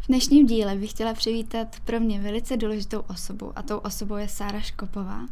V 0.00 0.06
dnešním 0.06 0.46
díle 0.46 0.76
bych 0.76 0.90
chtěla 0.90 1.14
přivítat 1.14 1.80
pro 1.80 2.00
mě 2.00 2.20
velice 2.20 2.56
důležitou 2.56 3.00
osobu 3.00 3.52
a 3.56 3.62
tou 3.62 3.78
osobou 3.78 4.16
je 4.16 4.28
Sára 4.28 4.60
Škopová. 4.60 5.26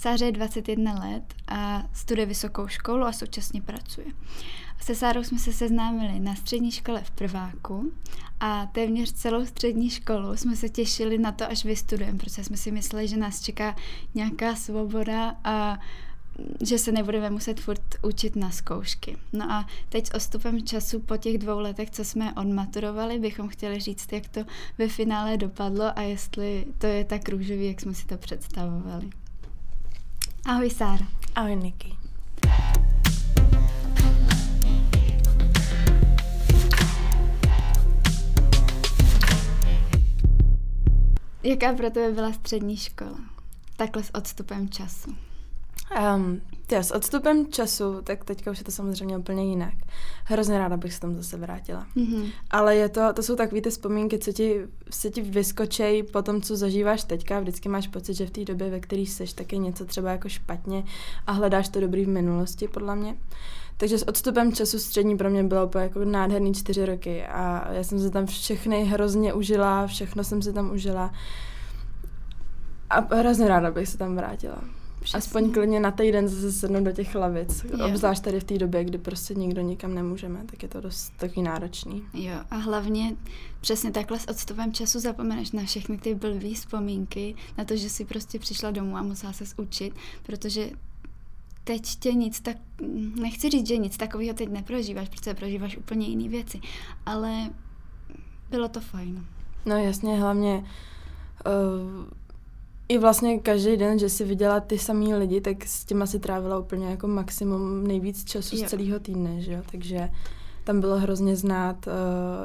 Sáře 0.00 0.24
je 0.24 0.32
21 0.32 0.92
let 0.92 1.34
a 1.48 1.82
studuje 1.92 2.26
vysokou 2.26 2.68
školu 2.68 3.04
a 3.04 3.12
současně 3.12 3.62
pracuje. 3.62 4.06
Se 4.80 4.94
Sárou 4.94 5.24
jsme 5.24 5.38
se 5.38 5.52
seznámili 5.52 6.20
na 6.20 6.34
střední 6.34 6.70
škole 6.70 7.02
v 7.02 7.10
prváku 7.10 7.92
a 8.40 8.66
téměř 8.66 9.12
celou 9.12 9.46
střední 9.46 9.90
školu 9.90 10.36
jsme 10.36 10.56
se 10.56 10.68
těšili 10.68 11.18
na 11.18 11.32
to, 11.32 11.50
až 11.50 11.64
vystudujeme, 11.64 12.18
protože 12.18 12.44
jsme 12.44 12.56
si 12.56 12.70
mysleli, 12.70 13.08
že 13.08 13.16
nás 13.16 13.42
čeká 13.42 13.76
nějaká 14.14 14.54
svoboda 14.56 15.36
a 15.44 15.78
že 16.60 16.78
se 16.78 16.92
nebudeme 16.92 17.30
muset 17.30 17.60
furt 17.60 17.82
učit 18.02 18.36
na 18.36 18.50
zkoušky. 18.50 19.16
No 19.32 19.52
a 19.52 19.66
teď 19.88 20.06
s 20.06 20.14
ostupem 20.14 20.66
času 20.66 21.00
po 21.00 21.16
těch 21.16 21.38
dvou 21.38 21.58
letech, 21.58 21.90
co 21.90 22.04
jsme 22.04 22.34
odmaturovali, 22.34 23.18
bychom 23.18 23.48
chtěli 23.48 23.80
říct, 23.80 24.12
jak 24.12 24.28
to 24.28 24.40
ve 24.78 24.88
finále 24.88 25.36
dopadlo 25.36 25.98
a 25.98 26.02
jestli 26.02 26.66
to 26.78 26.86
je 26.86 27.04
tak 27.04 27.28
růžový, 27.28 27.66
jak 27.66 27.80
jsme 27.80 27.94
si 27.94 28.06
to 28.06 28.16
představovali. 28.16 29.10
Ahoj 30.46 30.70
Sára. 30.70 31.06
Ahoj 31.34 31.56
Niky. 31.56 31.96
Jaká 41.42 41.72
pro 41.72 41.90
tebe 41.90 42.12
byla 42.12 42.32
střední 42.32 42.76
škola? 42.76 43.18
Takhle 43.76 44.02
s 44.02 44.14
odstupem 44.14 44.68
času. 44.68 45.16
Um, 46.16 46.40
tě, 46.66 46.78
s 46.78 46.90
odstupem 46.90 47.46
času, 47.46 48.02
tak 48.02 48.24
teďka 48.24 48.50
už 48.50 48.58
je 48.58 48.64
to 48.64 48.70
samozřejmě 48.70 49.18
úplně 49.18 49.44
jinak. 49.44 49.74
Hrozně 50.24 50.58
ráda 50.58 50.76
bych 50.76 50.94
se 50.94 51.00
tam 51.00 51.14
zase 51.14 51.36
vrátila. 51.36 51.86
Mm-hmm. 51.96 52.30
Ale 52.50 52.76
je 52.76 52.88
to, 52.88 53.12
to 53.12 53.22
jsou 53.22 53.36
takové 53.36 53.60
ty 53.60 53.70
vzpomínky, 53.70 54.18
co 54.18 54.32
ti, 54.32 54.60
se 54.90 55.10
ti 55.10 55.22
vyskočej 55.22 56.02
po 56.02 56.22
tom, 56.22 56.42
co 56.42 56.56
zažíváš 56.56 57.04
teďka. 57.04 57.40
Vždycky 57.40 57.68
máš 57.68 57.88
pocit, 57.88 58.14
že 58.14 58.26
v 58.26 58.30
té 58.30 58.44
době, 58.44 58.70
ve 58.70 58.80
které 58.80 59.02
jsi, 59.02 59.34
tak 59.34 59.52
je 59.52 59.58
něco 59.58 59.84
třeba 59.84 60.10
jako 60.10 60.28
špatně 60.28 60.84
a 61.26 61.32
hledáš 61.32 61.68
to 61.68 61.80
dobrý 61.80 62.04
v 62.04 62.08
minulosti, 62.08 62.68
podle 62.68 62.96
mě. 62.96 63.16
Takže 63.76 63.98
s 63.98 64.08
odstupem 64.08 64.52
času 64.52 64.78
střední 64.78 65.16
pro 65.16 65.30
mě 65.30 65.44
bylo 65.44 65.66
úplně 65.66 65.84
jako 65.84 66.04
nádherný 66.04 66.54
čtyři 66.54 66.86
roky 66.86 67.24
a 67.24 67.72
já 67.72 67.84
jsem 67.84 68.00
se 68.00 68.10
tam 68.10 68.26
všechny 68.26 68.84
hrozně 68.84 69.32
užila, 69.32 69.86
všechno 69.86 70.24
jsem 70.24 70.42
si 70.42 70.52
tam 70.52 70.70
užila. 70.70 71.12
A 72.90 73.14
hrozně 73.14 73.48
ráda 73.48 73.70
bych 73.70 73.88
se 73.88 73.98
tam 73.98 74.16
vrátila. 74.16 74.58
Přesně. 75.02 75.18
Aspoň 75.18 75.52
klidně 75.52 75.80
na 75.80 75.90
týden 75.90 76.28
zase 76.28 76.52
sednout 76.52 76.84
do 76.84 76.92
těch 76.92 77.14
lavic. 77.14 77.64
Jo. 77.64 77.86
Obzvlášť 77.86 78.22
tady 78.22 78.40
v 78.40 78.44
té 78.44 78.58
době, 78.58 78.84
kdy 78.84 78.98
prostě 78.98 79.34
nikdo 79.34 79.60
nikam 79.62 79.94
nemůžeme, 79.94 80.44
tak 80.46 80.62
je 80.62 80.68
to 80.68 80.80
dost 80.80 81.12
takový 81.16 81.42
náročný. 81.42 82.02
Jo, 82.14 82.34
a 82.50 82.56
hlavně 82.56 83.16
přesně 83.60 83.90
takhle 83.90 84.18
s 84.18 84.28
odstupem 84.28 84.72
času 84.72 85.00
zapomeneš 85.00 85.52
na 85.52 85.64
všechny 85.64 85.98
ty 85.98 86.14
blbý 86.14 86.54
vzpomínky, 86.54 87.34
na 87.58 87.64
to, 87.64 87.76
že 87.76 87.90
si 87.90 88.04
prostě 88.04 88.38
přišla 88.38 88.70
domů 88.70 88.96
a 88.96 89.02
musela 89.02 89.32
se 89.32 89.44
učit, 89.56 89.94
protože 90.22 90.70
teď 91.64 91.82
tě 91.82 92.12
nic 92.12 92.40
tak, 92.40 92.56
nechci 93.20 93.50
říct, 93.50 93.66
že 93.66 93.76
nic 93.76 93.96
takového 93.96 94.34
teď 94.34 94.48
neprožíváš, 94.48 95.08
protože 95.08 95.34
prožíváš 95.34 95.76
úplně 95.76 96.06
jiné 96.06 96.28
věci, 96.28 96.60
ale 97.06 97.50
bylo 98.50 98.68
to 98.68 98.80
fajn. 98.80 99.26
No 99.66 99.76
jasně, 99.76 100.20
hlavně 100.20 100.64
uh, 101.46 102.06
i 102.88 102.98
vlastně 102.98 103.38
každý 103.38 103.76
den, 103.76 103.98
že 103.98 104.08
si 104.08 104.24
viděla 104.24 104.60
ty 104.60 104.78
samý 104.78 105.14
lidi, 105.14 105.40
tak 105.40 105.64
s 105.66 105.84
těma 105.84 106.06
si 106.06 106.18
trávila 106.18 106.58
úplně 106.58 106.86
jako 106.86 107.08
maximum 107.08 107.86
nejvíc 107.86 108.24
času 108.24 108.56
jo. 108.56 108.66
z 108.66 108.70
celého 108.70 109.00
týdne, 109.00 109.40
že 109.40 109.52
jo, 109.52 109.60
takže 109.70 110.08
tam 110.64 110.80
bylo 110.80 110.98
hrozně 110.98 111.36
znát 111.36 111.86
uh, 111.86 111.92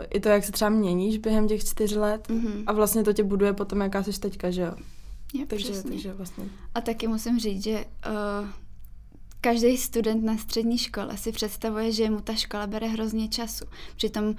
i 0.09 0.19
to, 0.19 0.29
jak 0.29 0.43
se 0.43 0.51
třeba 0.51 0.69
měníš 0.69 1.17
během 1.17 1.47
těch 1.47 1.65
čtyř 1.65 1.95
let 1.95 2.27
mm-hmm. 2.27 2.63
a 2.67 2.73
vlastně 2.73 3.03
to 3.03 3.13
tě 3.13 3.23
buduje 3.23 3.53
potom, 3.53 3.81
jaká 3.81 4.03
jsi 4.03 4.19
teďka, 4.19 4.51
že 4.51 4.61
jo. 4.61 4.73
Jo, 5.33 5.45
takže, 5.47 5.83
takže 5.83 6.13
vlastně. 6.13 6.45
A 6.75 6.81
taky 6.81 7.07
musím 7.07 7.39
říct, 7.39 7.63
že 7.63 7.85
uh, 8.41 8.47
každý 9.47 9.77
student 9.77 10.23
na 10.23 10.37
střední 10.37 10.77
škole 10.77 11.17
si 11.17 11.31
představuje, 11.31 11.91
že 11.91 12.09
mu 12.09 12.21
ta 12.21 12.35
škola 12.35 12.67
bere 12.67 12.87
hrozně 12.87 13.27
času. 13.27 13.65
Přitom 13.95 14.35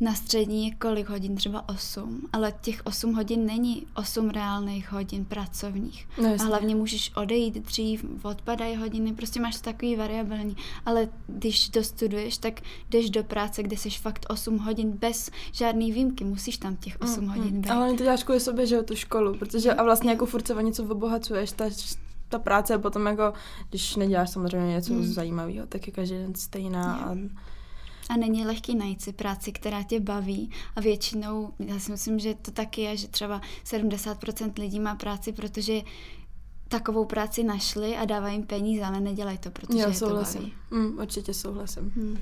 na 0.00 0.14
střední 0.14 0.68
je 0.68 0.74
kolik 0.74 1.08
hodin? 1.08 1.36
Třeba 1.36 1.68
8. 1.68 2.28
Ale 2.32 2.54
těch 2.60 2.80
8 2.84 3.14
hodin 3.14 3.46
není 3.46 3.86
8 3.94 4.30
reálných 4.30 4.92
hodin 4.92 5.24
pracovních. 5.24 6.08
No, 6.22 6.34
a 6.40 6.44
hlavně 6.44 6.74
můžeš 6.74 7.12
odejít 7.16 7.54
dřív, 7.54 8.04
odpadají 8.22 8.76
hodiny, 8.76 9.12
prostě 9.12 9.40
máš 9.40 9.56
to 9.56 9.62
takový 9.62 9.96
variabilní. 9.96 10.56
Ale 10.86 11.08
když 11.26 11.68
dostuduješ, 11.68 12.38
tak 12.38 12.60
jdeš 12.90 13.10
do 13.10 13.24
práce, 13.24 13.62
kde 13.62 13.76
jsi 13.76 13.90
fakt 13.90 14.26
8 14.28 14.58
hodin 14.58 14.90
bez 14.92 15.30
žádný 15.52 15.92
výjimky. 15.92 16.24
Musíš 16.24 16.58
tam 16.58 16.76
těch 16.76 16.96
8 17.00 17.24
mm, 17.24 17.28
hodin 17.30 17.60
být. 17.60 17.70
Ale 17.70 17.94
to 17.94 18.02
děláš 18.02 18.24
kvůli 18.24 18.40
sobě, 18.40 18.66
že 18.66 18.74
jo, 18.74 18.82
tu 18.82 18.94
školu, 18.94 19.34
protože 19.38 19.74
a 19.74 19.82
vlastně 19.82 20.10
jako 20.10 20.26
furt 20.26 20.46
se 20.46 20.54
o 20.54 20.60
něco 20.60 20.84
obohacuješ, 20.84 21.52
ta 21.52 21.64
ta 22.32 22.38
práce 22.38 22.72
je 22.72 22.78
potom 22.78 23.06
jako, 23.06 23.32
když 23.70 23.96
neděláš 23.96 24.30
samozřejmě 24.30 24.72
něco 24.72 24.92
hmm. 24.92 25.04
zajímavého, 25.04 25.66
tak 25.66 25.86
je 25.86 25.92
každý 25.92 26.14
den 26.14 26.34
stejná. 26.34 26.94
A... 26.94 27.10
a 28.10 28.16
není 28.16 28.46
lehký 28.46 28.74
najít 28.74 29.02
si 29.02 29.12
práci, 29.12 29.52
která 29.52 29.82
tě 29.82 30.00
baví 30.00 30.50
a 30.76 30.80
většinou, 30.80 31.52
já 31.58 31.78
si 31.78 31.92
myslím, 31.92 32.18
že 32.18 32.34
to 32.34 32.50
taky 32.50 32.80
je, 32.80 32.96
že 32.96 33.08
třeba 33.08 33.40
70% 33.64 34.52
lidí 34.58 34.80
má 34.80 34.94
práci, 34.94 35.32
protože 35.32 35.80
takovou 36.68 37.04
práci 37.04 37.44
našli 37.44 37.96
a 37.96 38.04
dávají 38.04 38.34
jim 38.34 38.46
peníze, 38.46 38.84
ale 38.84 39.00
nedělají 39.00 39.38
to, 39.38 39.50
protože 39.50 39.78
jo, 39.78 39.88
je 39.88 39.98
to 39.98 40.10
baví. 40.10 40.52
Mm, 40.70 40.98
určitě 40.98 41.34
souhlasím. 41.34 41.92
Hmm. 41.96 42.18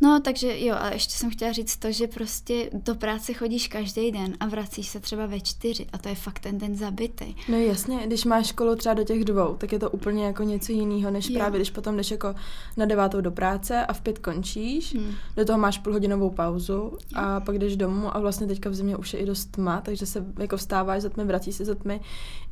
No, 0.00 0.20
takže 0.20 0.60
jo, 0.60 0.74
a 0.78 0.90
ještě 0.90 1.14
jsem 1.14 1.30
chtěla 1.30 1.52
říct 1.52 1.76
to, 1.76 1.92
že 1.92 2.06
prostě 2.06 2.70
do 2.72 2.94
práce 2.94 3.32
chodíš 3.32 3.68
každý 3.68 4.12
den 4.12 4.34
a 4.40 4.46
vracíš 4.46 4.88
se 4.88 5.00
třeba 5.00 5.26
ve 5.26 5.40
čtyři 5.40 5.86
a 5.92 5.98
to 5.98 6.08
je 6.08 6.14
fakt 6.14 6.38
ten 6.38 6.58
den 6.58 6.76
zabitý. 6.76 7.34
No 7.48 7.58
jasně, 7.58 8.06
když 8.06 8.24
máš 8.24 8.46
školu 8.46 8.76
třeba 8.76 8.94
do 8.94 9.04
těch 9.04 9.24
dvou, 9.24 9.54
tak 9.54 9.72
je 9.72 9.78
to 9.78 9.90
úplně 9.90 10.24
jako 10.24 10.42
něco 10.42 10.72
jiného, 10.72 11.10
než 11.10 11.28
jo. 11.28 11.34
právě 11.38 11.58
když 11.58 11.70
potom 11.70 11.96
jdeš 11.96 12.10
jako 12.10 12.34
na 12.76 12.86
devátou 12.86 13.20
do 13.20 13.30
práce 13.30 13.86
a 13.86 13.92
v 13.92 14.00
pět 14.00 14.18
končíš, 14.18 14.94
hmm. 14.94 15.14
do 15.36 15.44
toho 15.44 15.58
máš 15.58 15.78
půlhodinovou 15.78 16.30
pauzu 16.30 16.72
jo. 16.72 16.92
a 17.14 17.40
pak 17.40 17.58
jdeš 17.58 17.76
domů 17.76 18.16
a 18.16 18.20
vlastně 18.20 18.46
teďka 18.46 18.70
v 18.70 18.74
zimě 18.74 18.96
už 18.96 19.12
je 19.12 19.20
i 19.20 19.26
dost 19.26 19.44
tma, 19.44 19.80
takže 19.80 20.06
se 20.06 20.24
jako 20.38 20.56
vstáváš 20.56 21.02
za 21.02 21.08
tmy, 21.08 21.24
vracíš 21.24 21.54
se 21.54 21.64
za 21.64 21.74
tmy. 21.74 22.00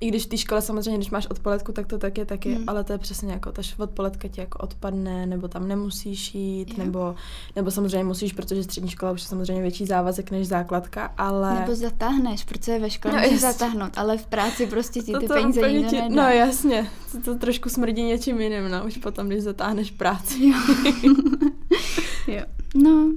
I 0.01 0.09
když 0.09 0.27
v 0.27 0.29
té 0.29 0.37
škole 0.37 0.63
samozřejmě, 0.63 0.97
když 0.97 1.11
máš 1.11 1.27
odpoledku, 1.27 1.73
tak 1.73 1.87
to 1.87 1.99
tak 1.99 2.19
je 2.19 2.25
taky, 2.25 2.55
hmm. 2.55 2.65
ale 2.67 2.85
to 2.85 2.93
je 2.93 2.99
přesně 2.99 3.33
jako, 3.33 3.53
ta 3.53 3.63
odpoledka 3.79 4.29
ti 4.29 4.41
jako 4.41 4.59
odpadne, 4.59 5.27
nebo 5.27 5.49
tam 5.49 5.69
nemusíš 5.69 6.35
jít, 6.35 6.79
jo. 6.79 6.85
nebo 6.85 7.15
nebo 7.57 7.71
samozřejmě 7.71 8.05
musíš, 8.05 8.33
protože 8.33 8.65
střední 8.65 8.91
škola 8.91 9.13
už 9.13 9.21
je 9.21 9.29
samozřejmě 9.29 9.63
větší 9.63 9.87
závazek 9.87 10.31
než 10.31 10.49
základka, 10.49 11.15
ale... 11.19 11.61
Nebo 11.61 11.75
zatáhneš, 11.75 12.45
protože 12.45 12.79
ve 12.79 12.91
škole 12.91 13.15
no, 13.15 13.23
můžeš 13.23 13.41
zatáhnout, 13.41 13.99
ale 13.99 14.19
v 14.19 14.27
práci 14.27 14.67
prostě 14.67 15.01
ti 15.03 15.15
ty 15.21 15.27
peníze 15.27 15.73
nikdo 15.73 15.91
ti... 15.91 16.03
No 16.09 16.23
jasně, 16.23 16.91
to, 17.13 17.21
to 17.21 17.35
trošku 17.35 17.69
smrdí 17.69 18.03
něčím 18.03 18.41
jiným, 18.41 18.69
no, 18.69 18.85
už 18.87 18.97
potom, 18.97 19.27
když 19.27 19.43
zatáhneš 19.43 19.91
práci. 19.91 20.47
Jo. 20.47 20.55
jo. 22.27 22.43
No, 22.75 23.11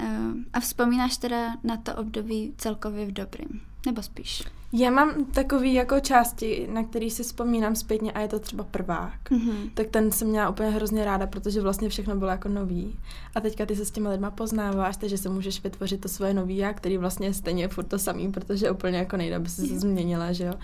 uh, 0.00 0.34
a 0.52 0.60
vzpomínáš 0.60 1.16
teda 1.16 1.56
na 1.64 1.76
to 1.76 1.94
období 1.94 2.54
celkově 2.56 3.06
v 3.06 3.12
dobrým? 3.12 3.60
Nebo 3.86 4.02
spíš? 4.02 4.42
Já 4.76 4.90
mám 4.90 5.24
takový 5.24 5.74
jako 5.74 6.00
části, 6.00 6.68
na 6.72 6.84
který 6.84 7.10
si 7.10 7.22
vzpomínám 7.22 7.76
zpětně 7.76 8.12
a 8.12 8.20
je 8.20 8.28
to 8.28 8.38
třeba 8.38 8.64
prvák. 8.64 9.30
Mm-hmm. 9.30 9.70
Tak 9.74 9.86
ten 9.86 10.12
jsem 10.12 10.28
měla 10.28 10.48
úplně 10.48 10.70
hrozně 10.70 11.04
ráda, 11.04 11.26
protože 11.26 11.60
vlastně 11.60 11.88
všechno 11.88 12.16
bylo 12.16 12.30
jako 12.30 12.48
nový. 12.48 12.98
A 13.34 13.40
teďka 13.40 13.66
ty 13.66 13.76
se 13.76 13.84
s 13.84 13.90
těma 13.90 14.10
lidma 14.10 14.30
poznáváš, 14.30 14.96
takže 14.96 15.18
se 15.18 15.28
můžeš 15.28 15.62
vytvořit 15.62 16.00
to 16.00 16.08
svoje 16.08 16.34
nový 16.34 16.56
já, 16.56 16.72
který 16.72 16.98
vlastně 16.98 17.26
je 17.26 17.34
stejně 17.34 17.68
furt 17.68 17.84
to 17.84 17.98
samý, 17.98 18.32
protože 18.32 18.70
úplně 18.70 18.98
jako 18.98 19.16
nejde, 19.16 19.36
aby 19.36 19.48
se 19.48 19.66
změnila, 19.66 20.32
že 20.32 20.44
jo. 20.44 20.54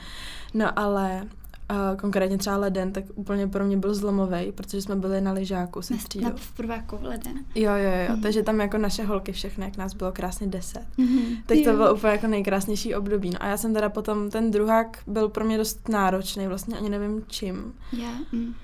No 0.54 0.78
ale 0.78 1.28
uh, 1.70 1.96
konkrétně 2.00 2.38
třeba 2.38 2.56
leden, 2.56 2.92
tak 2.92 3.04
úplně 3.14 3.46
pro 3.48 3.64
mě 3.64 3.76
byl 3.76 3.94
zlomový, 3.94 4.52
protože 4.52 4.82
jsme 4.82 4.96
byli 4.96 5.20
na 5.20 5.32
lyžáku 5.32 5.82
se 5.82 5.98
střídou. 5.98 6.24
Na 6.24 6.32
v 6.36 6.52
prváku 6.52 6.98
leden. 7.02 7.34
Jo, 7.54 7.72
jo, 7.72 7.90
jo, 8.08 8.16
mm. 8.16 8.22
takže 8.22 8.42
tam 8.42 8.60
jako 8.60 8.78
naše 8.78 9.04
holky 9.04 9.32
všechny, 9.32 9.64
jak 9.64 9.76
nás 9.76 9.94
bylo 9.94 10.12
krásně 10.12 10.46
deset. 10.46 10.86
Mm-hmm. 10.98 11.42
Tak 11.46 11.58
to 11.64 11.72
bylo 11.72 11.94
úplně 11.94 12.12
jako 12.12 12.26
nejkrásnější 12.26 12.94
období. 12.94 13.30
No 13.30 13.42
a 13.42 13.46
já 13.46 13.56
jsem 13.56 13.74
teda 13.74 13.88
potom, 13.88 14.30
ten 14.30 14.50
druhák 14.50 14.98
byl 15.06 15.28
pro 15.28 15.44
mě 15.44 15.58
dost 15.58 15.88
náročný, 15.88 16.46
vlastně 16.46 16.78
ani 16.78 16.88
nevím 16.88 17.24
čím. 17.26 17.72
Yeah. 17.92 18.14
Mm. 18.32 18.54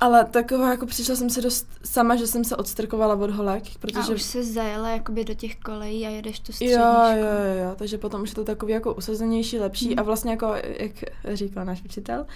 Ale 0.00 0.24
taková, 0.24 0.70
jako 0.70 0.86
přišla 0.86 1.16
jsem 1.16 1.30
si 1.30 1.42
dost 1.42 1.68
sama, 1.84 2.16
že 2.16 2.26
jsem 2.26 2.44
se 2.44 2.56
odstrkovala 2.56 3.14
od 3.14 3.30
holek, 3.30 3.62
protože... 3.80 4.12
A 4.12 4.14
už 4.14 4.22
se 4.22 4.44
zajela 4.44 4.90
jakoby 4.90 5.24
do 5.24 5.34
těch 5.34 5.56
kolejí 5.56 6.06
a 6.06 6.10
jedeš 6.10 6.40
tu 6.40 6.52
střední 6.52 6.74
jo, 6.74 6.80
jo, 7.10 7.16
jo, 7.16 7.64
jo, 7.64 7.74
takže 7.76 7.98
potom 7.98 8.22
už 8.22 8.28
je 8.28 8.34
to 8.34 8.44
takový 8.44 8.72
jako 8.72 8.94
usazenější, 8.94 9.58
lepší 9.58 9.88
hmm. 9.88 9.98
a 9.98 10.02
vlastně 10.02 10.30
jako, 10.30 10.54
jak 10.78 10.92
říkal 11.34 11.64
náš 11.64 11.82
učitel, 11.84 12.26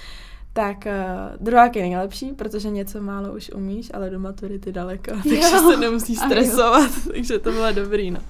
tak 0.53 0.87
uh, 0.87 1.37
druhák 1.47 1.77
je 1.77 1.83
nejlepší, 1.83 2.33
protože 2.33 2.71
něco 2.71 3.01
málo 3.01 3.35
už 3.35 3.51
umíš, 3.55 3.91
ale 3.95 4.11
do 4.11 4.19
maturity 4.19 4.73
daleko, 4.73 5.11
takže 5.23 5.37
jo. 5.53 5.71
se 5.71 5.77
nemusíš 5.77 6.19
stresovat, 6.19 6.91
takže 7.13 7.39
to 7.39 7.53
bylo 7.53 7.73
dobrý, 7.73 8.11
no. 8.11 8.21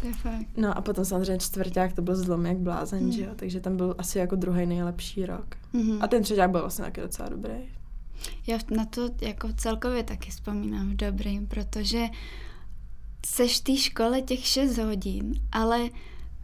To 0.00 0.06
je 0.06 0.12
fakt. 0.12 0.46
No 0.56 0.78
a 0.78 0.80
potom 0.80 1.04
samozřejmě 1.04 1.38
čtvrták 1.38 1.92
to 1.92 2.02
byl 2.02 2.16
zlom 2.16 2.46
jak 2.46 2.56
blázen, 2.56 2.98
hmm. 2.98 3.12
že 3.12 3.22
jo, 3.22 3.30
takže 3.36 3.60
tam 3.60 3.76
byl 3.76 3.94
asi 3.98 4.18
jako 4.18 4.36
druhý 4.36 4.66
nejlepší 4.66 5.26
rok. 5.26 5.46
Hmm. 5.72 5.98
A 6.00 6.08
ten 6.08 6.22
třeták 6.22 6.50
byl 6.50 6.60
vlastně 6.60 6.84
taky 6.84 7.00
docela 7.00 7.28
dobrý. 7.28 7.68
Já 8.46 8.58
na 8.70 8.84
to 8.84 9.10
jako 9.20 9.48
celkově 9.56 10.02
taky 10.02 10.30
vzpomínám 10.30 10.90
v 10.90 10.96
dobrým, 10.96 11.46
protože 11.46 12.06
seš 13.26 13.60
v 13.60 13.64
té 13.64 13.76
škole 13.76 14.22
těch 14.22 14.46
6 14.46 14.78
hodin, 14.78 15.34
ale 15.52 15.88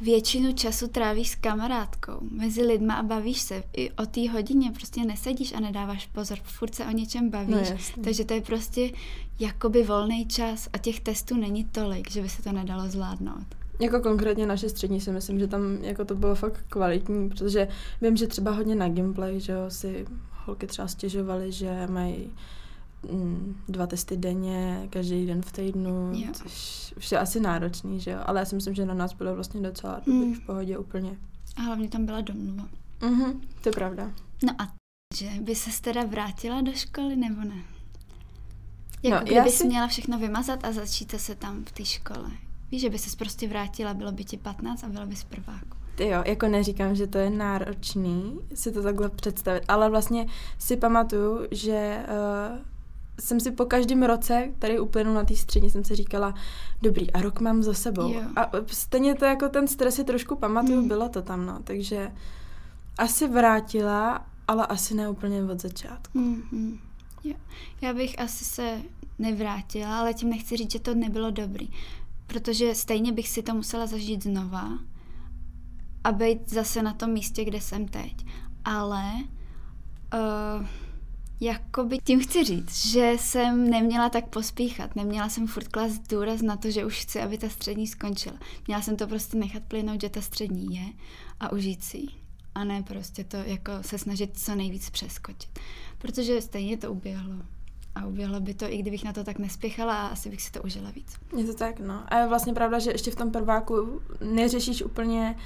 většinu 0.01 0.53
času 0.53 0.89
trávíš 0.89 1.29
s 1.29 1.35
kamarádkou, 1.35 2.19
mezi 2.31 2.63
lidma 2.63 2.95
a 2.95 3.03
bavíš 3.03 3.41
se. 3.41 3.63
I 3.77 3.91
o 3.91 4.07
té 4.07 4.31
hodině 4.31 4.71
prostě 4.71 5.05
nesedíš 5.05 5.53
a 5.53 5.61
nedáváš 5.61 6.07
pozor, 6.07 6.39
furt 6.43 6.75
se 6.75 6.85
o 6.85 6.91
něčem 6.91 7.31
bavíš. 7.31 7.71
No, 7.71 8.03
takže 8.05 8.25
to 8.25 8.35
je 8.35 8.41
prostě 8.41 8.91
jakoby 9.41 9.83
volný 9.83 10.27
čas 10.27 10.69
a 10.73 10.79
těch 10.79 11.01
testů 11.01 11.37
není 11.37 11.65
tolik, 11.65 12.11
že 12.11 12.23
by 12.23 12.29
se 12.29 12.43
to 12.43 12.53
nedalo 12.53 12.89
zvládnout. 12.89 13.47
Jako 13.81 14.01
konkrétně 14.01 14.47
naše 14.47 14.69
střední 14.69 15.01
si 15.01 15.13
myslím, 15.13 15.39
že 15.39 15.47
tam 15.47 15.63
jako 15.83 16.05
to 16.05 16.15
bylo 16.15 16.35
fakt 16.35 16.65
kvalitní, 16.69 17.29
protože 17.29 17.69
vím, 18.03 18.17
že 18.17 18.27
třeba 18.27 18.51
hodně 18.51 18.75
na 18.75 18.89
gameplay, 18.89 19.41
že 19.41 19.53
jo, 19.53 19.65
si 19.69 20.07
holky 20.51 20.67
třeba 20.67 20.89
stěžovaly, 20.89 21.53
že 21.53 21.87
mají 21.87 22.31
mm, 23.13 23.57
dva 23.69 23.87
testy 23.87 24.17
denně, 24.17 24.87
každý 24.91 25.27
den 25.27 25.43
v 25.43 25.53
týdnu, 25.53 26.13
jo. 26.15 26.29
což 26.33 26.95
už 26.97 27.13
je 27.13 27.19
asi 27.19 27.41
náročný, 27.41 28.01
že 28.01 28.11
jo, 28.11 28.19
ale 28.27 28.41
já 28.41 28.45
si 28.45 28.55
myslím, 28.55 28.75
že 28.75 28.87
na 28.87 28.95
nás 28.95 29.13
bylo 29.13 29.35
vlastně 29.35 29.61
docela 29.61 30.01
mm. 30.07 30.35
v 30.35 30.41
pohodě 30.41 30.79
úplně. 30.79 31.17
A 31.57 31.61
hlavně 31.61 31.89
tam 31.89 32.07
byla 32.07 32.21
domluva. 32.21 32.69
Mhm, 33.03 33.41
to 33.63 33.69
je 33.69 33.73
pravda. 33.73 34.13
No 34.45 34.55
a 34.59 34.73
že 35.17 35.31
by 35.41 35.55
se 35.55 35.83
teda 35.83 36.05
vrátila 36.05 36.61
do 36.61 36.73
školy, 36.73 37.17
nebo 37.17 37.41
ne? 37.41 37.63
Jako 39.03 39.17
no, 39.19 39.25
kdyby 39.25 39.51
si... 39.51 39.67
měla 39.67 39.89
všechno 39.89 40.19
vymazat 40.19 40.65
a 40.65 40.73
začít 40.73 41.15
se 41.17 41.35
tam 41.35 41.65
v 41.65 41.73
té 41.73 41.85
škole. 41.85 42.31
Víš, 42.71 42.81
že 42.81 42.91
by 42.91 42.99
se 42.99 43.17
prostě 43.17 43.49
vrátila, 43.49 43.95
bylo 43.95 44.13
by 44.13 44.25
ti 44.25 44.37
15 44.37 44.85
a 44.85 44.89
byla 44.89 45.07
bys 45.07 45.25
prváku. 45.25 45.80
Ty 46.01 46.09
jo, 46.09 46.23
jako 46.27 46.49
neříkám, 46.49 46.95
že 46.95 47.07
to 47.07 47.19
je 47.19 47.31
náročný 47.31 48.39
si 48.55 48.73
to 48.73 48.83
takhle 48.83 49.09
představit, 49.09 49.63
ale 49.69 49.91
vlastně 49.91 50.27
si 50.59 50.77
pamatuju, 50.77 51.47
že 51.51 52.05
uh, 52.09 52.59
jsem 53.21 53.41
si 53.41 53.51
po 53.51 53.65
každém 53.65 54.03
roce, 54.03 54.49
který 54.59 54.79
uplynul 54.79 55.15
na 55.15 55.25
té 55.25 55.37
střední, 55.37 55.71
jsem 55.71 55.85
si 55.85 55.97
říkala, 55.97 56.35
dobrý, 56.83 57.13
a 57.13 57.21
rok 57.21 57.41
mám 57.41 57.63
za 57.63 57.75
sebou. 57.75 58.13
Jo. 58.13 58.23
A 58.37 58.51
stejně 58.67 59.15
to 59.15 59.25
jako 59.25 59.49
ten 59.49 59.69
stres 59.69 59.95
si 59.95 60.05
trošku 60.05 60.37
pamatuju, 60.37 60.79
hmm. 60.79 60.89
bylo 60.89 61.09
to 61.09 61.23
tam, 61.23 61.47
no, 61.47 61.59
takže 61.65 62.13
asi 62.99 63.29
vrátila, 63.29 64.27
ale 64.49 64.67
asi 64.67 64.95
ne 64.95 65.09
úplně 65.09 65.45
od 65.45 65.61
začátku. 65.61 66.19
Hmm, 66.19 66.43
hmm. 66.53 66.79
Jo. 67.25 67.35
Já 67.81 67.95
bych 67.95 68.21
asi 68.21 68.45
se 68.45 68.83
nevrátila, 69.19 69.99
ale 69.99 70.15
tím 70.15 70.31
nechci 70.31 70.57
říct, 70.57 70.73
že 70.73 70.81
to 70.81 70.95
nebylo 70.95 71.31
dobrý 71.31 71.71
protože 72.31 72.75
stejně 72.75 73.13
bych 73.13 73.29
si 73.29 73.43
to 73.43 73.55
musela 73.55 73.87
zažít 73.87 74.23
znova 74.23 74.79
a 76.05 76.13
být 76.13 76.51
zase 76.51 76.83
na 76.83 76.93
tom 76.93 77.11
místě, 77.11 77.45
kde 77.45 77.61
jsem 77.61 77.89
teď. 77.89 78.27
Ale 78.65 79.05
uh, 80.15 80.67
jakoby 81.41 81.99
tím 81.99 82.21
chci 82.21 82.45
říct, 82.45 82.87
že 82.87 83.13
jsem 83.19 83.71
neměla 83.71 84.09
tak 84.09 84.29
pospíchat, 84.29 84.97
neměla 84.97 85.29
jsem 85.29 85.47
furt 85.47 85.69
klas 85.69 85.99
důraz 85.99 86.43
na 86.43 86.57
to, 86.57 86.71
že 86.71 86.85
už 86.85 87.01
chci, 87.01 87.21
aby 87.21 87.39
ta 87.39 87.49
střední 87.49 87.87
skončila. 87.87 88.37
Měla 88.67 88.83
jsem 88.83 88.97
to 88.97 89.07
prostě 89.07 89.37
nechat 89.37 89.63
plynout, 89.63 90.01
že 90.01 90.09
ta 90.09 90.21
střední 90.21 90.77
je 90.77 90.85
a 91.41 91.53
užít 91.53 91.85
si 91.85 92.07
A 92.55 92.65
ne 92.65 92.83
prostě 92.83 93.25
to 93.25 93.37
jako 93.37 93.73
se 93.81 93.99
snažit 93.99 94.39
co 94.39 94.55
nejvíc 94.55 94.91
přeskočit. 94.91 95.59
Protože 95.99 96.43
stejně 96.43 96.77
to 96.77 96.93
uběhlo 96.93 97.35
a 97.95 98.07
uběhlo 98.07 98.41
by 98.41 98.55
to, 98.55 98.73
i 98.73 98.79
kdybych 98.79 99.05
na 99.05 99.13
to 99.13 99.25
tak 99.25 99.39
nespěchala 99.39 100.03
a 100.03 100.07
asi 100.07 100.31
bych 100.31 100.43
si 100.43 100.53
to 100.53 100.63
užila 100.63 100.91
víc. 100.91 101.17
Je 101.37 101.45
to 101.45 101.55
tak, 101.55 101.81
no. 101.81 102.03
A 102.09 102.19
je 102.19 102.29
vlastně 102.29 102.53
pravda, 102.53 102.79
že 102.79 102.91
ještě 102.91 103.11
v 103.11 103.17
tom 103.17 103.31
prváku 103.31 104.03
neřešíš 104.25 104.83
úplně 104.83 105.37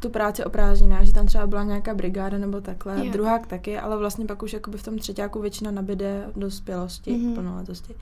tu 0.00 0.10
práci 0.10 0.44
o 0.44 0.50
prázdninách, 0.50 1.04
že 1.04 1.12
tam 1.12 1.26
třeba 1.26 1.46
byla 1.46 1.64
nějaká 1.64 1.94
brigáda 1.94 2.38
nebo 2.38 2.60
takhle, 2.60 3.06
jo. 3.06 3.12
druhák 3.12 3.46
taky, 3.46 3.78
ale 3.78 3.98
vlastně 3.98 4.26
pak 4.26 4.42
už 4.42 4.52
jakoby 4.52 4.78
v 4.78 4.82
tom 4.82 4.98
třetíku 4.98 5.40
většina 5.40 5.70
nabide 5.70 6.30
dospělosti, 6.36 7.12
mm-hmm. 7.12 7.34
plnoletosti. 7.34 7.94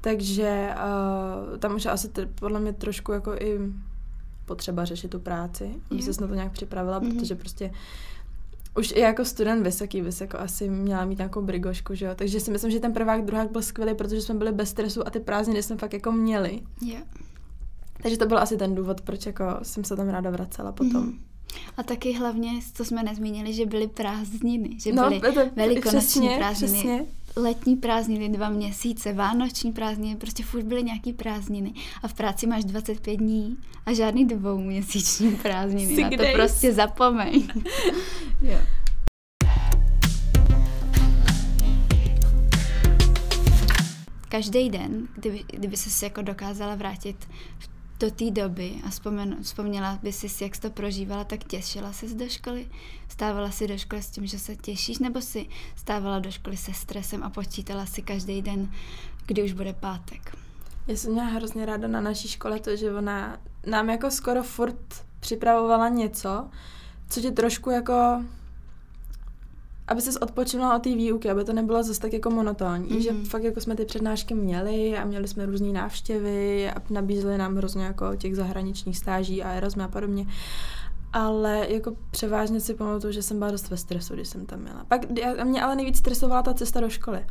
Takže 0.00 0.74
uh, 0.74 1.58
tam 1.58 1.74
už 1.74 1.86
asi 1.86 2.08
t- 2.08 2.28
podle 2.34 2.60
mě 2.60 2.72
trošku 2.72 3.12
jako 3.12 3.34
i 3.34 3.58
potřeba 4.44 4.84
řešit 4.84 5.08
tu 5.08 5.20
práci, 5.20 5.74
aby 5.90 6.02
se 6.02 6.20
na 6.20 6.26
to 6.26 6.34
nějak 6.34 6.52
připravila, 6.52 7.00
mm-hmm. 7.00 7.18
protože 7.18 7.34
prostě 7.34 7.70
už 8.76 8.92
i 8.96 9.00
jako 9.00 9.24
student 9.24 9.64
vysoký 9.64 10.02
bys 10.02 10.20
jako 10.20 10.38
asi 10.38 10.68
měla 10.70 11.04
mít 11.04 11.18
nějakou 11.18 11.42
brigošku, 11.42 11.94
že 11.94 12.06
jo? 12.06 12.12
Takže 12.14 12.40
si 12.40 12.50
myslím, 12.50 12.70
že 12.70 12.80
ten 12.80 12.92
prvák, 12.92 13.24
druhák 13.24 13.50
byl 13.50 13.62
skvělý, 13.62 13.94
protože 13.94 14.22
jsme 14.22 14.34
byli 14.34 14.52
bez 14.52 14.68
stresu 14.68 15.06
a 15.06 15.10
ty 15.10 15.20
prázdniny 15.20 15.62
jsme 15.62 15.76
fakt 15.76 15.92
jako 15.92 16.12
měli. 16.12 16.60
Yeah. 16.80 17.02
Takže 18.02 18.18
to 18.18 18.26
byl 18.26 18.38
asi 18.38 18.56
ten 18.56 18.74
důvod, 18.74 19.00
proč 19.00 19.26
jako 19.26 19.44
jsem 19.62 19.84
se 19.84 19.96
tam 19.96 20.08
ráda 20.08 20.30
vracela 20.30 20.72
potom. 20.72 21.02
Mm. 21.02 21.18
A 21.76 21.82
taky 21.82 22.12
hlavně, 22.12 22.50
co 22.74 22.84
jsme 22.84 23.02
nezmínili, 23.02 23.52
že 23.52 23.66
byly 23.66 23.88
prázdniny, 23.88 24.80
že 24.80 24.92
no, 24.92 25.08
byly 25.08 25.20
to, 25.20 25.40
velikonoční 25.56 26.00
přesně, 26.00 26.36
prázdniny. 26.36 26.72
Přesně 26.72 27.06
letní 27.36 27.76
prázdniny 27.76 28.28
dva 28.28 28.48
měsíce, 28.48 29.12
vánoční 29.12 29.72
prázdniny, 29.72 30.16
prostě 30.16 30.42
furt 30.42 30.62
byly 30.62 30.82
nějaký 30.82 31.12
prázdniny 31.12 31.74
a 32.02 32.08
v 32.08 32.14
práci 32.14 32.46
máš 32.46 32.64
25 32.64 33.16
dní 33.16 33.56
a 33.86 33.92
žádný 33.92 34.24
dvouměsíční 34.26 35.36
prázdniny, 35.36 35.94
Sick 35.94 36.02
na 36.02 36.10
to 36.10 36.16
days. 36.16 36.34
prostě 36.34 36.72
zapomeň. 36.72 37.48
jo. 38.42 38.58
Každý 44.28 44.70
den, 44.70 45.08
kdyby, 45.16 45.44
kdyby 45.52 45.76
se 45.76 46.06
jako 46.06 46.22
dokázala 46.22 46.74
vrátit 46.74 47.28
v 47.58 47.71
do 48.02 48.10
té 48.10 48.30
doby 48.30 48.74
a 48.86 48.90
vzpomen, 48.90 49.36
vzpomněla 49.42 49.98
by 50.02 50.12
si, 50.12 50.44
jak 50.44 50.54
jsi 50.54 50.60
to 50.60 50.70
prožívala, 50.70 51.24
tak 51.24 51.44
těšila 51.44 51.92
jsi 51.92 52.14
do 52.14 52.28
školy? 52.28 52.66
Stávala 53.08 53.50
si 53.50 53.66
do 53.66 53.78
školy 53.78 54.02
s 54.02 54.10
tím, 54.10 54.26
že 54.26 54.38
se 54.38 54.56
těšíš, 54.56 54.98
nebo 54.98 55.20
si 55.20 55.46
stávala 55.76 56.18
do 56.18 56.30
školy 56.30 56.56
se 56.56 56.72
stresem 56.72 57.22
a 57.22 57.30
počítala 57.30 57.86
si 57.86 58.02
každý 58.02 58.42
den, 58.42 58.70
kdy 59.26 59.42
už 59.42 59.52
bude 59.52 59.72
pátek? 59.72 60.36
Já 60.86 60.96
jsem 60.96 61.12
měla 61.12 61.28
hrozně 61.28 61.66
ráda 61.66 61.88
na 61.88 62.00
naší 62.00 62.28
škole 62.28 62.60
to, 62.60 62.76
že 62.76 62.94
ona 62.94 63.38
nám 63.66 63.90
jako 63.90 64.10
skoro 64.10 64.42
furt 64.42 65.04
připravovala 65.20 65.88
něco, 65.88 66.48
co 67.08 67.20
tě 67.20 67.30
trošku 67.30 67.70
jako 67.70 68.24
aby 69.92 70.00
ses 70.00 70.16
odpočinula 70.16 70.76
od 70.76 70.82
té 70.82 70.94
výuky, 70.94 71.30
aby 71.30 71.44
to 71.44 71.52
nebylo 71.52 71.82
zase 71.82 72.00
tak 72.00 72.12
jako 72.12 72.30
monotónní, 72.30 72.88
mm-hmm. 72.88 72.98
že 72.98 73.12
mhm. 73.12 73.24
fakt 73.24 73.42
jako 73.44 73.60
jsme 73.60 73.76
ty 73.76 73.84
přednášky 73.84 74.34
měli 74.34 74.96
a 74.98 75.04
měli 75.04 75.28
jsme 75.28 75.46
různé 75.46 75.72
návštěvy 75.72 76.70
a 76.70 76.74
nabízeli 76.90 77.38
nám 77.38 77.56
hrozně 77.56 77.84
jako 77.84 78.16
těch 78.16 78.36
zahraničních 78.36 78.98
stáží 78.98 79.42
a 79.42 79.52
Erasmus 79.52 79.84
a 79.84 79.88
podobně 79.88 80.26
ale 81.12 81.66
jako 81.68 81.96
převážně 82.10 82.60
si 82.60 82.74
pamatuju, 82.74 83.12
že 83.12 83.22
jsem 83.22 83.38
byla 83.38 83.50
dost 83.50 83.70
ve 83.70 83.76
stresu, 83.76 84.14
když 84.14 84.28
jsem 84.28 84.46
tam 84.46 84.60
měla. 84.60 84.84
Pak 84.88 85.10
mě 85.44 85.62
ale 85.62 85.76
nejvíc 85.76 85.98
stresovala 85.98 86.42
ta 86.42 86.54
cesta 86.54 86.80
do 86.80 86.90
školy. 86.90 87.26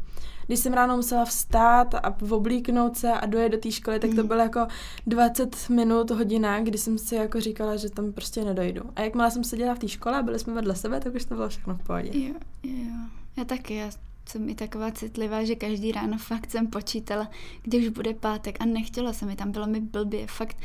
Když 0.48 0.60
jsem 0.60 0.74
ráno 0.74 0.96
musela 0.96 1.26
vstát 1.26 1.96
a 1.96 2.16
oblíknout 2.30 2.98
se 2.98 3.12
a 3.12 3.26
dojet 3.26 3.52
do 3.52 3.58
té 3.58 3.72
školy, 3.72 4.00
tak 4.00 4.10
to 4.10 4.16
mhm. 4.16 4.28
bylo 4.28 4.40
jako 4.40 4.68
20 5.08 5.70
minut, 5.70 6.12
hodina, 6.12 6.60
kdy 6.60 6.78
jsem 6.78 6.98
si 6.98 7.16
jako 7.16 7.40
říkala, 7.42 7.76
že 7.76 7.90
tam 7.90 8.14
prostě 8.14 8.44
nedojdu. 8.44 8.82
A 8.96 9.02
jakmile 9.02 9.32
jsem 9.32 9.44
seděla 9.44 9.76
v 9.76 9.80
té 9.80 9.88
škole 9.88 10.18
a 10.18 10.22
byli 10.22 10.40
jsme 10.40 10.54
vedle 10.54 10.76
sebe, 10.76 11.00
tak 11.00 11.16
už 11.16 11.26
to 11.26 11.36
bylo 11.36 11.50
všechno 11.50 11.76
v 11.76 11.84
pohodě. 11.84 12.10
Jo, 12.14 12.34
jo. 12.64 12.94
Já 13.38 13.46
taky, 13.46 13.76
já 13.76 13.92
jsem 14.30 14.50
i 14.50 14.56
taková 14.56 14.92
citlivá, 14.92 15.44
že 15.44 15.56
každý 15.56 15.92
ráno 15.92 16.18
fakt 16.18 16.52
jsem 16.52 16.68
počítala, 16.68 17.30
kdy 17.62 17.78
už 17.78 17.88
bude 17.88 18.14
pátek 18.14 18.58
a 18.62 18.66
nechtěla 18.66 19.14
se 19.14 19.26
mi, 19.26 19.36
tam 19.36 19.52
bylo 19.52 19.68
mi 19.68 19.82
blbě, 19.82 20.28
fakt 20.28 20.58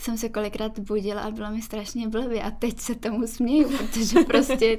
jsem 0.00 0.18
se 0.18 0.28
kolikrát 0.28 0.78
budila 0.78 1.20
a 1.20 1.30
bylo 1.30 1.50
mi 1.50 1.62
strašně 1.62 2.08
blbě 2.08 2.42
a 2.42 2.50
teď 2.50 2.80
se 2.80 2.94
tomu 2.94 3.26
směju, 3.26 3.78
protože 3.78 4.20
prostě 4.20 4.78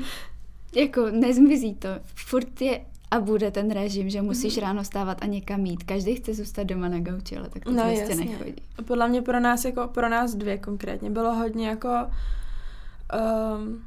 jako 0.74 1.10
nezmizí 1.10 1.74
to. 1.74 1.88
Furt 2.14 2.60
je 2.60 2.80
a 3.10 3.20
bude 3.20 3.50
ten 3.50 3.70
režim, 3.70 4.10
že 4.10 4.22
musíš 4.22 4.56
mm. 4.56 4.62
ráno 4.62 4.84
stávat 4.84 5.18
a 5.22 5.26
někam 5.26 5.66
jít. 5.66 5.84
Každý 5.84 6.14
chce 6.14 6.34
zůstat 6.34 6.62
doma 6.62 6.88
na 6.88 7.00
gauči, 7.00 7.36
ale 7.36 7.48
tak 7.48 7.64
to 7.64 7.70
no, 7.70 7.82
prostě 7.82 8.14
nechodí. 8.14 8.54
Podle 8.84 9.08
mě 9.08 9.22
pro 9.22 9.40
nás, 9.40 9.64
jako 9.64 9.88
pro 9.88 10.08
nás 10.08 10.34
dvě 10.34 10.58
konkrétně, 10.58 11.10
bylo 11.10 11.34
hodně 11.34 11.68
jako 11.68 11.88
um, 13.58 13.84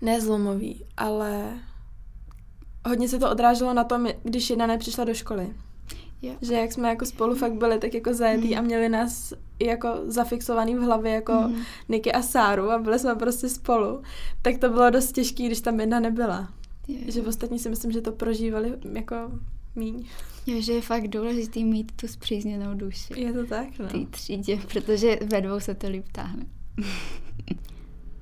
nezlomový, 0.00 0.84
ale 0.96 1.58
hodně 2.88 3.08
se 3.08 3.18
to 3.18 3.30
odráželo 3.30 3.74
na 3.74 3.84
tom, 3.84 4.08
když 4.22 4.50
jedna 4.50 4.66
nepřišla 4.66 5.04
do 5.04 5.14
školy. 5.14 5.54
Yeah. 6.22 6.38
Že 6.42 6.54
jak 6.54 6.72
jsme 6.72 6.88
jako 6.88 7.06
spolu 7.06 7.34
fakt 7.34 7.52
byli 7.52 7.78
tak 7.78 7.94
jako 7.94 8.14
zajetý 8.14 8.48
mm. 8.48 8.58
a 8.58 8.60
měli 8.60 8.88
nás 8.88 9.32
jako 9.60 9.88
zafixovaný 10.06 10.74
v 10.74 10.80
hlavě 10.80 11.12
jako 11.12 11.32
mm. 11.32 11.62
Niky 11.88 12.12
a 12.12 12.22
Sáru 12.22 12.70
a 12.70 12.78
byli 12.78 12.98
jsme 12.98 13.14
prostě 13.14 13.48
spolu, 13.48 14.02
tak 14.42 14.58
to 14.58 14.68
bylo 14.70 14.90
dost 14.90 15.12
těžké, 15.12 15.46
když 15.46 15.60
tam 15.60 15.80
jedna 15.80 16.00
nebyla. 16.00 16.48
Yeah. 16.88 17.08
Že 17.08 17.22
v 17.22 17.28
ostatní 17.28 17.58
si 17.58 17.68
myslím, 17.68 17.92
že 17.92 18.00
to 18.00 18.12
prožívali 18.12 18.72
jako 18.92 19.16
míň. 19.76 20.04
Jo, 20.46 20.60
že 20.60 20.72
je 20.72 20.80
fakt 20.80 21.08
důležitý 21.08 21.64
mít 21.64 21.92
tu 21.92 22.08
zpřízněnou 22.08 22.74
duši. 22.74 23.20
Je 23.20 23.32
to 23.32 23.46
tak, 23.46 23.78
no. 23.78 23.88
Ty 23.88 24.06
třídě, 24.06 24.58
protože 24.72 25.18
ve 25.32 25.40
dvou 25.40 25.60
se 25.60 25.74
to 25.74 25.88
líp 25.88 26.04
táhne. 26.12 26.46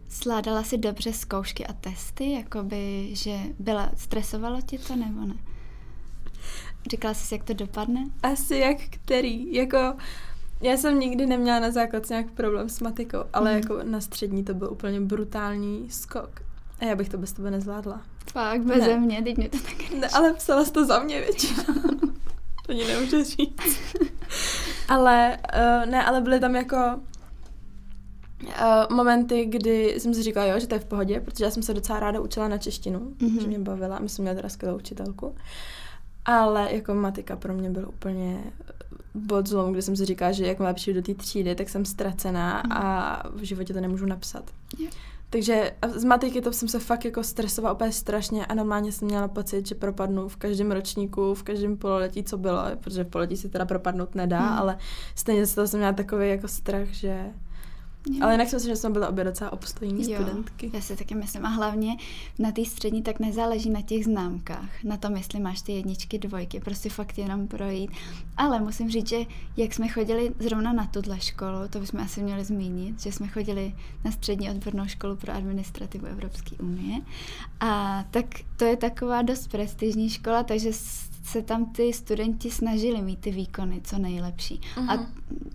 Sládala 0.09 0.63
si 0.63 0.79
dobře 0.79 1.13
zkoušky 1.13 1.67
a 1.67 1.73
testy, 1.73 2.33
jakoby, 2.33 3.11
že 3.13 3.37
byla, 3.59 3.91
stresovalo 3.97 4.61
ti 4.61 4.79
to 4.79 4.97
nebo 4.97 5.21
ne? 5.27 5.35
Říkala 6.91 7.14
jsi, 7.14 7.35
jak 7.35 7.45
to 7.45 7.55
dopadne? 7.55 8.05
Asi 8.23 8.57
jak 8.57 8.76
který. 8.91 9.55
Jako, 9.55 9.95
já 10.61 10.76
jsem 10.76 11.00
nikdy 11.00 11.26
neměla 11.26 11.59
na 11.59 11.71
základce 11.71 12.14
nějak 12.14 12.31
problém 12.31 12.69
s 12.69 12.81
matikou, 12.81 13.19
ale 13.33 13.50
mm. 13.50 13.57
jako 13.57 13.79
na 13.83 14.00
střední 14.00 14.45
to 14.45 14.55
byl 14.55 14.73
úplně 14.73 15.00
brutální 15.00 15.91
skok. 15.91 16.43
A 16.81 16.85
já 16.85 16.97
bych 16.97 17.09
to 17.09 17.19
bez 17.19 17.33
tebe 17.33 17.50
nezvládla. 17.50 18.03
Fakt, 18.33 18.62
bez 18.62 18.87
ne. 18.87 18.99
mě, 18.99 19.23
teď 19.23 19.37
mě 19.37 19.49
to 19.49 19.59
tak 19.59 19.91
ne, 20.00 20.09
ale 20.09 20.35
psala 20.35 20.64
jsi 20.64 20.73
to 20.73 20.87
za 20.87 20.99
mě 20.99 21.21
většinou. 21.21 21.64
to 22.67 22.73
ní 22.73 22.85
nemůžu 22.87 23.25
říct. 23.25 23.79
ale 24.88 25.38
uh, 25.55 25.91
ne, 25.91 26.05
ale 26.05 26.21
byly 26.21 26.41
tam 26.41 26.57
jako 26.57 26.76
uh, 28.43 28.97
momenty, 28.97 29.45
kdy 29.45 29.95
jsem 29.99 30.14
si 30.14 30.23
říkala, 30.23 30.47
jo, 30.47 30.61
že 30.61 30.67
to 30.67 30.75
je 30.75 30.81
v 30.81 30.85
pohodě, 30.85 31.21
protože 31.21 31.45
já 31.45 31.50
jsem 31.50 31.62
se 31.62 31.75
docela 31.75 32.00
ráda 32.00 32.21
učila 32.21 32.49
na 32.49 32.59
češtinu, 32.59 33.00
mm-hmm. 33.00 33.41
že 33.41 33.47
mě 33.47 33.59
bavila, 33.59 33.99
my 33.99 34.09
jsme 34.09 34.23
měli 34.23 34.37
teda 34.37 34.49
skvělou 34.49 34.76
učitelku. 34.76 35.35
Ale 36.25 36.75
jako 36.75 36.95
matika 36.95 37.37
pro 37.37 37.54
mě 37.54 37.71
byl 37.71 37.88
úplně 37.88 38.45
bod 39.14 39.47
zlom, 39.47 39.73
kde 39.73 39.83
jsem 39.83 39.97
si 39.97 40.04
říkala, 40.04 40.33
že 40.33 40.47
jak 40.47 40.61
lepší 40.61 40.93
do 40.93 41.02
té 41.02 41.14
třídy, 41.14 41.54
tak 41.54 41.69
jsem 41.69 41.85
ztracená 41.85 42.62
mm. 42.66 42.73
a 42.73 43.23
v 43.35 43.43
životě 43.43 43.75
to 43.75 43.81
nemůžu 43.81 44.07
napsat. 44.07 44.50
Yeah. 44.78 44.95
Takže 45.31 45.73
z 45.95 46.04
matiky 46.04 46.40
to 46.40 46.52
jsem 46.52 46.69
se 46.69 46.78
fakt 46.78 47.04
jako 47.04 47.25
stresovala 47.25 47.75
úplně 47.75 47.93
strašně 47.93 48.47
a 48.47 48.54
normálně 48.54 48.93
jsem 48.93 49.09
měla 49.09 49.28
pocit, 49.28 49.66
že 49.66 49.75
propadnu 49.75 50.28
v 50.28 50.37
každém 50.37 50.73
ročníku, 50.73 51.35
v 51.35 51.43
každém 51.43 51.76
pololetí, 51.76 52.25
co 52.25 52.38
bylo, 52.38 52.62
protože 52.81 53.04
v 53.04 53.09
pololetí 53.09 53.37
si 53.37 53.49
teda 53.49 53.64
propadnout 53.64 54.14
nedá, 54.14 54.40
mm. 54.40 54.59
ale 54.59 54.78
stejně 55.14 55.47
z 55.47 55.54
toho 55.54 55.69
jsem 55.69 55.81
měla 55.81 55.93
takový 55.93 56.28
jako 56.28 56.49
strach, 56.49 56.88
že 56.88 57.25
Jo. 58.11 58.19
Ale 58.23 58.35
jinak 58.35 58.49
si 58.49 58.57
myslím, 58.57 58.73
že 58.73 58.77
jsme 58.77 58.91
byli 58.91 59.07
obě 59.07 59.25
docela 59.25 59.53
obstojní 59.53 60.11
jo, 60.13 60.23
studentky. 60.23 60.71
Já 60.75 60.81
si 60.81 60.97
taky 60.97 61.15
myslím. 61.15 61.47
A 61.47 61.49
hlavně 61.49 61.97
na 62.39 62.53
té 62.53 62.65
střední 62.65 63.03
tak 63.03 63.21
nezáleží 63.21 63.71
na 63.71 63.83
těch 63.83 64.05
známkách. 64.05 64.85
Na 64.85 64.97
tom, 64.97 65.17
jestli 65.17 65.41
máš 65.41 65.63
ty 65.63 65.73
jedničky, 65.73 66.19
dvojky. 66.19 66.61
Prostě 66.61 66.91
fakt 66.91 67.19
jenom 67.19 67.49
projít. 67.49 67.91
Ale 68.37 68.61
musím 68.61 68.91
říct, 68.91 69.09
že 69.09 69.19
jak 69.57 69.75
jsme 69.75 69.89
chodili 69.89 70.35
zrovna 70.39 70.73
na 70.73 70.87
tuhle 70.87 71.21
školu, 71.21 71.59
to 71.71 71.79
bychom 71.81 72.01
asi 72.01 72.23
měli 72.23 72.45
zmínit, 72.45 73.03
že 73.03 73.13
jsme 73.13 73.29
chodili 73.29 73.75
na 74.05 74.11
střední 74.11 74.51
odbornou 74.51 74.87
školu 74.87 75.17
pro 75.17 75.33
administrativu 75.33 76.07
Evropské 76.07 76.57
unie. 76.57 77.01
A 77.61 78.05
tak 78.11 78.27
to 78.57 78.65
je 78.65 78.77
taková 78.77 79.23
dost 79.23 79.49
prestižní 79.49 80.11
škola, 80.11 80.43
takže 80.43 80.73
se 81.25 81.43
tam 81.43 81.66
ty 81.66 81.93
studenti 81.93 82.50
snažili 82.50 83.02
mít 83.02 83.21
ty 83.21 83.31
výkony 83.31 83.81
co 83.85 83.99
nejlepší. 83.99 84.61
Uh-huh. 84.76 84.90
A 84.90 84.95
mhm. 84.95 85.07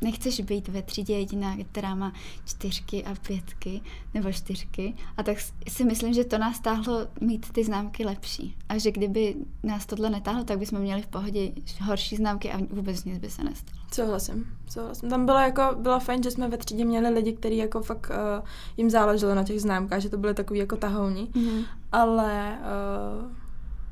nechceš 0.02 0.42
být 0.42 0.68
ve 0.68 0.82
třídě 0.82 1.14
jediná, 1.14 1.58
která 1.72 1.96
má 1.96 2.14
čtyřky 2.46 3.04
a 3.04 3.16
pětky, 3.28 3.82
nebo 4.14 4.32
čtyřky. 4.32 4.94
A 5.18 5.24
tak 5.24 5.38
si 5.68 5.84
myslím, 5.84 6.14
že 6.14 6.24
to 6.24 6.38
nás 6.38 6.56
stáhlo 6.56 7.08
mít 7.22 7.52
ty 7.52 7.64
známky 7.64 8.06
lepší. 8.06 8.56
A 8.70 8.78
že 8.78 8.92
kdyby 8.92 9.36
nás 9.64 9.86
tohle 9.86 10.10
netáhlo, 10.10 10.44
tak 10.44 10.60
bychom 10.60 10.80
měli 10.80 11.02
v 11.02 11.08
pohodě 11.08 11.52
horší 11.82 12.16
známky 12.16 12.52
a 12.52 12.58
vůbec 12.70 13.04
nic 13.04 13.18
by 13.18 13.30
se 13.30 13.44
nestalo. 13.44 13.80
Souhlasím, 13.94 14.46
souhlasím. 14.70 15.10
Tam 15.10 15.26
bylo 15.26 15.38
jako, 15.38 15.62
bylo 15.80 16.00
fajn, 16.00 16.24
že 16.24 16.32
jsme 16.32 16.48
ve 16.48 16.58
třídě 16.58 16.86
měli 16.86 17.10
lidi, 17.10 17.34
kteří 17.34 17.58
jako 17.58 17.82
fakt 17.82 18.10
uh, 18.10 18.46
jim 18.78 18.90
záleželo 18.90 19.36
na 19.36 19.44
těch 19.44 19.62
známkách, 19.62 20.02
že 20.02 20.10
to 20.10 20.18
byly 20.18 20.34
takový 20.34 20.60
jako 20.60 20.78
tahouni, 20.78 21.28
mm-hmm. 21.32 21.66
ale 21.92 22.60
uh, 22.60 23.39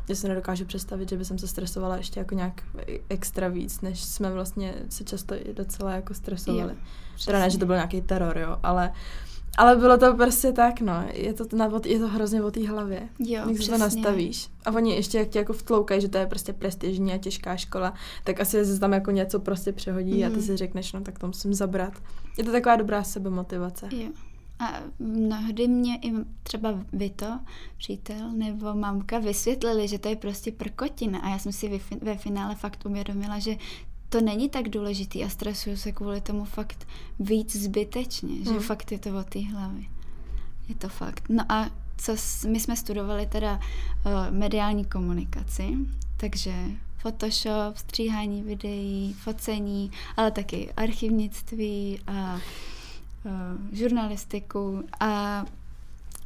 já 0.10 0.16
si 0.16 0.28
nedokážu 0.28 0.66
představit, 0.66 1.10
že 1.10 1.18
by 1.18 1.26
jsem 1.26 1.38
se 1.38 1.48
stresovala 1.48 1.98
ještě 1.98 2.20
jako 2.20 2.36
nějak 2.36 2.62
extra 3.10 3.48
víc, 3.48 3.82
než 3.82 4.04
jsme 4.04 4.32
vlastně 4.32 4.74
se 4.90 5.04
často 5.04 5.36
i 5.36 5.54
docela 5.54 5.92
jako 5.92 6.14
stresovali. 6.14 6.74
Jo, 6.74 6.80
teda 7.26 7.40
ne, 7.40 7.50
že 7.50 7.58
to 7.58 7.66
byl 7.66 7.76
nějaký 7.76 8.02
teror, 8.02 8.38
jo, 8.38 8.58
ale 8.64 8.92
ale 9.58 9.76
bylo 9.76 9.98
to 9.98 10.14
prostě 10.14 10.52
tak, 10.52 10.82
no. 10.82 11.04
Je 11.14 11.34
to, 11.34 11.46
na, 11.56 11.72
je 11.86 12.00
to 12.00 12.08
hrozně 12.08 12.44
o 12.44 12.52
té 12.52 12.68
hlavě. 12.68 13.10
Jo, 13.20 13.50
Jak 13.50 13.62
se 13.62 13.72
to 13.72 13.78
nastavíš. 13.78 14.50
A 14.66 14.72
oni 14.72 14.96
ještě 14.96 15.18
jak 15.18 15.28
tě 15.28 15.40
jako 15.40 15.54
vtloukají, 15.54 16.02
že 16.02 16.10
to 16.10 16.18
je 16.18 16.26
prostě 16.28 16.54
prestižní 16.54 17.14
a 17.14 17.18
těžká 17.18 17.58
škola, 17.58 17.94
tak 18.24 18.40
asi 18.40 18.66
se 18.66 18.80
tam 18.80 18.94
jako 18.94 19.12
něco 19.12 19.40
prostě 19.40 19.72
přehodí 19.72 20.18
mm. 20.18 20.24
a 20.24 20.30
ty 20.30 20.36
mhm. 20.36 20.46
si 20.46 20.58
řekneš, 20.58 20.94
no 20.94 21.02
tak 21.02 21.20
to 21.20 21.28
musím 21.28 21.54
zabrat. 21.54 21.94
Je 22.38 22.44
to 22.44 22.52
taková 22.52 22.76
dobrá 22.76 23.04
sebemotivace. 23.04 23.88
Jo. 23.92 24.10
A 24.60 24.74
mnohdy 25.00 25.68
mě 25.68 25.98
i 25.98 26.14
třeba 26.44 26.80
Vito, 26.94 27.40
přítel 27.78 28.32
nebo 28.32 28.74
mamka 28.74 29.20
vysvětlili, 29.20 29.88
že 29.88 30.00
to 30.00 30.10
je 30.10 30.16
prostě 30.16 30.52
prkotina 30.52 31.20
a 31.20 31.30
já 31.30 31.40
jsem 31.40 31.52
si 31.52 31.82
ve 32.02 32.18
finále 32.18 32.56
fakt 32.56 32.86
uvědomila, 32.86 33.40
že 33.40 33.58
to 34.10 34.22
není 34.22 34.50
tak 34.50 34.70
důležitý 34.70 35.24
a 35.24 35.30
stresuju 35.30 35.78
se 35.78 35.92
kvůli 35.92 36.22
tomu 36.22 36.46
fakt 36.46 36.88
víc 37.20 37.56
zbytečně, 37.56 38.34
hmm. 38.34 38.54
že 38.54 38.60
fakt 38.60 38.92
je 38.92 39.00
to 39.00 39.20
o 39.20 39.24
té 39.24 39.40
hlavě. 39.40 39.84
Je 40.68 40.76
to 40.76 40.90
fakt. 40.90 41.24
No 41.30 41.44
a 41.50 41.70
co 41.98 42.16
my 42.48 42.60
jsme 42.60 42.76
studovali 42.76 43.26
teda 43.26 43.56
uh, 43.56 44.12
mediální 44.38 44.86
komunikaci, 44.86 45.78
takže 46.18 46.54
Photoshop, 46.98 47.78
stříhání 47.78 48.44
videí, 48.44 49.14
focení, 49.14 49.92
ale 50.18 50.32
taky 50.32 50.74
archivnictví 50.74 52.00
a 52.08 52.40
žurnalistiku 53.72 54.84
a 55.00 55.46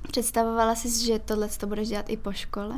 představovala 0.07 0.75
jsi, 0.75 1.05
že 1.05 1.19
tohle 1.19 1.47
to 1.47 1.67
budeš 1.67 1.89
dělat 1.89 2.09
i 2.09 2.17
po 2.17 2.31
škole? 2.31 2.75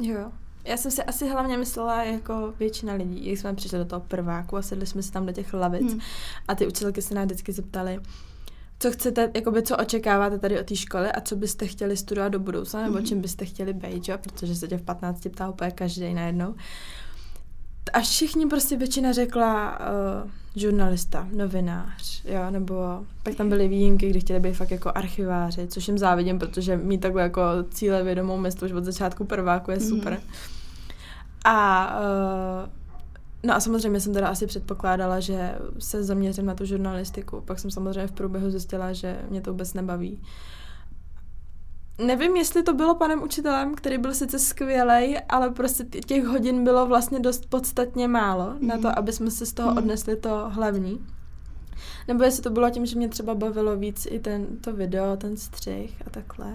Jo. 0.00 0.32
Já 0.64 0.76
jsem 0.76 0.90
si 0.90 1.02
asi 1.02 1.28
hlavně 1.28 1.56
myslela 1.56 2.02
jako 2.02 2.54
většina 2.58 2.94
lidí, 2.94 3.30
jak 3.30 3.38
jsme 3.38 3.54
přišli 3.54 3.78
do 3.78 3.84
toho 3.84 4.00
prváku 4.00 4.56
a 4.56 4.62
sedli 4.62 4.86
jsme 4.86 5.02
si 5.02 5.12
tam 5.12 5.26
do 5.26 5.32
těch 5.32 5.54
lavic 5.54 5.92
hmm. 5.92 6.00
a 6.48 6.54
ty 6.54 6.66
učitelky 6.66 7.02
se 7.02 7.14
nás 7.14 7.24
vždycky 7.24 7.52
zeptali, 7.52 8.00
co 8.78 8.90
chcete, 8.90 9.30
jakoby, 9.34 9.62
co 9.62 9.76
očekáváte 9.76 10.38
tady 10.38 10.60
od 10.60 10.66
té 10.66 10.76
školy 10.76 11.12
a 11.12 11.20
co 11.20 11.36
byste 11.36 11.66
chtěli 11.66 11.96
studovat 11.96 12.28
do 12.28 12.38
budoucna, 12.38 12.82
nebo 12.82 12.98
mm. 12.98 13.04
čím 13.04 13.20
byste 13.20 13.44
chtěli 13.44 13.72
být, 13.72 14.08
jo? 14.08 14.18
protože 14.18 14.54
se 14.54 14.68
tě 14.68 14.76
v 14.76 14.82
15 14.82 15.28
ptá 15.32 15.48
úplně 15.48 15.70
každý 15.70 16.14
najednou. 16.14 16.54
A 17.92 18.00
všichni 18.00 18.46
prostě 18.46 18.76
většina 18.76 19.12
řekla 19.12 19.78
uh, 20.24 20.30
žurnalista, 20.56 21.28
novinář, 21.32 22.24
jo, 22.24 22.50
nebo 22.50 22.74
pak 23.22 23.34
tam 23.34 23.48
byly 23.48 23.68
výjimky, 23.68 24.10
kdy 24.10 24.20
chtěli 24.20 24.40
být 24.40 24.52
fakt 24.52 24.70
jako 24.70 24.92
archiváři, 24.94 25.66
což 25.68 25.88
jim 25.88 25.98
závidím, 25.98 26.38
protože 26.38 26.76
mít 26.76 27.00
takhle 27.00 27.22
jako 27.22 27.42
cíle 27.70 28.02
vědomou 28.02 28.38
mysl 28.38 28.64
už 28.64 28.72
od 28.72 28.84
začátku 28.84 29.24
prváku 29.24 29.70
je 29.70 29.76
mhm. 29.76 29.88
super. 29.88 30.12
Mm. 30.12 30.18
A 31.44 31.90
uh, 32.00 32.78
No 33.42 33.54
a 33.54 33.60
samozřejmě 33.60 34.00
jsem 34.00 34.12
teda 34.14 34.28
asi 34.28 34.46
předpokládala, 34.46 35.20
že 35.20 35.54
se 35.78 36.04
zaměřím 36.04 36.46
na 36.46 36.54
tu 36.54 36.64
žurnalistiku. 36.64 37.40
Pak 37.40 37.58
jsem 37.58 37.70
samozřejmě 37.70 38.06
v 38.06 38.12
průběhu 38.12 38.50
zjistila, 38.50 38.92
že 38.92 39.18
mě 39.30 39.40
to 39.40 39.50
vůbec 39.52 39.74
nebaví. 39.74 40.22
Nevím, 41.98 42.36
jestli 42.36 42.62
to 42.62 42.74
bylo 42.74 42.94
panem 42.94 43.22
učitelem, 43.22 43.74
který 43.74 43.98
byl 43.98 44.14
sice 44.14 44.38
skvělý, 44.38 45.16
ale 45.28 45.50
prostě 45.50 45.84
těch 45.84 46.24
hodin 46.24 46.64
bylo 46.64 46.86
vlastně 46.86 47.20
dost 47.20 47.46
podstatně 47.46 48.08
málo 48.08 48.54
mm. 48.60 48.66
na 48.66 48.74
to, 48.74 48.88
mhm. 48.88 48.94
aby 48.96 49.12
jsme 49.12 49.30
se 49.30 49.46
z 49.46 49.52
toho 49.52 49.70
mm. 49.70 49.78
odnesli 49.78 50.16
to 50.16 50.44
hlavní. 50.48 51.06
Nebo 52.08 52.24
jestli 52.24 52.42
to 52.42 52.50
bylo 52.50 52.70
tím, 52.70 52.86
že 52.86 52.96
mě 52.96 53.08
třeba 53.08 53.34
bavilo 53.34 53.76
víc 53.76 54.06
i 54.10 54.18
ten, 54.18 54.46
to 54.60 54.72
video, 54.72 55.16
ten 55.16 55.36
střih 55.36 56.02
a 56.06 56.10
takhle. 56.10 56.54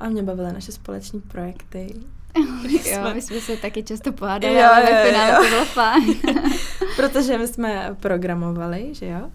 A 0.00 0.08
mě 0.08 0.22
bavily 0.22 0.52
naše 0.52 0.72
společní 0.72 1.20
projekty. 1.20 1.94
jo, 2.92 3.14
my 3.14 3.22
jsme 3.22 3.40
se 3.40 3.56
taky 3.56 3.82
často 3.82 4.12
pohádali, 4.12 4.54
jo, 4.54 4.68
ale 4.72 4.82
ve 4.82 5.04
finále 5.04 5.30
jo. 5.30 5.42
to 5.42 5.48
bylo 5.48 5.64
fajn. 5.64 6.14
Protože 6.96 7.38
my 7.38 7.48
jsme 7.48 7.96
programovali, 8.00 8.88
že 8.94 9.06
jo? 9.06 9.30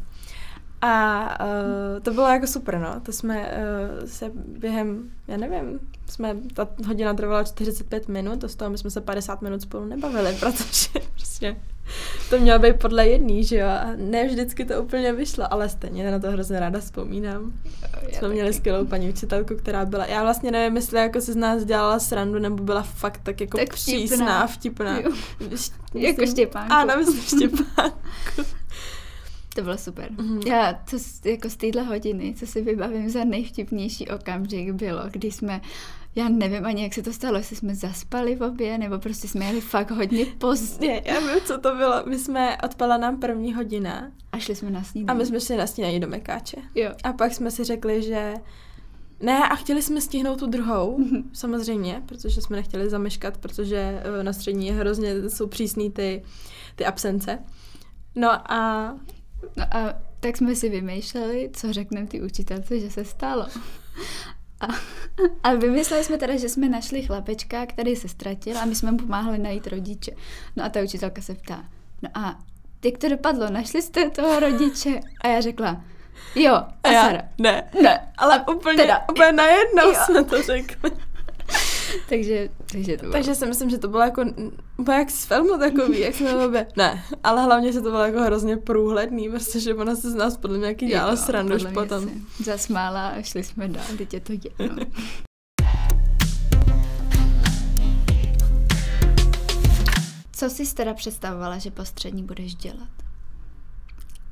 A 0.86 1.28
uh, 1.46 2.04
to 2.04 2.14
bylo 2.14 2.28
jako 2.28 2.48
super, 2.48 2.80
no. 2.80 3.00
To 3.00 3.12
jsme 3.12 3.52
uh, 4.02 4.08
se 4.08 4.32
během, 4.36 5.10
já 5.28 5.38
nevím, 5.38 5.80
jsme, 6.10 6.36
ta 6.54 6.68
hodina 6.88 7.14
trvala 7.14 7.44
45 7.44 8.08
minut, 8.08 8.42
to 8.42 8.50
z 8.50 8.56
toho 8.56 8.72
my 8.72 8.78
jsme 8.78 8.90
se 8.90 9.02
50 9.02 9.42
minut 9.42 9.62
spolu 9.62 9.86
nebavili, 9.86 10.36
protože 10.40 11.08
prostě 11.16 11.56
to 12.30 12.40
mělo 12.40 12.60
být 12.60 12.80
podle 12.80 13.08
jedný, 13.08 13.44
že 13.44 13.58
jo? 13.58 13.68
A 13.68 13.88
ne 13.96 14.28
vždycky 14.28 14.66
to 14.66 14.84
úplně 14.84 15.14
vyšlo, 15.14 15.54
ale 15.54 15.70
stejně 15.70 16.12
na 16.12 16.20
to 16.20 16.32
hrozně 16.32 16.60
ráda 16.60 16.80
vzpomínám. 16.80 17.54
Já 18.10 18.20
jsme 18.20 18.30
měli 18.30 18.54
skvělou 18.54 18.86
paní 18.86 19.10
učitelku, 19.10 19.56
která 19.56 19.86
byla, 19.86 20.06
já 20.06 20.22
vlastně 20.24 20.52
nevím, 20.52 20.76
jestli 20.76 21.00
jako 21.00 21.22
se 21.22 21.34
z 21.34 21.36
nás 21.36 21.66
dělala 21.66 22.00
srandu, 22.00 22.40
nebo 22.40 22.64
byla 22.64 22.84
fakt 22.84 23.20
tak 23.24 23.42
jako 23.42 23.58
tak 23.58 23.70
přísná, 23.70 24.48
vtipná. 24.48 25.00
vtipná. 25.00 25.20
jako 25.94 26.26
Štěpánku. 26.26 26.74
Ano, 26.74 26.94
myslím 26.98 27.22
Štěpánku. 27.22 27.98
To 29.56 29.62
bylo 29.62 29.78
super. 29.78 30.12
Mm-hmm. 30.12 30.48
Já 30.48 30.74
to 30.74 30.98
jako 31.30 31.50
z 31.50 31.56
téhle 31.56 31.84
hodiny, 31.84 32.34
co 32.38 32.48
si 32.48 32.62
vybavím 32.62 33.10
za 33.10 33.24
nejvtipnější 33.24 34.08
okamžik 34.08 34.72
bylo, 34.72 35.02
když 35.12 35.36
jsme 35.36 35.62
já 36.16 36.30
nevím 36.30 36.66
ani, 36.66 36.84
jak 36.84 36.94
se 36.94 37.02
to 37.02 37.14
stalo, 37.14 37.38
jestli 37.38 37.56
jsme 37.56 37.76
zaspali 37.76 38.36
v 38.36 38.44
obě, 38.44 38.78
nebo 38.78 39.00
prostě 39.00 39.28
jsme 39.28 39.46
jeli 39.46 39.62
fakt 39.62 39.92
hodně 39.92 40.26
pozdě. 40.26 41.02
Já 41.06 41.20
vím, 41.20 41.42
co 41.46 41.58
to 41.58 41.76
bylo. 41.76 42.04
My 42.06 42.20
jsme, 42.20 42.58
odpala 42.64 42.98
nám 42.98 43.20
první 43.20 43.54
hodina. 43.54 44.12
A 44.32 44.40
šli 44.40 44.56
jsme 44.56 44.70
na 44.70 44.84
snídaní. 44.84 45.18
A 45.18 45.20
my 45.20 45.26
jsme 45.26 45.40
šli 45.40 45.58
na 45.58 45.68
snídaní 45.68 46.00
do 46.00 46.08
Mekáče. 46.08 46.58
Jo. 46.76 46.92
A 47.04 47.14
pak 47.14 47.34
jsme 47.34 47.52
si 47.52 47.64
řekli, 47.64 48.02
že 48.02 48.34
ne, 49.20 49.50
a 49.50 49.56
chtěli 49.56 49.82
jsme 49.82 50.02
stihnout 50.02 50.40
tu 50.40 50.46
druhou, 50.46 50.98
mm-hmm. 50.98 51.24
samozřejmě, 51.34 52.02
protože 52.06 52.42
jsme 52.42 52.56
nechtěli 52.56 52.90
zameškat, 52.90 53.38
protože 53.38 54.02
eh, 54.20 54.24
na 54.24 54.34
střední 54.34 54.68
je 54.68 54.74
hrozně, 54.74 55.30
jsou 55.30 55.48
přísný 55.48 55.92
ty, 55.92 56.24
ty 56.76 56.86
absence. 56.86 57.40
No 58.16 58.52
a 58.52 58.94
No 59.56 59.66
a 59.72 59.94
tak 60.20 60.38
jsme 60.38 60.56
si 60.56 60.70
vymýšleli, 60.70 61.50
co 61.54 61.74
řekneme 61.74 62.08
ty 62.08 62.22
učitelce, 62.22 62.80
že 62.80 62.92
se 62.92 63.06
stalo. 63.06 63.48
A, 64.60 64.68
a 65.44 65.54
vymysleli 65.54 66.04
jsme 66.04 66.18
teda, 66.18 66.38
že 66.38 66.50
jsme 66.50 66.70
našli 66.70 67.02
chlapečka, 67.02 67.66
který 67.66 67.96
se 67.96 68.08
ztratil 68.08 68.58
a 68.58 68.66
my 68.66 68.76
jsme 68.76 68.92
mu 68.92 68.98
pomáhali 68.98 69.38
najít 69.38 69.68
rodiče. 69.68 70.12
No 70.56 70.64
a 70.64 70.70
ta 70.70 70.80
učitelka 70.80 71.22
se 71.22 71.34
ptá, 71.34 71.66
no 72.02 72.10
a 72.14 72.40
jak 72.86 72.98
to 72.98 73.10
dopadlo, 73.10 73.50
našli 73.50 73.82
jste 73.82 74.10
toho 74.10 74.40
rodiče? 74.40 75.00
A 75.22 75.28
já 75.28 75.42
řekla, 75.42 75.82
jo, 76.36 76.54
a 76.84 76.92
já, 76.92 77.12
Ne, 77.38 77.70
ne, 77.82 78.12
ale 78.18 78.46
úplně, 78.56 78.78
teda, 78.78 79.06
úplně 79.12 79.32
najednou 79.32 79.88
jo. 79.88 79.96
jsme 80.06 80.24
to 80.24 80.42
řekli. 80.42 80.92
takže, 82.10 82.50
takže, 82.72 82.98
to 82.98 83.02
bylo. 83.02 83.12
takže 83.12 83.36
si 83.36 83.46
myslím, 83.46 83.70
že 83.70 83.78
to 83.78 83.88
bylo 83.88 84.04
jako 84.04 84.26
úplně 84.78 84.98
jak 84.98 85.12
z 85.12 85.26
filmu 85.26 85.58
takový, 85.58 86.00
jak 86.00 86.16
jsme 86.16 86.46
obě. 86.46 86.68
Ne, 86.78 87.04
ale 87.24 87.44
hlavně, 87.44 87.72
že 87.72 87.82
to 87.82 87.90
bylo 87.90 88.04
jako 88.04 88.22
hrozně 88.22 88.58
průhledný, 88.58 89.30
protože 89.30 89.74
ona 89.74 89.96
se 89.96 90.12
z 90.12 90.16
nás 90.16 90.38
podle 90.38 90.58
mě 90.58 90.68
jaký 90.68 90.88
dělala 90.88 91.16
srandu 91.16 91.56
už 91.56 91.66
potom. 91.74 92.10
Zasmála 92.44 93.08
a 93.08 93.22
šli 93.22 93.44
jsme 93.44 93.68
dál, 93.68 93.86
teď 93.98 94.14
je 94.14 94.20
to 94.20 94.34
jedno. 94.34 94.86
Co 100.32 100.50
jsi 100.50 100.76
teda 100.76 100.94
představovala, 100.94 101.58
že 101.58 101.72
po 101.72 101.86
střední 101.86 102.24
budeš 102.24 102.56
dělat? 102.56 103.03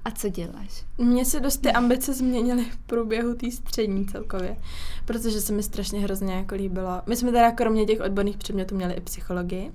A 0.05 0.12
co 0.12 0.29
děláš? 0.29 0.86
Mně 0.98 1.25
se 1.25 1.39
dost 1.39 1.58
ty 1.58 1.72
ambice 1.72 2.13
změnily 2.13 2.65
v 2.65 2.77
průběhu 2.77 3.36
té 3.36 3.51
střední 3.51 4.05
celkově, 4.05 4.58
protože 5.05 5.41
se 5.41 5.53
mi 5.53 5.63
strašně 5.63 6.00
hrozně 6.00 6.34
jako 6.34 6.55
líbilo. 6.55 7.01
My 7.05 7.15
jsme 7.15 7.31
teda 7.31 7.51
kromě 7.51 7.86
těch 7.86 8.01
odborných 8.01 8.38
předmětů 8.38 8.75
měli 8.75 8.93
i 8.93 9.01
psychologii. 9.01 9.72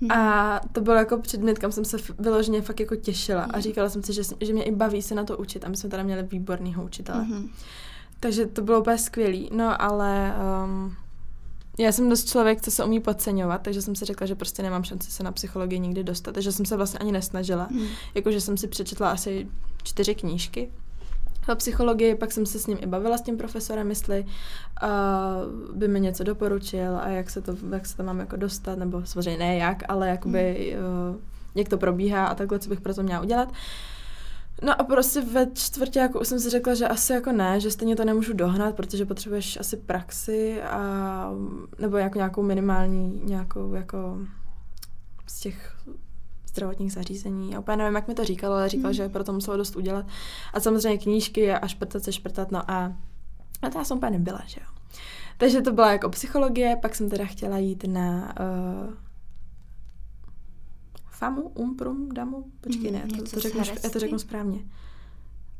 Hmm. 0.00 0.10
A 0.10 0.60
to 0.72 0.80
bylo 0.80 0.96
jako 0.96 1.18
předmět, 1.18 1.58
kam 1.58 1.72
jsem 1.72 1.84
se 1.84 1.96
vyloženě 2.18 2.62
fakt 2.62 2.80
jako 2.80 2.96
těšila 2.96 3.42
a 3.42 3.52
hmm. 3.52 3.62
říkala 3.62 3.90
jsem 3.90 4.02
si, 4.02 4.12
že, 4.12 4.22
že 4.40 4.52
mě 4.52 4.62
i 4.62 4.74
baví 4.74 5.02
se 5.02 5.14
na 5.14 5.24
to 5.24 5.38
učit 5.38 5.64
a 5.64 5.68
my 5.68 5.76
jsme 5.76 5.90
teda 5.90 6.02
měli 6.02 6.22
výborného 6.22 6.84
učitele. 6.84 7.24
Hmm. 7.24 7.50
Takže 8.20 8.46
to 8.46 8.62
bylo 8.62 8.80
úplně 8.80 8.98
skvělý. 8.98 9.50
No 9.52 9.82
ale 9.82 10.34
um, 10.64 10.96
já 11.80 11.92
jsem 11.92 12.08
dost 12.08 12.28
člověk, 12.28 12.60
co 12.60 12.70
se 12.70 12.84
umí 12.84 13.00
podceňovat, 13.00 13.62
takže 13.62 13.82
jsem 13.82 13.94
si 13.94 14.04
řekla, 14.04 14.26
že 14.26 14.34
prostě 14.34 14.62
nemám 14.62 14.84
šanci 14.84 15.10
se 15.10 15.22
na 15.22 15.32
psychologii 15.32 15.78
nikdy 15.78 16.04
dostat, 16.04 16.32
takže 16.32 16.52
jsem 16.52 16.66
se 16.66 16.76
vlastně 16.76 16.98
ani 16.98 17.12
nesnažila. 17.12 17.64
Hmm. 17.64 17.86
Jakože 18.14 18.40
jsem 18.40 18.56
si 18.56 18.68
přečetla 18.68 19.10
asi 19.10 19.48
čtyři 19.82 20.14
knížky 20.14 20.70
o 21.52 21.56
psychologii, 21.56 22.14
pak 22.14 22.32
jsem 22.32 22.46
se 22.46 22.58
s 22.58 22.66
ním 22.66 22.78
i 22.80 22.86
bavila 22.86 23.18
s 23.18 23.22
tím 23.22 23.36
profesorem, 23.36 23.90
jestli 23.90 24.24
uh, 24.82 25.76
by 25.76 25.88
mi 25.88 26.00
něco 26.00 26.24
doporučil 26.24 26.96
a 26.96 27.08
jak 27.08 27.30
se 27.30 27.40
to, 27.40 27.56
jak 27.72 27.86
se 27.86 27.96
to 27.96 28.02
mám 28.02 28.20
jako 28.20 28.36
dostat, 28.36 28.78
nebo 28.78 29.06
samozřejmě 29.06 29.38
ne 29.38 29.56
jak, 29.56 29.82
ale 29.88 30.08
jakoby, 30.08 30.74
hmm. 30.76 31.10
uh, 31.10 31.20
jak 31.54 31.68
to 31.68 31.78
probíhá 31.78 32.26
a 32.26 32.34
takhle, 32.34 32.58
co 32.58 32.68
bych 32.68 32.80
pro 32.80 32.94
to 32.94 33.02
měla 33.02 33.20
udělat. 33.20 33.48
Uh, 33.48 33.54
No 34.62 34.80
a 34.80 34.84
prostě 34.84 35.20
ve 35.20 35.46
čtvrtě 35.54 35.98
jako 35.98 36.20
už 36.20 36.28
jsem 36.28 36.40
si 36.40 36.50
řekla, 36.50 36.74
že 36.74 36.88
asi 36.88 37.12
jako 37.12 37.32
ne, 37.32 37.60
že 37.60 37.70
stejně 37.70 37.96
to 37.96 38.04
nemůžu 38.04 38.32
dohnat, 38.32 38.76
protože 38.76 39.04
potřebuješ 39.04 39.60
asi 39.60 39.76
praxi 39.76 40.62
a 40.62 41.30
nebo 41.78 41.96
jako 41.96 42.18
nějakou 42.18 42.42
minimální, 42.42 43.20
nějakou 43.24 43.74
jako 43.74 44.18
z 45.26 45.40
těch 45.40 45.76
zdravotních 46.48 46.92
zařízení. 46.92 47.56
A 47.56 47.60
úplně 47.60 47.76
nevím, 47.76 47.94
jak 47.94 48.08
mi 48.08 48.14
to 48.14 48.24
říkalo, 48.24 48.54
ale 48.54 48.68
říkal, 48.68 48.90
mm. 48.90 48.94
že 48.94 49.08
pro 49.08 49.24
to 49.24 49.32
muselo 49.32 49.56
dost 49.56 49.76
udělat. 49.76 50.06
A 50.52 50.60
samozřejmě 50.60 50.98
knížky 50.98 51.52
a 51.52 51.66
šprtat 51.66 52.04
se 52.04 52.12
šprtat, 52.12 52.50
no 52.50 52.70
a, 52.70 52.92
a 53.62 53.70
to 53.70 53.78
já 53.78 53.84
jsem 53.84 53.96
úplně 53.96 54.10
nebyla, 54.10 54.42
že 54.46 54.60
jo. 54.60 54.66
Takže 55.36 55.60
to 55.60 55.72
byla 55.72 55.92
jako 55.92 56.08
psychologie, 56.08 56.76
pak 56.82 56.94
jsem 56.94 57.10
teda 57.10 57.24
chtěla 57.24 57.58
jít 57.58 57.84
na 57.88 58.34
uh, 58.40 58.94
FAMu, 61.20 61.42
UMPRUM, 61.42 62.08
DAMu, 62.08 62.44
počkej, 62.60 62.90
ne, 62.90 63.04
to, 63.16 63.30
to 63.30 63.40
řeknu, 63.40 63.62
já 63.84 63.90
to 63.90 63.98
řeknu 63.98 64.18
správně. 64.18 64.58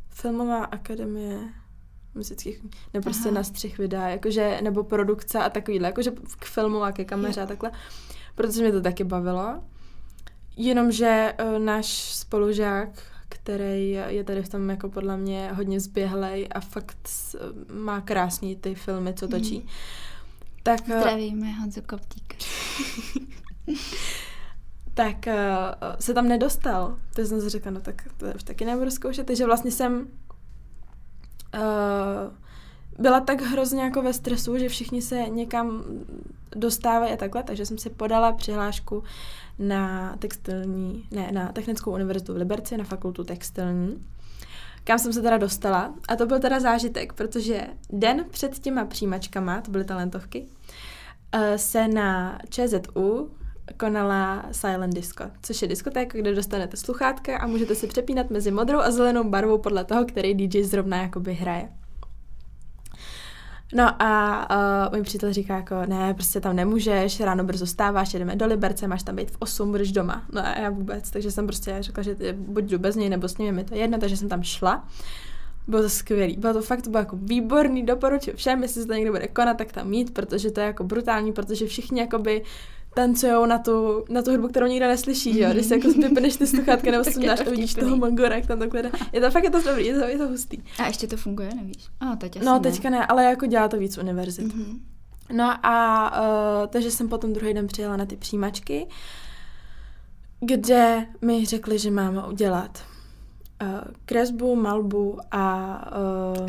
Filmová 0.09 0.65
akademie 0.65 1.39
muzických, 2.15 2.63
nebo 2.95 3.03
prostě 3.03 3.29
Aha. 3.29 3.35
na 3.35 3.45
střih 3.45 3.79
videa, 3.79 4.09
jakože, 4.09 4.61
nebo 4.63 4.85
produkce 4.85 5.39
a 5.39 5.51
takovýhle, 5.51 5.89
jakože 5.89 6.11
k 6.39 6.45
filmu 6.45 6.83
a 6.83 6.93
ke 6.93 7.05
kameře 7.05 7.41
je. 7.41 7.45
a 7.45 7.47
takhle, 7.47 7.71
protože 8.35 8.63
mě 8.63 8.73
to 8.73 8.81
taky 8.81 9.05
bavilo. 9.05 9.63
Jenomže 10.57 11.35
uh, 11.43 11.59
náš 11.59 12.15
spolužák, 12.15 12.89
který 13.29 13.91
je 13.91 14.25
tady 14.25 14.43
v 14.43 14.49
tom 14.49 14.71
jako 14.71 14.89
podle 14.89 15.17
mě 15.17 15.53
hodně 15.53 15.81
zběhlej 15.81 16.49
a 16.53 16.61
fakt 16.61 17.09
má 17.73 18.01
krásný 18.01 18.57
ty 18.57 18.75
filmy, 18.75 19.15
co 19.15 19.29
točí. 19.29 19.59
Hmm. 19.59 19.69
Tak, 20.63 20.81
eh, 20.89 21.01
Zdravíme 21.01 21.53
Honzu 21.53 21.81
Koptík. 21.87 22.35
tak 24.95 25.17
uh, 25.27 25.33
se 26.01 26.15
tam 26.15 26.29
nedostal. 26.29 26.99
To 27.15 27.23
jsem 27.23 27.41
si 27.41 27.49
řekla, 27.49 27.71
no 27.71 27.81
tak 27.81 28.03
to 28.17 28.27
už 28.35 28.43
taky 28.43 28.65
nebudu 28.65 28.91
zkoušet. 28.91 29.27
Takže 29.27 29.47
vlastně 29.47 29.71
jsem 29.71 30.09
uh, 31.55 31.61
byla 32.99 33.21
tak 33.21 33.41
hrozně 33.41 33.83
jako 33.83 34.03
ve 34.03 34.13
stresu, 34.13 34.59
že 34.59 34.69
všichni 34.69 35.03
se 35.03 35.17
někam 35.29 35.85
dostávají 36.57 37.13
a 37.13 37.17
takhle, 37.17 37.43
takže 37.43 37.67
jsem 37.67 37.79
si 37.79 37.91
podala 37.91 38.33
přihlášku 38.33 39.03
na 39.59 40.17
textilní, 40.19 41.07
ne, 41.11 41.33
na 41.33 41.53
Technickou 41.53 41.93
univerzitu 41.93 42.35
v 42.35 42.37
Liberci, 42.37 42.77
na 42.77 42.85
fakultu 42.85 43.25
textilní, 43.25 44.05
kam 44.85 44.99
jsem 44.99 45.13
se 45.13 45.23
teda 45.23 45.39
dostala. 45.39 45.95
A 46.09 46.17
to 46.17 46.27
byl 46.27 46.41
teda 46.41 46.61
zážitek, 46.61 47.13
protože 47.13 47.67
den 47.91 48.25
před 48.31 48.59
těma 48.59 48.85
přijímačkama, 48.85 49.61
to 49.61 49.71
byly 49.71 49.85
talentovky, 49.85 50.47
uh, 51.35 51.41
se 51.57 51.89
na 51.89 52.39
ČZU 52.49 53.31
konala 53.77 54.45
Silent 54.53 54.95
Disco, 54.95 55.25
což 55.43 55.63
je 55.63 55.69
diskotéka, 55.69 56.19
kde 56.19 56.35
dostanete 56.35 56.77
sluchátka 56.77 57.39
a 57.39 57.47
můžete 57.47 57.75
si 57.75 57.87
přepínat 57.87 58.31
mezi 58.31 58.51
modrou 58.51 58.79
a 58.79 58.91
zelenou 58.91 59.25
barvou 59.25 59.59
podle 59.59 59.85
toho, 59.85 60.05
který 60.05 60.35
DJ 60.35 60.63
zrovna 60.63 61.03
jakoby 61.03 61.35
hraje. 61.35 61.69
No 63.75 64.03
a 64.03 64.47
uh, 64.89 64.95
můj 64.95 65.03
přítel 65.03 65.33
říká 65.33 65.57
jako, 65.57 65.75
ne, 65.87 66.15
prostě 66.15 66.41
tam 66.41 66.57
nemůžeš, 66.57 67.21
ráno 67.21 67.45
brzo 67.45 67.67
stáváš, 67.67 68.15
jedeme 68.15 68.37
do 68.37 68.47
Liberce, 68.47 68.89
máš 68.89 69.03
tam 69.03 69.17
být 69.17 69.31
v 69.31 69.37
8, 69.39 69.71
budeš 69.71 69.93
doma. 69.93 70.25
No 70.33 70.47
a 70.47 70.59
já 70.59 70.71
vůbec, 70.71 71.11
takže 71.11 71.31
jsem 71.31 71.47
prostě 71.47 71.77
řekla, 71.81 72.03
že 72.03 72.17
buď 72.33 72.65
jdu 72.65 72.79
bez 72.79 72.97
něj, 72.97 73.09
nebo 73.09 73.29
s 73.29 73.39
ním 73.39 73.47
je 73.47 73.53
mi 73.53 73.65
to 73.65 73.75
jedno, 73.75 73.99
takže 73.99 74.17
jsem 74.17 74.29
tam 74.29 74.43
šla. 74.43 74.89
Bylo 75.69 75.83
to 75.83 75.89
skvělý, 75.89 76.37
bylo 76.37 76.53
to 76.53 76.63
fakt, 76.63 76.83
to 76.83 76.91
bylo 76.91 77.01
jako 77.01 77.17
výborný, 77.17 77.87
doporučuji 77.87 78.37
všem, 78.37 78.63
jestli 78.63 78.83
se 78.83 78.87
to 78.87 78.95
někdo 78.95 79.13
bude 79.13 79.29
konat, 79.29 79.57
tak 79.57 79.73
tam 79.73 79.89
mít, 79.89 80.15
protože 80.15 80.51
to 80.51 80.61
je 80.61 80.67
jako 80.67 80.85
brutální, 80.85 81.33
protože 81.33 81.67
všichni 81.67 82.01
jakoby 82.01 82.43
tancujou 82.95 83.47
na 83.47 83.59
tu, 83.59 84.05
na 84.09 84.23
tu 84.23 84.31
hudbu, 84.31 84.49
kterou 84.49 84.67
nikdo 84.67 84.87
neslyší, 84.87 85.33
že 85.33 85.41
jo? 85.41 85.51
Když 85.53 85.67
se 85.67 85.75
jako 85.75 85.89
vypneš 85.99 86.37
ty 86.37 86.47
sluchátka 86.47 86.91
nebo 86.91 87.05
si 87.11 87.27
dáš 87.27 87.41
a 87.41 87.51
vidíš 87.51 87.75
toho 87.75 87.97
mangora, 87.97 88.37
jak 88.37 88.47
tam 88.47 88.59
takhle 88.59 88.83
jde. 88.83 88.91
Je 89.13 89.21
to 89.21 89.31
fakt 89.31 89.45
je 89.45 89.51
to 89.51 89.63
dobrý, 89.63 89.87
je 89.87 89.99
to, 89.99 90.05
je 90.05 90.19
to 90.19 90.29
hustý. 90.29 90.59
A 90.79 90.87
ještě 90.87 91.07
to 91.07 91.17
funguje, 91.17 91.51
nevíš? 91.55 91.87
A, 92.01 92.17
teď 92.17 92.37
asi 92.37 92.47
no, 92.47 92.55
ne. 92.55 92.61
teďka 92.61 92.91
ne, 92.91 93.07
ale 93.07 93.25
jako 93.25 93.47
dělá 93.47 93.69
to 93.69 93.79
víc 93.79 93.99
univerzit. 93.99 94.55
Mm-hmm. 94.55 94.81
No 95.33 95.67
a 95.67 96.11
uh, 96.63 96.67
takže 96.67 96.91
jsem 96.91 97.09
potom 97.09 97.33
druhý 97.33 97.55
den 97.55 97.67
přijela 97.67 97.97
na 97.97 98.07
ty 98.07 98.17
přijímačky, 98.17 98.87
kde 100.41 101.07
mi 101.23 101.47
řekli, 101.47 101.79
že 101.79 101.91
mám 101.91 102.25
udělat 102.29 102.90
kresbu, 104.05 104.57
malbu 104.57 105.19
a 105.31 105.75
uh, 106.41 106.49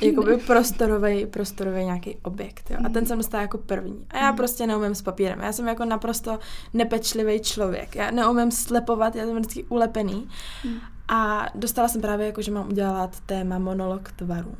jakoby 0.00 0.36
prostorový, 0.36 1.26
prostorový 1.26 1.84
nějaký 1.84 2.16
objekt. 2.22 2.70
Jo. 2.70 2.76
A 2.84 2.88
ten 2.88 3.06
jsem 3.06 3.18
dostala 3.18 3.42
jako 3.42 3.58
první. 3.58 4.06
A 4.10 4.18
já 4.18 4.30
mm. 4.30 4.36
prostě 4.36 4.66
neumím 4.66 4.94
s 4.94 5.02
papírem. 5.02 5.40
Já 5.40 5.52
jsem 5.52 5.68
jako 5.68 5.84
naprosto 5.84 6.38
nepečlivý 6.74 7.40
člověk. 7.40 7.96
Já 7.96 8.10
neumím 8.10 8.50
slepovat, 8.50 9.16
já 9.16 9.24
jsem 9.24 9.36
vždycky 9.36 9.64
ulepený. 9.64 10.28
Mm. 10.64 10.74
A 11.08 11.46
dostala 11.54 11.88
jsem 11.88 12.00
právě 12.00 12.26
jako, 12.26 12.42
že 12.42 12.50
mám 12.50 12.68
udělat 12.68 13.20
téma 13.26 13.58
monolog 13.58 14.12
tvarů. 14.12 14.54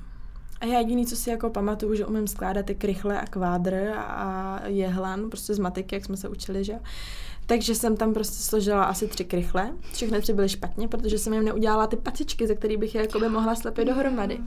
A 0.61 0.65
já 0.65 0.79
jediný, 0.79 1.07
co 1.07 1.17
si 1.17 1.31
jako 1.31 1.51
pamatuju, 1.51 1.95
že 1.95 2.07
umím 2.07 2.27
skládat 2.27 2.67
ty 2.67 2.75
krychle 2.75 3.21
a 3.21 3.27
kvádr 3.27 3.93
a 3.97 4.61
jehlan, 4.67 5.31
prostě 5.31 5.55
z 5.55 5.59
matiky, 5.59 5.95
jak 5.95 6.05
jsme 6.05 6.17
se 6.17 6.29
učili, 6.29 6.65
že 6.65 6.75
takže 7.47 7.75
jsem 7.75 7.97
tam 7.97 8.15
prostě 8.15 8.43
složila 8.43 8.85
asi 8.85 9.09
tři 9.09 9.25
krychle. 9.25 9.73
Všechny 9.93 10.21
tři 10.21 10.33
byly 10.33 10.49
špatně, 10.49 10.89
protože 10.89 11.19
jsem 11.19 11.33
jim 11.33 11.45
neudělala 11.45 11.87
ty 11.87 11.97
pacičky, 11.97 12.47
ze 12.47 12.55
kterých 12.55 12.79
bych 12.79 12.95
je 12.95 13.01
jakoby 13.01 13.29
mohla 13.29 13.55
slepit 13.55 13.85
dohromady. 13.85 14.39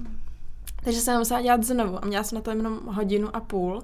Takže 0.84 1.02
jsem 1.02 1.20
musela 1.20 1.42
dělat 1.42 1.64
znovu 1.64 2.04
a 2.04 2.08
měla 2.08 2.24
jsem 2.24 2.36
na 2.36 2.42
to 2.42 2.50
jenom 2.50 2.80
hodinu 2.86 3.36
a 3.36 3.40
půl, 3.40 3.84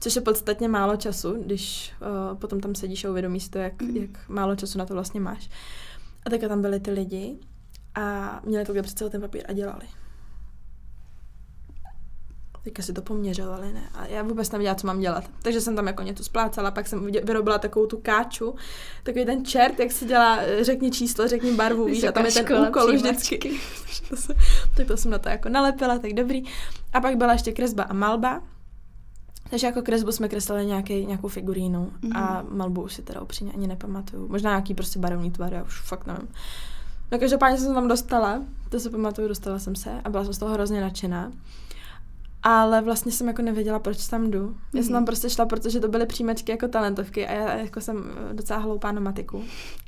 což 0.00 0.16
je 0.16 0.22
podstatně 0.22 0.68
málo 0.68 0.96
času, 0.96 1.42
když 1.42 1.92
uh, 2.00 2.38
potom 2.38 2.60
tam 2.60 2.74
sedíš 2.74 3.04
a 3.04 3.10
uvědomíš 3.10 3.44
si 3.44 3.50
to, 3.50 3.58
jak, 3.58 3.82
mm. 3.82 3.96
jak 3.96 4.28
málo 4.28 4.56
času 4.56 4.78
na 4.78 4.86
to 4.86 4.94
vlastně 4.94 5.20
máš. 5.20 5.50
A 6.26 6.30
tak 6.30 6.40
tam 6.40 6.62
byly 6.62 6.80
ty 6.80 6.90
lidi 6.90 7.38
a 7.94 8.40
měli 8.44 8.64
takhle 8.64 8.82
před 8.82 8.98
celý 8.98 9.10
ten 9.10 9.20
papír 9.20 9.44
a 9.48 9.52
dělali. 9.52 9.86
Teďka 12.64 12.82
si 12.82 12.92
to 12.92 13.02
poměřovali, 13.02 13.72
ne? 13.72 13.82
A 13.94 14.06
já 14.06 14.22
vůbec 14.22 14.52
nevěděla, 14.52 14.74
co 14.74 14.86
mám 14.86 15.00
dělat. 15.00 15.24
Takže 15.42 15.60
jsem 15.60 15.76
tam 15.76 15.86
jako 15.86 16.02
něco 16.02 16.24
splácala, 16.24 16.70
pak 16.70 16.86
jsem 16.86 17.06
vyrobila 17.06 17.58
takovou 17.58 17.86
tu 17.86 17.98
káču, 18.02 18.54
takový 19.02 19.24
ten 19.24 19.44
čert, 19.44 19.80
jak 19.80 19.92
se 19.92 20.04
dělá, 20.04 20.38
řekni 20.60 20.90
číslo, 20.90 21.28
řekni 21.28 21.52
barvu, 21.52 21.84
víš, 21.84 22.04
a 22.04 22.12
tam 22.12 22.26
je 22.26 22.32
ten 22.32 22.68
úkol 22.68 22.92
vždycky. 22.92 23.60
tak 24.76 24.86
to 24.86 24.96
jsem 24.96 25.10
na 25.10 25.18
to 25.18 25.28
jako 25.28 25.48
nalepila, 25.48 25.98
tak 25.98 26.12
dobrý. 26.12 26.44
A 26.92 27.00
pak 27.00 27.16
byla 27.16 27.32
ještě 27.32 27.52
kresba 27.52 27.82
a 27.82 27.92
malba, 27.92 28.42
takže 29.50 29.66
jako 29.66 29.82
kresbu 29.82 30.12
jsme 30.12 30.28
kreslili 30.28 30.66
nějaký, 30.66 31.06
nějakou 31.06 31.28
figurínu 31.28 31.92
mm-hmm. 32.00 32.18
a 32.18 32.44
malbu 32.50 32.82
už 32.82 32.94
si 32.94 33.02
teda 33.02 33.20
upřímně 33.20 33.52
ani 33.52 33.66
nepamatuju. 33.66 34.28
Možná 34.28 34.50
nějaký 34.50 34.74
prostě 34.74 34.98
barevný 34.98 35.30
tvar, 35.30 35.52
já 35.52 35.62
už 35.62 35.80
fakt 35.80 36.06
nevím. 36.06 36.28
No 37.12 37.18
každopádně 37.18 37.58
jsem 37.58 37.74
tam 37.74 37.88
dostala, 37.88 38.42
to 38.68 38.80
se 38.80 38.90
pamatuju, 38.90 39.28
dostala 39.28 39.58
jsem 39.58 39.76
se 39.76 39.90
a 40.04 40.10
byla 40.10 40.24
jsem 40.24 40.32
z 40.34 40.38
toho 40.38 40.52
hrozně 40.52 40.80
nadšená. 40.80 41.32
Ale 42.42 42.80
vlastně 42.80 43.12
jsem 43.12 43.26
jako 43.28 43.42
nevěděla, 43.42 43.78
proč 43.78 44.06
tam 44.06 44.30
jdu. 44.30 44.48
Mm-hmm. 44.48 44.76
Já 44.76 44.82
jsem 44.82 44.92
tam 44.92 45.00
mhm. 45.00 45.06
prostě 45.06 45.30
šla, 45.30 45.46
protože 45.46 45.80
to 45.80 45.88
byly 45.88 46.06
příjmečky 46.06 46.52
jako 46.52 46.68
talentovky 46.68 47.26
a 47.26 47.32
já 47.32 47.56
jako 47.56 47.80
jsem 47.80 48.10
eh, 48.30 48.34
docela 48.34 48.60
hloupá 48.60 48.92
na 48.92 49.00
matiku. 49.00 49.44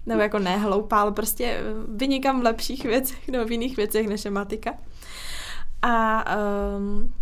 Nebo 0.07 0.21
jako 0.21 0.39
ne 0.39 0.59
hloupá, 0.59 1.01
ale 1.01 1.13
prostě 1.13 1.45
eh, 1.45 1.63
vynikám 1.89 2.41
v 2.41 2.45
lepších 2.45 2.85
věcech 2.95 3.29
nebo 3.29 3.45
v 3.45 3.53
jiných 3.53 3.77
věcech 3.77 4.09
než 4.09 4.25
je 4.25 4.31
matika. 4.31 4.75
A 5.83 6.25
um, 6.77 7.13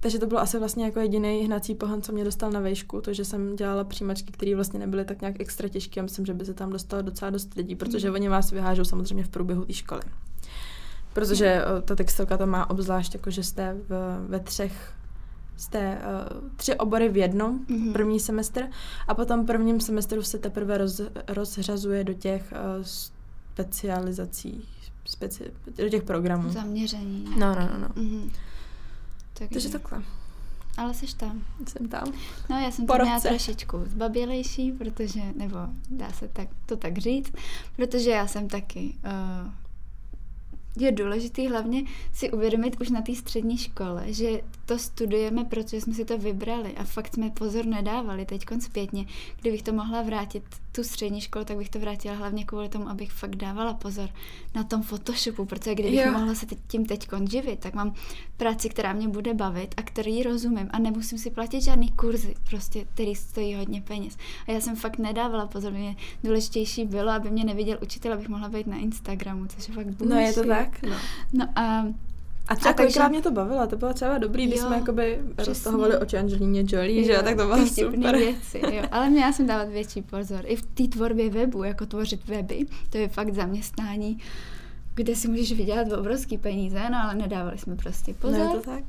takže 0.00 0.18
to 0.18 0.26
bylo 0.26 0.40
asi 0.40 0.58
vlastně 0.58 0.84
jako 0.84 1.00
jediný 1.00 1.44
hnací 1.44 1.74
pohon, 1.74 2.02
co 2.02 2.12
mě 2.12 2.24
dostal 2.24 2.50
na 2.50 2.60
vejšku, 2.60 3.00
to, 3.00 3.12
že 3.12 3.24
jsem 3.24 3.56
dělala 3.56 3.84
přijímačky, 3.84 4.32
které 4.32 4.54
vlastně 4.54 4.78
nebyly 4.78 5.04
tak 5.04 5.20
nějak 5.20 5.40
extra 5.40 5.68
těžké 5.68 6.02
myslím, 6.02 6.26
že 6.26 6.34
by 6.34 6.44
se 6.44 6.54
tam 6.54 6.70
dostalo 6.70 7.02
docela 7.02 7.30
dost 7.30 7.54
lidí, 7.54 7.76
protože 7.76 8.08
mm. 8.08 8.14
oni 8.14 8.28
vás 8.28 8.50
vyhážou 8.50 8.84
samozřejmě 8.84 9.24
v 9.24 9.28
průběhu 9.28 9.64
té 9.64 9.72
školy. 9.72 10.00
Protože 11.16 11.62
mm. 11.76 11.82
ta 11.82 11.94
textilka 11.94 12.36
to 12.36 12.46
má 12.46 12.70
obzvlášť, 12.70 13.14
jako 13.14 13.30
že 13.30 13.42
jste 13.42 13.76
v, 13.88 14.18
ve 14.28 14.40
třech 14.40 14.92
jste 15.56 15.98
uh, 15.98 16.48
tři 16.56 16.74
obory 16.74 17.08
v 17.08 17.16
jednom, 17.16 17.58
mm-hmm. 17.58 17.92
první 17.92 18.20
semestr, 18.20 18.68
a 19.08 19.14
potom 19.14 19.46
prvním 19.46 19.80
semestru 19.80 20.22
se 20.22 20.38
teprve 20.38 20.78
roz, 20.78 21.00
rozřazuje 21.28 22.04
do 22.04 22.12
těch 22.12 22.52
uh, 22.52 22.84
specializací, 22.84 24.68
speci, 25.04 25.50
do 25.76 25.88
těch 25.88 26.02
programů. 26.02 26.50
Zaměření. 26.50 27.24
No, 27.38 27.54
no, 27.54 27.68
no. 27.72 27.78
no. 27.78 27.88
Mm-hmm. 27.88 28.30
Takže. 29.32 29.54
Takže 29.54 29.68
takhle. 29.68 30.02
Ale 30.76 30.94
jsi 30.94 31.16
tam. 31.16 31.42
Jsem 31.68 31.88
tam. 31.88 32.12
No 32.50 32.58
já 32.58 32.70
jsem 32.70 32.86
tam 32.86 33.02
měla 33.02 33.20
trošičku 33.20 33.82
zbabělejší, 33.86 34.72
protože, 34.72 35.20
nebo 35.36 35.56
dá 35.90 36.12
se 36.12 36.28
tak, 36.28 36.48
to 36.66 36.76
tak 36.76 36.98
říct, 36.98 37.32
protože 37.76 38.10
já 38.10 38.26
jsem 38.26 38.48
taky 38.48 38.94
uh, 39.04 39.50
je 40.76 40.92
důležité 40.92 41.48
hlavně 41.48 41.82
si 42.12 42.30
uvědomit 42.30 42.80
už 42.80 42.90
na 42.90 43.02
té 43.02 43.14
střední 43.14 43.58
škole, 43.58 44.04
že 44.12 44.40
to 44.66 44.78
studujeme, 44.78 45.44
protože 45.44 45.80
jsme 45.80 45.94
si 45.94 46.04
to 46.04 46.18
vybrali 46.18 46.74
a 46.76 46.84
fakt 46.84 47.14
jsme 47.14 47.30
pozor 47.30 47.66
nedávali 47.66 48.24
teď 48.24 48.44
zpětně. 48.60 49.06
Kdybych 49.40 49.62
to 49.62 49.72
mohla 49.72 50.02
vrátit 50.02 50.42
tu 50.76 50.84
střední 50.84 51.20
školu, 51.20 51.44
tak 51.44 51.56
bych 51.56 51.68
to 51.68 51.78
vrátila 51.78 52.14
hlavně 52.14 52.44
kvůli 52.44 52.68
tomu, 52.68 52.88
abych 52.88 53.12
fakt 53.12 53.36
dávala 53.36 53.74
pozor 53.74 54.10
na 54.54 54.64
tom 54.64 54.82
Photoshopu, 54.82 55.44
protože 55.44 55.74
kdybych 55.74 56.00
jo. 56.00 56.12
mohla 56.12 56.34
se 56.34 56.46
tím 56.66 56.86
teď 56.86 57.08
živit, 57.30 57.60
tak 57.60 57.74
mám 57.74 57.94
práci, 58.36 58.68
která 58.68 58.92
mě 58.92 59.08
bude 59.08 59.34
bavit 59.34 59.74
a 59.76 59.82
který 59.82 60.22
rozumím 60.22 60.68
a 60.70 60.78
nemusím 60.78 61.18
si 61.18 61.30
platit 61.30 61.60
žádný 61.60 61.90
kurzy, 61.90 62.34
prostě, 62.50 62.84
který 62.94 63.14
stojí 63.14 63.54
hodně 63.54 63.82
peněz. 63.82 64.16
A 64.48 64.52
já 64.52 64.60
jsem 64.60 64.76
fakt 64.76 64.98
nedávala 64.98 65.46
pozor, 65.46 65.72
mě 65.72 65.96
důležitější 66.24 66.84
bylo, 66.84 67.10
aby 67.10 67.30
mě 67.30 67.44
neviděl 67.44 67.78
učitel, 67.82 68.12
abych 68.12 68.28
mohla 68.28 68.48
být 68.48 68.66
na 68.66 68.76
Instagramu, 68.76 69.46
což 69.46 69.68
je 69.68 69.74
fakt 69.74 69.86
bullshit. 69.86 70.10
No 70.10 70.20
je 70.20 70.32
to 70.32 70.44
tak, 70.44 70.82
no. 70.82 70.96
No 71.32 71.46
a 71.56 71.86
a 72.48 72.56
třeba 72.56 72.70
a 72.70 72.74
kolikrát 72.74 73.04
takže... 73.04 73.12
mě 73.12 73.22
to 73.22 73.30
bavilo, 73.30 73.66
to 73.66 73.76
bylo 73.76 73.94
třeba 73.94 74.18
dobrý, 74.18 74.46
když 74.46 74.58
jo, 74.58 74.66
jsme 74.66 74.76
jakoby 74.76 75.18
roztahovali 75.38 75.98
oči 75.98 76.18
Angelině 76.18 76.64
Jolie, 76.68 77.00
jo, 77.00 77.06
že 77.06 77.22
tak 77.22 77.36
to 77.36 77.46
bylo 77.46 77.66
super. 77.66 78.16
věci, 78.16 78.60
jo. 78.72 78.82
Ale 78.90 79.10
měla 79.10 79.32
jsem 79.32 79.46
dávat 79.46 79.68
větší 79.68 80.02
pozor. 80.02 80.40
I 80.44 80.56
v 80.56 80.62
té 80.62 80.88
tvorbě 80.88 81.30
webu, 81.30 81.62
jako 81.62 81.86
tvořit 81.86 82.26
weby, 82.26 82.66
to 82.90 82.98
je 82.98 83.08
fakt 83.08 83.34
zaměstnání, 83.34 84.18
kde 84.94 85.16
si 85.16 85.28
můžeš 85.28 85.52
vydělat 85.52 85.92
obrovský 85.92 86.38
peníze, 86.38 86.90
no 86.90 86.98
ale 87.02 87.14
nedávali 87.14 87.58
jsme 87.58 87.76
prostě 87.76 88.14
pozor. 88.14 88.38
No, 88.38 88.52
to 88.52 88.70
tak. 88.70 88.84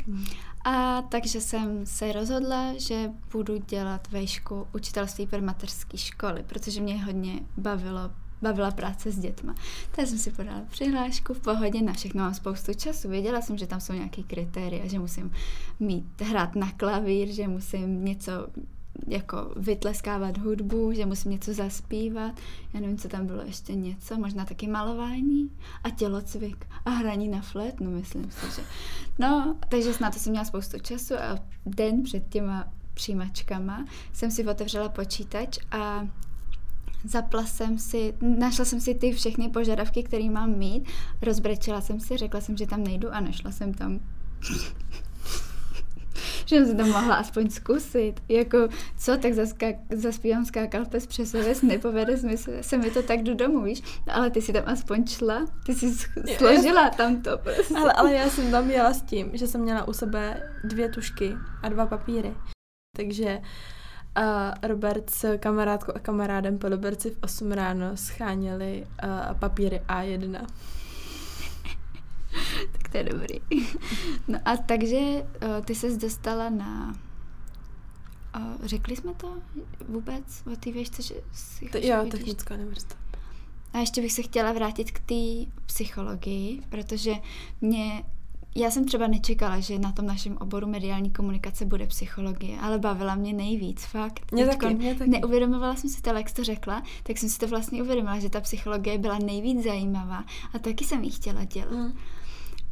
A 0.66 1.02
takže 1.02 1.42
jsem 1.42 1.86
se 1.86 2.12
rozhodla, 2.12 2.74
že 2.78 3.12
budu 3.32 3.58
dělat 3.58 4.08
vejšku 4.12 4.68
učitelství 4.76 5.28
pro 5.28 5.42
mateřské 5.42 5.98
školy, 5.98 6.44
protože 6.48 6.82
mě 6.82 7.04
hodně 7.04 7.40
bavilo 7.58 8.12
bavila 8.42 8.72
práce 8.72 9.12
s 9.12 9.20
dětma. 9.20 9.56
Tak 9.92 10.08
jsem 10.08 10.18
si 10.18 10.32
podala 10.32 10.62
přihlášku 10.70 11.34
v 11.34 11.40
pohodě, 11.40 11.82
na 11.82 11.94
všechno 11.94 12.24
mám 12.24 12.34
spoustu 12.34 12.74
času. 12.74 13.10
Věděla 13.10 13.42
jsem, 13.42 13.58
že 13.58 13.68
tam 13.68 13.80
jsou 13.80 13.94
nějaké 13.94 14.24
kritéria, 14.24 14.88
že 14.88 15.00
musím 15.00 15.32
mít, 15.80 16.22
hrát 16.22 16.56
na 16.56 16.72
klavír, 16.72 17.32
že 17.32 17.48
musím 17.48 18.06
něco 18.06 18.32
jako 19.08 19.54
vytleskávat 19.56 20.38
hudbu, 20.38 20.94
že 20.94 21.06
musím 21.06 21.32
něco 21.32 21.54
zaspívat. 21.54 22.40
Já 22.74 22.80
nevím, 22.80 22.98
co 22.98 23.08
tam 23.08 23.26
bylo 23.26 23.42
ještě 23.42 23.76
něco, 23.76 24.18
možná 24.18 24.46
taky 24.46 24.68
malování 24.68 25.52
a 25.84 25.90
tělocvik 25.90 26.66
a 26.86 26.90
hraní 26.90 27.28
na 27.28 27.42
flétnu, 27.42 27.92
myslím 27.92 28.32
si, 28.32 28.56
že. 28.56 28.62
No, 29.20 29.56
takže 29.70 29.92
na 30.02 30.12
to 30.12 30.20
jsem 30.20 30.32
měla 30.32 30.46
spoustu 30.46 30.80
času 30.80 31.14
a 31.16 31.40
den 31.66 32.04
před 32.04 32.30
těma 32.30 32.68
přijímačkama 32.94 33.86
jsem 34.14 34.32
si 34.32 34.48
otevřela 34.48 34.90
počítač 34.90 35.60
a 35.72 36.08
zapla 37.04 37.46
jsem 37.46 37.80
si, 37.80 38.14
našla 38.22 38.66
jsem 38.66 38.82
si 38.82 38.96
ty 38.96 39.12
všechny 39.12 39.50
požadavky, 39.50 40.04
které 40.04 40.30
mám 40.30 40.56
mít, 40.58 40.90
rozbrečela 41.22 41.82
jsem 41.82 42.00
si, 42.00 42.18
řekla 42.18 42.42
jsem, 42.42 42.58
že 42.58 42.68
tam 42.68 42.84
nejdu 42.84 43.14
a 43.14 43.20
nešla 43.20 43.52
jsem 43.52 43.74
tam. 43.74 44.00
že 46.46 46.56
jsem 46.56 46.66
si 46.66 46.76
to 46.76 46.86
mohla 46.86 47.16
aspoň 47.16 47.50
zkusit. 47.50 48.14
Jako, 48.30 48.68
co, 48.98 49.18
tak 49.18 49.34
zaskak, 49.34 49.76
zaspívám 49.94 50.46
skákal 50.46 50.86
pes 50.86 51.08
přes 51.08 51.34
oves, 51.34 51.62
nepovede 51.62 52.18
se 52.18 52.28
mi, 52.28 52.38
se 52.62 52.78
mi 52.78 52.92
to 52.92 53.04
tak 53.04 53.24
do 53.24 53.36
domu, 53.36 53.64
víš? 53.64 53.82
No, 54.08 54.16
ale 54.16 54.30
ty 54.30 54.42
si 54.42 54.54
tam 54.54 54.64
aspoň 54.66 55.08
šla, 55.08 55.46
ty 55.66 55.76
jsi 55.76 55.96
složila 56.38 56.90
tam 56.90 57.22
to 57.22 57.38
prostě. 57.38 57.76
Ale, 57.78 57.94
ale 57.94 58.14
já 58.14 58.30
jsem 58.30 58.52
tam 58.52 58.72
jela 58.72 58.94
s 58.94 59.02
tím, 59.02 59.30
že 59.34 59.48
jsem 59.48 59.62
měla 59.62 59.88
u 59.88 59.94
sebe 59.94 60.52
dvě 60.64 60.90
tušky 60.90 61.34
a 61.64 61.70
dva 61.70 61.86
papíry. 61.86 62.34
Takže 62.98 63.42
a 64.18 64.54
Robert 64.68 65.10
s 65.10 65.38
kamarádkou 65.38 65.92
a 65.96 66.00
kamarádem 66.00 66.58
po 66.58 66.68
Liberci 66.68 67.10
v 67.10 67.18
8 67.22 67.52
ráno 67.52 67.98
scháněli 67.98 68.88
uh, 69.04 69.38
papíry 69.40 69.82
A1. 69.88 70.32
tak 72.72 72.90
to 72.92 72.98
je 72.98 73.04
dobrý. 73.04 73.42
No 74.28 74.40
a 74.46 74.58
takže 74.58 74.98
uh, 74.98 75.66
ty 75.66 75.76
ses 75.76 75.98
dostala 75.98 76.50
na 76.50 76.96
uh, 78.38 78.66
řekli 78.66 78.96
jsme 78.96 79.14
to 79.14 79.38
vůbec 79.88 80.44
o 80.54 80.56
té 80.56 80.72
věžce, 80.72 81.02
že 81.02 81.16
si 81.34 81.70
to, 81.70 81.78
Jo, 81.78 82.06
technická 82.12 82.56
univerzita. 82.56 82.96
A 83.74 83.78
ještě 83.78 84.02
bych 84.02 84.14
se 84.14 84.22
chtěla 84.22 84.52
vrátit 84.52 84.92
k 84.92 85.00
té 85.00 85.52
psychologii, 85.66 86.62
protože 86.70 87.14
mě 87.62 88.04
já 88.58 88.72
jsem 88.72 88.86
třeba 88.86 89.08
nečekala, 89.08 89.60
že 89.60 89.80
na 89.80 89.92
tom 89.92 90.06
našem 90.06 90.38
oboru 90.38 90.68
mediální 90.68 91.12
komunikace 91.12 91.66
bude 91.66 91.88
psychologie, 91.88 92.60
ale 92.60 92.80
bavila 92.80 93.16
mě 93.16 93.34
nejvíc, 93.34 93.86
fakt. 93.86 94.32
Mě 94.32 94.46
taky, 94.46 94.74
mě 94.74 94.96
taky. 94.96 95.10
Neuvědomovala 95.10 95.76
jsem 95.76 95.90
si 95.90 96.02
to, 96.02 96.10
jak 96.10 96.30
jsi 96.30 96.36
to 96.36 96.44
řekla, 96.44 96.84
tak 97.04 97.18
jsem 97.18 97.30
si 97.30 97.40
to 97.40 97.48
vlastně 97.48 97.84
uvědomila, 97.84 98.20
že 98.20 98.30
ta 98.30 98.42
psychologie 98.42 98.98
byla 98.98 99.18
nejvíc 99.18 99.64
zajímavá 99.64 100.24
a 100.54 100.60
taky 100.60 100.86
jsem 100.86 101.04
ji 101.04 101.12
chtěla 101.12 101.44
dělat. 101.44 101.72
Mm. 101.72 101.94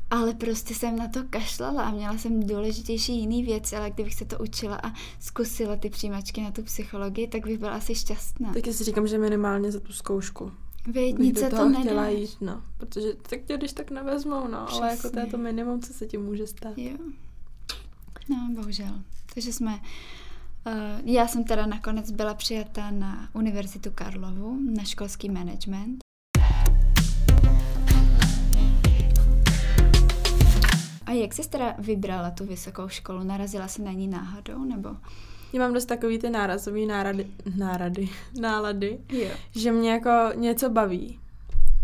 Ale 0.10 0.34
prostě 0.34 0.76
jsem 0.76 0.95
na 0.95 1.08
to 1.08 1.19
kašlala 1.30 1.84
a 1.84 1.91
měla 1.91 2.17
jsem 2.17 2.48
důležitější 2.48 3.19
jiný 3.19 3.43
věci, 3.43 3.76
ale 3.76 3.91
kdybych 3.91 4.13
se 4.13 4.26
to 4.26 4.38
učila 4.38 4.76
a 4.84 4.91
zkusila 5.19 5.76
ty 5.76 5.89
přijímačky 5.89 6.41
na 6.41 6.52
tu 6.52 6.63
psychologii, 6.63 7.28
tak 7.28 7.45
bych 7.45 7.58
byla 7.58 7.71
asi 7.71 7.95
šťastná. 7.95 8.54
Tak 8.54 8.74
si 8.74 8.84
říkám, 8.84 9.08
že 9.08 9.17
minimálně 9.17 9.71
za 9.71 9.80
tu 9.80 9.93
zkoušku. 9.93 10.52
Věď, 10.88 11.17
nic 11.17 11.39
se 11.39 11.50
to 11.50 11.74
chtěla 11.80 12.08
jít, 12.08 12.38
no. 12.41 12.63
Protože 12.78 13.13
tak 13.30 13.41
tě 13.41 13.58
když 13.58 13.74
tak 13.74 13.91
nevezmou, 13.91 14.48
no. 14.48 14.65
Přesně. 14.65 14.82
Ale 14.84 14.91
jako 14.91 15.10
to 15.10 15.19
je 15.19 15.26
to 15.26 15.38
minimum, 15.38 15.82
co 15.82 15.93
se 15.93 16.06
ti 16.06 16.17
může 16.17 16.48
stát. 16.48 16.78
Jo. 16.78 16.98
No, 18.30 18.50
bohužel. 18.56 19.02
Takže 19.34 19.54
jsme... 19.54 19.80
Uh, 20.67 20.74
já 21.04 21.28
jsem 21.28 21.43
teda 21.43 21.65
nakonec 21.65 22.12
byla 22.12 22.34
přijata 22.34 22.91
na 22.91 23.30
Univerzitu 23.34 23.91
Karlovu, 23.91 24.60
na 24.76 24.84
školský 24.84 25.30
management. 25.30 25.98
A 31.06 31.12
jak 31.12 31.34
jsi 31.34 31.50
teda 31.50 31.76
vybrala 31.80 32.32
tu 32.32 32.45
vysokou 32.45 32.88
školu? 32.88 33.24
Narazila 33.24 33.67
jsi 33.67 33.82
na 33.82 33.91
ní 33.91 34.08
náhodou, 34.08 34.63
nebo... 34.63 34.89
Já 35.55 35.61
mám 35.61 35.73
dost 35.73 35.85
takový 35.85 36.19
ty 36.19 36.29
nárazový 36.29 36.85
nárady, 36.85 37.27
nárady, 37.55 38.09
nálady, 38.39 38.99
jo. 39.09 39.29
že 39.51 39.71
mě 39.71 39.91
jako 39.91 40.11
něco 40.35 40.69
baví. 40.69 41.19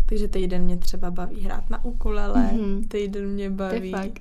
Takže 0.08 0.28
týden 0.28 0.62
mě 0.62 0.76
třeba 0.76 1.10
baví 1.10 1.40
hrát 1.40 1.70
na 1.70 1.84
ukulele, 1.84 2.50
mm-hmm. 2.52 2.88
týden 2.88 3.28
mě 3.28 3.50
baví, 3.50 3.90
fakt. 3.90 4.20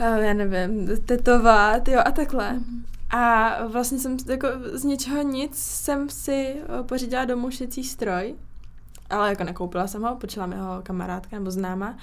Uh, 0.00 0.16
já 0.16 0.32
nevím, 0.32 0.88
tetovat, 1.06 1.88
jo 1.88 2.00
a 2.04 2.10
takhle. 2.10 2.52
Mm-hmm. 2.52 2.82
A 3.18 3.56
vlastně 3.66 3.98
jsem 3.98 4.16
jako 4.26 4.48
z 4.72 4.84
něčeho 4.84 5.22
nic 5.22 5.58
jsem 5.58 6.10
si 6.10 6.56
pořídila 6.86 7.24
domů 7.24 7.50
šecí 7.50 7.84
stroj, 7.84 8.34
ale 9.10 9.28
jako 9.28 9.44
nekoupila 9.44 9.86
jsem 9.86 10.02
ho, 10.02 10.16
počala 10.16 10.46
mi 10.46 10.56
ho 10.56 10.80
kamarádka 10.82 11.38
nebo 11.38 11.50
známa 11.50 11.96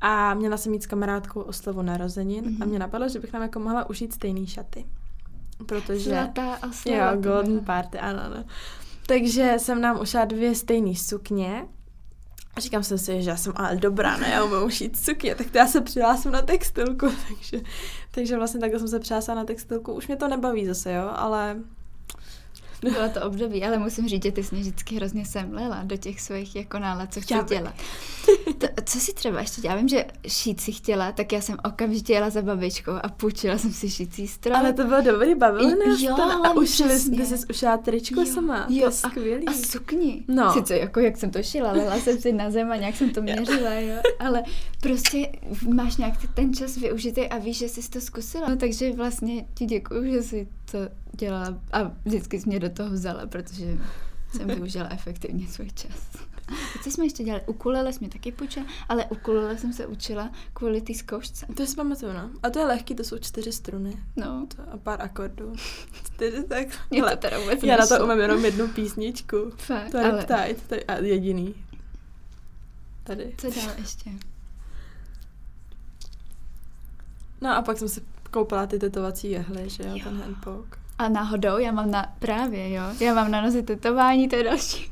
a 0.00 0.34
měla 0.34 0.56
jsem 0.56 0.72
mít 0.72 0.82
s 0.82 0.86
kamarádkou 0.86 1.40
oslavu 1.40 1.82
narozenin 1.82 2.44
mm-hmm. 2.44 2.62
a 2.62 2.66
mě 2.66 2.78
napadlo, 2.78 3.08
že 3.08 3.18
bych 3.18 3.32
nám 3.32 3.42
jako 3.42 3.60
mohla 3.60 3.90
užít 3.90 4.12
stejný 4.12 4.46
šaty 4.46 4.84
protože... 5.66 6.10
Zlatá 6.10 6.58
oslava. 6.68 7.10
Jo, 7.10 7.20
golden 7.20 7.60
party, 7.60 7.98
ano, 7.98 8.20
ano. 8.24 8.44
Takže 9.06 9.54
jsem 9.58 9.80
nám 9.80 10.00
ušla 10.00 10.24
dvě 10.24 10.54
stejné 10.54 10.94
sukně 10.94 11.66
a 12.56 12.60
říkám 12.60 12.82
jsem 12.82 12.98
si, 12.98 13.22
že 13.22 13.30
já 13.30 13.36
jsem 13.36 13.52
ale 13.56 13.76
dobrá, 13.76 14.16
ne, 14.16 14.30
já 14.30 14.44
umím 14.44 14.62
ušít 14.62 14.96
sukně, 14.96 15.34
tak 15.34 15.50
to 15.50 15.58
já 15.58 15.66
se 15.66 15.80
přihlásím 15.80 16.32
na 16.32 16.42
textilku, 16.42 17.06
takže, 17.28 17.66
takže 18.10 18.36
vlastně 18.36 18.60
takhle 18.60 18.78
jsem 18.78 18.88
se 18.88 19.00
přihlásila 19.00 19.34
na 19.34 19.44
textilku. 19.44 19.92
Už 19.92 20.06
mě 20.06 20.16
to 20.16 20.28
nebaví 20.28 20.66
zase, 20.66 20.92
jo, 20.92 21.10
ale 21.14 21.56
Bylo 22.92 23.08
to 23.08 23.22
období, 23.22 23.64
ale 23.64 23.78
musím 23.78 24.08
říct, 24.08 24.22
že 24.24 24.32
ty 24.32 24.44
jsi 24.44 24.54
mě 24.54 24.62
vždycky 24.64 24.96
hrozně 24.96 25.26
semlela 25.26 25.82
do 25.84 25.96
těch 25.96 26.20
svých 26.20 26.56
jako 26.56 26.78
nálad, 26.78 27.14
co 27.14 27.20
chci 27.20 27.34
dělat. 27.48 27.74
To, 28.58 28.66
co 28.84 29.00
si 29.00 29.12
třeba 29.14 29.40
ještě 29.40 29.60
dělala? 29.60 29.78
Vím, 29.80 29.88
že 29.88 30.04
šít 30.28 30.60
si 30.60 30.72
chtěla, 30.72 31.12
tak 31.12 31.32
já 31.32 31.40
jsem 31.40 31.56
okamžitě 31.64 32.12
jela 32.12 32.30
za 32.30 32.42
babičkou 32.42 32.92
a 33.02 33.08
půjčila 33.08 33.58
jsem 33.58 33.72
si 33.72 33.90
šící 33.90 34.28
stroj. 34.28 34.56
Ale 34.56 34.72
to 34.72 34.84
bylo 34.84 35.02
dobrý, 35.02 35.34
bavilo 35.34 35.70
nás 35.70 36.00
Jo, 36.00 36.16
to. 36.16 36.22
A 36.22 36.52
ušili 36.52 36.94
ty 37.16 37.26
jsi 37.26 37.46
ušila 37.50 37.76
tričko 37.76 38.20
Jo, 38.20 38.26
sama. 38.26 38.66
jo, 38.68 38.80
to 38.80 38.86
a- 38.86 38.90
skvělý. 39.10 39.46
A 39.46 39.52
sukni. 39.52 40.24
No. 40.28 40.52
Sice 40.52 40.78
jako 40.78 41.00
jak 41.00 41.16
jsem 41.16 41.30
to 41.30 41.42
šila, 41.42 41.72
lehla 41.72 41.96
jsem 41.96 42.18
si 42.20 42.32
na 42.32 42.50
zem 42.50 42.72
a 42.72 42.76
nějak 42.76 42.96
jsem 42.96 43.10
to 43.10 43.22
měřila, 43.22 43.72
jo. 43.74 43.96
Ale 44.18 44.42
prostě 44.80 45.32
máš 45.74 45.96
nějak 45.96 46.14
ten 46.34 46.54
čas 46.54 46.76
využitý 46.76 47.28
a 47.28 47.38
víš, 47.38 47.58
že 47.58 47.68
jsi 47.68 47.90
to 47.90 48.00
zkusila. 48.00 48.48
No, 48.48 48.56
takže 48.56 48.92
vlastně 48.92 49.44
ti 49.54 49.66
děkuju, 49.66 50.12
že 50.12 50.22
jsi 50.22 50.48
to 50.70 50.78
dělala 51.16 51.58
a 51.72 51.82
vždycky 52.04 52.40
jsi 52.40 52.48
mě 52.48 52.60
do 52.60 52.70
toho 52.70 52.90
vzala, 52.90 53.26
protože 53.26 53.78
jsem 54.36 54.46
využila 54.48 54.88
efektivně 54.90 55.48
svůj 55.48 55.70
čas. 55.70 56.16
A 56.48 56.82
co 56.82 56.90
jsme 56.90 57.04
ještě 57.04 57.24
dělali? 57.24 57.42
Ukulele 57.46 57.92
jsme 57.92 58.08
taky 58.08 58.32
půjčila, 58.32 58.66
ale 58.88 59.04
ukulele 59.04 59.58
jsem 59.58 59.72
se 59.72 59.86
učila 59.86 60.30
kvůli 60.52 60.80
té 60.80 60.94
zkoušce. 60.94 61.46
To 61.56 61.66
si 61.66 61.76
pamatuju, 61.76 62.12
no. 62.12 62.30
A 62.42 62.50
to 62.50 62.58
je 62.58 62.66
lehký, 62.66 62.94
to 62.94 63.04
jsou 63.04 63.18
čtyři 63.18 63.52
struny. 63.52 63.96
No, 64.16 64.46
To 64.56 64.62
a 64.72 64.76
pár 64.76 65.02
akordů. 65.02 65.52
Čtyři, 66.06 66.44
tak. 66.44 66.66
mě 66.90 67.02
to 67.02 67.16
teda 67.16 67.38
vůbec 67.38 67.62
já 67.62 67.76
na 67.76 67.86
to 67.86 67.94
nešlo. 67.94 68.06
umím 68.06 68.20
jenom 68.20 68.44
jednu 68.44 68.68
písničku. 68.68 69.50
Fakt, 69.56 69.90
To 69.90 69.96
je 69.98 70.04
ale 70.04 70.18
Riptide, 70.18 70.54
to 70.68 70.74
je 70.74 70.84
a 70.84 70.94
jediný. 70.98 71.54
Tady. 73.04 73.34
co 73.38 73.50
dál 73.50 73.70
ještě? 73.78 74.10
No 77.40 77.56
a 77.56 77.62
pak 77.62 77.78
jsem 77.78 77.88
si 77.88 78.00
koupila 78.30 78.66
ty 78.66 78.78
tetovací 78.78 79.30
jehly, 79.30 79.70
že 79.70 79.82
jo, 79.82 79.90
Jo. 79.96 80.04
ten 80.04 80.18
handpoke. 80.20 80.78
A 80.98 81.08
náhodou, 81.08 81.58
já 81.58 81.72
mám 81.72 81.90
na, 81.90 82.14
právě 82.18 82.72
jo, 82.72 82.82
já 83.00 83.14
mám 83.14 83.30
na 83.30 83.42
noze 83.42 83.62
tetování, 83.62 84.28
to 84.28 84.36
je 84.36 84.44
další 84.44 84.90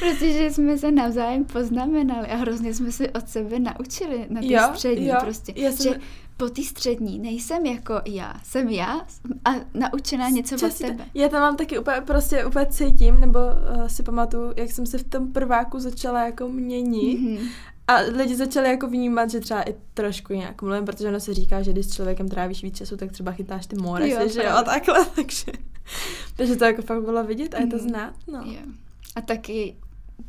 Prostě, 0.00 0.32
že 0.32 0.50
jsme 0.50 0.78
se 0.78 0.90
navzájem 0.90 1.44
poznamenali 1.44 2.26
a 2.28 2.36
hrozně 2.36 2.74
jsme 2.74 2.92
si 2.92 3.10
od 3.10 3.28
sebe 3.28 3.58
naučili 3.58 4.26
na 4.30 4.40
té 4.40 4.46
Jo, 4.46 4.60
střední 4.74 5.06
jo, 5.06 5.16
prostě. 5.20 5.52
já 5.56 5.72
jsem- 5.72 5.92
Že 5.92 6.00
po 6.36 6.48
té 6.48 6.62
střední 6.62 7.18
nejsem 7.18 7.66
jako 7.66 8.00
já, 8.06 8.34
jsem 8.44 8.68
já 8.68 9.00
a 9.44 9.50
naučená 9.74 10.28
něco 10.28 10.54
od 10.66 10.74
tebe. 10.78 11.04
Já 11.14 11.28
tam 11.28 11.40
mám 11.40 11.56
taky 11.56 11.78
úplně, 11.78 12.00
prostě 12.00 12.44
úplně 12.44 12.66
cítím, 12.66 13.20
nebo 13.20 13.38
uh, 13.38 13.86
si 13.86 14.02
pamatuju, 14.02 14.52
jak 14.56 14.70
jsem 14.70 14.86
se 14.86 14.98
v 14.98 15.04
tom 15.04 15.32
prváku 15.32 15.80
začala 15.80 16.24
jako 16.24 16.48
měnit 16.48 17.20
Mhm. 17.20 17.48
A 17.88 17.96
lidi 18.00 18.36
začali 18.36 18.68
jako 18.68 18.86
vnímat, 18.86 19.30
že 19.30 19.40
třeba 19.40 19.62
i 19.62 19.74
trošku 19.94 20.32
nějak 20.32 20.62
mluvím, 20.62 20.84
protože 20.84 21.08
ono 21.08 21.20
se 21.20 21.34
říká, 21.34 21.62
že 21.62 21.72
když 21.72 21.86
s 21.86 21.94
člověkem 21.94 22.28
trávíš 22.28 22.62
víc 22.62 22.76
času, 22.76 22.96
tak 22.96 23.12
třeba 23.12 23.32
chytáš 23.32 23.66
ty 23.66 23.76
moresy, 23.76 24.10
Jo, 24.10 24.28
že 24.28 24.42
jo, 24.42 24.50
a 24.50 24.62
takhle, 24.62 25.06
takže, 25.14 25.52
takže 26.36 26.56
to 26.56 26.64
jako 26.64 26.82
fakt 26.82 27.02
bylo 27.02 27.24
vidět 27.24 27.54
a 27.54 27.60
je 27.60 27.66
to 27.66 27.76
Mhm. 27.76 27.88
znát, 27.88 28.14
no. 28.32 28.38
Jo. 28.46 28.60
A 29.16 29.20
taky 29.20 29.76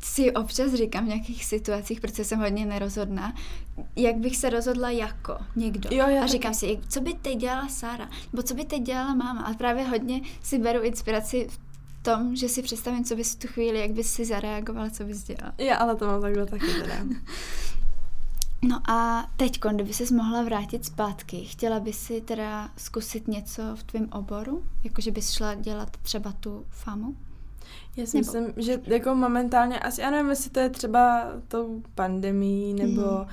si 0.02 0.32
občas 0.32 0.72
říkám 0.74 1.04
v 1.04 1.08
nějakých 1.08 1.44
situacích, 1.44 2.00
protože 2.00 2.24
jsem 2.24 2.38
hodně 2.38 2.66
nerozhodná, 2.66 3.34
jak 3.96 4.16
bych 4.16 4.36
se 4.36 4.50
rozhodla 4.50 4.90
jako 4.90 5.36
někdo. 5.56 5.88
Jo, 5.92 6.08
já 6.08 6.18
a 6.18 6.20
taky. 6.20 6.32
říkám 6.32 6.54
si, 6.54 6.66
jak- 6.66 6.88
co 6.88 7.00
by 7.00 7.14
teď 7.14 7.36
dělala 7.36 7.68
Sára, 7.68 8.08
nebo 8.32 8.42
co 8.42 8.54
by 8.54 8.64
teď 8.64 8.82
dělala 8.82 9.14
máma. 9.14 9.42
A 9.42 9.54
právě 9.54 9.84
hodně 9.84 10.20
si 10.42 10.58
beru 10.58 10.80
inspiraci 10.82 11.46
v 11.50 11.58
tom, 12.02 12.36
že 12.36 12.48
si 12.48 12.62
představím, 12.62 13.04
co 13.04 13.16
bys 13.16 13.34
v 13.34 13.38
tu 13.38 13.48
chvíli, 13.48 13.80
jak 13.80 13.90
bys 13.90 14.12
si 14.12 14.24
zareagovala, 14.24 14.90
co 14.90 15.04
bys 15.04 15.22
dělala. 15.24 15.54
Já 15.58 15.76
ale 15.76 15.96
to 15.96 16.06
mám 16.06 16.20
takhle 16.22 16.46
taky 16.46 16.66
teda. 16.82 16.94
No 18.62 18.90
a 18.90 19.26
teď, 19.36 19.60
kdyby 19.74 19.92
ses 19.92 20.10
mohla 20.10 20.42
vrátit 20.42 20.84
zpátky, 20.84 21.44
chtěla 21.44 21.80
bys 21.80 21.98
si 21.98 22.20
teda 22.20 22.70
zkusit 22.76 23.28
něco 23.28 23.62
v 23.74 23.82
tvém 23.82 24.08
oboru? 24.12 24.64
Jakože 24.84 25.10
bys 25.10 25.30
šla 25.32 25.54
dělat 25.54 25.96
třeba 26.02 26.32
tu 26.32 26.64
famu? 26.70 27.16
Já 27.96 28.06
si 28.06 28.16
Nebo- 28.20 28.32
myslím, 28.32 28.64
že 28.64 28.80
jako 28.86 29.14
momentálně, 29.14 29.78
asi 29.80 30.00
já 30.00 30.10
nevím, 30.10 30.30
jestli 30.30 30.50
to 30.50 30.60
je 30.60 30.70
třeba 30.70 31.26
tou 31.48 31.82
pandemí, 31.94 32.74
nebo 32.74 33.02
Mhm. 33.02 33.26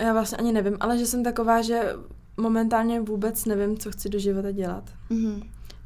já 0.00 0.12
vlastně 0.12 0.38
ani 0.38 0.52
nevím, 0.52 0.76
ale 0.80 0.98
že 0.98 1.06
jsem 1.06 1.24
taková, 1.24 1.62
že 1.62 1.92
momentálně 2.36 3.00
vůbec 3.00 3.44
nevím, 3.44 3.78
co 3.78 3.90
chci 3.90 4.08
do 4.08 4.18
života 4.18 4.50
dělat. 4.50 4.90
Mhm. 5.10 5.42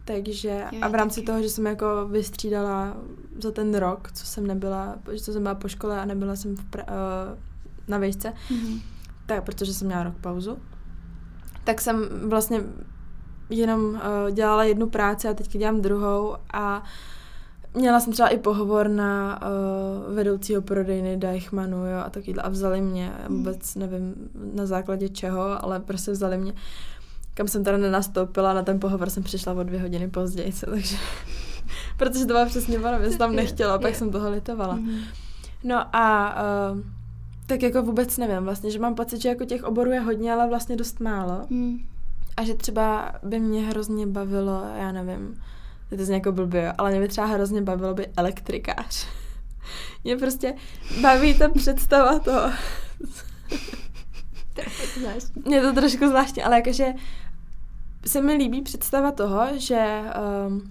Takže 0.07 0.65
a 0.83 0.89
v 0.89 0.95
rámci 0.95 1.15
taky. 1.21 1.27
toho, 1.27 1.43
že 1.43 1.49
jsem 1.51 1.67
jako 1.67 1.87
vystřídala 2.11 2.97
za 3.43 3.51
ten 3.53 3.75
rok, 3.75 4.13
co 4.13 4.27
jsem 4.27 4.47
nebyla, 4.47 4.97
že 5.13 5.21
co 5.21 5.33
jsem 5.33 5.43
byla 5.43 5.55
po 5.55 5.69
škole 5.69 6.01
a 6.01 6.05
nebyla 6.05 6.37
jsem 6.37 6.57
v 6.57 6.65
pra, 6.65 6.83
uh, 6.83 6.89
na 7.89 7.99
vejšce, 7.99 8.33
Mhm. 8.51 8.79
tak 9.27 9.45
protože 9.45 9.75
jsem 9.75 9.87
měla 9.87 10.03
rok 10.03 10.15
pauzu, 10.21 10.59
tak 11.65 11.81
jsem 11.81 12.09
vlastně 12.29 12.61
jenom 13.51 13.85
uh, 13.85 14.01
dělala 14.33 14.65
jednu 14.65 14.87
práci 14.89 15.29
a 15.29 15.35
teďka 15.35 15.59
dělám 15.59 15.81
druhou 15.81 16.37
a 16.53 16.83
měla 17.75 18.01
jsem 18.01 18.13
třeba 18.13 18.29
i 18.29 18.39
pohovor 18.39 18.89
na 18.89 19.41
uh, 20.09 20.15
vedoucího 20.15 20.63
prodejny 20.63 21.17
Deichmanu 21.17 21.77
jo, 21.77 21.99
a 22.07 22.11
takovýhle 22.11 22.43
a 22.43 22.49
vzali 22.49 22.81
mě, 22.81 23.13
já 23.21 23.27
Hmm. 23.29 23.37
vůbec 23.39 23.75
nevím 23.75 24.15
na 24.55 24.67
základě 24.67 25.09
čeho, 25.09 25.65
ale 25.65 25.81
prostě 25.81 26.11
vzali 26.13 26.39
mě 26.39 26.53
kam 27.37 27.49
jsem 27.49 27.65
teda 27.65 27.77
nenastoupila, 27.77 28.55
na 28.55 28.63
ten 28.63 28.81
pohovor 28.81 29.11
jsem 29.11 29.23
přišla 29.23 29.53
o 29.53 29.63
dvě 29.63 29.81
hodiny 29.81 30.09
později, 30.09 30.53
takže 30.71 30.97
protože 31.97 32.21
to 32.21 32.27
bylo 32.27 32.47
přesně 32.47 32.79
ono, 32.79 33.11
se 33.11 33.19
tam 33.19 33.31
Je, 33.31 33.37
nechtěla, 33.37 33.79
pak 33.79 33.91
je. 33.91 33.99
jsem 33.99 34.11
toho 34.11 34.31
litovala. 34.31 34.75
Mhm. 34.75 34.99
No 35.65 35.97
a 35.97 36.35
uh, 36.73 36.81
tak 37.47 37.63
jako 37.63 37.83
vůbec 37.83 38.17
nevím 38.17 38.45
vlastně, 38.45 38.71
že 38.71 38.79
mám 38.79 38.95
pocit, 38.95 39.23
že 39.23 39.29
jako 39.29 39.45
těch 39.45 39.65
oborů 39.65 39.91
je 39.91 40.01
hodně, 40.01 40.33
ale 40.33 40.49
vlastně 40.49 40.77
dost 40.77 41.01
málo. 41.01 41.47
Mhm. 41.51 41.79
A 42.37 42.45
že 42.45 42.55
třeba 42.55 43.13
by 43.23 43.41
mě 43.41 43.63
hrozně 43.63 44.07
bavilo, 44.07 44.63
já 44.79 44.93
nevím, 44.93 45.43
je 45.91 45.99
to 45.99 46.05
zní 46.05 46.15
jako 46.15 46.33
blbě, 46.33 46.73
ale 46.73 46.91
mě 46.91 47.01
by 47.01 47.09
třeba 47.09 47.27
hrozně 47.27 47.63
bavilo 47.63 47.95
by 47.95 48.07
elektrikář. 48.17 49.07
mě 50.05 50.17
prostě 50.17 50.55
baví 51.01 51.35
ta 51.35 51.49
představa 51.49 52.19
toho. 52.19 52.51
Je. 55.01 55.15
Mě 55.45 55.61
to 55.61 55.73
trošku 55.73 56.09
zvláštní, 56.09 56.43
ale 56.43 56.57
jakože 56.57 56.95
se 58.07 58.23
mi 58.23 58.33
líbí 58.35 58.63
představa 58.63 59.13
toho, 59.13 59.47
že 59.57 60.03
um, 60.49 60.63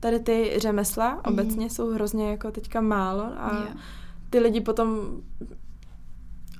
tady 0.00 0.20
ty 0.20 0.52
řemesla 0.56 1.10
Mhm. 1.14 1.20
obecně 1.24 1.70
jsou 1.70 1.90
hrozně 1.90 2.30
jako 2.30 2.50
teďka 2.50 2.80
málo 2.80 3.22
a 3.22 3.66
Jo. 3.68 3.74
ty 4.30 4.38
lidi 4.38 4.60
potom 4.60 4.98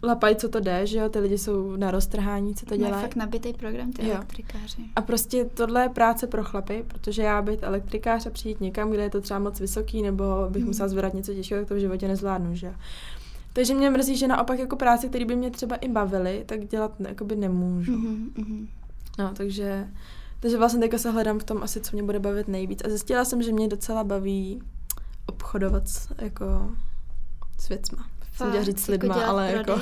lapají, 0.05 0.37
co 0.37 0.49
to 0.49 0.61
jde, 0.61 0.87
že 0.87 0.99
jo, 0.99 1.09
ty 1.09 1.19
lidi 1.19 1.39
jsou 1.39 1.77
na 1.77 1.91
roztrhání, 1.91 2.55
co 2.55 2.67
to 2.67 2.71
Mají 2.75 2.83
dělají. 2.83 3.03
fakt 3.03 3.17
nabitý 3.17 3.53
program, 3.53 3.93
ty 3.93 4.07
Jo. 4.09 4.15
elektrikáři. 4.15 4.83
A 4.97 5.01
prostě 5.03 5.45
tohle 5.45 5.83
je 5.83 5.89
práce 5.89 6.27
pro 6.27 6.45
chlapy, 6.45 6.85
protože 6.89 7.23
já 7.23 7.43
být 7.43 7.59
elektrikář 7.63 8.27
a 8.27 8.31
přijít 8.31 8.61
někam, 8.61 8.91
kde 8.91 9.03
je 9.03 9.11
to 9.11 9.21
třeba 9.21 9.39
moc 9.41 9.61
vysoký, 9.61 10.03
nebo 10.03 10.25
bych 10.51 10.63
Hmm. 10.63 10.69
musela 10.71 10.89
zvedat 10.89 11.15
něco 11.15 11.35
těžkého, 11.35 11.61
tak 11.61 11.69
to 11.69 11.75
v 11.75 11.79
životě 11.79 12.09
nezvládnu, 12.09 12.55
že 12.55 12.67
jo. 12.67 12.73
Takže 13.53 13.75
mě 13.75 13.91
mrzí, 13.91 14.17
že 14.17 14.29
naopak 14.29 14.59
jako 14.59 14.77
práce, 14.77 15.09
které 15.09 15.25
by 15.25 15.37
mě 15.37 15.51
třeba 15.51 15.77
i 15.77 15.89
bavily, 15.89 16.43
tak 16.47 16.65
dělat 16.67 16.93
jakoby 17.09 17.37
nemůžu. 17.37 17.93
Mhm, 17.93 18.31
mhm. 18.39 18.69
No, 19.19 19.31
takže, 19.35 19.89
takže 20.43 20.59
vlastně 20.59 20.81
teďka 20.81 20.99
se 20.99 21.11
hledám 21.11 21.39
v 21.39 21.45
tom 21.45 21.63
asi, 21.63 21.81
co 21.81 21.91
mě 21.93 22.03
bude 22.03 22.19
bavit 22.19 22.49
nejvíc. 22.49 22.83
A 22.85 22.89
zjistila 22.89 23.25
jsem, 23.25 23.43
že 23.43 23.53
mě 23.53 23.69
docela 23.69 24.05
baví 24.05 24.63
obchodovat 25.27 25.83
jako 26.19 26.71
s 27.59 27.69
věcma. 27.69 28.05
Jsem 28.37 28.49
chtěla 28.49 28.65
říct 28.65 28.81
s 28.81 28.87
Fakt, 28.87 28.93
lidma, 28.93 29.15
dělat 29.15 29.29
ale 29.29 29.53
jako... 29.53 29.81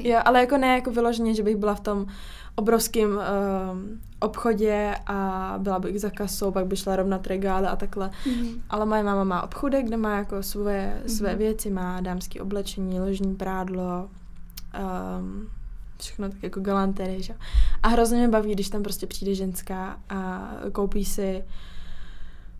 Jo, 0.00 0.20
ale 0.24 0.40
jako 0.40 0.58
ne 0.58 0.74
jako 0.74 0.90
vyloženě, 0.90 1.34
že 1.34 1.42
bych 1.42 1.56
byla 1.56 1.74
v 1.74 1.80
tom 1.80 2.06
obrovském 2.54 3.10
um, 3.10 4.00
obchodě 4.20 4.94
a 5.06 5.54
byla 5.58 5.78
bych 5.78 6.00
za 6.00 6.10
kasou, 6.10 6.50
pak 6.50 6.66
by 6.66 6.76
šla 6.76 6.96
rovnat 6.96 7.26
regály 7.26 7.66
a 7.66 7.76
takhle. 7.76 8.10
Mhm. 8.26 8.48
Ale 8.70 8.86
moje 8.86 9.02
máma 9.02 9.24
má 9.24 9.42
obchůdek, 9.42 9.86
kde 9.86 9.96
má 9.96 10.16
jako 10.16 10.42
svoje, 10.42 11.02
své 11.06 11.28
Mhm. 11.28 11.38
věci, 11.38 11.70
má 11.70 12.00
dámské 12.00 12.40
oblečení, 12.40 13.00
ložní 13.00 13.34
prádlo, 13.36 14.08
um, 15.18 15.48
všechno 16.02 16.28
tak 16.30 16.42
jako 16.42 16.60
galanterie, 16.60 17.22
že? 17.22 17.34
A 17.82 17.88
hrozně 17.88 18.18
mě 18.18 18.28
baví, 18.28 18.52
když 18.52 18.68
tam 18.68 18.82
prostě 18.82 19.06
přijde 19.06 19.34
ženská 19.34 20.00
a 20.08 20.50
koupí 20.72 21.04
si 21.04 21.44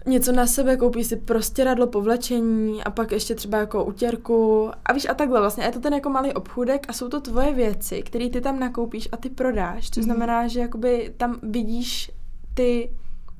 něco 0.06 0.32
na 0.32 0.46
sebe, 0.46 0.76
koupí 0.76 1.04
si 1.04 1.16
prostě 1.16 1.64
radlo 1.64 1.86
povlečení 1.86 2.84
a 2.84 2.90
pak 2.90 3.12
ještě 3.12 3.34
třeba 3.34 3.58
jako 3.58 3.84
utěrku 3.84 4.70
a 4.84 4.92
víš 4.92 5.06
a 5.10 5.14
takhle 5.14 5.40
vlastně. 5.40 5.62
A 5.64 5.66
je 5.66 5.72
to 5.72 5.80
ten 5.80 5.94
jako 5.94 6.10
malý 6.10 6.32
obchůdek 6.32 6.86
a 6.88 6.92
jsou 6.92 7.08
to 7.08 7.20
tvoje 7.20 7.54
věci, 7.54 8.02
které 8.02 8.30
ty 8.30 8.40
tam 8.40 8.58
nakoupíš 8.60 9.08
a 9.12 9.16
ty 9.16 9.28
prodáš, 9.30 9.90
což 9.90 9.96
Mhm. 9.96 10.14
znamená, 10.14 10.48
že 10.48 10.60
jakoby 10.60 11.14
tam 11.16 11.38
vidíš 11.42 12.10
ty 12.54 12.90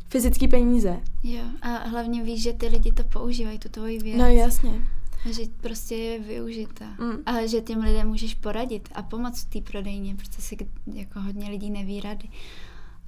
fyzické 0.09 0.49
peníze. 0.49 0.97
Jo, 1.23 1.43
a 1.63 1.69
hlavně 1.69 2.23
víš, 2.23 2.43
že 2.43 2.53
ty 2.53 2.67
lidi 2.67 2.93
to 2.93 3.05
používají, 3.05 3.59
tu 3.59 3.69
tvoji 3.69 3.99
věc. 3.99 4.19
No 4.19 4.27
jasně. 4.27 4.73
A 5.29 5.33
že 5.33 5.43
prostě 5.61 5.95
je 5.95 6.19
využitá. 6.19 6.85
Mm. 6.99 7.23
A 7.27 7.47
že 7.47 7.61
těm 7.61 7.81
lidem 7.81 8.09
můžeš 8.09 8.35
poradit 8.35 8.89
a 8.95 9.03
pomoct 9.03 9.41
v 9.45 9.51
té 9.51 9.71
prodejně, 9.71 10.15
protože 10.17 10.43
si 10.43 10.57
jako 10.95 11.21
hodně 11.21 11.51
lidí 11.51 11.71
neví 11.71 12.01
rady. 12.01 12.29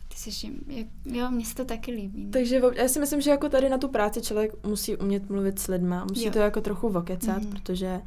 Ty 0.08 0.32
jsi, 0.32 0.50
jak, 0.66 0.86
jo, 1.06 1.30
mně 1.30 1.44
se 1.44 1.54
to 1.54 1.64
taky 1.64 1.92
líbí. 1.92 2.24
no. 2.24 2.30
Takže 2.32 2.60
já 2.74 2.88
si 2.88 3.00
myslím, 3.00 3.20
že 3.20 3.30
jako 3.30 3.48
tady 3.48 3.68
na 3.68 3.78
tu 3.78 3.88
práci 3.88 4.22
člověk 4.22 4.66
musí 4.66 4.96
umět 4.96 5.28
mluvit 5.30 5.58
s 5.58 5.66
lidma, 5.68 6.04
musí 6.04 6.24
Jo. 6.24 6.30
to 6.32 6.38
jako 6.38 6.60
trochu 6.60 6.88
vokecat, 6.88 7.42
Mhm. 7.42 7.50
protože 7.52 8.00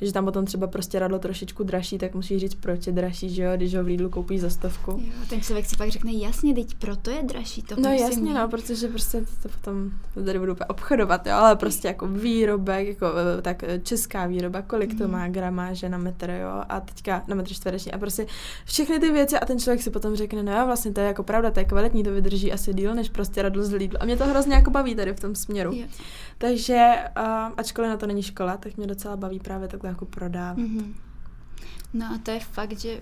Když 0.00 0.12
tam 0.12 0.24
potom 0.24 0.44
třeba 0.44 0.66
prostě 0.66 0.98
radlo 0.98 1.18
trošičku 1.18 1.64
dražší, 1.64 1.98
tak 1.98 2.14
musíš 2.14 2.40
říct, 2.40 2.54
proč 2.54 2.86
je 2.86 2.92
dražší, 2.92 3.30
že 3.30 3.42
jo, 3.42 3.50
když 3.56 3.74
ho 3.74 3.84
v 3.84 3.86
Lidlu 3.86 4.10
koupíš 4.10 4.40
za 4.40 4.50
stovku. 4.50 4.90
Jo, 4.90 5.12
ten 5.28 5.40
člověk 5.40 5.66
si 5.66 5.76
pak 5.76 5.88
řekne, 5.88 6.12
jasně, 6.12 6.54
teď 6.54 6.74
proto 6.74 7.10
je 7.10 7.22
dražší. 7.22 7.62
To 7.62 7.74
no 7.78 7.92
jasně, 7.92 8.22
mít. 8.22 8.34
no, 8.34 8.48
protože 8.48 8.88
prostě 8.88 9.24
to 9.42 9.48
potom 9.48 9.90
tady 10.24 10.38
budu 10.38 10.56
obchodovat, 10.68 11.26
jo, 11.26 11.32
ale 11.34 11.56
prostě 11.56 11.88
jako 11.88 12.06
výrobek, 12.06 12.88
jako 12.88 13.06
eh, 13.38 13.42
tak 13.42 13.62
eh, 13.62 13.78
česká 13.78 14.26
výroba, 14.26 14.62
kolik 14.62 14.92
mm. 14.92 14.98
to 14.98 15.04
mhm. 15.04 15.12
má 15.12 15.28
gramáže 15.28 15.88
na 15.88 15.98
metr, 15.98 16.30
jo, 16.30 16.62
a 16.68 16.80
teďka 16.80 17.24
na 17.28 17.34
metr 17.34 17.52
čtvereční 17.52 17.92
a 17.92 17.98
prostě 17.98 18.26
všechny 18.64 18.98
ty 18.98 19.12
věci 19.12 19.38
a 19.38 19.46
ten 19.46 19.58
člověk 19.58 19.82
si 19.82 19.90
potom 19.90 20.16
řekne, 20.16 20.42
no 20.42 20.58
jo, 20.58 20.66
vlastně 20.66 20.92
to 20.92 21.00
je 21.00 21.06
jako 21.06 21.22
pravda, 21.22 21.50
to 21.50 21.60
je 21.60 21.64
kvalitní, 21.64 22.02
to 22.02 22.12
vydrží 22.12 22.52
asi 22.52 22.74
díl, 22.74 22.94
než 22.94 23.08
prostě 23.08 23.42
radlo 23.42 23.64
z 23.64 23.72
Lidlu. 23.72 24.02
A 24.02 24.04
mě 24.04 24.16
to 24.16 24.26
hrozně 24.26 24.54
jako 24.54 24.70
baví 24.70 24.94
tady 24.94 25.12
v 25.12 25.20
tom 25.20 25.34
směru. 25.34 25.72
Jo. 25.74 25.86
Takže, 26.38 26.94
uh, 27.18 27.52
ačkoliv 27.56 27.90
na 27.90 27.96
to 27.96 28.06
není 28.06 28.22
škola, 28.22 28.56
tak 28.56 28.76
mě 28.76 28.86
docela 28.86 29.16
baví 29.16 29.40
právě 29.40 29.68
takhle 29.68 29.89
jako 29.90 30.04
prodávat. 30.04 30.58
Mm-hmm. 30.58 30.94
No 31.92 32.06
a 32.06 32.18
to 32.18 32.30
je 32.30 32.40
fakt, 32.40 32.80
že 32.80 33.00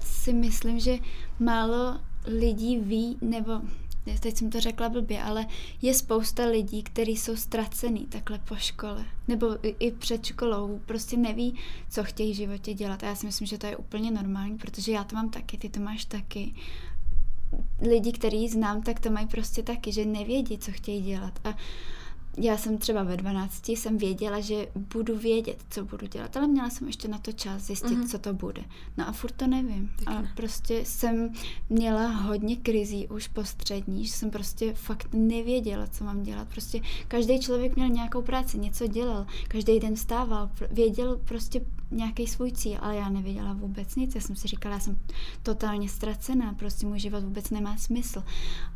si 0.00 0.32
myslím, 0.32 0.80
že 0.80 0.98
málo 1.38 2.00
lidí 2.24 2.78
ví, 2.78 3.18
nebo 3.20 3.60
teď 4.20 4.36
jsem 4.36 4.50
to 4.50 4.60
řekla 4.60 4.88
blbě, 4.88 5.22
ale 5.22 5.46
je 5.82 5.94
spousta 5.94 6.44
lidí, 6.44 6.82
kteří 6.82 7.16
jsou 7.16 7.36
ztracený 7.36 8.06
takhle 8.06 8.38
po 8.38 8.56
škole, 8.56 9.04
nebo 9.28 9.46
i, 9.62 9.90
před 9.90 10.24
školou, 10.24 10.80
prostě 10.86 11.16
neví, 11.16 11.54
co 11.90 12.04
chtějí 12.04 12.32
v 12.32 12.36
životě 12.36 12.74
dělat. 12.74 13.02
A 13.02 13.06
já 13.06 13.14
si 13.14 13.26
myslím, 13.26 13.46
že 13.46 13.58
to 13.58 13.66
je 13.66 13.76
úplně 13.76 14.10
normální, 14.10 14.58
protože 14.58 14.92
já 14.92 15.04
to 15.04 15.16
mám 15.16 15.30
taky, 15.30 15.58
ty 15.58 15.68
to 15.68 15.80
máš 15.80 16.04
taky. 16.04 16.54
Lidi, 17.80 18.12
který 18.12 18.48
znám, 18.48 18.82
tak 18.82 19.00
to 19.00 19.10
mají 19.10 19.26
prostě 19.26 19.62
taky, 19.62 19.92
že 19.92 20.04
nevědí, 20.04 20.58
co 20.58 20.72
chtějí 20.72 21.02
dělat. 21.02 21.40
A 21.44 21.54
já 22.36 22.56
jsem 22.56 22.78
třeba 22.78 23.02
ve 23.02 23.16
12 23.16 23.68
jsem 23.68 23.98
věděla, 23.98 24.40
že 24.40 24.68
budu 24.94 25.18
vědět, 25.18 25.64
co 25.70 25.84
budu 25.84 26.06
dělat, 26.06 26.36
ale 26.36 26.46
měla 26.46 26.70
jsem 26.70 26.86
ještě 26.86 27.08
na 27.08 27.18
to 27.18 27.32
čas 27.32 27.62
zjistit, 27.62 27.98
mm-hmm. 27.98 28.08
co 28.08 28.18
to 28.18 28.34
bude. 28.34 28.62
No 28.96 29.08
a 29.08 29.12
furt 29.12 29.32
to 29.32 29.46
nevím. 29.46 29.90
Tak 30.04 30.14
a 30.14 30.24
prostě 30.36 30.84
jsem 30.84 31.32
měla 31.70 32.06
hodně 32.06 32.56
krizí 32.56 33.08
už 33.08 33.28
po 33.28 33.44
střední, 33.44 34.04
že 34.06 34.12
jsem 34.12 34.30
prostě 34.30 34.74
fakt 34.74 35.08
nevěděla, 35.12 35.86
co 35.86 36.04
mám 36.04 36.22
dělat. 36.22 36.48
Prostě 36.48 36.80
každý 37.08 37.40
člověk 37.40 37.76
měl 37.76 37.88
nějakou 37.88 38.22
práci, 38.22 38.58
něco 38.58 38.86
dělal, 38.86 39.26
každý 39.48 39.80
den 39.80 39.96
stával, 39.96 40.50
věděl 40.70 41.20
prostě 41.24 41.60
nějaký 41.90 42.26
svůj 42.26 42.52
cíl, 42.52 42.78
ale 42.80 42.96
já 42.96 43.08
nevěděla 43.08 43.52
vůbec 43.52 43.96
nic. 43.96 44.14
Já 44.14 44.20
jsem 44.20 44.36
si 44.36 44.48
říkala, 44.48 44.74
já 44.74 44.80
jsem 44.80 44.98
totálně 45.42 45.88
ztracená, 45.88 46.54
prostě 46.54 46.86
můj 46.86 46.98
život 46.98 47.24
vůbec 47.24 47.50
nemá 47.50 47.76
smysl. 47.76 48.22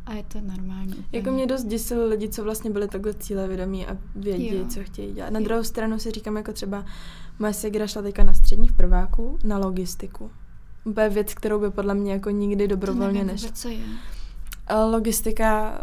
A 0.06 0.12
je 0.12 0.22
to 0.22 0.40
normální. 0.40 0.92
Úplně. 0.92 1.06
Jako 1.12 1.30
mě 1.30 1.46
dost 1.46 1.64
děsilo 1.64 2.06
lidi, 2.06 2.28
co 2.28 2.44
vlastně 2.44 2.70
byli 2.70 2.88
takhle 2.88 3.14
cílevědomí 3.14 3.86
a 3.86 3.96
vědí, 4.16 4.56
jo. 4.56 4.66
co 4.68 4.84
chtějí 4.84 5.12
dělat. 5.14 5.30
Na 5.30 5.38
jo. 5.40 5.44
druhou 5.44 5.62
stranu 5.62 5.98
si 5.98 6.10
říkám, 6.10 6.36
jako 6.36 6.52
třeba 6.52 6.84
moje 7.38 7.52
segra 7.52 7.86
šla 7.86 8.02
teďka 8.02 8.24
na 8.24 8.34
střední 8.34 8.68
v 8.68 8.76
prváku 8.76 9.38
na 9.44 9.58
logistiku. 9.58 10.30
Úplně 10.84 11.08
věc, 11.08 11.34
kterou 11.34 11.60
by 11.60 11.70
podle 11.70 11.94
mě 11.94 12.12
jako 12.12 12.30
nikdy 12.30 12.68
dobrovolně 12.68 13.24
nešla. 13.24 13.50
co 13.52 13.68
je? 13.68 13.84
Logistika. 14.90 15.78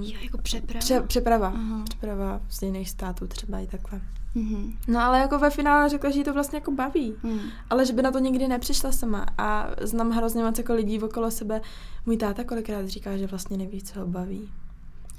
jo, 0.00 0.16
jako 0.22 0.38
přeprava. 0.38 0.78
Pře- 0.78 1.00
přeprava. 1.00 1.48
Aha. 1.48 1.84
Přeprava 1.84 2.40
z 2.48 2.62
jiných 2.62 2.90
států 2.90 3.26
třeba 3.26 3.58
i 3.58 3.66
takhle. 3.66 4.00
Mm-hmm. 4.36 4.76
No 4.88 5.00
ale 5.00 5.18
jako 5.18 5.38
ve 5.38 5.50
finále 5.50 5.88
řekla, 5.88 6.10
že 6.10 6.18
jí 6.18 6.24
to 6.24 6.32
vlastně 6.32 6.56
jako 6.56 6.70
baví. 6.70 7.14
Mm. 7.22 7.40
Ale 7.70 7.86
že 7.86 7.92
by 7.92 8.02
na 8.02 8.10
to 8.10 8.18
nikdy 8.18 8.48
nepřišla 8.48 8.92
sama. 8.92 9.26
A 9.38 9.70
znám 9.80 10.10
hrozně 10.10 10.44
moc 10.44 10.58
jako 10.58 10.74
lidí 10.74 11.00
okolo 11.00 11.30
sebe. 11.30 11.60
Můj 12.06 12.16
táta 12.16 12.44
kolikrát 12.44 12.88
říká, 12.88 13.16
že 13.16 13.26
vlastně 13.26 13.56
neví, 13.56 13.82
co 13.82 14.00
ho 14.00 14.06
baví. 14.06 14.50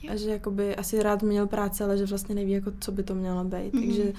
Jo. 0.02 0.14
A 0.14 0.16
že 0.16 0.30
jakoby 0.30 0.76
asi 0.76 1.04
rád 1.04 1.24
měl 1.24 1.48
práci, 1.48 1.84
ale 1.84 1.98
že 1.98 2.06
vlastně 2.06 2.36
neví, 2.36 2.52
jako, 2.52 2.72
co 2.80 2.92
by 2.92 3.04
to 3.04 3.16
mělo 3.16 3.44
být. 3.44 3.74
Mm-hmm. 3.74 3.86
Takže 3.86 4.14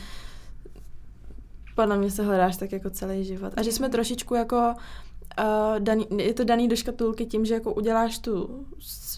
podle 1.75 1.99
mě 1.99 2.11
se 2.11 2.23
hledáš 2.25 2.57
tak 2.57 2.73
jako 2.73 2.91
celý 2.91 3.25
život. 3.25 3.53
A 3.57 3.63
že 3.63 3.73
jsme 3.73 3.89
trošičku 3.89 4.35
jako 4.35 4.75
uh, 5.38 5.81
daný, 5.81 6.07
je 6.18 6.35
to 6.35 6.44
daný 6.44 6.68
do 6.68 6.77
škatulky 6.77 7.27
tím, 7.27 7.44
že 7.44 7.55
jako 7.55 7.75
uděláš 7.75 8.18
tu 8.18 8.64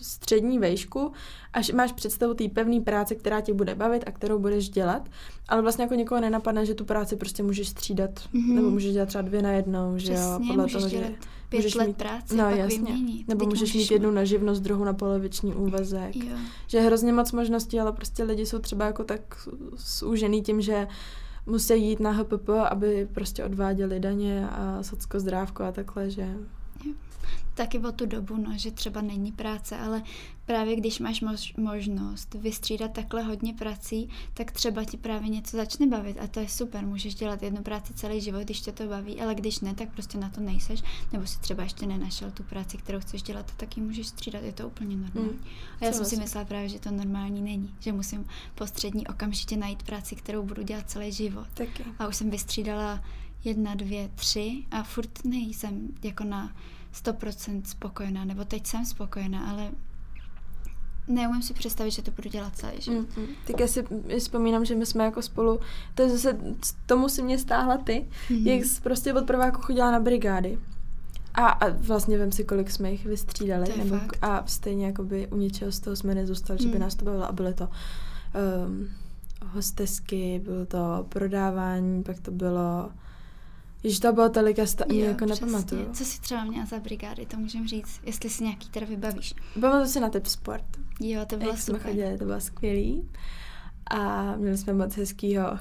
střední 0.02 0.58
vejšku 0.58 1.12
a 1.52 1.58
máš 1.74 1.92
představu 1.92 2.34
té 2.34 2.48
pevné 2.48 2.80
práce, 2.80 3.14
která 3.14 3.40
tě 3.40 3.54
bude 3.54 3.74
bavit 3.74 4.04
a 4.06 4.10
kterou 4.10 4.38
budeš 4.38 4.68
dělat, 4.68 5.08
ale 5.48 5.62
vlastně 5.62 5.82
jako 5.82 5.94
někoho 5.94 6.20
nenapadne, 6.20 6.66
že 6.66 6.74
tu 6.74 6.84
práci 6.84 7.16
prostě 7.16 7.42
můžeš 7.42 7.68
střídat, 7.68 8.10
mm-hmm. 8.10 8.54
nebo 8.54 8.70
můžeš 8.70 8.92
dělat 8.92 9.06
třeba 9.06 9.22
dvě 9.22 9.42
na 9.42 9.52
jednou, 9.52 9.98
že 9.98 10.12
Přesně, 10.12 10.22
jo, 10.22 10.40
podle 10.48 10.66
toho, 10.66 10.88
že 10.88 11.14
pět 11.48 11.58
můžeš 11.58 11.74
let 11.74 11.86
mít, 11.86 11.96
práce, 11.96 12.36
no, 12.36 12.44
pak 12.44 12.56
jasně. 12.56 12.78
vyměnit. 12.78 13.28
Nebo 13.28 13.40
Teď 13.44 13.48
můžeš 13.48 13.74
mít 13.74 13.90
jednu 13.90 14.10
na 14.10 14.24
živnost, 14.24 14.62
druhou 14.62 14.84
na 14.84 14.92
poloviční 14.92 15.54
úvazek. 15.54 16.16
Jo. 16.16 16.36
Že 16.66 16.78
je 16.78 16.84
hrozně 16.84 17.12
moc 17.12 17.32
možností, 17.32 17.80
ale 17.80 17.92
prostě 17.92 18.24
lidi 18.24 18.46
jsou 18.46 18.58
třeba 18.58 18.86
jako 18.86 19.04
tak 19.04 19.48
zúžený 19.76 20.42
tím, 20.42 20.60
že 20.60 20.86
musí 21.46 21.82
jít 21.88 22.00
na 22.00 22.10
HPP, 22.10 22.48
aby 22.48 23.08
prostě 23.14 23.44
odváděli 23.44 24.00
daně 24.00 24.48
a 24.50 24.82
socko 24.82 25.20
zdrávko 25.20 25.64
a 25.64 25.72
takhle, 25.72 26.10
že 26.10 26.34
taky 27.56 27.78
o 27.78 27.92
tu 27.92 28.06
dobu, 28.06 28.36
no, 28.36 28.58
že 28.58 28.70
třeba 28.70 29.00
není 29.00 29.32
práce, 29.32 29.78
ale 29.78 30.02
právě 30.46 30.76
když 30.76 30.98
máš 30.98 31.20
mož, 31.20 31.54
možnost 31.56 32.34
vystřídat 32.34 32.92
takhle 32.92 33.22
hodně 33.22 33.54
prací, 33.54 34.08
tak 34.34 34.52
třeba 34.52 34.84
ti 34.84 34.96
právě 34.96 35.28
něco 35.28 35.56
začne 35.56 35.86
bavit 35.86 36.18
a 36.20 36.26
to 36.26 36.40
je 36.40 36.48
super, 36.48 36.86
můžeš 36.86 37.14
dělat 37.14 37.42
jednu 37.42 37.62
práci 37.62 37.94
celý 37.94 38.20
život, 38.20 38.42
když 38.42 38.60
tě 38.60 38.72
to 38.72 38.86
baví, 38.86 39.20
ale 39.20 39.34
když 39.34 39.60
ne, 39.60 39.74
tak 39.74 39.88
prostě 39.92 40.18
na 40.18 40.30
to 40.30 40.40
nejseš, 40.40 40.82
nebo 41.12 41.26
si 41.26 41.40
třeba 41.40 41.62
ještě 41.62 41.86
nenašel 41.86 42.30
tu 42.30 42.42
práci, 42.42 42.76
kterou 42.76 43.00
chceš 43.00 43.22
dělat, 43.22 43.52
tak 43.56 43.76
ji 43.76 43.82
můžeš 43.82 44.06
střídat, 44.06 44.42
je 44.42 44.52
to 44.52 44.66
úplně 44.66 44.96
normální. 44.96 45.28
Mm. 45.28 45.44
A 45.80 45.84
já 45.84 45.92
jsem 45.92 46.04
si 46.04 46.16
myslela 46.16 46.44
právě, 46.44 46.68
že 46.68 46.78
to 46.78 46.90
normální 46.90 47.42
není, 47.42 47.74
že 47.80 47.92
musím 47.92 48.26
postřední 48.54 49.06
okamžitě 49.06 49.56
najít 49.56 49.82
práci, 49.82 50.16
kterou 50.16 50.42
budu 50.42 50.62
dělat 50.62 50.90
celý 50.90 51.12
život. 51.12 51.46
Taky. 51.54 51.84
A 51.98 52.08
už 52.08 52.16
jsem 52.16 52.30
vystřídala 52.30 53.04
jedna, 53.44 53.74
dvě, 53.74 54.10
tři 54.14 54.64
a 54.70 54.82
furt 54.82 55.24
nejsem 55.24 55.88
jako 56.02 56.24
na 56.24 56.52
100% 57.04 57.62
spokojená, 57.64 58.24
nebo 58.24 58.44
teď 58.44 58.66
jsem 58.66 58.84
spokojená, 58.84 59.50
ale 59.50 59.70
neumím 61.08 61.42
si 61.42 61.54
představit, 61.54 61.90
že 61.90 62.02
to 62.02 62.10
budu 62.10 62.30
dělat 62.30 62.56
celý 62.56 62.80
život. 62.80 63.08
Mm-hmm. 63.08 63.26
Tak 63.46 63.60
já 63.60 63.66
si 63.66 63.84
vzpomínám, 64.18 64.64
že 64.64 64.74
my 64.74 64.86
jsme 64.86 65.04
jako 65.04 65.22
spolu, 65.22 65.60
to 65.94 66.02
je 66.02 66.08
zase, 66.08 66.38
tomu 66.86 67.08
si 67.08 67.22
mě 67.22 67.38
stáhla 67.38 67.78
ty, 67.78 68.06
mm-hmm. 68.28 68.46
jak 68.46 68.64
jsi 68.64 68.80
prostě 68.80 69.14
od 69.14 69.26
prváku 69.26 69.62
chodila 69.62 69.90
na 69.90 70.00
brigády. 70.00 70.58
A, 71.34 71.46
a 71.46 71.68
vlastně 71.68 72.18
vím 72.18 72.32
si, 72.32 72.44
kolik 72.44 72.70
jsme 72.70 72.90
jich 72.90 73.06
vystřídali. 73.06 73.74
Nebo, 73.78 74.00
a 74.22 74.46
stejně 74.46 74.86
jakoby 74.86 75.26
u 75.26 75.36
něčeho 75.36 75.72
z 75.72 75.80
toho 75.80 75.96
jsme 75.96 76.14
nezůstali, 76.14 76.58
mm. 76.58 76.62
že 76.62 76.68
by 76.68 76.74
mhm. 76.74 76.82
nás 76.82 76.94
to 76.94 77.04
bavilo. 77.04 77.28
A 77.28 77.32
byly 77.32 77.54
to 77.54 77.68
um, 77.68 78.88
hostesky, 79.44 80.40
bylo 80.44 80.66
to 80.66 81.06
prodávání, 81.08 82.02
pak 82.02 82.20
to 82.20 82.30
bylo 82.30 82.90
Ježiš, 83.86 84.00
to 84.00 84.12
bylo 84.12 84.28
tolik, 84.28 84.58
já 84.58 84.66
si 84.66 84.76
to 84.76 84.84
ani 84.90 85.00
jo, 85.00 85.06
jako 85.06 85.26
nepamatuju. 85.26 85.88
Co 85.92 86.04
si 86.04 86.20
třeba 86.20 86.44
měla 86.44 86.66
za 86.66 86.78
brigády, 86.78 87.26
to 87.26 87.36
můžem 87.36 87.68
říct, 87.68 88.00
jestli 88.04 88.30
si 88.30 88.44
nějaký 88.44 88.68
teda 88.68 88.86
vybavíš. 88.86 89.34
Pamatuju 89.60 89.86
si 89.86 90.00
na 90.00 90.08
typ 90.08 90.26
sport. 90.26 90.64
Jo, 91.00 91.26
to 91.26 91.36
bylo 91.36 91.50
Jak 91.50 91.60
super. 91.60 91.80
jsme 91.80 91.90
chodili, 91.90 92.18
to 92.18 92.24
bylo 92.24 92.40
skvělý. 92.40 93.08
A 93.90 94.32
měli 94.36 94.58
jsme 94.58 94.72
moc 94.72 94.96
hezkýho 94.96 95.42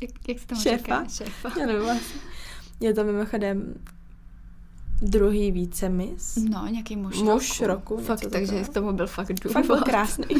jak, 0.00 0.28
jak 0.28 0.38
se 0.38 0.46
tomu 0.46 0.60
šéfa. 0.60 0.76
říká? 0.78 1.04
Šéfa. 1.08 1.50
Já 1.60 1.66
nevím 1.66 1.82
vlastně. 1.82 2.20
Je 2.80 2.94
to 2.94 3.04
mimochodem 3.04 3.74
druhý 5.02 5.50
více 5.52 5.88
mis. 5.88 6.36
No, 6.36 6.66
nějaký 6.66 6.96
muž, 6.96 7.16
muž 7.16 7.60
roku. 7.60 7.94
roku 7.96 8.04
fakt, 8.04 8.26
takže 8.32 8.64
k 8.64 8.68
tomu 8.68 8.92
byl 8.92 9.06
fakt 9.06 9.32
důvod. 9.32 9.52
Fakt 9.52 9.66
byl 9.66 9.80
krásný. 9.80 10.26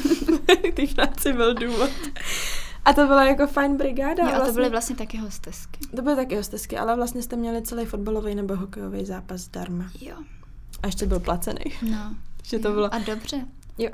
Ty 1.23 1.33
byl 1.33 1.55
důvod. 1.55 1.91
A 2.85 2.93
to 2.93 3.07
byla 3.07 3.25
jako 3.25 3.47
fajn 3.47 3.77
brigáda. 3.77 4.23
Jo, 4.23 4.29
a 4.29 4.33
to 4.33 4.37
vlastně, 4.37 4.55
byly 4.55 4.71
vlastně 4.71 4.97
taky 4.97 5.19
hostesky. 5.19 5.81
To 5.97 6.03
byly 6.03 6.17
taky 6.17 6.37
hostesky, 6.37 6.79
ale 6.79 6.97
vlastně 6.97 7.23
jste 7.23 7.37
měli 7.37 7.63
celý 7.63 7.85
fotbalový 7.85 8.35
nebo 8.35 8.57
hokejový 8.57 9.05
zápas 9.05 9.41
zdarma. 9.41 9.91
Jo. 10.01 10.17
A 10.83 10.87
ještě 10.87 11.07
byl 11.07 11.21
placený. 11.21 11.65
No. 11.91 12.17
že 12.45 12.59
to 12.59 12.69
jo. 12.69 12.75
bylo... 12.75 12.95
A 12.95 12.99
dobře. 12.99 13.47
Jo. 13.79 13.91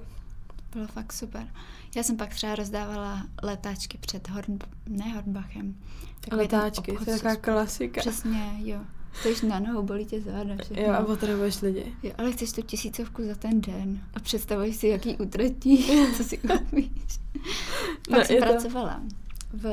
Bylo 0.73 0.87
fakt 0.87 1.13
super. 1.13 1.49
Já 1.97 2.03
jsem 2.03 2.17
pak 2.17 2.35
třeba 2.35 2.55
rozdávala 2.55 3.27
letáčky 3.43 3.99
před 3.99 4.29
Horn... 4.29 4.59
ne 4.89 5.05
Hornbachem. 5.15 5.75
Takový 6.21 6.43
letáčky, 6.43 6.93
to 6.93 7.11
je 7.11 7.19
taková 7.19 7.37
klasika. 7.37 8.01
Přesně, 8.01 8.53
jo. 8.59 8.81
Stojíš 9.21 9.41
na 9.41 9.59
nohou, 9.59 9.83
bolí 9.83 10.05
tě 10.05 10.21
záda. 10.21 10.57
Všechno. 10.57 10.83
Jo, 10.83 10.93
a 10.93 11.03
potřebuješ 11.03 11.63
lidi. 11.63 11.95
Jo, 12.03 12.13
ale 12.19 12.33
chceš 12.33 12.53
tu 12.53 12.63
tisícovku 12.63 13.23
za 13.27 13.35
ten 13.35 13.61
den 13.61 14.01
a 14.15 14.21
představuješ 14.21 14.77
si, 14.77 14.89
jaký 14.89 15.17
utratí, 15.17 15.87
co 16.17 16.25
si 16.25 16.37
koupíš. 16.37 17.21
Pak 18.11 18.19
no, 18.19 18.25
jsem 18.25 18.39
pracovala 18.39 19.03
to... 19.51 19.57
v, 19.57 19.65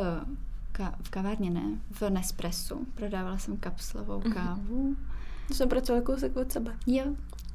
ka- 0.73 0.95
v 1.03 1.09
kavárně, 1.09 1.49
ne, 1.49 1.63
v 1.91 2.09
Nespressu. 2.09 2.87
Prodávala 2.95 3.37
jsem 3.37 3.57
kapslovou 3.57 4.19
mm-hmm. 4.19 4.33
kávu. 4.33 4.95
To 5.47 5.53
jsem 5.53 5.69
pracovala 5.69 6.05
kousek 6.05 6.35
od 6.35 6.51
sebe. 6.51 6.77
Jo. 6.87 7.05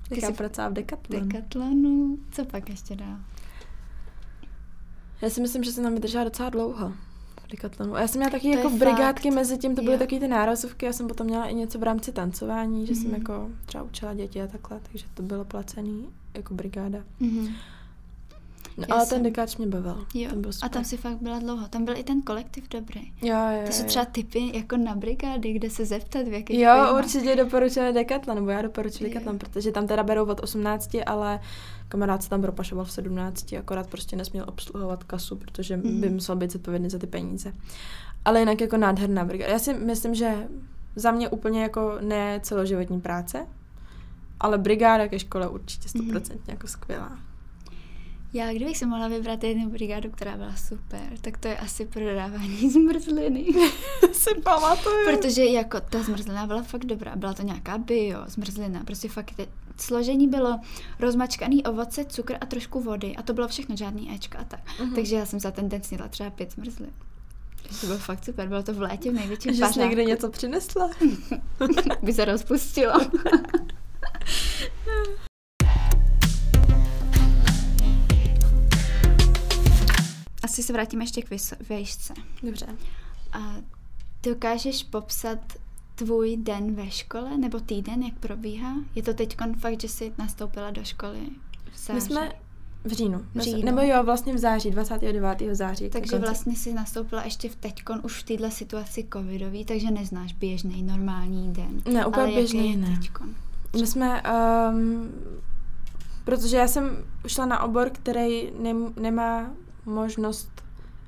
Ty 0.08 0.20
jsi 0.20 0.32
pracovala 0.32 0.70
v 0.70 0.74
Decathlonu. 0.74 1.26
Decathlonu. 1.26 2.18
Co 2.30 2.44
pak 2.44 2.68
ještě 2.68 2.96
dál? 2.96 3.18
Já 5.22 5.30
si 5.30 5.40
myslím, 5.40 5.64
že 5.64 5.72
se 5.72 5.82
nám 5.82 5.94
vydržela 5.94 6.24
docela 6.24 6.50
dlouho. 6.50 6.92
Decathlonu. 7.50 7.94
A 7.94 8.00
já 8.00 8.08
jsem 8.08 8.18
měla 8.18 8.30
taky 8.30 8.52
to 8.52 8.56
jako 8.58 8.70
brigádky 8.70 9.30
mezi 9.30 9.58
tím, 9.58 9.76
to 9.76 9.82
byly 9.82 9.98
taky 9.98 10.20
ty 10.20 10.28
nárazovky, 10.28 10.86
já 10.86 10.92
jsem 10.92 11.08
potom 11.08 11.26
měla 11.26 11.46
i 11.46 11.54
něco 11.54 11.78
v 11.78 11.82
rámci 11.82 12.12
tancování, 12.12 12.86
že 12.86 12.92
mm-hmm. 12.92 12.96
jsem 12.96 13.10
mhm. 13.10 13.20
jako 13.20 13.48
třeba 13.66 13.84
učila 13.84 14.14
děti 14.14 14.42
a 14.42 14.46
takhle, 14.46 14.80
takže 14.92 15.06
to 15.14 15.22
bylo 15.22 15.44
placený 15.44 16.06
jako 16.34 16.54
brigáda. 16.54 16.98
Mm-hmm. 17.20 17.52
No, 18.78 18.84
ale 18.90 19.06
jsem... 19.06 19.16
ten 19.16 19.22
dekáč 19.22 19.56
mě 19.56 19.66
bavil. 19.66 20.06
Jo. 20.14 20.30
Ten 20.30 20.42
byl 20.42 20.50
a 20.62 20.68
tam 20.68 20.84
si 20.84 20.96
fakt 20.96 21.16
byla 21.20 21.38
dlouho. 21.38 21.68
Tam 21.68 21.84
byl 21.84 21.96
i 21.96 22.02
ten 22.02 22.22
kolektiv 22.22 22.68
dobrý. 22.68 23.12
Jo, 23.22 23.36
jo, 23.50 23.66
To 23.66 23.72
jsou 23.72 23.84
třeba 23.84 24.04
typy 24.04 24.50
jako 24.54 24.76
na 24.76 24.94
brigády, 24.94 25.52
kde 25.52 25.70
se 25.70 25.84
zeptat, 25.84 26.28
v 26.28 26.32
jakých 26.32 26.60
Jo, 26.60 26.70
firmách. 26.72 26.94
určitě 26.98 27.36
doporučujeme 27.36 27.92
Decathlon, 27.92 28.36
nebo 28.36 28.50
já 28.50 28.62
doporučuji 28.62 29.04
Decathlon, 29.04 29.38
protože 29.38 29.72
tam 29.72 29.86
teda 29.86 30.02
berou 30.02 30.26
od 30.26 30.40
18, 30.40 30.96
ale 31.06 31.40
kamarád 31.88 32.22
se 32.22 32.30
tam 32.30 32.42
propašoval 32.42 32.84
v 32.84 32.92
17, 32.92 33.52
akorát 33.52 33.86
prostě 33.86 34.16
nesměl 34.16 34.44
obsluhovat 34.48 35.04
kasu, 35.04 35.36
protože 35.36 35.76
mm. 35.76 36.00
by 36.00 36.10
musel 36.10 36.36
být 36.36 36.52
zodpovědný 36.52 36.90
za 36.90 36.98
ty 36.98 37.06
peníze. 37.06 37.52
Ale 38.24 38.40
jinak 38.40 38.60
jako 38.60 38.76
nádherná 38.76 39.24
brigáda. 39.24 39.52
Já 39.52 39.58
si 39.58 39.74
myslím, 39.74 40.14
že 40.14 40.48
za 40.96 41.10
mě 41.10 41.28
úplně 41.28 41.62
jako 41.62 41.98
ne 42.00 42.40
celoživotní 42.42 43.00
práce, 43.00 43.46
ale 44.40 44.58
brigáda 44.58 45.08
ke 45.08 45.18
škole 45.18 45.48
určitě 45.48 45.88
100% 45.88 46.32
mm. 46.32 46.40
jako 46.46 46.66
skvělá. 46.66 47.18
Já, 48.32 48.52
kdybych 48.52 48.78
si 48.78 48.86
mohla 48.86 49.08
vybrat 49.08 49.44
jednu 49.44 49.70
brigádu, 49.70 50.10
která 50.10 50.36
byla 50.36 50.56
super, 50.56 51.18
tak 51.20 51.38
to 51.38 51.48
je 51.48 51.56
asi 51.56 51.84
prodávání 51.84 52.70
zmrzliny. 52.72 53.46
si 54.12 54.30
pamatuju. 54.44 54.96
Protože 55.04 55.44
jako 55.44 55.80
ta 55.80 56.02
zmrzlina 56.02 56.46
byla 56.46 56.62
fakt 56.62 56.84
dobrá. 56.84 57.16
Byla 57.16 57.34
to 57.34 57.42
nějaká 57.42 57.78
bio 57.78 58.24
zmrzlina. 58.26 58.84
Prostě 58.84 59.08
fakt 59.08 59.32
te, 59.36 59.46
složení 59.76 60.28
bylo 60.28 60.60
rozmačkaný 61.00 61.64
ovoce, 61.64 62.04
cukr 62.04 62.36
a 62.40 62.46
trošku 62.46 62.80
vody. 62.80 63.16
A 63.16 63.22
to 63.22 63.32
bylo 63.32 63.48
všechno, 63.48 63.76
žádný 63.76 64.14
Ečka 64.14 64.38
a 64.38 64.44
tak. 64.44 64.60
Uh-huh. 64.66 64.94
Takže 64.94 65.16
já 65.16 65.26
jsem 65.26 65.40
za 65.40 65.50
ten 65.50 65.68
den 65.68 65.82
sněla 65.82 66.08
třeba 66.08 66.30
pět 66.30 66.52
zmrzlin. 66.52 66.90
To 67.80 67.86
bylo 67.86 67.98
fakt 67.98 68.24
super, 68.24 68.48
bylo 68.48 68.62
to 68.62 68.74
v 68.74 68.80
létě 68.80 69.10
v 69.10 69.14
největším 69.14 69.54
Že 69.54 69.66
jsi 69.66 69.78
někde 69.78 70.04
něco 70.04 70.30
přinesla? 70.30 70.90
By 72.02 72.12
se 72.12 72.24
rozpustilo. 72.24 73.00
Asi 80.48 80.62
se 80.62 80.72
vrátíme 80.72 81.04
ještě 81.04 81.22
k 81.22 81.30
vejšce. 81.68 82.14
Dobře. 82.42 82.66
A 83.32 83.54
dokážeš 84.22 84.84
popsat 84.84 85.38
tvůj 85.94 86.36
den 86.36 86.74
ve 86.74 86.90
škole, 86.90 87.38
nebo 87.38 87.60
týden, 87.60 88.02
jak 88.02 88.14
probíhá? 88.14 88.74
Je 88.94 89.02
to 89.02 89.14
teď 89.14 89.36
fakt, 89.60 89.80
že 89.80 89.88
jsi 89.88 90.12
nastoupila 90.18 90.70
do 90.70 90.84
školy 90.84 91.18
v 91.72 91.78
září? 91.78 91.94
My 91.94 92.00
jsme 92.00 92.32
v 92.84 92.92
říjnu. 92.92 93.26
V 93.34 93.40
říjnu. 93.40 93.62
Nebo 93.62 93.80
jo, 93.80 94.04
vlastně 94.04 94.34
v 94.34 94.38
září, 94.38 94.70
29. 94.70 95.42
září. 95.52 95.90
Takže 95.90 96.10
konci. 96.10 96.26
vlastně 96.26 96.56
si 96.56 96.72
nastoupila 96.72 97.24
ještě 97.24 97.48
v 97.48 97.56
teďkon 97.56 98.00
už 98.04 98.22
v 98.22 98.26
této 98.26 98.50
situaci 98.50 99.08
covidový, 99.12 99.64
takže 99.64 99.90
neznáš 99.90 100.32
běžný, 100.32 100.82
normální 100.82 101.52
den. 101.52 101.82
Ne, 101.92 102.06
úplně 102.06 102.26
Ale 102.26 102.34
běžný 102.34 102.76
ne. 102.76 102.96
Teďkon? 102.96 103.34
My 103.80 103.86
jsme, 103.86 104.22
um, 104.72 105.08
protože 106.24 106.56
já 106.56 106.68
jsem 106.68 107.04
šla 107.26 107.46
na 107.46 107.62
obor, 107.62 107.90
který 107.90 108.50
ne, 108.60 108.74
nemá 109.00 109.50
možnost 109.88 110.50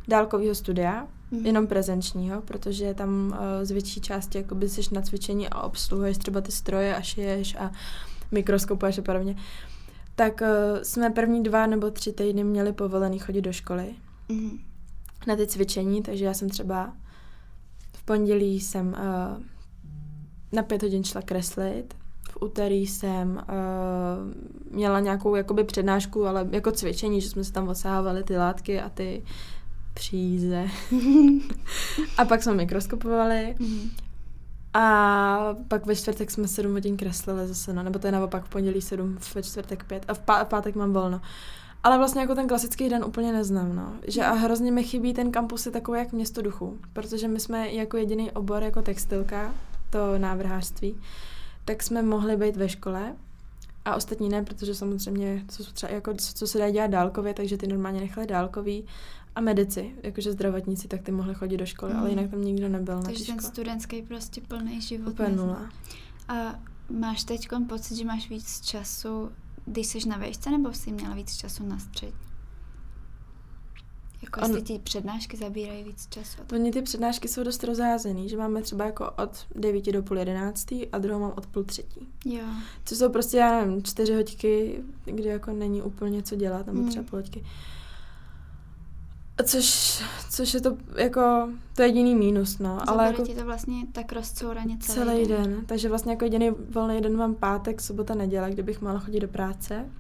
dálkového 0.09 0.55
studia, 0.55 1.07
mm-hmm. 1.33 1.47
jenom 1.47 1.67
prezenčního, 1.67 2.43
protože 2.43 2.95
tam 2.95 3.27
uh, 3.33 3.39
z 3.63 3.71
větší 3.71 4.01
části 4.01 4.39
jakoby 4.39 4.69
jsi 4.69 4.95
na 4.95 5.03
cvičení 5.03 5.49
a 5.49 5.63
obsluhuješ 5.63 6.19
třeba 6.19 6.41
ty 6.41 6.53
stroje 6.53 6.97
a 6.97 7.01
šiješ 7.01 7.55
a 7.55 7.71
mikroskopuješ 8.31 8.99
a 8.99 9.03
podobně. 9.03 9.37
Tak 10.15 10.41
uh, 10.41 10.83
jsme 10.83 11.11
první 11.11 11.43
dva 11.43 11.67
nebo 11.67 11.91
tři 11.91 12.13
týdny 12.13 12.45
měli 12.45 12.73
povolený 12.73 13.19
chodit 13.19 13.43
do 13.43 13.53
školy 13.53 13.95
mm-hmm. 14.29 14.61
na 15.27 15.37
ty 15.37 15.47
cvičení, 15.47 16.03
takže 16.03 16.25
já 16.25 16.35
jsem 16.35 16.49
třeba 16.49 16.93
v 17.93 18.03
pondělí 18.05 18.61
jsem 18.61 18.87
uh, 18.89 19.43
na 20.53 20.63
pět 20.63 20.83
hodin 20.83 21.05
šla 21.05 21.23
kreslit, 21.23 21.95
v 22.31 22.43
úterý 22.43 22.87
jsem 22.87 23.31
uh, 23.31 24.70
měla 24.71 25.01
nějakou 25.01 25.35
jakoby 25.35 25.65
přednášku, 25.65 26.27
ale 26.27 26.49
jako 26.51 26.73
cvičení, 26.73 27.21
že 27.21 27.31
jsme 27.31 27.45
se 27.45 27.53
tam 27.53 27.69
osávali 27.69 28.25
ty 28.25 28.37
látky 28.37 28.81
a 28.81 28.89
ty 28.89 29.23
příze. 29.95 30.67
a 32.19 32.25
pak 32.25 32.43
jsme 32.43 32.55
mikroskopovali. 32.55 33.55
Mm. 33.59 33.91
A 34.75 35.57
pak 35.69 35.87
ve 35.87 35.97
čtvrtek 35.97 36.31
jsme 36.31 36.49
sedm 36.49 36.73
hodin 36.73 36.97
kreslili 36.97 37.49
zase, 37.49 37.73
no, 37.73 37.83
nebo 37.83 37.99
to 37.99 38.07
je 38.07 38.13
naopak 38.13 38.45
v 38.45 38.49
pondělí 38.49 38.81
sedm, 38.81 39.19
ve 39.35 39.43
čtvrtek 39.43 39.85
pět 39.85 40.05
a 40.09 40.15
v, 40.15 40.21
pá- 40.21 40.45
v 40.45 40.49
pátek 40.49 40.75
mám 40.75 40.93
volno. 40.93 41.21
Ale 41.83 41.99
vlastně 41.99 42.21
jako 42.21 42.35
ten 42.35 42.49
klasický 42.49 42.89
den 42.89 43.05
úplně 43.05 43.33
neznám, 43.33 43.77
no. 43.77 43.93
Že 44.07 44.25
a 44.25 44.33
hrozně 44.33 44.73
mi 44.73 44.85
chybí 44.85 45.15
ten 45.15 45.33
kampus 45.33 45.67
je 45.67 45.73
takový 45.73 45.99
jak 45.99 46.13
město 46.13 46.43
duchu, 46.43 46.79
protože 46.93 47.29
my 47.29 47.41
jsme 47.41 47.73
jako 47.73 47.97
jediný 47.97 48.31
obor 48.31 48.63
jako 48.63 48.83
textilka, 48.83 49.55
to 49.91 50.19
návrhářství, 50.19 50.97
tak 51.65 51.83
jsme 51.83 52.03
mohli 52.03 52.37
být 52.37 52.57
ve 52.57 52.69
škole 52.69 53.15
a 53.85 53.97
ostatní 53.97 54.29
ne, 54.29 54.43
protože 54.43 54.75
samozřejmě, 54.75 55.45
co, 55.49 55.73
třeba, 55.73 55.93
jako, 55.93 56.15
co, 56.15 56.33
co 56.33 56.47
se 56.47 56.59
dá 56.59 56.71
dělat 56.71 56.91
dálkově, 56.91 57.35
takže 57.35 57.57
ty 57.57 57.67
normálně 57.67 58.01
nechali 58.01 58.27
dálkový 58.27 58.85
a 59.35 59.41
medici, 59.41 59.95
jakože 60.03 60.33
zdravotníci, 60.33 60.89
tak 60.89 61.03
ty 61.03 61.13
mohli 61.13 61.35
chodit 61.35 61.57
do 61.57 61.67
školy, 61.67 61.93
mm. 61.93 61.99
ale 61.99 62.11
jinak 62.11 62.31
tam 62.31 62.45
nikdo 62.45 62.69
nebyl 62.69 63.03
Takže 63.03 63.27
ten 63.27 63.41
studentský 63.41 64.03
prostě 64.03 64.41
plný 64.41 64.81
život. 64.81 65.11
Úplně 65.11 65.29
nula. 65.29 65.71
A 66.29 66.61
máš 66.91 67.25
teď 67.25 67.49
pocit, 67.69 67.97
že 67.97 68.05
máš 68.05 68.31
víc 68.31 68.61
času, 68.61 69.31
když 69.67 69.87
jsi 69.87 70.09
na 70.09 70.17
vejšce, 70.17 70.51
nebo 70.51 70.73
jsi 70.73 70.93
měla 70.93 71.15
víc 71.15 71.37
času 71.37 71.67
na 71.67 71.79
střední? 71.79 72.30
Jako 74.23 74.41
On, 74.41 74.47
jestli 74.47 74.63
ti 74.63 74.79
přednášky 74.79 75.37
zabírají 75.37 75.85
víc 75.85 76.07
času. 76.09 76.43
Oni 76.53 76.73
ty 76.73 76.83
přednášky 76.83 77.29
jsou 77.29 77.43
dost 77.43 77.65
rozházený, 77.65 78.29
že 78.29 78.37
máme 78.37 78.63
třeba 78.63 78.85
jako 78.85 79.11
od 79.11 79.47
9 79.55 79.93
do 79.93 80.03
půl 80.03 80.19
jedenáctý 80.19 80.89
a 80.89 80.99
druhou 80.99 81.21
mám 81.21 81.33
od 81.37 81.47
půl 81.47 81.65
třetí. 81.65 82.09
Jo. 82.25 82.45
Což 82.85 82.99
jsou 82.99 83.09
prostě, 83.09 83.37
já 83.37 83.61
nevím, 83.61 83.83
čtyři 83.83 84.15
hoďky, 84.15 84.85
kdy 85.05 85.29
jako 85.29 85.53
není 85.53 85.83
úplně 85.83 86.23
co 86.23 86.37
dělat, 86.37 86.67
nebo 86.67 86.79
hmm. 86.79 86.89
třeba 86.89 87.05
půl 87.11 87.19
hoďky. 87.19 87.45
Což, 89.45 90.03
což 90.31 90.55
je 90.55 90.61
to 90.61 90.77
jako, 90.97 91.49
to 91.77 91.83
jediný 91.83 92.15
mínus, 92.15 92.59
no. 92.59 92.69
Zabere 92.69 92.93
ale 92.93 93.07
jako 93.07 93.23
ti 93.23 93.35
to 93.35 93.45
vlastně 93.45 93.87
tak 93.93 94.13
rozcouraně 94.13 94.79
celý, 94.81 95.07
celý 95.07 95.29
den. 95.29 95.43
den. 95.43 95.67
Takže 95.67 95.89
vlastně 95.89 96.13
jako 96.13 96.25
jediný 96.25 96.51
volný 96.71 97.01
den 97.01 97.17
mám 97.17 97.35
pátek, 97.35 97.81
sobota, 97.81 98.15
neděle, 98.15 98.51
kdybych 98.51 98.81
mohla 98.81 98.99
chodit 99.01 99.21
do 99.21 99.29
práce. 99.29 99.91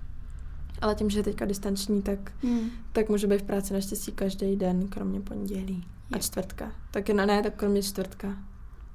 Ale 0.80 0.94
tím, 0.94 1.10
že 1.10 1.18
je 1.18 1.22
teďka 1.22 1.44
distanční, 1.44 2.02
tak, 2.02 2.32
hmm. 2.42 2.70
tak 2.92 3.08
může 3.08 3.26
být 3.26 3.40
v 3.40 3.44
práci 3.44 3.72
naštěstí 3.74 4.12
každý 4.12 4.56
den, 4.56 4.88
kromě 4.88 5.20
pondělí 5.20 5.84
je. 6.10 6.16
a 6.16 6.18
čtvrtka. 6.18 6.72
Tak 6.90 7.10
ne, 7.10 7.26
ne, 7.26 7.42
tak 7.42 7.54
kromě 7.54 7.82
čtvrtka. 7.82 8.36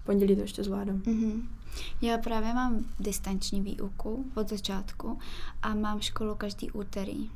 Pondělí 0.03 0.35
to 0.35 0.41
ještě 0.41 0.63
zvládám. 0.63 0.99
Mm-hmm. 0.99 1.41
Já 2.01 2.17
právě 2.17 2.53
mám 2.53 2.85
distanční 2.99 3.61
výuku 3.61 4.25
od 4.35 4.49
začátku 4.49 5.19
a 5.61 5.73
mám 5.73 6.01
školu 6.01 6.35
každý 6.35 6.71
úterý. 6.71 7.29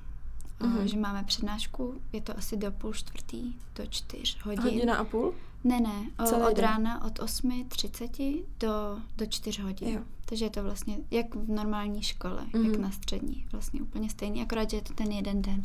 Mm-hmm. 0.60 0.84
že 0.84 0.98
máme 0.98 1.24
přednášku, 1.24 2.02
je 2.14 2.22
to 2.22 2.38
asi 2.38 2.58
do 2.58 2.72
půl 2.72 2.94
čtvrtý, 2.94 3.56
do 3.76 3.86
čtyř 3.90 4.38
hodin. 4.44 4.64
Hodina 4.64 4.96
a 4.96 5.04
půl? 5.04 5.34
Ne, 5.64 5.80
ne, 5.80 6.10
o, 6.20 6.50
od 6.50 6.56
den. 6.56 6.66
rána 6.66 7.06
od 7.06 7.20
8.30 7.20 8.44
do, 8.60 9.00
do 9.18 9.26
4 9.26 9.62
hodin. 9.62 9.90
Jo. 9.90 10.02
Takže 10.26 10.46
je 10.46 10.50
to 10.50 10.64
vlastně 10.64 10.98
jak 11.12 11.36
v 11.36 11.50
normální 11.50 12.04
škole, 12.04 12.42
mm-hmm. 12.42 12.64
jak 12.64 12.74
mhm. 12.74 12.82
na 12.82 12.92
střední, 12.92 13.46
vlastně 13.52 13.82
úplně 13.82 14.10
stejný, 14.10 14.42
akorát, 14.42 14.70
že 14.70 14.78
je 14.78 14.82
to 14.82 14.94
ten 14.94 15.12
jeden 15.12 15.42
den. 15.42 15.62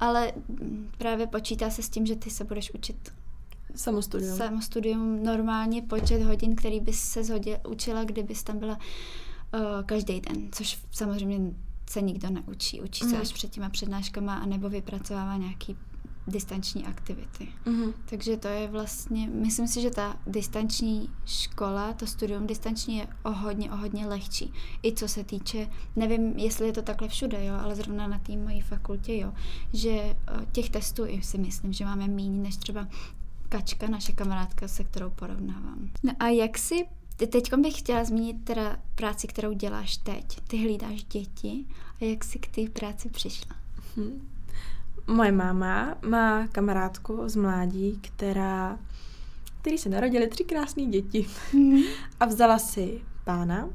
Ale 0.00 0.32
mm, 0.48 0.90
právě 0.98 1.26
počítá 1.26 1.70
se 1.70 1.82
s 1.82 1.88
tím, 1.88 2.06
že 2.06 2.16
ty 2.16 2.30
se 2.30 2.44
budeš 2.44 2.74
učit 2.74 3.12
Samostudium. 3.74 4.36
Samostudium, 4.36 5.22
normálně 5.24 5.82
počet 5.82 6.22
hodin, 6.22 6.56
který 6.56 6.80
bys 6.80 7.02
se 7.02 7.24
zhodil, 7.24 7.56
učila, 7.68 8.04
kdybys 8.04 8.42
tam 8.42 8.58
byla 8.58 8.74
uh, 8.74 9.60
každý 9.86 10.20
den, 10.20 10.48
což 10.52 10.78
samozřejmě 10.90 11.54
se 11.90 12.02
nikdo 12.02 12.30
neučí. 12.30 12.80
Učí 12.80 13.04
mm. 13.04 13.10
se 13.10 13.16
mhm. 13.16 13.22
až 13.22 13.32
před 13.32 13.50
těma 13.50 13.68
přednáškama 13.68 14.34
anebo 14.34 14.68
vypracovává 14.68 15.36
nějaký 15.36 15.76
distanční 16.26 16.86
aktivity. 16.86 17.48
Mm-hmm. 17.66 17.92
Takže 18.10 18.36
to 18.36 18.48
je 18.48 18.68
vlastně, 18.68 19.28
myslím 19.28 19.68
si, 19.68 19.80
že 19.80 19.90
ta 19.90 20.16
distanční 20.26 21.10
škola, 21.26 21.92
to 21.92 22.06
studium 22.06 22.46
distanční 22.46 22.96
je 22.96 23.06
o 23.22 23.32
hodně, 23.32 23.72
o 23.72 23.76
hodně 23.76 24.06
lehčí. 24.06 24.52
I 24.82 24.92
co 24.92 25.08
se 25.08 25.24
týče, 25.24 25.68
nevím, 25.96 26.38
jestli 26.38 26.66
je 26.66 26.72
to 26.72 26.82
takhle 26.82 27.08
všude, 27.08 27.44
jo, 27.44 27.54
ale 27.54 27.74
zrovna 27.74 28.06
na 28.06 28.18
té 28.18 28.36
mojí 28.36 28.60
fakultě, 28.60 29.16
jo, 29.16 29.32
že 29.72 29.90
eh, 29.90 30.16
těch 30.52 30.70
testů 30.70 31.02
si 31.22 31.38
myslím, 31.38 31.72
že 31.72 31.84
máme 31.84 32.08
méně 32.08 32.42
než 32.42 32.56
třeba 32.56 32.88
Kačka, 33.48 33.88
naše 33.88 34.12
kamarádka, 34.12 34.68
se 34.68 34.84
kterou 34.84 35.10
porovnávám. 35.10 35.90
No 36.02 36.12
a 36.18 36.28
jak 36.28 36.58
si 36.58 36.86
Teď 37.16 37.54
bych 37.54 37.78
chtěla 37.78 38.04
zmínit 38.04 38.44
teda 38.44 38.76
práci, 38.94 39.26
kterou 39.26 39.52
děláš 39.52 39.96
teď. 39.96 40.40
Ty 40.40 40.56
hlídáš 40.56 41.04
děti 41.04 41.64
a 42.00 42.04
jak 42.04 42.24
jsi 42.24 42.38
k 42.38 42.48
té 42.48 42.70
práci 42.70 43.08
přišla? 43.08 43.56
Hmm. 43.96 44.33
Moje 45.06 45.32
máma 45.32 45.94
má 46.06 46.46
kamarádku 46.46 47.22
z 47.26 47.36
mládí, 47.36 48.00
která, 48.02 48.78
který 49.60 49.78
se 49.78 49.88
narodili 49.88 50.28
tři 50.28 50.44
krásné 50.44 50.86
děti 50.86 51.26
mm. 51.52 51.78
a 52.20 52.24
vzala 52.24 52.58
si 52.58 53.00
pána, 53.24 53.68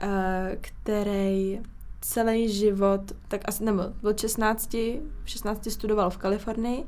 eh, 0.00 0.58
který 0.60 1.60
celý 2.00 2.52
život, 2.52 3.00
tak 3.28 3.40
asi, 3.44 3.64
nebo 3.64 3.82
od 4.02 4.20
16, 4.20 4.76
16 5.24 5.70
studoval 5.70 6.10
v 6.10 6.16
Kalifornii, 6.16 6.84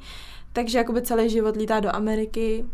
takže 0.53 0.79
jakoby 0.79 1.03
celý 1.03 1.31
život 1.31 1.57
lítá 1.57 1.81
do 1.81 1.95
Ameriky, 1.95 2.65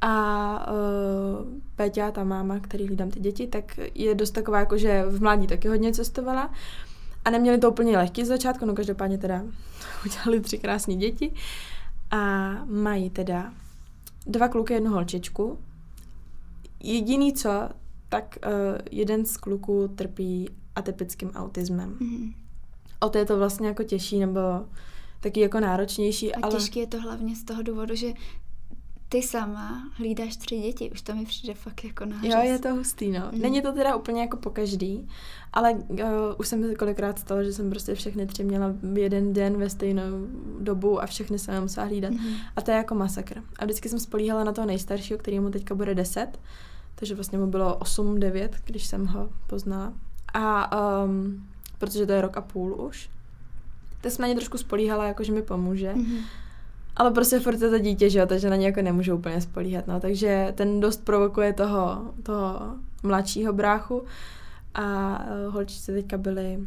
a 0.00 0.66
uh, 0.70 1.46
Peťa, 1.76 2.10
ta 2.10 2.24
máma, 2.24 2.60
který 2.60 2.86
hlídám 2.86 3.10
ty 3.10 3.20
děti, 3.20 3.46
tak 3.46 3.78
je 3.94 4.14
dost 4.14 4.30
taková, 4.30 4.58
jako 4.58 4.78
že 4.78 5.04
v 5.06 5.22
mládí 5.22 5.46
taky 5.46 5.68
hodně 5.68 5.92
cestovala. 5.92 6.50
A 7.26 7.30
neměli 7.30 7.58
to 7.58 7.70
úplně 7.70 7.98
lehký 7.98 8.24
z 8.24 8.28
začátku, 8.28 8.66
no 8.66 8.74
každopádně 8.74 9.18
teda 9.18 9.42
udělali 10.06 10.40
tři 10.40 10.58
krásné 10.58 10.94
děti. 10.94 11.32
A 12.10 12.50
mají 12.64 13.10
teda 13.10 13.52
dva 14.26 14.48
kluky, 14.48 14.74
jednu 14.74 14.90
holčičku. 14.90 15.58
Jediný 16.82 17.32
co, 17.32 17.68
tak 18.08 18.38
uh, 18.46 18.52
jeden 18.90 19.24
z 19.24 19.36
kluků 19.36 19.88
trpí 19.94 20.48
atypickým 20.74 21.30
autismem. 21.30 21.98
Mm-hmm. 22.00 22.34
O 23.00 23.08
to 23.08 23.18
je 23.18 23.24
to 23.24 23.38
vlastně 23.38 23.68
jako 23.68 23.82
těžší, 23.82 24.18
nebo 24.18 24.40
taky 25.20 25.40
jako 25.40 25.60
náročnější. 25.60 26.34
A 26.34 26.38
ale... 26.42 26.52
těžký 26.52 26.78
je 26.78 26.86
to 26.86 27.00
hlavně 27.00 27.36
z 27.36 27.44
toho 27.44 27.62
důvodu, 27.62 27.94
že 27.94 28.06
ty 29.08 29.22
sama 29.22 29.90
hlídáš 29.96 30.36
tři 30.36 30.60
děti, 30.60 30.90
už 30.90 31.02
to 31.02 31.14
mi 31.14 31.24
přijde 31.24 31.54
fakt 31.54 31.84
jako 31.84 32.04
nářez. 32.04 32.32
Jo, 32.32 32.40
je 32.42 32.58
to 32.58 32.74
hustý, 32.74 33.10
no. 33.10 33.30
Mm. 33.32 33.40
Není 33.40 33.62
to 33.62 33.72
teda 33.72 33.96
úplně 33.96 34.20
jako 34.20 34.36
po 34.36 34.50
každý, 34.50 35.08
ale 35.52 35.72
uh, 35.72 35.98
už 36.38 36.48
jsem 36.48 36.64
se 36.64 36.74
kolikrát 36.74 37.18
stalo, 37.18 37.44
že 37.44 37.52
jsem 37.52 37.70
prostě 37.70 37.94
všechny 37.94 38.26
tři 38.26 38.44
měla 38.44 38.74
jeden 38.94 39.32
den 39.32 39.56
ve 39.56 39.70
stejnou 39.70 40.26
dobu 40.60 41.02
a 41.02 41.06
všechny 41.06 41.38
jsem 41.38 41.62
musela 41.62 41.86
hlídat. 41.86 42.12
Mm. 42.12 42.34
A 42.56 42.62
to 42.62 42.70
je 42.70 42.76
jako 42.76 42.94
masakr. 42.94 43.42
A 43.58 43.64
vždycky 43.64 43.88
jsem 43.88 44.00
spolíhala 44.00 44.44
na 44.44 44.52
toho 44.52 44.66
nejstaršího, 44.66 45.18
který 45.18 45.40
mu 45.40 45.50
teďka 45.50 45.74
bude 45.74 45.94
10, 45.94 46.40
takže 46.94 47.14
vlastně 47.14 47.38
mu 47.38 47.46
bylo 47.46 47.78
8-9, 47.78 48.48
když 48.64 48.86
jsem 48.86 49.06
ho 49.06 49.28
poznala. 49.46 49.92
A 50.34 50.76
um, 51.04 51.46
protože 51.78 52.06
to 52.06 52.12
je 52.12 52.20
rok 52.20 52.36
a 52.36 52.40
půl 52.40 52.80
už, 52.80 53.10
tak 54.00 54.12
jsem 54.12 54.22
na 54.22 54.28
ně 54.28 54.34
trošku 54.34 54.58
spolíhala, 54.58 55.06
jako 55.06 55.24
že 55.24 55.32
mi 55.32 55.42
pomůže. 55.42 55.92
Mm-hmm. 55.92 56.20
Ale 56.96 57.10
prostě 57.10 57.40
furt 57.40 57.60
je 57.60 57.70
to 57.70 57.78
dítě, 57.78 58.10
že 58.10 58.18
jo, 58.18 58.26
takže 58.26 58.50
na 58.50 58.56
ně 58.56 58.66
jako 58.66 58.82
nemůžu 58.82 59.14
úplně 59.14 59.40
spolíhat, 59.40 59.86
no. 59.86 60.00
Takže 60.00 60.52
ten 60.56 60.80
dost 60.80 61.04
provokuje 61.04 61.52
toho, 61.52 62.14
toho 62.22 62.76
mladšího 63.02 63.52
bráchu 63.52 64.02
a 64.74 65.18
uh, 65.18 65.54
holčice 65.54 65.92
teďka 65.92 66.16
byly 66.18 66.58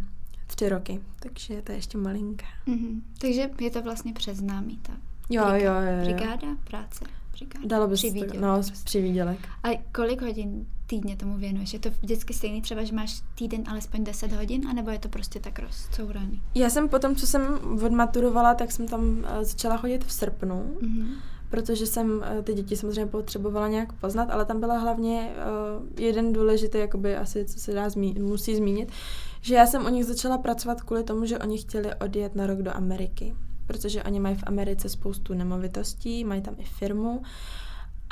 tři 0.47 0.69
roky, 0.69 1.01
takže 1.19 1.61
to 1.61 1.71
je 1.71 1.77
ještě 1.77 1.97
malinká. 1.97 2.45
Mm-hmm. 2.67 3.01
Takže 3.21 3.49
je 3.59 3.71
to 3.71 3.81
vlastně 3.81 4.13
přeznámý 4.13 4.77
ta 4.81 4.93
jo, 5.29 5.45
brigáda, 5.45 5.81
jo, 5.81 5.91
jo, 5.91 5.97
jo. 5.97 6.03
brigáda 6.03 6.47
práce 6.69 7.05
říká? 7.39 7.59
Dalo 7.65 7.87
by 7.87 7.97
se 7.97 8.07
no, 8.39 8.61
přivídělek. 8.83 9.39
A 9.63 9.83
kolik 9.91 10.21
hodin 10.21 10.65
týdně 10.89 11.15
tomu 11.15 11.37
věnuješ? 11.37 11.73
Je 11.73 11.79
to 11.79 11.89
vždycky 11.89 12.33
stejný, 12.33 12.61
třeba, 12.61 12.83
že 12.83 12.95
máš 12.95 13.21
týden 13.35 13.63
alespoň 13.67 14.03
10 14.03 14.31
hodin, 14.31 14.67
anebo 14.67 14.91
je 14.91 14.99
to 14.99 15.09
prostě 15.09 15.39
tak 15.39 15.59
rozcouraný? 15.59 16.41
Já 16.55 16.69
jsem 16.69 16.89
potom, 16.89 17.15
co 17.15 17.27
jsem 17.27 17.59
odmaturovala, 17.85 18.53
tak 18.53 18.71
jsem 18.71 18.87
tam 18.87 19.01
uh, 19.01 19.43
začala 19.43 19.77
chodit 19.77 20.03
v 20.05 20.13
srpnu. 20.13 20.77
Mm-hmm 20.81 21.07
protože 21.49 21.85
jsem 21.85 22.11
uh, 22.11 22.43
ty 22.43 22.53
děti 22.53 22.77
samozřejmě 22.77 23.05
potřebovala 23.05 23.67
nějak 23.67 23.93
poznat, 23.93 24.29
ale 24.31 24.45
tam 24.45 24.59
byla 24.59 24.77
hlavně 24.77 25.29
uh, 25.29 25.99
jeden 25.99 26.33
důležitý, 26.33 26.77
jakoby 26.77 27.15
asi, 27.15 27.45
co 27.45 27.59
se 27.59 27.73
dá 27.73 27.87
zmí- 27.87 28.21
musí 28.21 28.55
zmínit, 28.55 28.91
že 29.41 29.55
já 29.55 29.65
jsem 29.65 29.85
o 29.85 29.89
nich 29.89 30.05
začala 30.05 30.37
pracovat 30.37 30.81
kvůli 30.81 31.03
tomu, 31.03 31.25
že 31.25 31.39
oni 31.39 31.57
chtěli 31.57 31.95
odjet 31.95 32.35
na 32.35 32.47
rok 32.47 32.61
do 32.61 32.75
Ameriky 32.75 33.35
protože 33.69 34.03
oni 34.03 34.19
mají 34.19 34.35
v 34.35 34.43
Americe 34.45 34.89
spoustu 34.89 35.33
nemovitostí, 35.33 36.23
mají 36.23 36.41
tam 36.41 36.55
i 36.57 36.63
firmu. 36.63 37.21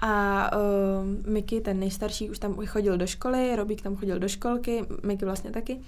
A 0.01 0.51
uh, 0.57 1.31
Miky, 1.33 1.61
ten 1.61 1.79
nejstarší, 1.79 2.29
už 2.29 2.39
tam 2.39 2.65
chodil 2.65 2.97
do 2.97 3.07
školy, 3.07 3.55
Robík 3.55 3.81
tam 3.81 3.95
chodil 3.95 4.19
do 4.19 4.27
školky, 4.27 4.85
Miky 5.03 5.25
vlastně 5.25 5.51
taky. 5.51 5.79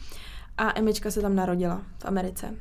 A 0.58 0.80
Emička 0.80 1.12
se 1.12 1.22
tam 1.22 1.36
narodila 1.36 1.82
v 2.00 2.06
Americe. 2.06 2.56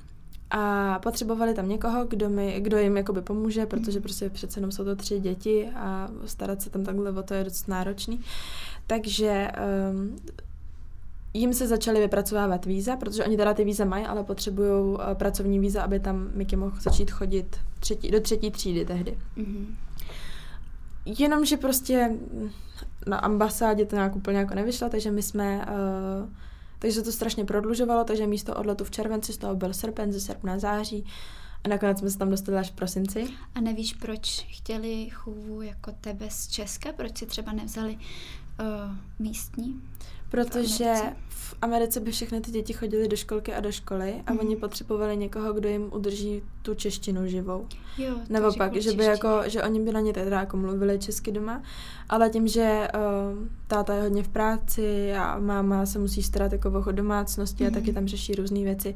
A 0.51 0.99
potřebovali 0.99 1.55
tam 1.55 1.69
někoho, 1.69 2.05
kdo, 2.05 2.29
mi, 2.29 2.61
kdo 2.61 2.79
jim 2.79 2.97
jakoby 2.97 3.23
pomůže, 3.23 3.67
protože 3.67 4.01
prostě 4.01 4.31
přece 4.31 4.59
jenom 4.59 4.73
jsou 4.73 4.85
to 4.85 4.97
tři 4.97 5.21
děti 5.21 5.69
a 5.77 6.09
starat 6.25 6.63
se 6.63 6.71
tam 6.71 6.85
takhle 6.85 7.13
o 7.13 7.23
to 7.23 7.35
je 7.35 7.45
dost 7.45 7.69
náročný. 7.69 8.21
Takže 8.87 9.51
um, 9.91 10.17
jim 11.35 11.55
se 11.55 11.67
začaly 11.67 12.01
vypracovávat 12.01 12.67
víza, 12.67 12.97
protože 12.97 13.25
oni 13.25 13.37
teda 13.37 13.55
ty 13.55 13.65
víza 13.65 13.85
mají, 13.85 14.07
ale 14.07 14.25
potřebují 14.25 14.71
uh, 14.71 14.99
pracovní 15.15 15.59
víza, 15.59 15.83
aby 15.83 16.01
tam 16.01 16.31
Mickey 16.35 16.59
mohl 16.59 16.77
začít 16.81 17.11
chodit 17.11 17.57
třetí, 17.81 18.11
do 18.11 18.21
třetí 18.21 18.51
třídy 18.51 18.85
tehdy. 18.85 19.19
Mm-hmm. 19.37 19.67
Jenomže 21.19 21.57
prostě 21.57 22.17
na 23.07 23.19
ambasádě 23.19 23.87
to 23.87 23.97
nějak 23.97 24.17
úplně 24.17 24.39
jako 24.39 24.55
nevyšlo, 24.55 24.89
takže 24.89 25.11
my 25.11 25.23
jsme, 25.23 25.57
uh, 25.57 26.29
takže 26.79 26.95
se 26.95 27.03
to 27.03 27.13
strašně 27.13 27.45
prodlužovalo, 27.45 28.05
takže 28.05 28.27
místo 28.27 28.55
odletu 28.55 28.85
v 28.85 28.91
červenci 28.91 29.33
z 29.33 29.39
toho 29.39 29.57
byl 29.57 29.75
srpen, 29.75 30.13
ze 30.13 30.21
srpna 30.21 30.59
září 30.59 31.05
a 31.65 31.69
nakonec 31.69 31.99
jsme 31.99 32.11
se 32.11 32.19
tam 32.19 32.31
dostali 32.31 32.59
až 32.59 32.71
v 32.71 32.75
prosinci. 32.75 33.29
A 33.55 33.61
nevíš, 33.61 33.95
proč 33.95 34.47
chtěli 34.49 35.11
chůvu 35.11 35.63
jako 35.63 35.93
tebe 36.01 36.27
z 36.31 36.49
Česka? 36.49 36.93
Proč 36.93 37.19
si 37.19 37.27
třeba 37.27 37.53
nevzali 37.53 37.97
uh, 37.97 38.97
místní? 39.19 39.81
Protože 40.31 40.95
v 41.29 41.55
Americe 41.63 42.01
by 42.01 42.11
všechny 42.11 42.41
ty 42.41 42.51
děti 42.51 42.73
chodily 42.73 43.09
do 43.09 43.17
školky 43.17 43.55
a 43.55 43.61
do 43.61 43.73
školy 43.73 44.15
a 44.27 44.33
mm. 44.33 44.39
oni 44.39 44.57
potřebovali 44.57 45.17
někoho, 45.17 45.53
kdo 45.53 45.69
jim 45.69 45.91
udrží 45.93 46.43
tu 46.63 46.75
češtinu 46.75 47.27
živou. 47.27 47.67
Jo, 47.99 48.15
Nebo 48.29 48.53
pak, 48.53 48.77
že 48.77 48.93
by 48.93 49.05
jako, 49.05 49.43
že 49.47 49.63
oni 49.63 49.81
by 49.81 49.93
na 49.93 50.01
ně 50.01 50.13
teda 50.13 50.41
jako 50.41 50.57
mluvili 50.57 50.99
česky 50.99 51.33
doma, 51.33 51.63
ale 52.09 52.31
tím, 52.31 52.49
že 52.49 52.89
uh, 52.95 53.47
táta 53.67 53.95
je 53.95 54.03
hodně 54.03 54.23
v 54.23 54.29
práci 54.29 55.13
a 55.15 55.39
máma 55.39 55.87
se 55.87 55.99
musí 55.99 56.23
starat 56.23 56.53
jako 56.53 56.85
o 56.87 56.93
domácnosti 56.93 57.65
mm. 57.65 57.69
a 57.69 57.73
taky 57.73 57.93
tam 57.93 58.09
řeší 58.09 58.35
různé 58.35 58.61
věci, 58.61 58.95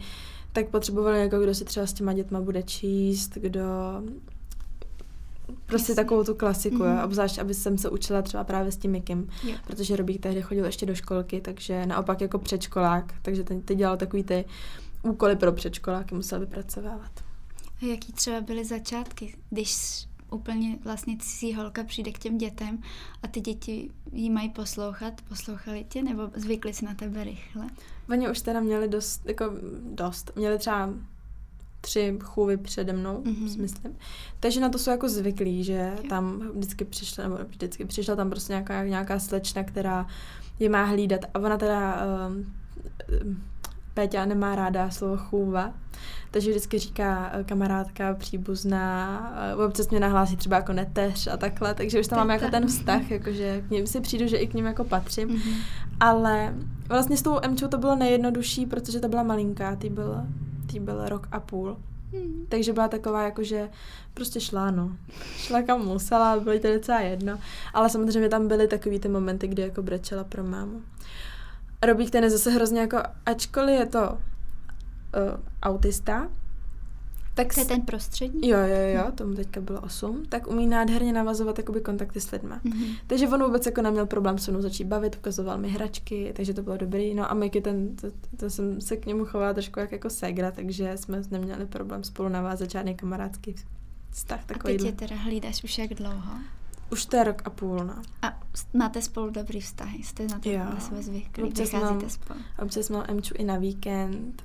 tak 0.52 0.68
potřebovali 0.68 1.18
někoho, 1.18 1.42
kdo 1.42 1.54
si 1.54 1.64
třeba 1.64 1.86
s 1.86 1.92
těma 1.92 2.12
dětma 2.12 2.40
bude 2.40 2.62
číst, 2.62 3.34
kdo 3.34 3.62
Prostě 5.66 5.94
takovou 5.94 6.24
tu 6.24 6.34
klasiku, 6.34 6.76
mm-hmm. 6.76 6.98
jo, 6.98 7.05
obzvlášť, 7.05 7.38
aby 7.38 7.55
jsem 7.55 7.78
se 7.78 7.90
učila 7.90 8.22
třeba 8.22 8.44
právě 8.44 8.72
s 8.72 8.76
tím 8.76 8.90
Mikim, 8.90 9.28
yeah. 9.44 9.61
protože 9.66 9.96
Robík 9.96 10.22
tehdy 10.22 10.42
chodil 10.42 10.64
ještě 10.64 10.86
do 10.86 10.94
školky, 10.94 11.40
takže 11.40 11.86
naopak 11.86 12.20
jako 12.20 12.38
předškolák, 12.38 13.14
takže 13.22 13.44
ten, 13.44 13.62
ty 13.62 13.74
dělal 13.74 13.96
takový 13.96 14.24
ty 14.24 14.44
úkoly 15.03 15.36
pro 15.36 15.53
předškoláky, 15.53 16.14
musel 16.14 16.40
vypracovávat. 16.40 17.24
A 17.82 17.84
jaký 17.84 18.12
třeba 18.12 18.40
byly 18.40 18.64
začátky, 18.64 19.34
když 19.50 20.07
úplně 20.30 20.78
vlastně 20.84 21.16
cizí 21.18 21.55
holka 21.55 21.84
přijde 21.84 22.12
k 22.12 22.18
těm 22.18 22.38
dětem 22.38 22.78
a 23.22 23.28
ty 23.28 23.40
děti 23.40 23.90
jí 24.12 24.30
mají 24.30 24.48
poslouchat, 24.48 25.14
poslouchali 25.28 25.84
tě 25.88 26.03
nebo 26.03 26.22
zvykli 26.34 26.74
si 26.74 26.84
na 26.84 26.94
tebe 26.94 27.24
rychle? 27.24 27.66
Oni 28.11 28.30
už 28.30 28.40
teda 28.40 28.61
měli 28.61 28.88
dost, 28.88 29.22
jako 29.26 29.53
dost, 29.94 30.32
měli 30.36 30.59
třeba 30.59 30.90
tři 31.82 32.18
chůvy 32.22 32.56
přede 32.56 32.92
mnou, 32.92 33.22
mm-hmm. 33.22 33.60
myslím. 33.60 33.96
Takže 34.40 34.60
na 34.60 34.68
to 34.68 34.78
jsou 34.78 34.90
jako 34.90 35.08
zvyklí, 35.08 35.64
že 35.64 35.92
jo. 35.96 36.08
tam 36.08 36.50
vždycky 36.54 36.84
přišla, 36.84 37.24
nebo 37.24 37.38
vždycky 37.48 37.84
přišla 37.84 38.16
tam 38.16 38.30
prostě 38.30 38.52
nějaká, 38.52 38.84
nějaká 38.84 39.18
slečna, 39.18 39.64
která 39.64 40.06
je 40.58 40.68
má 40.68 40.84
hlídat 40.84 41.20
a 41.34 41.38
ona 41.38 41.58
teda 41.58 42.06
uh, 42.28 43.34
Péťa 43.94 44.24
nemá 44.24 44.54
ráda 44.54 44.90
slovo 44.90 45.16
chůva, 45.16 45.72
takže 46.30 46.50
vždycky 46.50 46.78
říká 46.78 47.30
eh, 47.32 47.44
kamarádka, 47.44 48.14
příbuzná, 48.14 49.32
uh, 49.56 49.64
občas 49.64 49.90
mě 49.90 50.00
nahlásí 50.00 50.36
třeba 50.36 50.56
jako 50.56 50.72
neteř 50.72 51.26
a 51.26 51.36
takhle, 51.36 51.74
takže 51.74 52.00
už 52.00 52.06
tam 52.06 52.18
máme 52.18 52.34
jako 52.34 52.50
ten 52.50 52.66
vztah, 52.66 53.10
jakože 53.10 53.62
k 53.68 53.70
ním 53.70 53.86
si 53.86 54.00
přijdu, 54.00 54.26
že 54.26 54.36
i 54.36 54.46
k 54.46 54.54
ním 54.54 54.64
jako 54.64 54.84
patřím, 54.84 55.28
mm-hmm. 55.28 55.54
ale 56.00 56.54
vlastně 56.88 57.16
s 57.16 57.22
tou 57.22 57.38
Emčou 57.42 57.68
to 57.68 57.78
bylo 57.78 57.96
nejjednodušší, 57.96 58.66
protože 58.66 59.00
to 59.00 59.08
byla 59.08 59.22
malinká, 59.22 59.76
ty 59.76 59.90
byla 59.90 60.26
tý 60.72 60.80
byl 60.80 61.08
rok 61.08 61.28
a 61.32 61.40
půl. 61.40 61.76
Hmm. 62.12 62.46
Takže 62.48 62.72
byla 62.72 62.88
taková 62.88 63.22
jako, 63.22 63.42
že 63.42 63.68
prostě 64.14 64.40
šla, 64.40 64.70
no. 64.70 64.96
Šla 65.36 65.62
kam 65.62 65.80
musela, 65.80 66.40
byly 66.40 66.60
to 66.60 66.74
docela 66.74 67.00
jedno. 67.00 67.38
Ale 67.74 67.90
samozřejmě 67.90 68.28
tam 68.28 68.48
byly 68.48 68.68
takový 68.68 68.98
ty 68.98 69.08
momenty, 69.08 69.48
kdy 69.48 69.62
jako 69.62 69.82
brečela 69.82 70.24
pro 70.24 70.44
mámu. 70.44 70.82
Robík 71.82 72.10
ten 72.10 72.24
je 72.24 72.30
zase 72.30 72.50
hrozně 72.50 72.80
jako, 72.80 72.98
ačkoliv 73.26 73.80
je 73.80 73.86
to 73.86 74.10
uh, 74.10 74.18
autista, 75.62 76.28
tak 77.34 77.54
to 77.54 77.60
je 77.60 77.66
ten 77.66 77.82
prostřední? 77.82 78.48
Jo, 78.48 78.58
jo, 78.58 78.96
jo, 78.96 79.12
tomu 79.14 79.34
teďka 79.34 79.60
bylo 79.60 79.80
8, 79.80 80.24
tak 80.28 80.46
umí 80.46 80.66
nádherně 80.66 81.12
navazovat 81.12 81.58
jakoby 81.58 81.80
kontakty 81.80 82.20
s 82.20 82.30
lidmi. 82.30 82.54
Mm-hmm. 82.64 82.96
Takže 83.06 83.28
on 83.28 83.44
vůbec 83.44 83.66
jako 83.66 83.82
neměl 83.82 84.06
problém 84.06 84.38
se 84.38 84.50
mnou 84.50 84.62
začít 84.62 84.84
bavit, 84.84 85.16
ukazoval 85.16 85.58
mi 85.58 85.68
hračky, 85.68 86.32
takže 86.36 86.54
to 86.54 86.62
bylo 86.62 86.76
dobrý. 86.76 87.14
No 87.14 87.30
a 87.30 87.34
Miky, 87.34 87.60
ten, 87.60 87.96
to, 87.96 88.06
to, 88.36 88.50
jsem 88.50 88.80
se 88.80 88.96
k 88.96 89.06
němu 89.06 89.24
chovala 89.24 89.54
trošku 89.54 89.80
jak 89.80 89.92
jako 89.92 90.10
segra, 90.10 90.50
takže 90.50 90.96
jsme 90.96 91.22
neměli 91.30 91.66
problém 91.66 92.04
spolu 92.04 92.28
navázat 92.28 92.70
žádný 92.70 92.94
kamarádský 92.94 93.54
vztah. 94.10 94.44
Takový. 94.44 94.74
A 94.74 94.78
teď 94.78 94.86
je 94.86 94.92
teda 94.92 95.16
hlídáš 95.16 95.64
už 95.64 95.78
jak 95.78 95.94
dlouho? 95.94 96.32
Už 96.90 97.06
to 97.06 97.16
je 97.16 97.24
rok 97.24 97.42
a 97.44 97.50
půl, 97.50 97.76
no. 97.76 97.94
A 98.22 98.40
máte 98.74 99.02
spolu 99.02 99.30
dobrý 99.30 99.60
vztahy? 99.60 100.02
Jste 100.02 100.26
na 100.26 100.38
to 100.38 100.52
na 100.52 100.80
sebe 100.80 101.02
zvyklí? 101.02 101.42
Občas 101.42 101.72
mám, 101.72 102.10
spolu? 102.10 102.40
Občas 102.62 102.90
mám 102.90 103.04
Emču 103.08 103.34
i 103.38 103.44
na 103.44 103.56
víkend 103.56 104.42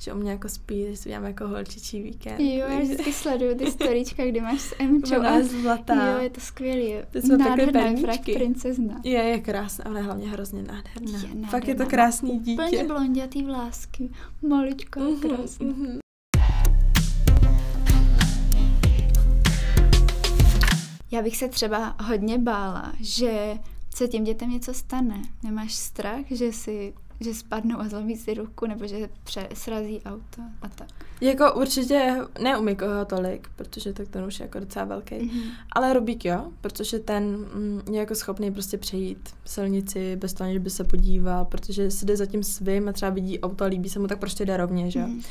že 0.00 0.12
u 0.12 0.16
mě 0.16 0.30
jako 0.30 0.48
spí, 0.48 0.86
že 0.90 0.96
si 0.96 1.08
uděláme 1.08 1.28
jako 1.28 1.48
holčičí 1.48 2.02
víkend. 2.02 2.40
Jo, 2.40 2.66
já 2.68 2.80
vždycky 2.80 3.12
sleduju 3.22 3.54
ty 3.54 3.70
storíčka, 3.70 4.26
kdy 4.26 4.40
máš 4.40 4.60
s 4.60 4.74
Emčou. 4.78 5.16
Ona 5.16 5.36
je 5.36 5.44
zlatá. 5.44 6.12
Jo, 6.12 6.22
je 6.22 6.30
to 6.30 6.40
skvělý. 6.40 6.94
To 7.10 7.18
jsou 7.18 7.38
takové 7.38 7.66
perničky. 7.66 8.32
princezna. 8.32 9.00
Je, 9.04 9.22
je 9.22 9.38
krásná, 9.38 9.86
ona 9.86 9.98
je 9.98 10.04
hlavně 10.04 10.28
hrozně 10.28 10.62
nádherná. 10.62 11.10
Je 11.10 11.12
nádherná. 11.12 11.48
Fakt 11.48 11.68
je 11.68 11.74
to 11.74 11.86
krásný 11.86 12.38
dítě. 12.38 12.62
Úplně 12.62 12.84
blondětý 12.84 13.42
vlásky, 13.42 14.10
maličko, 14.48 15.00
uh-huh, 15.00 15.20
krásná. 15.20 15.66
Uh-huh. 15.66 15.98
Já 21.10 21.22
bych 21.22 21.36
se 21.36 21.48
třeba 21.48 21.96
hodně 22.00 22.38
bála, 22.38 22.92
že 23.00 23.58
se 23.94 24.08
tím 24.08 24.24
dětem 24.24 24.50
něco 24.50 24.74
stane. 24.74 25.22
Nemáš 25.42 25.74
strach, 25.74 26.24
že 26.30 26.52
si 26.52 26.94
že 27.20 27.34
spadnou 27.34 27.80
a 27.80 27.88
zlomí 27.88 28.16
si 28.16 28.34
ruku, 28.34 28.66
nebo 28.66 28.86
že 28.86 29.08
pře- 29.24 29.48
srazí 29.54 30.00
auto 30.04 30.42
a 30.62 30.68
tak. 30.68 30.88
Jako 31.20 31.54
určitě 31.54 32.16
ne 32.42 32.58
u 32.58 32.62
Mikoho 32.62 33.04
tolik, 33.04 33.48
protože 33.56 33.92
tak 33.92 34.08
ten 34.08 34.24
už 34.24 34.40
je 34.40 34.44
jako 34.44 34.60
docela 34.60 34.84
velký. 34.84 35.14
Mm-hmm. 35.14 35.50
Ale 35.72 35.92
Rubík 35.92 36.24
jo, 36.24 36.52
protože 36.60 36.98
ten 36.98 37.24
mm, 37.36 37.80
je 37.92 38.00
jako 38.00 38.14
schopný 38.14 38.52
prostě 38.52 38.78
přejít 38.78 39.34
silnici 39.44 40.16
bez 40.16 40.34
toho, 40.34 40.52
že 40.52 40.58
by 40.58 40.70
se 40.70 40.84
podíval, 40.84 41.44
protože 41.44 41.90
si 41.90 42.06
jde 42.06 42.16
za 42.16 42.26
tím 42.26 42.42
svým 42.42 42.88
a 42.88 42.92
třeba 42.92 43.10
vidí 43.10 43.40
auto 43.40 43.64
a 43.64 43.66
líbí 43.66 43.88
se 43.88 43.98
mu, 43.98 44.06
tak 44.06 44.18
prostě 44.18 44.46
jde 44.46 44.56
rovně, 44.56 44.90
že 44.90 45.00
mm-hmm. 45.00 45.22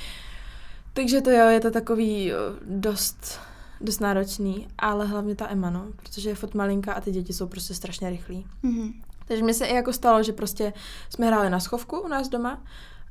Takže 0.94 1.22
to 1.22 1.30
jo, 1.30 1.48
je 1.48 1.60
to 1.60 1.72
takový 1.72 2.32
dost, 2.66 3.40
dost 3.82 4.00
náročný, 4.00 4.68
ale 4.78 5.06
hlavně 5.06 5.36
ta 5.36 5.50
Emma, 5.50 5.70
no, 5.70 5.88
protože 5.96 6.30
je 6.30 6.36
fot 6.36 6.54
malinká 6.54 6.94
a 6.94 7.02
ty 7.02 7.12
děti 7.12 7.34
jsou 7.34 7.48
prostě 7.48 7.74
strašně 7.74 8.10
rychlí. 8.10 8.46
Mm-hmm. 8.64 8.94
Takže 9.26 9.44
mi 9.44 9.54
se 9.54 9.66
i 9.66 9.76
jako 9.76 9.94
stalo, 9.94 10.24
že 10.24 10.34
prostě 10.34 10.74
jsme 11.10 11.28
hráli 11.28 11.50
na 11.50 11.60
schovku 11.60 12.00
u 12.00 12.08
nás 12.08 12.30
doma 12.30 12.64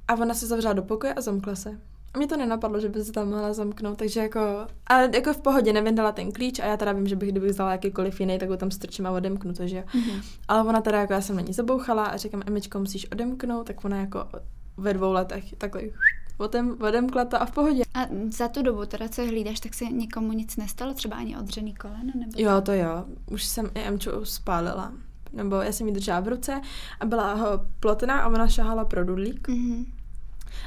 a 0.08 0.14
ona 0.14 0.34
se 0.34 0.46
zavřela 0.46 0.74
do 0.74 0.82
pokoje 0.82 1.14
a 1.14 1.20
zamkla 1.20 1.54
se. 1.54 1.78
A 2.14 2.18
mě 2.18 2.26
to 2.26 2.36
nenapadlo, 2.36 2.80
že 2.80 2.88
by 2.88 3.04
se 3.04 3.12
tam 3.12 3.28
mohla 3.28 3.52
zamknout, 3.52 3.98
takže 3.98 4.20
jako, 4.20 4.40
ale 4.86 5.10
jako 5.14 5.32
v 5.32 5.40
pohodě 5.40 5.72
nevyndala 5.72 6.12
ten 6.12 6.32
klíč 6.32 6.58
a 6.58 6.66
já 6.66 6.76
teda 6.76 6.92
vím, 6.92 7.06
že 7.06 7.16
bych 7.16 7.30
kdybych 7.30 7.50
vzala 7.50 7.72
jakýkoliv 7.72 8.20
jiný, 8.20 8.38
tak 8.38 8.48
ho 8.48 8.56
tam 8.56 8.70
strčím 8.70 9.06
a 9.06 9.10
odemknu 9.10 9.52
to, 9.52 9.66
že 9.66 9.76
jo. 9.76 9.82
Mm-hmm. 9.94 10.22
Ale 10.48 10.64
ona 10.64 10.80
teda 10.80 11.00
jako 11.00 11.12
já 11.12 11.20
jsem 11.20 11.36
na 11.36 11.42
ní 11.42 11.52
zabouchala 11.52 12.04
a 12.04 12.16
říkám, 12.16 12.42
Emičko, 12.46 12.78
musíš 12.78 13.10
odemknout, 13.12 13.66
tak 13.66 13.84
ona 13.84 13.96
jako 13.96 14.28
ve 14.76 14.94
dvou 14.94 15.12
letech 15.12 15.54
takhle 15.58 15.82
odem, 16.38 16.76
odemkla 16.80 17.24
to 17.24 17.42
a 17.42 17.46
v 17.46 17.50
pohodě. 17.50 17.82
A 17.94 18.00
za 18.28 18.48
tu 18.48 18.62
dobu 18.62 18.86
teda, 18.86 19.08
co 19.08 19.26
hlídáš, 19.26 19.60
tak 19.60 19.74
se 19.74 19.84
nikomu 19.84 20.32
nic 20.32 20.56
nestalo? 20.56 20.94
Třeba 20.94 21.16
ani 21.16 21.36
odřený 21.36 21.74
koleno? 21.74 22.12
Nebo 22.14 22.32
jo, 22.36 22.60
to 22.60 22.72
jo. 22.72 23.04
Už 23.30 23.44
jsem 23.44 23.70
i 23.74 23.80
Emču 23.80 24.10
spálila 24.24 24.92
nebo 25.32 25.56
já 25.56 25.72
jsem 25.72 25.86
ji 25.88 25.92
držela 25.92 26.20
v 26.20 26.28
ruce 26.28 26.60
a 27.00 27.06
byla 27.06 27.34
ho 27.34 27.48
plotná 27.80 28.20
a 28.20 28.28
ona 28.28 28.48
šahala 28.48 28.84
pro 28.84 29.04
dudlík. 29.04 29.48
Mm-hmm. 29.48 29.86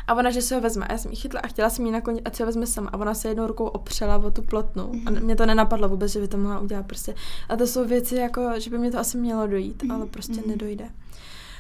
A 0.07 0.13
ona, 0.13 0.32
že 0.32 0.41
se 0.41 0.55
ho 0.55 0.61
vezme. 0.61 0.86
A 0.88 0.91
já 0.91 0.97
jsem 0.97 1.11
ji 1.11 1.18
chytla 1.18 1.41
a 1.43 1.47
chtěla 1.47 1.70
jsem 1.70 1.86
ji 1.86 1.91
nakonec, 1.91 2.22
ať 2.26 2.36
se 2.36 2.43
ho 2.43 2.45
vezme 2.45 2.68
sama. 2.68 2.89
A 2.89 2.97
ona 2.97 3.13
se 3.13 3.28
jednou 3.28 3.47
rukou 3.47 3.66
opřela 3.66 4.18
o 4.18 4.32
tu 4.32 4.41
plotnu. 4.41 4.84
Mm-hmm. 4.84 5.07
A 5.07 5.11
mhm. 5.11 5.24
mě 5.24 5.36
to 5.36 5.45
nenapadlo 5.45 5.89
vůbec, 5.89 6.11
že 6.11 6.20
by 6.20 6.28
to 6.28 6.38
mohla 6.38 6.59
udělat 6.59 6.86
prostě. 6.86 7.16
A 7.49 7.55
to 7.55 7.68
jsou 7.68 7.86
věci, 7.86 8.16
jako, 8.16 8.59
že 8.59 8.70
by 8.70 8.78
mě 8.78 8.91
to 8.91 8.99
asi 8.99 9.18
mělo 9.18 9.47
dojít, 9.47 9.84
mm-hmm. 9.84 9.93
ale 9.93 10.05
prostě 10.05 10.34
mm-hmm. 10.34 10.47
nedojde. 10.47 10.89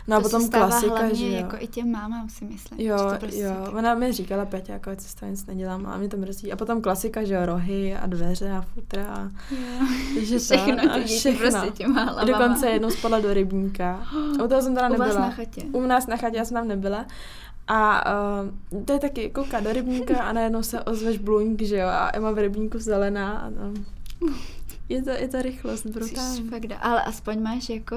No 0.07 0.17
a 0.17 0.21
potom 0.21 0.41
se 0.41 0.49
klasika, 0.49 1.13
že 1.13 1.25
jo. 1.25 1.33
jako 1.33 1.55
i 1.59 1.67
těm 1.67 1.91
mámám 1.91 2.29
si 2.29 2.45
myslím. 2.45 2.79
Jo, 2.79 2.97
to 2.97 3.17
prostě 3.19 3.41
jo. 3.41 3.53
Taky... 3.63 3.75
Ona 3.75 3.95
mi 3.95 4.11
říkala, 4.11 4.45
Peťa, 4.45 4.73
jako 4.73 4.89
ať 4.89 4.99
se 4.99 5.29
nic 5.29 5.45
nedělám, 5.45 5.85
a 5.85 5.97
mě 5.97 6.07
to 6.07 6.17
mrzí. 6.17 6.51
A 6.51 6.55
potom 6.55 6.81
klasika, 6.81 7.23
že 7.23 7.33
jo, 7.33 7.45
rohy 7.45 7.95
a 7.95 8.05
dveře 8.05 8.51
a 8.51 8.61
futra. 8.61 9.05
A... 9.05 9.29
Jo. 9.51 10.37
všechno, 10.39 10.77
to, 10.77 10.93
ty 10.93 11.03
všechno. 11.03 11.39
prostě 11.39 11.71
těma 11.71 12.03
hlavama. 12.03 12.25
Dokonce 12.25 12.69
jednou 12.69 12.89
spadla 12.89 13.19
do 13.19 13.33
rybníka. 13.33 14.07
U 14.43 14.47
toho 14.47 14.61
jsem 14.61 14.75
teda 14.75 14.89
nebyla. 14.89 15.07
U 15.09 15.09
vás 15.09 15.17
na 15.17 15.31
chatě. 15.31 15.61
U 15.71 15.81
nás 15.81 16.07
na 16.07 16.17
chatě, 16.17 16.37
já 16.37 16.45
jsem 16.45 16.55
tam 16.55 16.67
nebyla. 16.67 17.05
A 17.67 18.03
uh, 18.71 18.83
to 18.83 18.93
je 18.93 18.99
taky 18.99 19.29
kouká 19.29 19.59
do 19.59 19.73
rybníka 19.73 20.23
a 20.23 20.33
najednou 20.33 20.63
se 20.63 20.81
ozveš 20.81 21.17
blůňk, 21.17 21.61
že 21.61 21.77
jo, 21.77 21.87
a 21.87 22.11
Emma 22.13 22.31
v 22.31 22.37
rybníku 22.37 22.79
zelená. 22.79 23.37
A, 23.37 23.47
um, 23.47 23.85
je 24.89 25.03
to, 25.03 25.09
je 25.09 25.27
to 25.27 25.41
rychlost, 25.41 25.85
brutální. 25.85 26.49
Ale 26.81 27.03
aspoň 27.03 27.41
máš 27.41 27.69
jako 27.69 27.95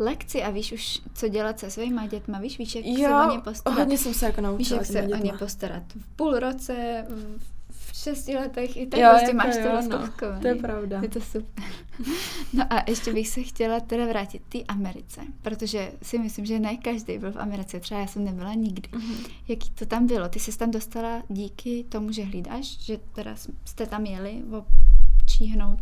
lekci 0.00 0.42
a 0.42 0.50
víš 0.50 0.72
už, 0.72 1.00
co 1.14 1.28
dělat 1.28 1.60
se 1.60 1.70
svýma 1.70 2.06
dětma, 2.06 2.38
víš, 2.38 2.58
víš, 2.58 2.74
jak 2.74 2.84
jo, 2.86 3.08
se 3.08 3.14
o 3.14 3.30
ně 3.30 3.40
postarat. 3.40 3.78
hodně 3.78 3.98
jsem 3.98 4.14
se 4.14 4.26
jako 4.26 4.40
naučila 4.40 4.58
Víš, 4.58 4.70
jak 4.70 4.86
se 4.86 4.92
dětma. 4.92 5.18
o 5.18 5.24
ně 5.24 5.32
postarat 5.38 5.82
v 5.92 6.16
půl 6.16 6.38
roce, 6.38 7.04
v 7.70 7.96
šesti 7.96 8.36
letech, 8.36 8.76
i 8.76 8.86
tak 8.86 9.00
jo, 9.00 9.08
prostě 9.10 9.26
jako 9.26 9.36
máš 9.36 9.56
jo, 9.56 9.88
to 9.90 10.26
no, 10.26 10.40
To 10.40 10.46
je 10.46 10.54
pravda. 10.54 11.00
Je 11.02 11.08
to 11.08 11.20
super. 11.20 11.64
No 12.52 12.64
a 12.70 12.84
ještě 12.88 13.12
bych 13.12 13.28
se 13.28 13.42
chtěla 13.42 13.80
teda 13.80 14.06
vrátit 14.06 14.42
té 14.48 14.58
Americe, 14.62 15.20
protože 15.42 15.92
si 16.02 16.18
myslím, 16.18 16.46
že 16.46 16.58
ne 16.58 16.76
každý 16.76 17.18
byl 17.18 17.32
v 17.32 17.36
Americe, 17.36 17.80
třeba 17.80 18.00
já 18.00 18.06
jsem 18.06 18.24
nebyla 18.24 18.54
nikdy. 18.54 18.88
Mm-hmm. 18.88 19.30
Jaký 19.48 19.70
to 19.70 19.86
tam 19.86 20.06
bylo? 20.06 20.28
Ty 20.28 20.40
jsi 20.40 20.58
tam 20.58 20.70
dostala 20.70 21.22
díky 21.28 21.84
tomu, 21.88 22.12
že 22.12 22.24
hlídáš, 22.24 22.78
že 22.80 22.98
teda 23.12 23.34
jste 23.64 23.86
tam 23.86 24.06
jeli 24.06 24.42
číhnout 25.26 25.80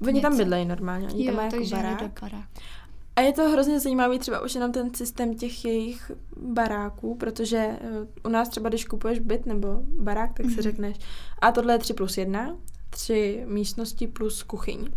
Oni 0.00 0.12
něco. 0.12 0.28
tam 0.28 0.36
bydlejí 0.36 0.64
normálně, 0.64 1.08
oni 1.08 1.24
jo, 1.24 1.32
tam 1.32 1.36
mají 1.36 1.70
jako 1.70 1.76
barák. 1.76 2.20
barák. 2.20 2.48
A 3.16 3.20
je 3.20 3.32
to 3.32 3.50
hrozně 3.50 3.80
zajímavý 3.80 4.18
třeba 4.18 4.40
už 4.40 4.54
jenom 4.54 4.72
ten 4.72 4.94
systém 4.94 5.34
těch 5.34 5.64
jejich 5.64 6.10
baráků, 6.36 7.14
protože 7.14 7.58
eh, 7.58 7.78
u 8.24 8.28
nás 8.28 8.48
třeba, 8.48 8.68
když 8.68 8.84
kupuješ 8.84 9.18
byt 9.18 9.46
nebo 9.46 9.68
barák, 9.98 10.32
tak 10.32 10.46
mm-hmm. 10.46 10.48
si 10.48 10.54
mhm. 10.54 10.62
řekneš, 10.62 10.96
a 11.38 11.52
tohle 11.52 11.74
je 11.74 11.78
3 11.78 11.94
plus 11.94 12.18
1, 12.18 12.56
tři 12.90 13.44
místnosti 13.46 14.06
plus 14.06 14.42
kuchyň. 14.42 14.88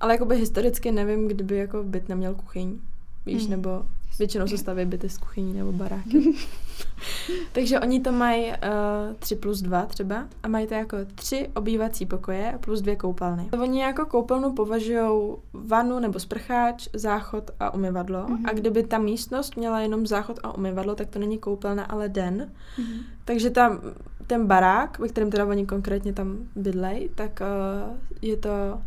Ale 0.00 0.14
jakoby 0.14 0.36
historicky 0.36 0.92
nevím, 0.92 1.28
kdyby 1.28 1.56
jako 1.56 1.84
byt 1.84 2.08
neměl 2.08 2.34
kuchyň, 2.34 2.78
víš, 3.26 3.44
mm. 3.44 3.50
nebo 3.50 3.84
Většinou 4.20 4.46
se 4.46 4.58
staví 4.58 4.84
byty 4.84 5.08
z 5.08 5.18
kuchyní 5.18 5.54
nebo 5.54 5.72
baráky. 5.72 6.18
Takže 7.52 7.80
oni 7.80 8.00
to 8.00 8.12
mají 8.12 8.46
uh, 8.46 8.54
eh, 8.62 9.14
3 9.18 9.36
plus 9.36 9.62
2 9.62 9.86
třeba 9.86 10.26
a 10.42 10.48
mají 10.48 10.66
to 10.66 10.74
jako 10.74 10.96
tři 11.14 11.48
obývací 11.54 12.06
pokoje 12.06 12.58
plus 12.60 12.80
dvě 12.80 12.96
koupelny. 12.96 13.48
Oni 13.62 13.80
jako 13.80 14.06
koupelnu 14.06 14.52
považují 14.52 15.36
vanu 15.52 15.98
nebo 15.98 16.20
sprcháč, 16.20 16.88
záchod 16.92 17.50
a 17.60 17.74
umyvadlo. 17.74 18.26
Mm-hmm. 18.26 18.48
A 18.48 18.52
kdyby 18.52 18.82
ta 18.82 18.98
místnost 18.98 19.56
měla 19.56 19.80
jenom 19.80 20.06
záchod 20.06 20.40
a 20.42 20.54
umyvadlo, 20.54 20.94
tak 20.94 21.08
to 21.08 21.18
není 21.18 21.38
koupelna, 21.38 21.84
ale 21.84 22.08
den. 22.08 22.50
Mm-hmm. 22.78 23.02
Takže 23.24 23.50
tam 23.50 23.80
ten 24.26 24.46
barák, 24.46 24.98
ve 24.98 25.08
kterém 25.08 25.30
teda 25.30 25.46
oni 25.46 25.66
konkrétně 25.66 26.12
tam 26.12 26.38
bydlej, 26.56 27.10
tak 27.14 27.40
uh, 27.40 27.96
je 28.22 28.36
to 28.36 28.80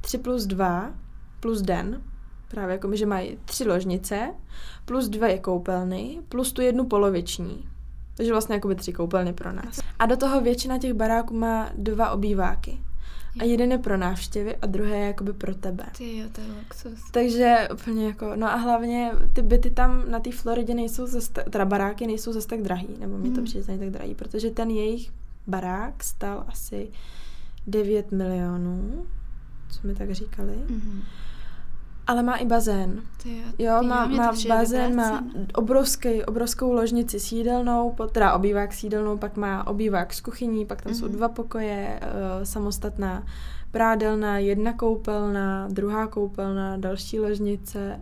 3 0.00 0.18
plus 0.18 0.46
2 0.46 0.90
plus 1.40 1.62
den 1.62 2.02
Právě 2.52 2.72
jako 2.72 2.88
my, 2.88 2.96
že 2.96 3.06
mají 3.06 3.38
tři 3.44 3.68
ložnice, 3.68 4.34
plus 4.84 5.08
dvě 5.08 5.38
koupelny, 5.38 6.18
plus 6.28 6.52
tu 6.52 6.62
jednu 6.62 6.86
poloviční. 6.86 7.68
Takže 8.16 8.32
vlastně 8.32 8.54
jako 8.54 8.68
by 8.68 8.74
tři 8.74 8.92
koupelny 8.92 9.32
pro 9.32 9.52
nás. 9.52 9.80
A 9.98 10.06
do 10.06 10.16
toho 10.16 10.40
většina 10.40 10.78
těch 10.78 10.92
baráků 10.92 11.34
má 11.34 11.70
dva 11.76 12.10
obýváky. 12.10 12.78
A 13.40 13.44
jeden 13.44 13.72
je 13.72 13.78
pro 13.78 13.96
návštěvy 13.96 14.56
a 14.56 14.66
druhé 14.66 14.96
je 14.96 15.06
jakoby 15.06 15.32
pro 15.32 15.54
tebe. 15.54 15.86
Ty 15.98 16.18
jo, 16.18 16.26
to 16.32 16.40
je 16.40 16.46
luxus. 16.46 17.10
Takže 17.10 17.68
úplně 17.72 18.06
jako, 18.06 18.36
no 18.36 18.46
a 18.46 18.54
hlavně 18.54 19.12
ty 19.32 19.42
byty 19.42 19.70
tam 19.70 20.10
na 20.10 20.20
té 20.20 20.32
Floridě 20.32 20.74
nejsou 20.74 21.06
zase, 21.06 21.32
teda 21.50 21.64
baráky 21.64 22.06
nejsou 22.06 22.32
zase 22.32 22.48
tak 22.48 22.62
drahý, 22.62 22.88
nebo 22.98 23.18
mi 23.18 23.28
to 23.28 23.34
hmm. 23.34 23.44
přijde 23.44 23.66
tak 23.66 23.90
drahý, 23.90 24.14
protože 24.14 24.50
ten 24.50 24.70
jejich 24.70 25.12
barák 25.46 26.04
stal 26.04 26.44
asi 26.48 26.90
9 27.66 28.12
milionů, 28.12 29.06
co 29.70 29.88
mi 29.88 29.94
tak 29.94 30.10
říkali. 30.10 30.52
Mm-hmm. 30.52 31.00
Ale 32.06 32.22
má 32.22 32.36
i 32.36 32.46
bazén. 32.46 33.02
Ty, 33.22 33.42
jo, 33.58 33.82
má, 33.82 34.06
má 34.06 34.32
bazén, 34.48 34.96
má 34.96 35.24
obrovský, 35.54 36.24
obrovskou 36.24 36.72
ložnici 36.72 37.20
s 37.20 37.32
jídelnou, 37.32 37.94
teda 38.12 38.34
obývák 38.34 38.72
s 38.72 38.84
jídelnou, 38.84 39.18
pak 39.18 39.36
má 39.36 39.66
obývák 39.66 40.14
s 40.14 40.20
kuchyní, 40.20 40.66
pak 40.66 40.82
tam 40.82 40.92
mm-hmm. 40.92 40.98
jsou 40.98 41.06
mhm. 41.06 41.14
dva 41.14 41.28
pokoje, 41.28 42.00
uh, 42.02 42.44
samostatná 42.44 43.26
prádelna, 43.70 44.38
jedna 44.38 44.72
koupelna, 44.72 45.68
druhá 45.70 46.06
koupelna, 46.06 46.76
další 46.76 47.20
ložnice. 47.20 48.00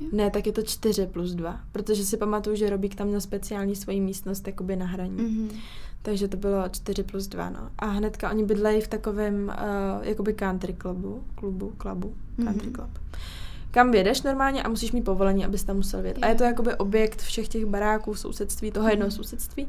Jo. 0.00 0.08
Ne, 0.12 0.30
tak 0.30 0.46
je 0.46 0.52
to 0.52 0.62
čtyři 0.62 1.06
plus 1.06 1.34
dva, 1.34 1.60
protože 1.72 2.04
si 2.04 2.16
pamatuju, 2.16 2.56
že 2.56 2.70
Robík 2.70 2.94
tam 2.94 3.06
měl 3.06 3.20
speciální 3.20 3.76
svoji 3.76 4.00
místnost 4.00 4.46
jakoby 4.46 4.76
na 4.76 4.86
hraní. 4.86 5.18
Mm-hmm. 5.18 5.50
Takže 6.02 6.28
to 6.28 6.36
bylo 6.36 6.68
4 6.68 7.02
plus 7.02 7.26
2, 7.26 7.50
no. 7.50 7.70
A 7.78 7.86
hnedka 7.86 8.30
oni 8.30 8.44
bydlejí 8.44 8.80
v 8.80 8.88
takovém 8.88 9.48
uh, 9.48 10.06
jakoby 10.06 10.32
country 10.32 10.76
clubu, 10.80 11.24
klubu, 11.34 11.72
klubu, 11.78 12.14
country 12.44 12.68
mm-hmm. 12.68 12.74
club. 12.74 12.98
Kam 13.70 13.94
jedeš 13.94 14.22
normálně 14.22 14.62
a 14.62 14.68
musíš 14.68 14.92
mít 14.92 15.04
povolení, 15.04 15.44
abys 15.44 15.64
tam 15.64 15.76
musel 15.76 16.02
vědět. 16.02 16.22
A 16.22 16.28
je 16.28 16.34
to 16.34 16.44
jakoby 16.44 16.74
objekt 16.74 17.22
všech 17.22 17.48
těch 17.48 17.66
baráků, 17.66 18.14
sousedství, 18.14 18.70
toho 18.70 18.86
mm-hmm. 18.86 18.90
jednoho 18.90 19.10
sousedství. 19.10 19.68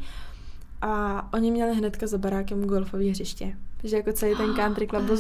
A 0.82 1.28
oni 1.34 1.52
měli 1.52 1.76
hnedka 1.76 2.08
za 2.08 2.18
barákem 2.18 2.66
golfové 2.66 3.04
hřiště. 3.04 3.54
Takže 3.82 3.98
jako 3.98 4.14
celý 4.14 4.36
ten 4.36 4.54
country 4.56 4.88
club 4.88 5.04
byl 5.04 5.18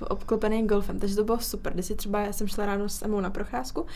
obklopený 0.08 0.66
golfem. 0.66 0.98
Takže 0.98 1.16
to 1.16 1.24
bylo 1.24 1.38
super. 1.38 1.72
Když 1.72 1.86
si 1.86 1.94
třeba, 1.94 2.20
já 2.20 2.32
jsem 2.32 2.48
šla 2.48 2.66
ráno 2.66 2.88
s 2.88 3.02
Emou 3.02 3.20
na 3.20 3.30
procházku 3.30 3.86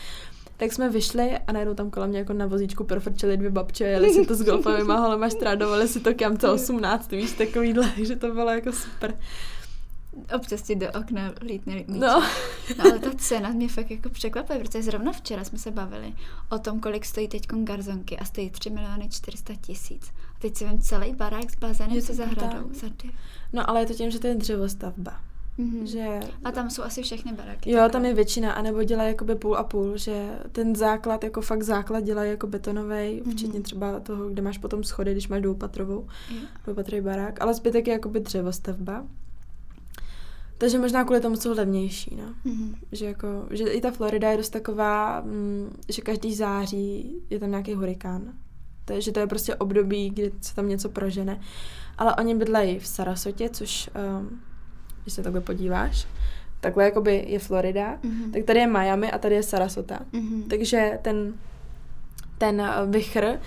tak 0.57 0.73
jsme 0.73 0.89
vyšli 0.89 1.37
a 1.47 1.51
najednou 1.51 1.73
tam 1.73 1.89
kolem 1.89 2.09
mě 2.09 2.19
jako 2.19 2.33
na 2.33 2.45
vozíčku 2.45 2.83
profrčeli 2.83 3.37
dvě 3.37 3.49
babče, 3.49 3.83
jeli 3.83 4.13
si 4.13 4.25
to 4.25 4.35
s 4.35 4.43
golfovými 4.43 4.93
holema, 4.97 5.29
strádovali 5.29 5.87
si 5.87 5.99
to 5.99 6.13
kamce 6.13 6.49
18, 6.49 7.11
víš, 7.11 7.31
takovýhle, 7.31 7.91
že 8.03 8.15
to 8.15 8.33
bylo 8.33 8.49
jako 8.49 8.71
super. 8.71 9.17
Občas 10.35 10.61
ti 10.61 10.75
do 10.75 10.87
okna 10.99 11.33
lítne 11.41 11.83
No. 11.87 11.97
no. 11.97 12.23
ale 12.79 12.99
ta 12.99 13.11
cena 13.17 13.49
mě 13.49 13.69
fakt 13.69 13.91
jako 13.91 14.09
překvapuje, 14.09 14.59
protože 14.59 14.83
zrovna 14.83 15.11
včera 15.11 15.43
jsme 15.43 15.57
se 15.57 15.71
bavili 15.71 16.13
o 16.49 16.59
tom, 16.59 16.79
kolik 16.79 17.05
stojí 17.05 17.27
teď 17.27 17.47
garzonky 17.47 18.17
a 18.17 18.25
stojí 18.25 18.49
3 18.49 18.69
miliony 18.69 19.09
400 19.09 19.53
tisíc. 19.61 20.11
A 20.35 20.39
teď 20.39 20.57
si 20.57 20.65
vím 20.65 20.81
celý 20.81 21.13
barák 21.15 21.51
s 21.51 21.55
bazénem 21.55 22.01
se 22.01 22.13
zahradou. 22.13 22.71
No 23.53 23.69
ale 23.69 23.79
je 23.79 23.85
to 23.85 23.93
tím, 23.93 24.11
že 24.11 24.19
to 24.19 24.27
je 24.27 24.35
dřevostavba. 24.35 25.19
Mm-hmm. 25.59 25.83
Že... 25.83 26.19
A 26.43 26.51
tam 26.51 26.69
jsou 26.69 26.83
asi 26.83 27.03
všechny 27.03 27.33
baráky. 27.33 27.71
Jo, 27.71 27.89
tam 27.91 28.05
je 28.05 28.13
většina, 28.13 28.51
anebo 28.51 28.83
dělají 28.83 29.09
jakoby 29.09 29.35
půl 29.35 29.57
a 29.57 29.63
půl, 29.63 29.97
že 29.97 30.29
ten 30.51 30.75
základ, 30.75 31.23
jako 31.23 31.41
fakt 31.41 31.63
základ 31.63 32.03
dělají 32.03 32.29
jako 32.29 32.47
betonový, 32.47 32.95
mm-hmm. 32.95 33.31
včetně 33.31 33.61
třeba 33.61 33.99
toho, 33.99 34.29
kde 34.29 34.41
máš 34.41 34.57
potom 34.57 34.83
schody, 34.83 35.11
když 35.11 35.27
máš 35.27 35.41
dvoupatrovou, 35.41 36.07
yeah. 36.31 36.43
dvoupatrový 36.63 37.01
barák, 37.01 37.41
ale 37.41 37.53
zbytek 37.53 37.87
je 37.87 37.93
jakoby 37.93 38.19
dřevostavba. 38.19 39.05
Takže 40.57 40.79
možná 40.79 41.03
kvůli 41.03 41.19
tomu 41.19 41.35
jsou 41.35 41.53
levnější, 41.53 42.15
no. 42.15 42.51
Mm-hmm. 42.51 42.75
Že, 42.91 43.05
jako, 43.05 43.27
že 43.49 43.63
i 43.63 43.81
ta 43.81 43.91
Florida 43.91 44.31
je 44.31 44.37
dost 44.37 44.49
taková, 44.49 45.21
mm, 45.21 45.75
že 45.89 46.01
každý 46.01 46.35
září 46.35 47.15
je 47.29 47.39
tam 47.39 47.49
nějaký 47.49 47.73
hurikán. 47.73 48.33
Takže 48.85 49.11
to 49.11 49.19
je 49.19 49.27
prostě 49.27 49.55
období, 49.55 50.09
kdy 50.09 50.31
se 50.41 50.55
tam 50.55 50.69
něco 50.69 50.89
prožene. 50.89 51.39
Ale 51.97 52.15
oni 52.15 52.35
bydlejí 52.35 52.79
v 52.79 52.87
Sarasotě, 52.87 53.49
což, 53.49 53.89
um, 54.19 54.39
když 55.05 55.13
se 55.13 55.23
takhle 55.23 55.41
podíváš, 55.41 56.07
takhle 56.61 56.83
jakoby 56.83 57.25
je 57.27 57.39
Florida, 57.39 57.97
mm-hmm. 57.97 58.31
tak 58.31 58.43
tady 58.43 58.59
je 58.59 58.67
Miami 58.67 59.11
a 59.11 59.17
tady 59.17 59.35
je 59.35 59.43
Sarasota. 59.43 59.99
Mm-hmm. 60.13 60.47
Takže 60.47 60.99
ten, 61.01 61.33
ten 62.37 62.61
uh, 62.61 62.91
vychr 62.91 63.39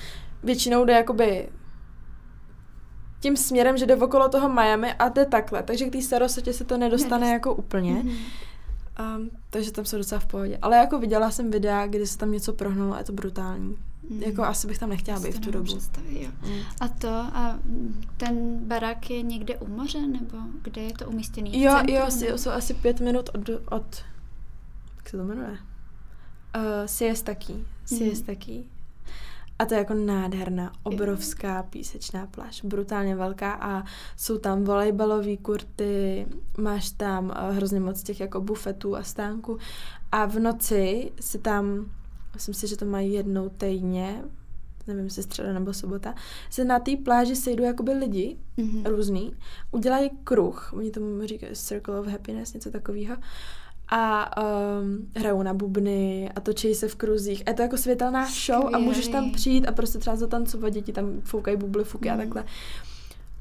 většinou 0.43 0.85
jde 0.85 0.93
jakoby 0.93 1.49
tím 3.21 3.37
směrem, 3.37 3.77
že 3.77 3.87
jde 3.87 3.97
okolo 3.97 4.29
toho 4.29 4.49
Miami 4.49 4.93
a 4.93 5.09
jde 5.09 5.25
takhle. 5.27 5.63
Takže 5.63 5.85
k 5.85 5.93
té 5.93 6.03
Sarasotě 6.03 6.53
se 6.53 6.65
to 6.65 6.77
nedostane 6.77 7.11
Nedostane. 7.11 7.33
jako 7.33 7.55
úplně. 7.55 7.95
Mm-hmm. 7.95 8.17
Um, 9.17 9.31
takže 9.51 9.73
tam 9.73 9.85
jsou 9.85 9.97
docela 9.97 10.19
v 10.19 10.27
pohodě. 10.27 10.59
Ale 10.63 10.77
jako 10.77 10.99
viděla 10.99 11.31
jsem 11.31 11.51
videa, 11.51 11.87
kdy 11.87 12.07
se 12.07 12.19
tam 12.19 12.33
něco 12.33 12.53
prohnulo 12.53 12.95
a 12.95 12.99
je 12.99 13.05
to 13.05 13.13
brutální. 13.13 13.77
Mm. 14.11 14.23
Jako 14.23 14.43
asi 14.43 14.67
bych 14.67 14.79
tam 14.79 14.89
nechtěla 14.91 15.21
být 15.21 15.35
v 15.35 15.41
tu 15.41 15.51
dobu. 15.51 15.79
jo. 16.09 16.31
Mm. 16.47 16.61
A 16.81 16.89
to, 16.89 17.09
a 17.09 17.59
ten 18.17 18.59
barák 18.59 19.11
je 19.11 19.23
někde 19.23 19.57
u 19.57 19.69
moře, 19.69 20.07
nebo 20.07 20.39
kde 20.63 20.83
je 20.83 20.93
to 20.93 21.09
umístěný? 21.09 21.63
Jo, 21.63 21.73
centru, 21.77 21.95
jo, 21.95 22.07
nebo? 22.21 22.39
jsou 22.39 22.51
asi 22.51 22.75
pět 22.75 23.01
minut 23.01 23.31
od, 23.35 23.49
od 23.71 24.05
jak 24.97 25.09
se 25.09 25.17
to 25.17 25.25
jmenuje? 25.25 25.51
Uh, 25.51 26.63
Siestaký. 26.87 27.67
Siestaký. 27.85 28.59
Mm. 28.59 28.79
A 29.59 29.65
to 29.65 29.75
je 29.75 29.79
jako 29.79 29.95
nádherná, 29.95 30.73
obrovská 30.83 31.63
písečná 31.63 32.27
pláž, 32.27 32.63
brutálně 32.65 33.17
velká 33.17 33.53
a 33.53 33.85
jsou 34.17 34.39
tam 34.39 34.65
volejbalové 34.65 35.37
kurty, 35.37 36.27
máš 36.59 36.91
tam 36.91 37.25
uh, 37.25 37.57
hrozně 37.57 37.81
moc 37.81 38.03
těch 38.03 38.21
jako 38.21 38.41
bufetů 38.41 38.97
a 38.97 39.03
stánků 39.03 39.59
a 40.13 40.27
v 40.27 40.39
noci 40.39 41.13
si 41.21 41.39
tam 41.39 41.87
myslím 42.35 42.55
si, 42.55 42.67
že 42.67 42.77
to 42.77 42.85
mají 42.85 43.13
jednou 43.13 43.49
týdně, 43.49 44.25
nevím, 44.87 45.05
jestli 45.05 45.23
středa 45.23 45.53
nebo 45.53 45.75
sobota, 45.75 46.15
se 46.51 46.65
na 46.65 46.79
té 46.79 46.97
pláži 46.97 47.37
sejdou 47.37 47.65
jakoby 47.65 47.93
lidi 47.93 48.37
mm-hmm. 48.59 48.83
různý, 48.85 49.35
udělají 49.71 50.11
kruh, 50.25 50.73
oni 50.73 50.91
tomu 50.91 51.27
říkají 51.27 51.55
Circle 51.55 52.01
of 52.01 52.07
Happiness, 52.07 52.55
něco 52.55 52.71
takového, 52.71 53.17
a 53.89 54.31
um, 54.43 55.09
hrajou 55.17 55.43
na 55.43 55.55
bubny 55.55 56.31
a 56.37 56.41
točí 56.41 56.75
se 56.75 56.89
v 56.89 56.95
kruzích. 56.95 57.43
A 57.47 57.51
je 57.51 57.55
to 57.55 57.63
jako 57.63 57.77
světelná 57.77 58.25
show 58.25 58.63
Skvělý. 58.63 58.75
a 58.75 58.79
můžeš 58.79 59.09
tam 59.09 59.33
přijít 59.33 59.67
a 59.67 59.73
prostě 59.73 59.99
třeba 59.99 60.17
zatancovat, 60.17 60.73
děti 60.73 60.93
tam 60.93 61.21
foukají 61.21 61.57
bubly, 61.57 61.85
fuky 61.85 62.09
mm. 62.09 62.13
a 62.13 62.17
mhm. 62.17 62.25
takhle. 62.25 62.45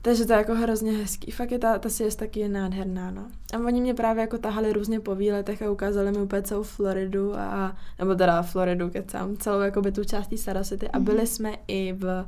Takže 0.08 0.26
to 0.26 0.34
je 0.34 0.38
jako 0.38 0.56
hrozně 0.56 0.92
hezký. 0.92 1.32
Fakt 1.32 1.52
je 1.52 1.60
ta, 1.60 1.80
ta 1.80 1.90
siesta 1.90 2.26
taky 2.26 2.40
je 2.40 2.50
nádherná, 2.50 3.12
no. 3.12 3.26
A 3.54 3.58
oni 3.58 3.82
mě 3.82 3.94
právě 3.94 4.22
jako 4.22 4.38
tahali 4.38 4.74
různě 4.74 5.00
po 5.00 5.16
výletech 5.16 5.62
a 5.62 5.72
ukázali 5.72 6.12
mi 6.12 6.18
úplně 6.18 6.42
celou 6.42 6.64
Floridu 6.64 7.36
a, 7.40 7.76
nebo 8.00 8.16
teda 8.16 8.42
Floridu, 8.42 8.90
kecám, 8.90 9.38
celou 9.38 9.60
jako 9.60 9.82
by 9.82 9.92
tu 9.92 10.04
částí 10.04 10.38
Sarasity 10.38 10.86
mm-hmm. 10.86 10.98
a 10.98 11.00
byli 11.00 11.18
mhm. 11.18 11.28
jsme 11.28 11.56
i 11.68 11.94
v 11.94 12.26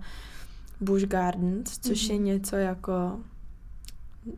Busch 0.82 1.08
Gardens, 1.08 1.80
což 1.80 2.08
mm-hmm. 2.08 2.12
je 2.12 2.16
mhm. 2.16 2.26
něco 2.26 2.56
jako, 2.56 3.20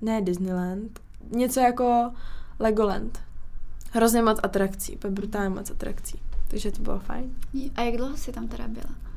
ne 0.01 0.21
Disneyland, 0.21 0.99
něco 1.31 1.59
jako 1.59 2.11
Legoland. 2.59 3.19
Hrozně 3.91 4.21
moc 4.21 4.39
atrakcí, 4.43 4.97
brutálně 5.09 5.49
moc 5.49 5.71
atrakcí. 5.71 6.19
Takže 6.47 6.71
to 6.71 6.81
bylo 6.81 6.99
fajn. 6.99 7.35
A 7.75 7.81
jak 7.81 7.97
dlouho 7.97 8.17
jsi 8.17 8.31
tam 8.31 8.47
teda 8.47 8.67
byla? 8.67 9.10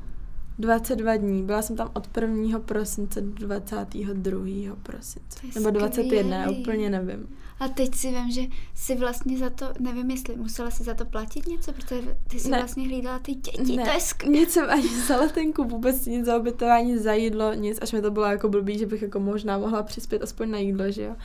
22 0.58 1.16
dní. 1.16 1.42
Byla 1.42 1.62
jsem 1.62 1.76
tam 1.76 1.90
od 1.94 2.08
1. 2.20 2.58
prosince 2.58 3.20
do 3.20 3.46
22. 3.46 4.76
prosince. 4.82 5.40
Nebo 5.54 5.70
21, 5.70 6.36
já 6.36 6.50
úplně 6.50 6.90
nevím. 6.90 7.28
A 7.60 7.68
teď 7.68 7.94
si 7.94 8.10
vím, 8.10 8.30
že 8.30 8.42
si 8.74 8.96
vlastně 8.96 9.38
za 9.38 9.50
to, 9.50 9.66
nevím 9.80 10.10
jestli 10.10 10.36
musela 10.36 10.70
si 10.70 10.84
za 10.84 10.94
to 10.94 11.04
platit 11.04 11.46
něco, 11.46 11.72
protože 11.72 12.18
ty 12.28 12.40
si 12.40 12.48
ne. 12.48 12.58
vlastně 12.58 12.86
hlídala 12.86 13.18
ty 13.18 13.34
děti, 13.34 13.76
ne. 13.76 13.84
to 13.84 13.90
je 13.90 14.00
skvělé. 14.00 14.38
Nic 14.38 14.50
jsem 14.50 14.70
ani 14.70 14.88
za 14.88 15.16
letenku, 15.16 15.64
vůbec 15.64 16.06
nic 16.06 16.26
za 16.26 16.36
obytování, 16.36 16.98
za 16.98 17.12
jídlo, 17.12 17.54
nic, 17.54 17.78
až 17.82 17.92
mi 17.92 18.02
to 18.02 18.10
bylo 18.10 18.26
jako 18.26 18.48
blbý, 18.48 18.78
že 18.78 18.86
bych 18.86 19.02
jako 19.02 19.20
možná 19.20 19.58
mohla 19.58 19.82
přispět 19.82 20.22
aspoň 20.22 20.50
na 20.50 20.58
jídlo, 20.58 20.90
že 20.90 21.02
jo. 21.02 21.16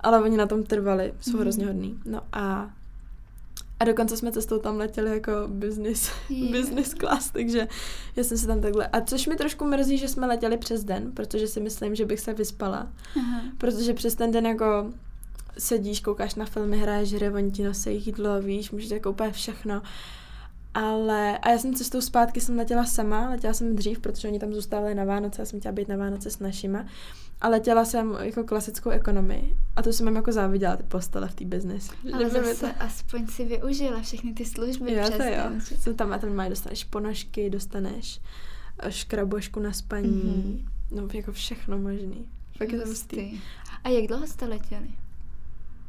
Ale 0.00 0.22
oni 0.22 0.36
na 0.36 0.46
tom 0.46 0.62
trvali, 0.62 1.14
jsou 1.20 1.36
mm. 1.36 1.40
hrozně 1.40 1.66
hodný. 1.66 1.98
No 2.04 2.20
a 2.32 2.70
a 3.84 3.86
dokonce 3.86 4.16
jsme 4.16 4.32
cestou 4.32 4.58
tam 4.58 4.76
letěli 4.76 5.10
jako 5.10 5.32
business, 5.48 6.10
yeah. 6.30 6.52
business 6.52 6.94
class, 6.94 7.30
takže 7.30 7.68
já 8.16 8.24
jsem 8.24 8.38
se 8.38 8.46
tam 8.46 8.60
takhle... 8.60 8.86
A 8.86 9.00
což 9.00 9.26
mi 9.26 9.36
trošku 9.36 9.64
mrzí, 9.64 9.98
že 9.98 10.08
jsme 10.08 10.26
letěli 10.26 10.56
přes 10.56 10.84
den, 10.84 11.12
protože 11.12 11.46
si 11.46 11.60
myslím, 11.60 11.94
že 11.94 12.04
bych 12.04 12.20
se 12.20 12.34
vyspala. 12.34 12.88
Aha. 13.16 13.42
Protože 13.58 13.94
přes 13.94 14.14
ten 14.14 14.30
den 14.30 14.46
jako 14.46 14.92
sedíš, 15.58 16.00
koukáš 16.00 16.34
na 16.34 16.44
filmy, 16.44 16.78
hraješ 16.78 17.12
hry, 17.12 17.30
oni 17.30 17.50
ti 17.50 17.64
nosí 17.64 18.06
jídlo, 18.06 18.42
víš, 18.42 18.70
můžeš 18.70 18.90
jako 18.90 19.10
úplně 19.10 19.32
všechno. 19.32 19.82
Ale, 20.74 21.38
a 21.38 21.50
já 21.50 21.58
jsem 21.58 21.74
cestou 21.74 22.00
zpátky 22.00 22.40
jsem 22.40 22.56
letěla 22.56 22.84
sama, 22.84 23.30
letěla 23.30 23.54
jsem 23.54 23.76
dřív, 23.76 23.98
protože 23.98 24.28
oni 24.28 24.38
tam 24.38 24.54
zůstávali 24.54 24.94
na 24.94 25.04
Vánoce, 25.04 25.42
já 25.42 25.46
jsem 25.46 25.60
chtěla 25.60 25.72
být 25.72 25.88
na 25.88 25.96
Vánoce 25.96 26.30
s 26.30 26.38
našima. 26.38 26.84
A 27.40 27.48
letěla 27.48 27.84
jsem 27.84 28.16
jako 28.20 28.44
klasickou 28.44 28.90
ekonomii. 28.90 29.56
A 29.76 29.82
to 29.82 29.92
jsem 29.92 30.06
jim 30.06 30.16
jako 30.16 30.32
záviděla, 30.32 30.76
ty 30.76 30.82
postele 30.82 31.28
v 31.28 31.34
té 31.34 31.44
business. 31.44 31.90
Ale 32.12 32.30
zase 32.30 32.60
to... 32.60 32.82
aspoň 32.82 33.26
si 33.26 33.44
využila 33.44 34.00
všechny 34.00 34.32
ty 34.32 34.44
služby 34.44 34.92
jo, 34.92 35.02
přes 35.02 35.16
to 35.16 35.22
jo. 35.22 35.76
Jsem 35.78 35.96
tam 35.96 36.12
a 36.12 36.18
tam 36.18 36.34
mají, 36.34 36.50
dostaneš 36.50 36.84
ponožky, 36.84 37.50
dostaneš 37.50 38.20
eh, 38.78 38.92
škrabošku 38.92 39.60
na 39.60 39.72
spaní, 39.72 40.64
mm-hmm. 40.90 40.96
no 40.96 41.08
jako 41.12 41.32
všechno 41.32 41.78
možný. 41.78 42.28
Fakt 42.58 42.72
je 42.72 42.80
to 42.80 42.88
hustý. 42.88 43.40
A 43.84 43.88
jak 43.88 44.06
dlouho 44.06 44.26
jste 44.26 44.46
letěli? 44.46 44.88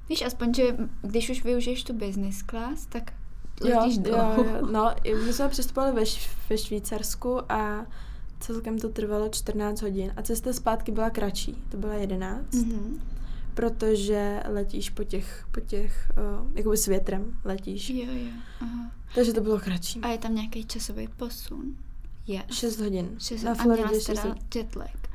Víš, 0.09 0.21
aspoň, 0.21 0.53
že 0.53 0.77
když 1.01 1.29
už 1.29 1.43
využiješ 1.43 1.83
tu 1.83 1.93
business 1.93 2.43
class, 2.43 2.85
tak 2.85 3.13
letíš 3.61 3.95
jo, 3.95 4.03
dlouho. 4.03 4.43
Jo, 4.43 4.55
jo. 4.55 4.67
No, 4.71 4.95
my 5.25 5.33
jsme 5.33 5.49
přistupovali 5.49 5.93
ve, 5.93 6.03
ve 6.49 6.57
Švýcarsku 6.57 7.51
a 7.51 7.85
celkem 8.45 8.79
to 8.79 8.89
trvalo 8.89 9.29
14 9.29 9.81
hodin 9.81 10.13
a 10.17 10.21
cesta 10.21 10.53
zpátky 10.53 10.91
byla 10.91 11.09
kratší, 11.09 11.55
to 11.69 11.77
byla 11.77 11.93
11, 11.93 12.51
mm-hmm. 12.51 12.99
protože 13.53 14.43
letíš 14.47 14.89
po 14.89 15.03
těch, 15.03 15.45
po 15.51 15.59
těch, 15.59 16.11
uh, 16.41 16.57
jakoby 16.57 16.77
s 16.77 16.85
větrem 16.85 17.37
letíš. 17.45 17.89
Jo, 17.89 18.05
jo. 18.11 18.31
Aha. 18.61 18.91
Takže 19.15 19.33
to 19.33 19.41
bylo 19.41 19.59
kratší. 19.59 19.99
A 20.01 20.07
je 20.07 20.17
tam 20.17 20.35
nějaký 20.35 20.65
časový 20.65 21.07
posun? 21.07 21.75
Je. 22.27 22.43
6 22.51 22.79
hodin. 22.79 23.09
6 23.19 23.43
Na 23.43 23.55
Floridě 23.55 23.83
a 23.83 23.87
měla 23.87 24.03
6 24.03 24.19
hodin. 24.23 24.43
jetlag. 24.55 25.09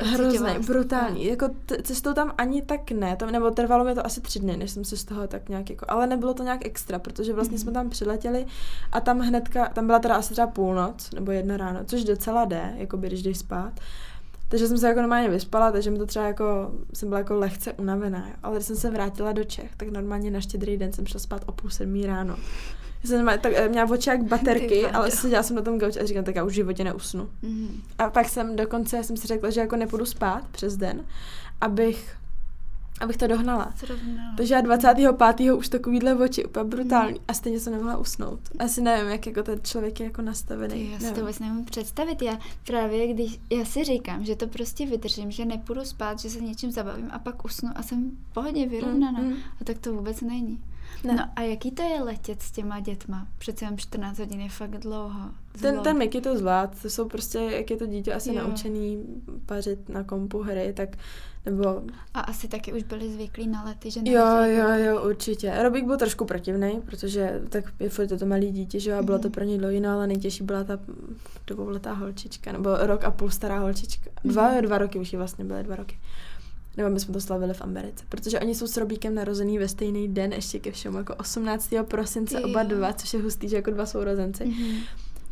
Hrozný, 0.00 0.48
brutální. 0.66 1.26
Jako 1.26 1.48
t- 1.66 1.82
cestou 1.82 2.12
tam 2.12 2.34
ani 2.38 2.62
tak 2.62 2.90
ne, 2.90 3.16
to, 3.16 3.26
nebo 3.26 3.50
trvalo 3.50 3.84
mi 3.84 3.94
to 3.94 4.06
asi 4.06 4.20
tři 4.20 4.40
dny, 4.40 4.56
než 4.56 4.70
jsem 4.70 4.84
se 4.84 4.96
z 4.96 5.04
toho 5.04 5.26
tak 5.26 5.48
nějak 5.48 5.70
jako, 5.70 5.86
ale 5.88 6.06
nebylo 6.06 6.34
to 6.34 6.42
nějak 6.42 6.66
extra, 6.66 6.98
protože 6.98 7.32
vlastně 7.32 7.56
mm-hmm. 7.56 7.60
jsme 7.60 7.72
tam 7.72 7.90
přiletěli 7.90 8.46
a 8.92 9.00
tam 9.00 9.18
hnedka, 9.18 9.68
tam 9.68 9.86
byla 9.86 9.98
teda 9.98 10.14
asi 10.14 10.32
třeba 10.32 10.46
půlnoc 10.46 11.10
nebo 11.10 11.32
jedna 11.32 11.56
ráno, 11.56 11.80
což 11.84 12.04
docela 12.04 12.44
jde, 12.44 12.74
jako 12.76 12.96
by 12.96 13.06
když 13.06 13.22
jdeš 13.22 13.38
spát. 13.38 13.72
Takže 14.48 14.68
jsem 14.68 14.78
se 14.78 14.88
jako 14.88 15.00
normálně 15.00 15.28
vyspala, 15.28 15.72
takže 15.72 15.90
mi 15.90 15.98
to 15.98 16.06
třeba 16.06 16.26
jako, 16.26 16.72
jsem 16.94 17.08
byla 17.08 17.18
jako 17.18 17.34
lehce 17.34 17.72
unavená. 17.72 18.26
Ale 18.42 18.56
když 18.56 18.66
jsem 18.66 18.76
se 18.76 18.90
vrátila 18.90 19.32
do 19.32 19.44
Čech, 19.44 19.76
tak 19.76 19.88
normálně 19.88 20.30
na 20.30 20.40
štědrý 20.40 20.76
den 20.76 20.92
jsem 20.92 21.06
šla 21.06 21.20
spát 21.20 21.42
o 21.46 21.52
půl 21.52 21.70
sedmí 21.70 22.06
ráno 22.06 22.36
jsem 23.04 23.26
tak, 23.26 23.52
eh, 23.54 23.68
měla 23.68 23.90
oči 23.90 24.10
jak 24.10 24.22
baterky, 24.22 24.86
ale 24.86 25.10
seděla 25.10 25.42
jsem 25.42 25.56
na 25.56 25.62
tom 25.62 25.78
gauči 25.78 26.00
a 26.00 26.06
říkám, 26.06 26.24
tak 26.24 26.36
já 26.36 26.44
už 26.44 26.52
v 26.52 26.54
životě 26.54 26.84
neusnu. 26.84 27.28
Mm-hmm. 27.44 27.68
A 27.98 28.10
pak 28.10 28.28
jsem 28.28 28.56
dokonce 28.56 29.04
jsem 29.04 29.16
si 29.16 29.26
řekla, 29.26 29.50
že 29.50 29.60
jako 29.60 29.76
nepůjdu 29.76 30.06
spát 30.06 30.44
přes 30.52 30.76
den, 30.76 31.04
abych 31.60 32.16
abych 33.00 33.16
to 33.16 33.26
dohnala. 33.26 33.74
Takže 34.36 34.54
já 34.54 34.60
25. 34.60 35.52
už 35.52 35.68
takovýhle 35.68 36.14
oči, 36.14 36.44
úplně 36.44 36.64
brutální. 36.64 37.12
Mm. 37.12 37.24
A 37.28 37.34
stejně 37.34 37.60
jsem 37.60 37.72
nemohla 37.72 37.96
usnout. 37.96 38.40
Asi 38.58 38.80
nevím, 38.80 39.12
jak 39.12 39.26
jako 39.26 39.42
ten 39.42 39.60
člověk 39.62 40.00
je 40.00 40.06
jako 40.06 40.22
nastavený. 40.22 40.90
Já 40.92 40.98
si 40.98 41.12
to 41.12 41.20
vůbec 41.20 41.38
nemůžu 41.38 41.64
představit. 41.64 42.22
Já 42.22 42.38
právě, 42.66 43.14
když 43.14 43.40
já 43.50 43.64
si 43.64 43.84
říkám, 43.84 44.24
že 44.24 44.36
to 44.36 44.46
prostě 44.46 44.86
vydržím, 44.86 45.30
že 45.30 45.44
nepůjdu 45.44 45.84
spát, 45.84 46.18
že 46.18 46.30
se 46.30 46.40
něčím 46.40 46.72
zabavím 46.72 47.08
a 47.12 47.18
pak 47.18 47.44
usnu 47.44 47.70
a 47.74 47.82
jsem 47.82 48.10
v 48.30 48.34
pohodě 48.34 48.66
vyrovnaná. 48.66 49.20
Mm, 49.20 49.28
mm. 49.28 49.36
A 49.60 49.64
tak 49.64 49.78
to 49.78 49.92
vůbec 49.94 50.20
není. 50.20 50.62
Ne. 51.04 51.14
No 51.14 51.24
a 51.36 51.40
jaký 51.40 51.70
to 51.70 51.82
je 51.82 52.02
letět 52.02 52.42
s 52.42 52.50
těma 52.50 52.80
dětma? 52.80 53.26
Přece 53.38 53.64
jen 53.64 53.78
14 53.78 54.18
hodin 54.18 54.40
je 54.40 54.48
fakt 54.48 54.78
dlouho. 54.78 55.20
Ten, 55.60 55.80
ten 55.80 55.98
Mickey 55.98 56.20
to 56.20 56.38
zvlád, 56.38 56.82
to 56.82 56.90
jsou 56.90 57.08
prostě, 57.08 57.38
jak 57.38 57.70
je 57.70 57.76
to 57.76 57.86
dítě 57.86 58.14
asi 58.14 58.34
jo. 58.34 58.42
naučený 58.42 59.04
pařit 59.46 59.88
na 59.88 60.04
kompu 60.04 60.42
hry, 60.42 60.72
tak 60.76 60.88
nebo... 61.46 61.82
A 62.14 62.20
asi 62.20 62.48
taky 62.48 62.72
už 62.72 62.82
byli 62.82 63.12
zvyklí 63.12 63.46
na 63.46 63.64
lety, 63.64 63.90
že 63.90 64.00
Jo, 64.04 64.42
jo, 64.44 64.68
jo, 64.68 65.04
určitě. 65.04 65.62
Robík 65.62 65.84
byl 65.84 65.96
trošku 65.96 66.24
protivný, 66.24 66.80
protože 66.86 67.40
tak 67.48 67.64
je 67.80 67.88
furt 67.88 68.18
to 68.18 68.26
malý 68.26 68.50
dítě, 68.50 68.80
že 68.80 68.90
jo, 68.90 68.98
a 68.98 69.02
bylo 69.02 69.18
to 69.18 69.28
mhm. 69.28 69.32
pro 69.32 69.44
něj 69.44 69.58
dlouho, 69.58 69.88
ale 69.88 70.06
nejtěžší 70.06 70.44
byla 70.44 70.64
ta 70.64 70.78
dvouletá 71.46 71.92
holčička, 71.92 72.52
nebo 72.52 72.76
rok 72.80 73.04
a 73.04 73.10
půl 73.10 73.30
stará 73.30 73.58
holčička. 73.58 74.10
Dva, 74.24 74.52
mm. 74.52 74.62
dva 74.62 74.78
roky 74.78 74.98
už 74.98 75.12
ji 75.12 75.16
vlastně 75.16 75.44
byly, 75.44 75.62
dva 75.62 75.76
roky. 75.76 75.98
Nebo 76.76 76.90
my 76.90 77.00
jsme 77.00 77.14
to 77.14 77.20
slavili 77.20 77.54
v 77.54 77.62
Americe, 77.62 78.04
protože 78.08 78.40
oni 78.40 78.54
jsou 78.54 78.66
s 78.66 78.76
Robíkem 78.76 79.14
narozený 79.14 79.58
ve 79.58 79.68
stejný 79.68 80.08
den, 80.08 80.32
ještě 80.32 80.58
ke 80.58 80.70
všemu, 80.70 80.98
jako 80.98 81.14
18. 81.14 81.70
prosince 81.88 82.40
oba 82.40 82.62
dva, 82.62 82.92
což 82.92 83.14
je 83.14 83.22
hustý, 83.22 83.48
že 83.48 83.56
jako 83.56 83.70
dva 83.70 83.86
sourozenci. 83.86 84.44
Mm-hmm. 84.44 84.78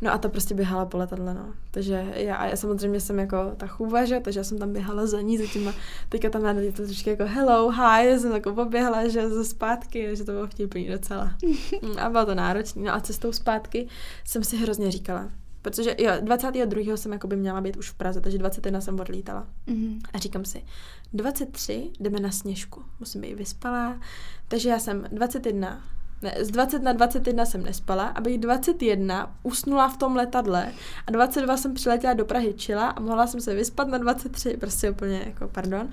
No 0.03 0.12
a 0.12 0.18
ta 0.18 0.28
prostě 0.28 0.55
běhala 0.55 0.86
po 0.86 0.99
letadle, 0.99 1.34
no. 1.34 1.55
Takže 1.70 2.07
já, 2.14 2.36
a 2.36 2.47
já 2.47 2.57
samozřejmě 2.57 3.01
jsem 3.01 3.18
jako 3.18 3.36
ta 3.57 3.66
chůva, 3.66 4.05
že? 4.05 4.20
takže 4.20 4.40
já 4.40 4.45
jsem 4.45 4.59
tam 4.59 4.72
běhala 4.72 5.07
za 5.07 5.20
ní, 5.20 5.38
za 5.38 5.47
těma, 5.53 5.74
teďka 6.09 6.30
tam 6.30 6.45
já 6.45 6.72
to 6.72 6.82
trošku 6.86 7.11
jako 7.11 7.24
hello, 7.26 7.70
hi, 7.70 8.07
já 8.09 8.18
jsem 8.18 8.32
jako 8.32 8.53
poběhla, 8.55 9.09
že 9.09 9.28
ze 9.28 9.45
zpátky, 9.45 10.16
že 10.16 10.24
to 10.24 10.32
bylo 10.32 10.47
vtipný 10.47 10.88
docela. 10.88 11.34
a 11.99 12.11
bylo 12.11 12.26
to 12.26 12.34
náročné. 12.34 12.82
No 12.82 12.95
a 12.95 13.01
cestou 13.01 13.32
zpátky 13.32 13.88
jsem 14.24 14.45
si 14.45 14.57
hrozně 14.57 14.90
říkala, 14.90 15.30
Protože 15.62 15.96
jo, 15.98 16.12
22. 16.20 16.96
jsem 16.96 17.12
jako 17.12 17.26
by 17.26 17.36
měla 17.36 17.60
být 17.60 17.76
už 17.76 17.90
v 17.90 17.94
Praze, 17.94 18.20
takže 18.20 18.38
21 18.38 18.80
jsem 18.80 19.00
odlítala. 19.00 19.46
Mm-hmm. 19.68 20.00
A 20.12 20.18
říkám 20.18 20.44
si, 20.44 20.64
23 21.12 21.90
jdeme 22.00 22.20
na 22.20 22.30
sněžku, 22.30 22.82
musím 23.00 23.20
být 23.20 23.34
vyspalá. 23.34 24.00
Takže 24.48 24.68
já 24.68 24.78
jsem 24.78 25.04
21, 25.12 25.82
ne, 26.22 26.34
z 26.40 26.50
20 26.50 26.82
na 26.82 26.92
21 26.92 27.46
jsem 27.46 27.62
nespala, 27.62 28.06
abych 28.06 28.38
21 28.38 29.36
usnula 29.42 29.88
v 29.88 29.96
tom 29.96 30.16
letadle 30.16 30.72
a 31.06 31.10
22 31.10 31.56
jsem 31.56 31.74
přiletěla 31.74 32.14
do 32.14 32.24
Prahy 32.24 32.54
čila 32.54 32.88
a 32.88 33.00
mohla 33.00 33.26
jsem 33.26 33.40
se 33.40 33.54
vyspat 33.54 33.88
na 33.88 33.98
23, 33.98 34.56
prostě 34.56 34.90
úplně 34.90 35.22
jako 35.26 35.48
pardon. 35.48 35.88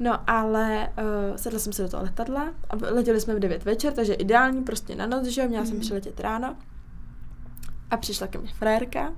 No 0.00 0.30
ale 0.30 0.88
uh, 1.30 1.36
sedla 1.36 1.58
jsem 1.58 1.72
se 1.72 1.82
do 1.82 1.88
toho 1.88 2.02
letadla 2.02 2.54
a 2.70 2.76
letěli 2.90 3.20
jsme 3.20 3.34
v 3.34 3.38
9 3.38 3.64
večer, 3.64 3.92
takže 3.92 4.14
ideální 4.14 4.64
prostě 4.64 4.94
na 4.94 5.06
noc, 5.06 5.26
že 5.26 5.40
jo, 5.40 5.48
měla 5.48 5.62
mm. 5.62 5.66
jsem 5.66 5.76
mhm. 5.76 5.80
přiletět 5.80 6.20
ráno. 6.20 6.56
A 7.90 7.96
přišla 7.96 8.26
ke 8.26 8.38
mně 8.38 8.50
frérka. 8.58 9.12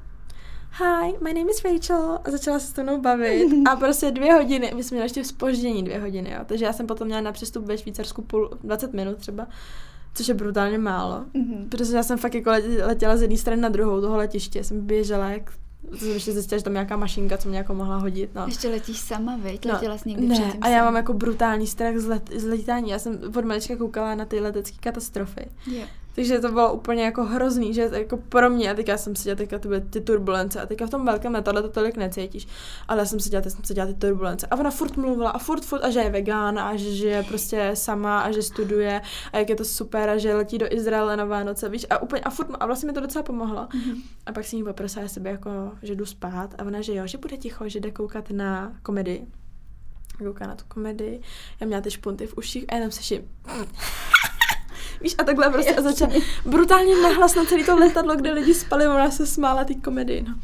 Hi, 0.73 1.13
my 1.25 1.35
name 1.35 1.51
is 1.51 1.65
Rachel. 1.65 2.19
A 2.25 2.31
začala 2.31 2.59
se 2.59 2.67
s 2.67 2.83
mnou 2.83 3.01
bavit. 3.01 3.69
A 3.71 3.77
prostě 3.77 4.11
dvě 4.11 4.35
hodiny, 4.35 4.73
my 4.77 4.85
jsme 4.85 4.95
měli 4.95 5.05
ještě 5.05 5.25
spoždění 5.25 5.83
dvě 5.83 6.01
hodiny, 6.01 6.31
jo. 6.31 6.41
Takže 6.47 6.65
já 6.65 6.73
jsem 6.73 6.87
potom 6.87 7.07
měla 7.07 7.21
na 7.21 7.33
přestup 7.33 7.65
ve 7.65 7.79
Švýcarsku 7.79 8.23
půl, 8.23 8.51
20 8.63 8.93
minut 8.93 9.17
třeba 9.17 9.47
což 10.15 10.29
je 10.29 10.35
brutálně 10.35 10.79
málo. 10.79 11.25
Mm-hmm. 11.35 11.69
Protože 11.69 11.97
já 11.97 12.03
jsem 12.03 12.19
fakt 12.19 12.35
jako 12.35 12.51
letěla 12.85 13.17
z 13.17 13.23
jedné 13.23 13.37
strany 13.37 13.63
na 13.63 13.69
druhou 13.69 14.01
toho 14.01 14.17
letiště, 14.17 14.65
jsem 14.65 14.87
běžela 14.87 15.31
jak 15.31 15.53
jsem 15.99 16.09
ještě 16.09 16.33
zjistila, 16.33 16.59
že 16.59 16.65
tam 16.65 16.73
nějaká 16.73 16.97
mašinka, 16.97 17.37
co 17.37 17.49
mě 17.49 17.59
jako 17.59 17.75
mohla 17.75 17.97
hodit. 17.97 18.35
No. 18.35 18.47
Ještě 18.47 18.69
letíš 18.69 18.99
sama, 18.99 19.37
veď? 19.37 19.65
No, 19.65 19.75
Letěla 19.75 19.99
jsi 19.99 20.09
někdy 20.09 20.27
ne, 20.27 20.35
předtím 20.35 20.63
a 20.63 20.69
já 20.69 20.85
mám 20.85 20.97
jako 20.97 21.13
brutální 21.13 21.67
strach 21.67 21.97
z, 21.97 22.07
let, 22.07 22.31
z 22.37 22.45
letání. 22.45 22.91
Já 22.91 22.99
jsem 22.99 23.19
od 23.37 23.45
malička 23.45 23.77
koukala 23.77 24.15
na 24.15 24.25
ty 24.25 24.41
letecké 24.41 24.77
katastrofy. 24.81 25.47
Yeah. 25.67 25.89
Takže 26.19 26.39
to 26.39 26.53
bylo 26.53 26.73
úplně 26.73 27.05
jako 27.05 27.25
hrozný, 27.25 27.75
že 27.75 27.91
jako 27.93 28.17
pro 28.17 28.51
mě, 28.51 28.71
a 28.71 28.75
teďka 28.75 28.99
jsem 28.99 29.17
si 29.17 29.25
dělala 29.25 29.37
teďka 29.37 29.59
ty, 29.59 29.69
ty 29.91 30.01
turbulence 30.01 30.61
a 30.61 30.67
teďka 30.67 30.87
v 30.87 30.91
tom 30.91 31.05
velkém 31.05 31.35
letadle 31.35 31.63
to 31.63 31.69
tolik 31.69 31.97
necítíš, 31.97 32.49
ale 32.89 33.01
já 33.01 33.07
jsem 33.07 33.21
si 33.21 33.31
dělala, 33.31 33.51
jsem 33.51 33.65
si 33.65 33.75
dělala 33.75 33.93
ty 33.93 33.99
turbulence 33.99 34.47
a 34.47 34.57
ona 34.57 34.71
furt 34.71 34.97
mluvila 34.97 35.31
a 35.31 35.39
furt, 35.39 35.65
furt 35.65 35.85
a 35.85 35.91
že 35.91 36.01
je 36.01 36.11
vegán 36.11 36.59
a 36.59 36.77
že, 36.77 36.95
že 36.95 37.09
je 37.09 37.23
prostě 37.23 37.71
sama 37.75 38.21
a 38.21 38.31
že 38.31 38.43
studuje 38.43 39.01
a 39.33 39.39
jak 39.39 39.49
je 39.49 39.57
to 39.57 39.65
super 39.65 40.11
a 40.11 40.19
že 40.19 40.35
letí 40.35 40.59
do 40.59 40.73
Izraele 40.73 41.17
na 41.17 41.25
Vánoce, 41.25 41.69
víš, 41.69 41.87
a 41.91 42.03
úplně 42.03 42.23
a 42.23 42.31
furt, 42.31 42.49
a 42.61 42.67
vlastně 42.67 42.87
mi 42.87 42.93
to 42.93 43.01
docela 43.01 43.23
pomohlo. 43.23 43.63
Mm-hmm. 43.67 44.03
A 44.27 44.33
pak 44.33 44.45
si 44.45 44.57
jí 44.57 44.65
poprosila 44.65 45.09
sebe 45.09 45.31
jako, 45.31 45.51
že 45.83 45.95
jdu 45.95 46.07
spát 46.07 46.55
a 46.59 46.65
ona, 46.65 46.81
že 46.81 46.95
jo, 46.95 47.07
že 47.07 47.19
bude 47.19 47.37
ticho, 47.37 47.69
že 47.69 47.81
jde 47.81 47.91
koukat 47.91 48.31
na 48.31 48.73
komedii 48.83 49.27
kouká 50.19 50.47
na 50.47 50.55
tu 50.55 50.65
komedii, 50.69 51.21
já 51.61 51.67
měla 51.67 51.83
ty 51.83 51.91
špunty 51.91 52.27
v 52.27 52.39
uších 52.39 52.65
a 52.69 52.75
jenom 52.75 52.91
slyším 52.91 53.29
Víš, 55.01 55.15
a 55.19 55.25
takhle 55.25 55.51
prostě 55.51 55.75
a 55.75 55.83
začala 55.83 56.13
brutálně 56.45 57.03
nahlas 57.03 57.35
na 57.35 57.45
celý 57.45 57.65
to 57.65 57.77
letadlo, 57.77 58.17
kde 58.17 58.33
lidi 58.33 58.55
spali, 58.55 58.89
ona 58.89 59.11
se 59.11 59.27
smála 59.27 59.65
ty 59.65 59.75
komedii, 59.75 60.23
no. 60.23 60.35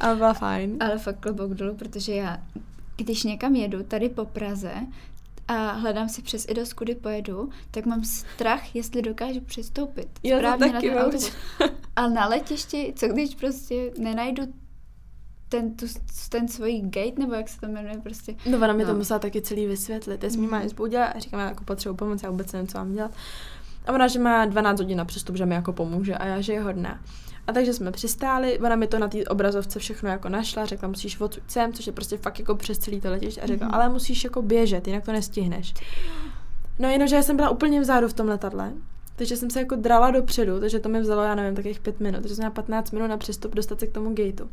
A 0.00 0.14
byla 0.14 0.32
fajn. 0.32 0.76
Ale 0.80 0.98
fakt 0.98 1.20
klobouk 1.20 1.54
dolů, 1.54 1.74
protože 1.74 2.14
já, 2.14 2.38
když 2.96 3.22
někam 3.22 3.54
jedu 3.54 3.82
tady 3.82 4.08
po 4.08 4.24
Praze, 4.24 4.72
a 5.48 5.72
hledám 5.72 6.08
si 6.08 6.22
přes 6.22 6.46
i 6.48 6.54
do 6.54 6.62
kudy 6.76 6.94
pojedu, 6.94 7.50
tak 7.70 7.86
mám 7.86 8.04
strach, 8.04 8.76
jestli 8.76 9.02
dokážu 9.02 9.40
přistoupit. 9.40 10.08
Já 10.22 10.52
to 10.52 10.58
taky 10.58 10.72
na 10.72 10.80
ten 10.80 10.98
autobus. 10.98 11.32
Ale 11.96 12.10
na 12.10 12.28
letišti, 12.28 12.92
co 12.96 13.08
když 13.08 13.34
prostě 13.34 13.90
nenajdu 13.98 14.42
ten, 15.52 15.76
tu, 15.76 15.86
ten 16.28 16.48
svůj 16.48 16.80
gate, 16.84 17.20
nebo 17.20 17.34
jak 17.34 17.48
se 17.48 17.60
to 17.60 17.66
jmenuje 17.66 17.94
prostě. 18.02 18.34
No 18.50 18.58
ona 18.58 18.72
mi 18.72 18.82
no. 18.82 18.90
to 18.90 18.98
musela 18.98 19.18
taky 19.18 19.42
celý 19.42 19.66
vysvětlit. 19.66 20.24
Já 20.24 20.30
jsem 20.30 20.40
mm. 20.40 20.50
má 20.50 20.68
zbudila 20.68 21.06
a 21.06 21.18
říkám, 21.18 21.40
já 21.40 21.46
jako 21.46 21.64
potřebuji 21.64 21.94
pomoc, 21.94 22.22
já 22.22 22.30
vůbec 22.30 22.52
nevím, 22.52 22.68
co 22.68 22.78
mám 22.78 22.92
dělat. 22.92 23.10
A 23.86 23.92
ona, 23.92 24.08
že 24.08 24.18
má 24.18 24.44
12 24.44 24.80
hodin 24.80 24.98
na 24.98 25.04
přestup, 25.04 25.36
že 25.36 25.46
mi 25.46 25.54
jako 25.54 25.72
pomůže 25.72 26.14
a 26.14 26.26
já, 26.26 26.40
že 26.40 26.52
je 26.52 26.60
hodná. 26.60 27.00
A 27.46 27.52
takže 27.52 27.72
jsme 27.72 27.92
přistáli, 27.92 28.58
ona 28.58 28.76
mi 28.76 28.86
to 28.86 28.98
na 28.98 29.08
té 29.08 29.24
obrazovce 29.24 29.78
všechno 29.78 30.08
jako 30.08 30.28
našla, 30.28 30.66
řekla, 30.66 30.88
musíš 30.88 31.20
odsud 31.20 31.42
sem, 31.46 31.72
což 31.72 31.86
je 31.86 31.92
prostě 31.92 32.16
fakt 32.16 32.38
jako 32.38 32.54
přes 32.54 32.78
celý 32.78 33.00
to 33.00 33.10
letiště 33.10 33.40
a 33.40 33.46
řekla, 33.46 33.66
mm. 33.66 33.74
ale 33.74 33.88
musíš 33.88 34.24
jako 34.24 34.42
běžet, 34.42 34.86
jinak 34.86 35.04
to 35.04 35.12
nestihneš. 35.12 35.74
No 36.78 36.88
jenomže 36.88 37.16
já 37.16 37.22
jsem 37.22 37.36
byla 37.36 37.50
úplně 37.50 37.80
vzadu 37.80 38.08
v 38.08 38.12
tom 38.12 38.28
letadle, 38.28 38.72
takže 39.16 39.36
jsem 39.36 39.50
se 39.50 39.60
jako 39.60 39.76
drala 39.76 40.10
dopředu, 40.10 40.60
takže 40.60 40.78
to 40.78 40.88
mi 40.88 41.00
vzalo, 41.00 41.22
já 41.22 41.34
nevím, 41.34 41.54
takových 41.54 41.80
pět 41.80 42.00
minut, 42.00 42.20
takže 42.20 42.34
jsem 42.34 42.42
měla 42.42 42.54
15 42.54 42.90
minut 42.90 43.06
na 43.06 43.16
přestup 43.16 43.54
dostat 43.54 43.80
se 43.80 43.86
k 43.86 43.92
tomu 43.92 44.14
gateu. 44.14 44.48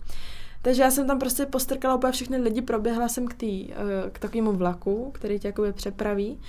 Takže 0.61 0.81
já 0.81 0.91
jsem 0.91 1.07
tam 1.07 1.19
prostě 1.19 1.45
postrkala 1.45 1.95
úplně 1.95 2.13
všechny 2.13 2.37
lidi, 2.37 2.61
proběhla 2.61 3.07
jsem 3.07 3.27
k, 3.27 3.33
tý, 3.33 3.73
eh, 3.73 4.09
k 4.11 4.19
takovému 4.19 4.53
vlaku, 4.53 5.11
který 5.13 5.39
tě 5.39 5.47
jakoby 5.47 5.73
přepraví. 5.73 6.39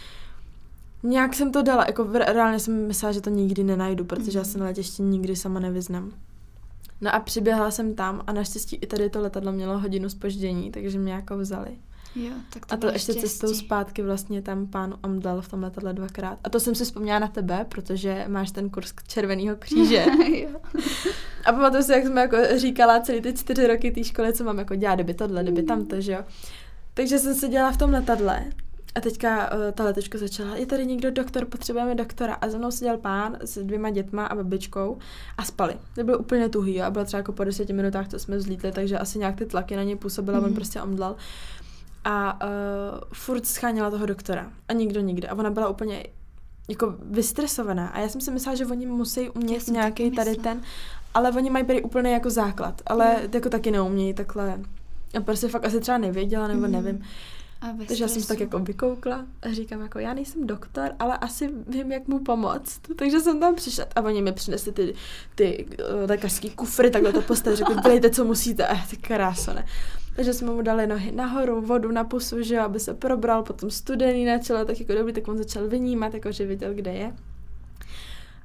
Nějak 1.02 1.34
jsem 1.34 1.52
to 1.52 1.62
dala, 1.62 1.84
jako 1.86 2.08
reálně 2.12 2.60
jsem 2.60 2.86
myslela, 2.86 3.12
že 3.12 3.20
to 3.20 3.30
nikdy 3.30 3.64
nenajdu, 3.64 4.04
protože 4.04 4.38
já 4.38 4.44
se 4.44 4.58
na 4.58 4.64
letišti 4.66 5.02
nikdy 5.02 5.36
sama 5.36 5.60
nevyznám. 5.60 6.12
No 7.00 7.14
a 7.14 7.20
přiběhla 7.20 7.70
jsem 7.70 7.94
tam 7.94 8.22
a 8.26 8.32
naštěstí 8.32 8.76
i 8.76 8.86
tady 8.86 9.10
to 9.10 9.20
letadlo 9.20 9.52
mělo 9.52 9.78
hodinu 9.78 10.08
spoždění, 10.08 10.70
takže 10.70 10.98
mě 10.98 11.12
jako 11.12 11.38
vzali. 11.38 11.70
Jo, 12.14 12.32
tak 12.52 12.66
to 12.66 12.74
a 12.74 12.76
to 12.76 12.86
ještě 12.86 13.12
štěstí. 13.12 13.28
cestou 13.28 13.54
zpátky 13.54 14.02
vlastně 14.02 14.42
tam 14.42 14.66
pán 14.66 14.94
omdal 15.04 15.40
v 15.40 15.48
tom 15.48 15.62
letadle 15.62 15.92
dvakrát. 15.92 16.38
A 16.44 16.50
to 16.50 16.60
jsem 16.60 16.74
si 16.74 16.84
vzpomněla 16.84 17.18
na 17.18 17.28
tebe, 17.28 17.66
protože 17.68 18.24
máš 18.28 18.50
ten 18.50 18.70
kurz 18.70 18.94
Červeného 19.06 19.56
kříže. 19.56 20.06
a 21.44 21.52
pamatuju 21.52 21.82
si, 21.82 21.92
jak 21.92 22.06
jsme 22.06 22.20
jako 22.20 22.36
říkala 22.56 23.00
celý 23.00 23.20
ty 23.20 23.32
čtyři 23.32 23.66
roky 23.66 23.90
té 23.90 24.04
školy, 24.04 24.32
co 24.32 24.44
mám 24.44 24.58
jako 24.58 24.74
dělat, 24.74 24.94
kdyby 24.94 25.14
tohle, 25.14 25.42
kdyby 25.42 25.62
tamto, 25.62 26.00
že 26.00 26.12
jo. 26.12 26.24
Takže 26.94 27.18
jsem 27.18 27.34
se 27.34 27.48
dělala 27.48 27.72
v 27.72 27.76
tom 27.76 27.90
letadle 27.90 28.44
a 28.94 29.00
teďka 29.00 29.52
uh, 29.52 29.58
ta 29.74 29.84
letečka 29.84 30.18
začala, 30.18 30.56
je 30.56 30.66
tady 30.66 30.86
někdo 30.86 31.10
doktor, 31.10 31.44
potřebujeme 31.44 31.94
doktora. 31.94 32.34
A 32.34 32.48
za 32.48 32.58
mnou 32.58 32.70
seděl 32.70 32.96
pán 32.96 33.36
s 33.40 33.62
dvěma 33.62 33.90
dětma 33.90 34.26
a 34.26 34.34
babičkou 34.34 34.98
a 35.38 35.44
spali. 35.44 35.76
To 35.94 36.04
bylo 36.04 36.18
úplně 36.18 36.48
tuhý 36.48 36.76
jo? 36.76 36.84
a 36.84 36.90
bylo 36.90 37.04
třeba 37.04 37.18
jako 37.18 37.32
po 37.32 37.44
deseti 37.44 37.72
minutách, 37.72 38.08
co 38.08 38.18
jsme 38.18 38.36
vzlítli, 38.36 38.72
takže 38.72 38.98
asi 38.98 39.18
nějak 39.18 39.36
ty 39.36 39.46
tlaky 39.46 39.76
na 39.76 39.82
ně 39.82 39.96
působila, 39.96 40.38
mm. 40.38 40.44
on 40.44 40.54
prostě 40.54 40.82
omdlal 40.82 41.16
a 42.04 42.44
uh, 42.44 43.00
furt 43.12 43.46
scháněla 43.46 43.90
toho 43.90 44.06
doktora 44.06 44.52
a 44.68 44.72
nikdo 44.72 45.00
nikde. 45.00 45.28
A 45.28 45.34
ona 45.34 45.50
byla 45.50 45.68
úplně 45.68 46.04
jako 46.68 46.94
vystresovaná. 47.02 47.88
A 47.88 48.00
já 48.00 48.08
jsem 48.08 48.20
si 48.20 48.30
myslela, 48.30 48.56
že 48.56 48.66
oni 48.66 48.86
musí 48.86 49.30
umět 49.30 49.68
nějaký 49.68 50.10
tady 50.10 50.36
ten, 50.36 50.60
ale 51.14 51.30
oni 51.32 51.50
mají 51.50 51.64
tady 51.64 51.82
úplně 51.82 52.12
jako 52.12 52.30
základ, 52.30 52.82
ale 52.86 53.16
mm. 53.22 53.30
jako 53.32 53.48
taky 53.48 53.70
neumějí 53.70 54.14
takhle. 54.14 54.60
A 55.18 55.20
prostě 55.20 55.48
fakt 55.48 55.64
asi 55.64 55.80
třeba 55.80 55.98
nevěděla, 55.98 56.48
nebo 56.48 56.66
mm. 56.66 56.72
nevím. 56.72 57.04
A 57.60 57.66
Takže 57.86 58.04
já 58.04 58.08
jsem 58.08 58.22
tak 58.22 58.40
jako 58.40 58.58
vykoukla 58.58 59.26
a 59.42 59.52
říkám 59.52 59.80
jako, 59.80 59.98
já 59.98 60.14
nejsem 60.14 60.46
doktor, 60.46 60.90
ale 60.98 61.18
asi 61.18 61.50
vím, 61.68 61.92
jak 61.92 62.08
mu 62.08 62.18
pomoct. 62.18 62.80
Takže 62.96 63.20
jsem 63.20 63.40
tam 63.40 63.54
přišla 63.54 63.84
a 63.96 64.00
oni 64.00 64.22
mi 64.22 64.32
přinesli 64.32 64.72
ty, 64.72 64.94
ty 65.34 65.66
uh, 65.66 66.10
lékařský 66.10 66.50
kufry, 66.50 66.90
takhle 66.90 67.12
to 67.12 67.22
postavili, 67.22 67.56
řekli, 67.56 67.74
dělejte, 67.82 68.10
co 68.10 68.24
musíte. 68.24 68.66
A 68.66 68.86
ty 68.90 68.96
kráso, 68.96 69.54
ne. 69.54 69.64
Takže 70.16 70.34
jsme 70.34 70.50
mu 70.50 70.62
dali 70.62 70.86
nohy 70.86 71.12
nahoru, 71.12 71.60
vodu 71.60 71.90
na 71.90 72.04
pusu, 72.04 72.42
že 72.42 72.60
aby 72.60 72.80
se 72.80 72.94
probral, 72.94 73.42
potom 73.42 73.70
studený 73.70 74.24
na 74.24 74.38
čele, 74.38 74.64
tak 74.64 74.80
jako 74.80 74.94
dobrý, 74.94 75.12
tak 75.12 75.28
on 75.28 75.38
začal 75.38 75.68
vynímat, 75.68 76.14
jako 76.14 76.32
že 76.32 76.46
viděl, 76.46 76.74
kde 76.74 76.92
je. 76.92 77.12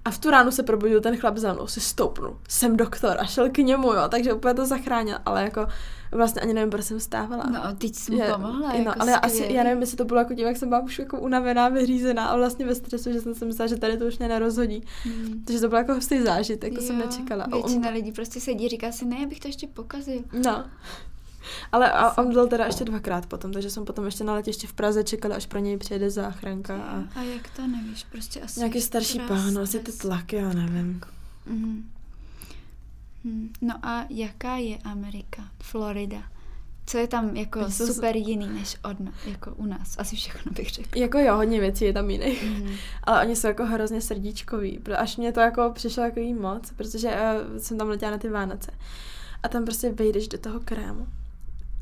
A 0.06 0.12
v 0.12 0.18
tu 0.18 0.30
ránu 0.30 0.52
se 0.52 0.64
probudil 0.64 1.02
ten 1.02 1.18
chlap 1.18 1.38
za 1.38 1.54
mnou, 1.54 1.68
si 1.68 1.82
stoupnul, 1.82 2.38
jsem 2.50 2.78
doktor 2.78 3.18
a 3.20 3.26
šel 3.26 3.50
k 3.50 3.58
němu, 3.58 3.94
jo, 3.94 4.02
takže 4.10 4.34
úplně 4.34 4.54
to 4.54 4.66
zachránil, 4.66 5.18
ale 5.26 5.44
jako 5.44 5.68
vlastně 6.12 6.42
ani 6.42 6.54
nevím, 6.54 6.70
proč 6.70 6.86
jsem 6.86 7.00
stávala. 7.00 7.44
No, 7.44 7.76
teď 7.78 7.96
jsi 7.96 8.12
mu 8.12 8.22
pomohla, 8.34 8.70
no, 8.70 8.76
jako 8.76 9.02
ale 9.02 9.12
já 9.12 9.18
asi, 9.18 9.48
já 9.50 9.64
nevím, 9.64 9.82
jestli 9.82 9.98
to 9.98 10.06
bylo 10.06 10.20
jako 10.20 10.34
tím, 10.34 10.48
jak 10.48 10.58
jsem 10.58 10.70
byla 10.70 10.82
už 10.82 11.00
jako 11.00 11.20
unavená, 11.20 11.70
vyřízená 11.70 12.26
a 12.26 12.38
vlastně 12.38 12.66
ve 12.66 12.76
stresu, 12.76 13.12
že 13.12 13.22
jsem 13.22 13.36
si 13.36 13.46
myslela, 13.46 13.68
že 13.68 13.78
tady 13.78 13.98
to 13.98 14.06
už 14.06 14.18
mě 14.18 14.28
nerozhodí. 14.28 14.84
Hmm. 15.04 15.44
Takže 15.46 15.62
to 15.62 15.68
bylo 15.68 15.80
jako 15.80 15.94
hustý 15.94 16.22
zážitek, 16.22 16.74
to 16.74 16.82
jo, 16.82 16.88
jsem 16.88 16.98
nečekala. 16.98 17.48
Většina 17.54 17.88
on... 17.88 17.94
lidí 17.94 18.12
prostě 18.12 18.40
sedí, 18.40 18.70
říká 18.70 18.92
si, 18.92 19.06
ne, 19.06 19.18
abych 19.24 19.40
to 19.40 19.48
ještě 19.48 19.68
pokazil. 19.68 20.24
No. 20.46 20.66
Ale 21.72 21.92
a 21.92 22.18
on 22.18 22.34
byl 22.34 22.48
teda 22.48 22.66
ještě 22.66 22.86
dvakrát 22.86 23.26
potom, 23.26 23.52
takže 23.52 23.70
jsem 23.70 23.86
potom 23.86 24.06
ještě 24.06 24.24
na 24.24 24.34
letiště 24.34 24.68
v 24.68 24.74
Praze 24.74 25.04
čekala, 25.04 25.36
až 25.36 25.46
pro 25.46 25.60
něj 25.60 25.78
přijede 25.78 26.10
záchranka. 26.10 26.76
A, 26.76 27.20
a 27.20 27.22
jak 27.22 27.50
to 27.56 27.68
nevíš, 27.68 28.04
prostě 28.04 28.42
asi 28.42 28.60
Nějaký 28.60 28.82
starší 28.82 29.20
pán, 29.20 29.58
asi 29.58 29.80
ty 29.80 29.92
tlaky, 29.92 30.36
já 30.36 30.54
nevím. 30.54 31.02
Mm-hmm. 31.52 31.84
Hmm. 33.26 33.50
No 33.62 33.86
a 33.86 34.06
jaká 34.10 34.56
je 34.56 34.78
Amerika, 34.78 35.44
Florida? 35.62 36.24
Co 36.86 36.98
je 36.98 37.08
tam 37.08 37.36
jako 37.36 37.72
Jsou 37.72 37.88
super 37.88 38.16
jiný 38.16 38.48
než 38.48 38.78
od 38.84 38.98
jako 39.26 39.54
u 39.56 39.66
nás? 39.66 39.96
Asi 39.98 40.16
všechno 40.16 40.52
bych 40.52 40.70
řekla. 40.70 41.02
Jako 41.02 41.20
jo, 41.20 41.36
hodně 41.36 41.60
věcí 41.60 41.86
je 41.86 41.94
tam 41.94 42.10
jiných. 42.10 42.44
Mm. 42.44 42.74
Ale 43.04 43.26
oni 43.26 43.36
jsou 43.36 43.48
jako 43.48 43.66
hrozně 43.66 44.02
srdíčkoví. 44.02 44.80
Až 44.98 45.18
mě 45.18 45.32
to 45.32 45.40
jako 45.40 45.72
přišlo 45.74 46.04
jako 46.04 46.20
jí 46.20 46.34
moc, 46.34 46.72
protože 46.72 47.10
uh, 47.10 47.58
jsem 47.58 47.78
tam 47.78 47.90
letěla 47.90 48.12
na 48.12 48.18
ty 48.18 48.30
Vánoce. 48.30 48.72
A 49.44 49.48
tam 49.48 49.66
prostě 49.66 49.92
vejdeš 49.92 50.28
do 50.28 50.38
toho 50.38 50.60
krámu 50.60 51.08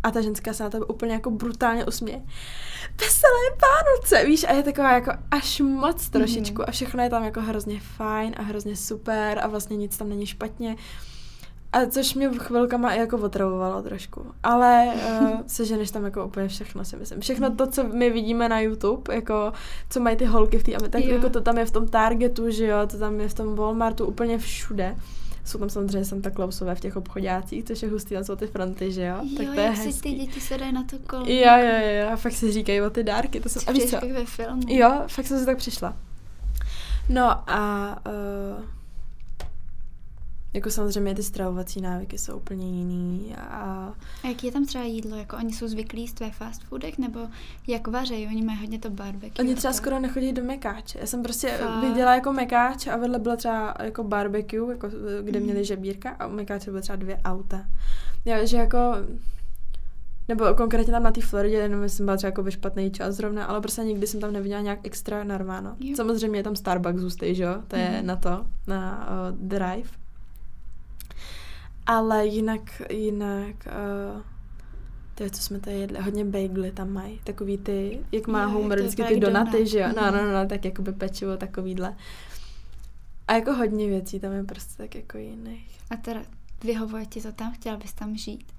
a 0.03 0.11
ta 0.11 0.21
ženská 0.21 0.53
se 0.53 0.63
na 0.63 0.69
tebe 0.69 0.85
úplně 0.85 1.13
jako 1.13 1.31
brutálně 1.31 1.85
usměje. 1.85 2.21
Veselé 2.99 3.33
Vánoce, 3.61 4.25
víš, 4.25 4.43
a 4.43 4.53
je 4.53 4.63
taková 4.63 4.93
jako 4.93 5.11
až 5.31 5.59
moc 5.59 6.09
trošičku 6.09 6.61
mm. 6.61 6.65
a 6.67 6.71
všechno 6.71 7.03
je 7.03 7.09
tam 7.09 7.23
jako 7.23 7.41
hrozně 7.41 7.79
fajn 7.79 8.35
a 8.37 8.41
hrozně 8.41 8.75
super 8.75 9.39
a 9.43 9.47
vlastně 9.47 9.77
nic 9.77 9.97
tam 9.97 10.09
není 10.09 10.25
špatně. 10.25 10.75
A 11.73 11.85
což 11.85 12.13
mě 12.13 12.29
chvilkama 12.37 12.93
i 12.93 12.99
jako 12.99 13.17
otravovalo 13.17 13.81
trošku. 13.81 14.25
Ale 14.43 14.93
uh, 15.21 15.29
seženeš 15.47 15.91
tam 15.91 16.05
jako 16.05 16.25
úplně 16.25 16.47
všechno, 16.47 16.85
si 16.85 16.97
myslím. 16.97 17.21
Všechno 17.21 17.55
to, 17.55 17.67
co 17.67 17.83
my 17.83 18.09
vidíme 18.09 18.49
na 18.49 18.59
YouTube, 18.59 19.15
jako 19.15 19.53
co 19.89 19.99
mají 19.99 20.15
ty 20.15 20.25
holky 20.25 20.57
v 20.57 20.63
té, 20.63 20.89
tak 20.89 21.03
jo. 21.03 21.15
jako 21.15 21.29
to 21.29 21.41
tam 21.41 21.57
je 21.57 21.65
v 21.65 21.71
tom 21.71 21.87
Targetu, 21.87 22.51
že 22.51 22.67
jo, 22.67 22.77
to 22.87 22.97
tam 22.97 23.19
je 23.19 23.29
v 23.29 23.33
tom 23.33 23.55
Walmartu, 23.55 24.05
úplně 24.05 24.37
všude. 24.37 24.95
Jsou 25.45 25.59
tam 25.59 25.69
samozřejmě 25.69 26.05
Santa 26.05 26.31
Clausové 26.31 26.75
v 26.75 26.79
těch 26.79 26.95
obchodácích, 26.95 27.63
což 27.63 27.81
je 27.81 27.89
hustý, 27.89 28.13
tam 28.13 28.23
jsou 28.23 28.35
ty 28.35 28.47
fronty, 28.47 28.91
že 28.91 29.05
jo? 29.05 29.15
jo 29.21 29.29
tak 29.37 29.47
to 29.55 29.59
je 29.59 29.65
jak 29.65 29.77
si 29.77 30.01
ty 30.01 30.11
děti 30.11 30.41
se 30.41 30.57
dají 30.57 30.73
na 30.73 30.83
to 30.83 30.99
kolo. 30.99 31.25
Jo, 31.27 31.57
jo, 31.57 32.01
jo, 32.01 32.09
a 32.13 32.15
fakt 32.15 32.33
si 32.33 32.51
říkají 32.51 32.81
o 32.81 32.89
ty 32.89 33.03
dárky, 33.03 33.39
to 33.39 33.49
jsem... 33.49 33.61
A 33.67 33.71
víš 33.71 33.83
co? 33.83 33.97
ve 34.13 34.25
filmu. 34.25 34.61
Jo, 34.67 35.01
fakt 35.07 35.27
jsem 35.27 35.39
si 35.39 35.45
tak 35.45 35.57
přišla. 35.57 35.97
No 37.09 37.49
a 37.49 37.95
uh, 38.57 38.65
jako 40.53 40.69
samozřejmě 40.69 41.15
ty 41.15 41.23
stravovací 41.23 41.81
návyky 41.81 42.17
jsou 42.17 42.37
úplně 42.37 42.77
jiný. 42.77 43.35
A... 43.37 43.93
a 44.23 44.27
jaký 44.27 44.47
je 44.47 44.53
tam 44.53 44.65
třeba 44.65 44.83
jídlo? 44.83 45.17
Jako 45.17 45.37
oni 45.37 45.53
jsou 45.53 45.67
zvyklí 45.67 46.01
jíst 46.01 46.19
ve 46.19 46.31
fast 46.31 46.63
foodech 46.63 46.97
nebo 46.97 47.19
jak 47.67 47.87
vařejí? 47.87 48.27
Oni 48.27 48.41
mají 48.41 48.59
hodně 48.59 48.79
to 48.79 48.89
barbecue. 48.89 49.45
Oni 49.45 49.55
třeba 49.55 49.73
skoro 49.73 49.99
nechodí 49.99 50.33
do 50.33 50.43
mekáče. 50.43 50.99
Já 50.99 51.05
jsem 51.05 51.23
prostě 51.23 51.47
Fakt. 51.49 51.83
viděla 51.83 52.15
jako 52.15 52.33
mekáč 52.33 52.87
a 52.87 52.97
vedle 52.97 53.19
byla 53.19 53.35
třeba 53.35 53.73
jako 53.83 54.03
barbecue, 54.03 54.73
jako, 54.73 54.89
kde 55.21 55.39
mm. 55.39 55.45
měli 55.45 55.65
žebírka 55.65 56.09
a 56.09 56.27
u 56.27 56.31
mekáče 56.31 56.71
byly 56.71 56.81
třeba 56.81 56.95
dvě 56.95 57.17
auta. 57.25 57.65
Já, 58.25 58.45
že 58.45 58.57
jako 58.57 58.77
nebo 60.27 60.53
konkrétně 60.53 60.93
tam 60.93 61.03
na 61.03 61.11
té 61.11 61.21
Floridě, 61.21 61.55
jenom 61.55 61.89
jsem 61.89 62.05
byla 62.05 62.17
třeba 62.17 62.27
jako 62.27 62.43
ve 62.43 62.51
špatný 62.51 62.91
čas 62.91 63.15
zrovna, 63.15 63.45
ale 63.45 63.61
prostě 63.61 63.81
nikdy 63.81 64.07
jsem 64.07 64.19
tam 64.19 64.33
neviděla 64.33 64.61
nějak 64.61 64.79
extra 64.83 65.23
narváno. 65.23 65.75
Jo. 65.79 65.95
Samozřejmě 65.95 66.39
je 66.39 66.43
tam 66.43 66.55
Starbucks 66.55 67.01
zůstej, 67.01 67.35
že 67.35 67.43
jo? 67.43 67.55
To 67.67 67.75
je 67.75 67.97
mm. 68.01 68.07
na 68.07 68.15
to, 68.15 68.45
na 68.67 69.07
uh, 69.31 69.47
Drive. 69.47 70.02
Ale 71.85 72.27
jinak, 72.27 72.81
jinak, 72.91 73.55
uh, 73.65 74.21
to 75.15 75.23
je, 75.23 75.29
co 75.29 75.41
jsme 75.41 75.59
tady 75.59 75.79
jedli, 75.79 76.01
hodně 76.01 76.25
bagely 76.25 76.71
tam 76.71 76.89
mají, 76.89 77.19
takový 77.23 77.57
ty, 77.57 78.05
jak 78.11 78.27
má 78.27 78.45
Homer 78.45 78.79
vždycky 78.79 79.03
ty 79.03 79.19
donaty, 79.19 79.51
donut. 79.51 79.67
že 79.67 79.79
jo, 79.79 79.87
no, 79.95 80.11
no, 80.11 80.25
no, 80.25 80.33
no, 80.33 80.47
tak 80.47 80.65
jako 80.65 80.81
by 80.81 80.91
pečivo, 80.93 81.37
takovýhle. 81.37 81.95
A 83.27 83.33
jako 83.33 83.53
hodně 83.53 83.87
věcí 83.87 84.19
tam 84.19 84.31
je 84.31 84.43
prostě 84.43 84.83
tak 84.83 84.95
jako 84.95 85.17
jiných. 85.17 85.79
A 85.89 85.95
teda 85.95 86.21
vyhovuje 86.63 87.05
ti 87.05 87.21
to 87.21 87.31
tam? 87.31 87.53
Chtěla 87.53 87.77
bys 87.77 87.93
tam 87.93 88.17
žít? 88.17 88.53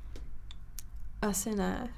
Asi 1.22 1.54
ne. 1.54 1.88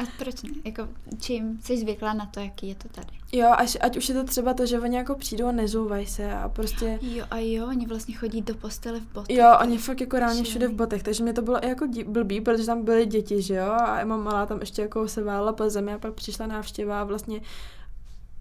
A 0.00 0.06
proč 0.18 0.42
ne? 0.42 0.50
Jako, 0.64 0.88
čím 1.20 1.60
jsi 1.62 1.78
zvyklá 1.78 2.12
na 2.12 2.26
to, 2.26 2.40
jaký 2.40 2.68
je 2.68 2.74
to 2.74 2.88
tady? 2.88 3.08
Jo, 3.32 3.48
až, 3.56 3.76
ať 3.80 3.96
už 3.96 4.08
je 4.08 4.14
to 4.14 4.24
třeba 4.24 4.54
to, 4.54 4.66
že 4.66 4.80
oni 4.80 4.96
jako 4.96 5.14
přijdou 5.14 5.46
a 5.46 5.52
nezouvají 5.52 6.06
se 6.06 6.34
a 6.34 6.48
prostě... 6.48 6.98
Jo, 7.02 7.24
a 7.30 7.38
jo, 7.38 7.66
oni 7.66 7.86
vlastně 7.86 8.14
chodí 8.14 8.42
do 8.42 8.54
postele 8.54 9.00
v 9.00 9.12
botech. 9.12 9.36
Jo, 9.36 9.56
oni 9.60 9.78
fakt 9.78 10.00
jako 10.00 10.18
reálně 10.18 10.42
všude 10.42 10.68
v 10.68 10.72
botech, 10.72 11.02
takže 11.02 11.22
mě 11.22 11.32
to 11.32 11.42
bylo 11.42 11.64
i 11.64 11.68
jako 11.68 11.86
dí, 11.86 12.04
blbý, 12.04 12.40
protože 12.40 12.66
tam 12.66 12.84
byly 12.84 13.06
děti, 13.06 13.42
že 13.42 13.54
jo, 13.54 13.64
a 13.64 14.00
Emma 14.00 14.16
malá 14.16 14.46
tam 14.46 14.60
ještě 14.60 14.82
jako 14.82 15.08
se 15.08 15.22
vála 15.22 15.52
po 15.52 15.70
zemi 15.70 15.92
a 15.92 15.98
pak 15.98 16.14
přišla 16.14 16.46
návštěva 16.46 17.00
a 17.00 17.04
vlastně 17.04 17.40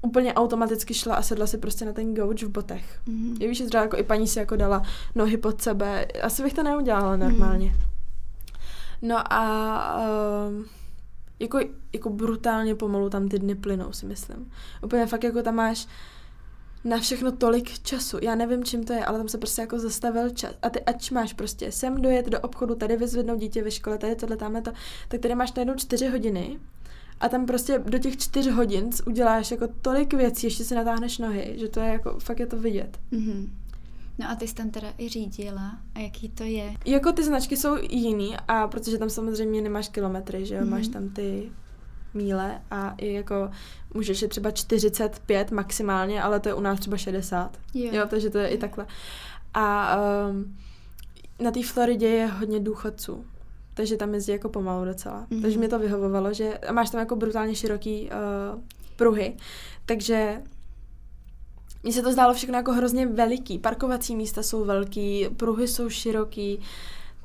úplně 0.01 0.33
automaticky 0.33 0.93
šla 0.93 1.15
a 1.15 1.21
sedla 1.21 1.47
si 1.47 1.57
prostě 1.57 1.85
na 1.85 1.93
ten 1.93 2.13
gauč 2.13 2.43
v 2.43 2.49
botech. 2.49 2.99
Mm-hmm. 3.07 3.37
Je 3.39 3.47
víš, 3.47 3.57
že 3.57 3.65
třeba 3.65 3.83
jako 3.83 3.97
i 3.97 4.03
paní 4.03 4.27
si 4.27 4.39
jako 4.39 4.55
dala 4.55 4.83
nohy 5.15 5.37
pod 5.37 5.61
sebe, 5.61 6.05
asi 6.05 6.43
bych 6.43 6.53
to 6.53 6.63
neudělala 6.63 7.15
normálně. 7.15 7.65
Mm. 7.65 7.79
No 9.01 9.33
a... 9.33 10.03
Uh, 10.49 10.78
jako, 11.39 11.59
jako 11.93 12.09
brutálně 12.09 12.75
pomalu 12.75 13.09
tam 13.09 13.27
ty 13.27 13.39
dny 13.39 13.55
plynou, 13.55 13.91
si 13.91 14.05
myslím. 14.05 14.51
Úplně 14.83 15.05
fakt 15.05 15.23
jako 15.23 15.41
tam 15.41 15.55
máš 15.55 15.87
na 16.83 16.97
všechno 16.97 17.31
tolik 17.31 17.79
času. 17.79 18.17
Já 18.21 18.35
nevím, 18.35 18.63
čím 18.63 18.83
to 18.83 18.93
je, 18.93 19.05
ale 19.05 19.17
tam 19.17 19.27
se 19.27 19.37
prostě 19.37 19.61
jako 19.61 19.79
zastavil 19.79 20.29
čas. 20.29 20.53
A 20.61 20.69
ty, 20.69 20.81
ať 20.81 21.11
máš 21.11 21.33
prostě 21.33 21.71
sem 21.71 22.01
dojet 22.01 22.25
do 22.25 22.39
obchodu, 22.39 22.75
tady 22.75 22.97
vyzvednout 22.97 23.39
dítě 23.39 23.63
ve 23.63 23.71
škole, 23.71 23.97
tady 23.97 24.15
tohle, 24.15 24.37
tamhle 24.37 24.61
to, 24.61 24.71
tak 25.07 25.19
tady 25.19 25.35
máš 25.35 25.53
najednou 25.53 25.75
čtyři 25.75 26.07
hodiny 26.07 26.59
a 27.19 27.29
tam 27.29 27.45
prostě 27.45 27.79
do 27.85 27.97
těch 27.97 28.17
čtyř 28.17 28.47
hodin 28.47 28.89
uděláš 29.07 29.51
jako 29.51 29.67
tolik 29.81 30.13
věcí, 30.13 30.47
ještě 30.47 30.63
si 30.63 30.75
natáhneš 30.75 31.17
nohy, 31.17 31.53
že 31.55 31.67
to 31.67 31.79
je 31.79 31.87
jako, 31.87 32.19
fakt 32.19 32.39
je 32.39 32.47
to 32.47 32.57
vidět. 32.57 32.99
Mm-hmm. 33.11 33.49
No 34.19 34.29
a 34.29 34.35
ty 34.35 34.47
jsi 34.47 34.55
tam 34.55 34.69
teda 34.69 34.87
i 34.97 35.09
řídila 35.09 35.77
a 35.95 35.99
jaký 35.99 36.29
to 36.29 36.43
je? 36.43 36.73
Jako 36.85 37.11
ty 37.11 37.23
značky 37.23 37.57
jsou 37.57 37.75
jiný 37.89 38.37
a 38.47 38.67
protože 38.67 38.97
tam 38.97 39.09
samozřejmě 39.09 39.61
nemáš 39.61 39.89
kilometry, 39.89 40.45
že 40.45 40.55
jo, 40.55 40.61
mm-hmm. 40.61 40.69
máš 40.69 40.87
tam 40.87 41.09
ty 41.09 41.51
míle 42.13 42.61
a 42.71 42.95
i 42.97 43.13
jako 43.13 43.51
můžeš 43.93 44.21
je 44.21 44.27
třeba 44.27 44.51
45 44.51 45.51
maximálně, 45.51 46.21
ale 46.23 46.39
to 46.39 46.49
je 46.49 46.53
u 46.53 46.61
nás 46.61 46.79
třeba 46.79 46.97
60. 46.97 47.57
Jo, 47.73 47.89
jo 47.93 48.05
takže 48.09 48.29
to 48.29 48.37
je 48.37 48.49
jo. 48.49 48.55
i 48.55 48.57
takhle. 48.57 48.85
A 49.53 49.97
um, 50.29 50.57
na 51.39 51.51
té 51.51 51.63
Floridě 51.63 52.07
je 52.07 52.27
hodně 52.27 52.59
důchodců, 52.59 53.25
takže 53.73 53.97
tam 53.97 54.13
jezdí 54.13 54.31
jako 54.31 54.49
pomalu 54.49 54.85
docela. 54.85 55.27
Mm-hmm. 55.31 55.41
Takže 55.41 55.57
mě 55.57 55.67
to 55.67 55.79
vyhovovalo, 55.79 56.33
že 56.33 56.59
máš 56.71 56.89
tam 56.89 56.99
jako 56.99 57.15
brutálně 57.15 57.55
široký 57.55 58.09
uh, 58.53 58.61
pruhy, 58.95 59.37
takže 59.85 60.41
mně 61.83 61.93
se 61.93 62.01
to 62.01 62.11
zdálo 62.11 62.33
všechno 62.33 62.57
jako 62.57 62.71
hrozně 62.71 63.07
veliký. 63.07 63.59
Parkovací 63.59 64.15
místa 64.15 64.43
jsou 64.43 64.65
velký, 64.65 65.27
pruhy 65.37 65.67
jsou 65.67 65.89
široký, 65.89 66.59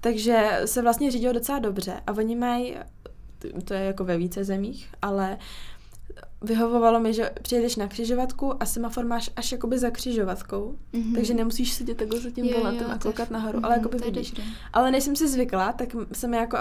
takže 0.00 0.60
se 0.64 0.82
vlastně 0.82 1.10
řídilo 1.10 1.32
docela 1.32 1.58
dobře. 1.58 2.00
A 2.06 2.12
oni 2.12 2.36
mají, 2.36 2.76
to 3.64 3.74
je 3.74 3.80
jako 3.80 4.04
ve 4.04 4.18
více 4.18 4.44
zemích, 4.44 4.88
ale 5.02 5.38
vyhovovalo 6.42 7.00
mi, 7.00 7.14
že 7.14 7.30
přijedeš 7.42 7.76
na 7.76 7.88
křižovatku 7.88 8.62
a 8.62 8.66
semafor 8.66 9.04
máš 9.04 9.30
až 9.36 9.52
jakoby 9.52 9.78
za 9.78 9.90
křižovatkou, 9.90 10.78
mm-hmm. 10.92 11.14
takže 11.14 11.34
nemusíš 11.34 11.72
sedět 11.72 11.96
takhle 11.96 12.20
za 12.20 12.30
tím 12.30 12.52
volantem 12.54 12.90
a 12.90 12.98
koukat 12.98 13.30
nahoru, 13.30 13.58
mm-hmm, 13.58 13.64
ale 13.66 13.74
jakoby 13.76 13.98
vidíš. 13.98 14.34
Ale 14.72 14.90
než 14.90 15.04
jsem 15.04 15.16
si 15.16 15.28
zvykla, 15.28 15.72
tak 15.72 15.88
jsem 16.12 16.34
jako, 16.34 16.58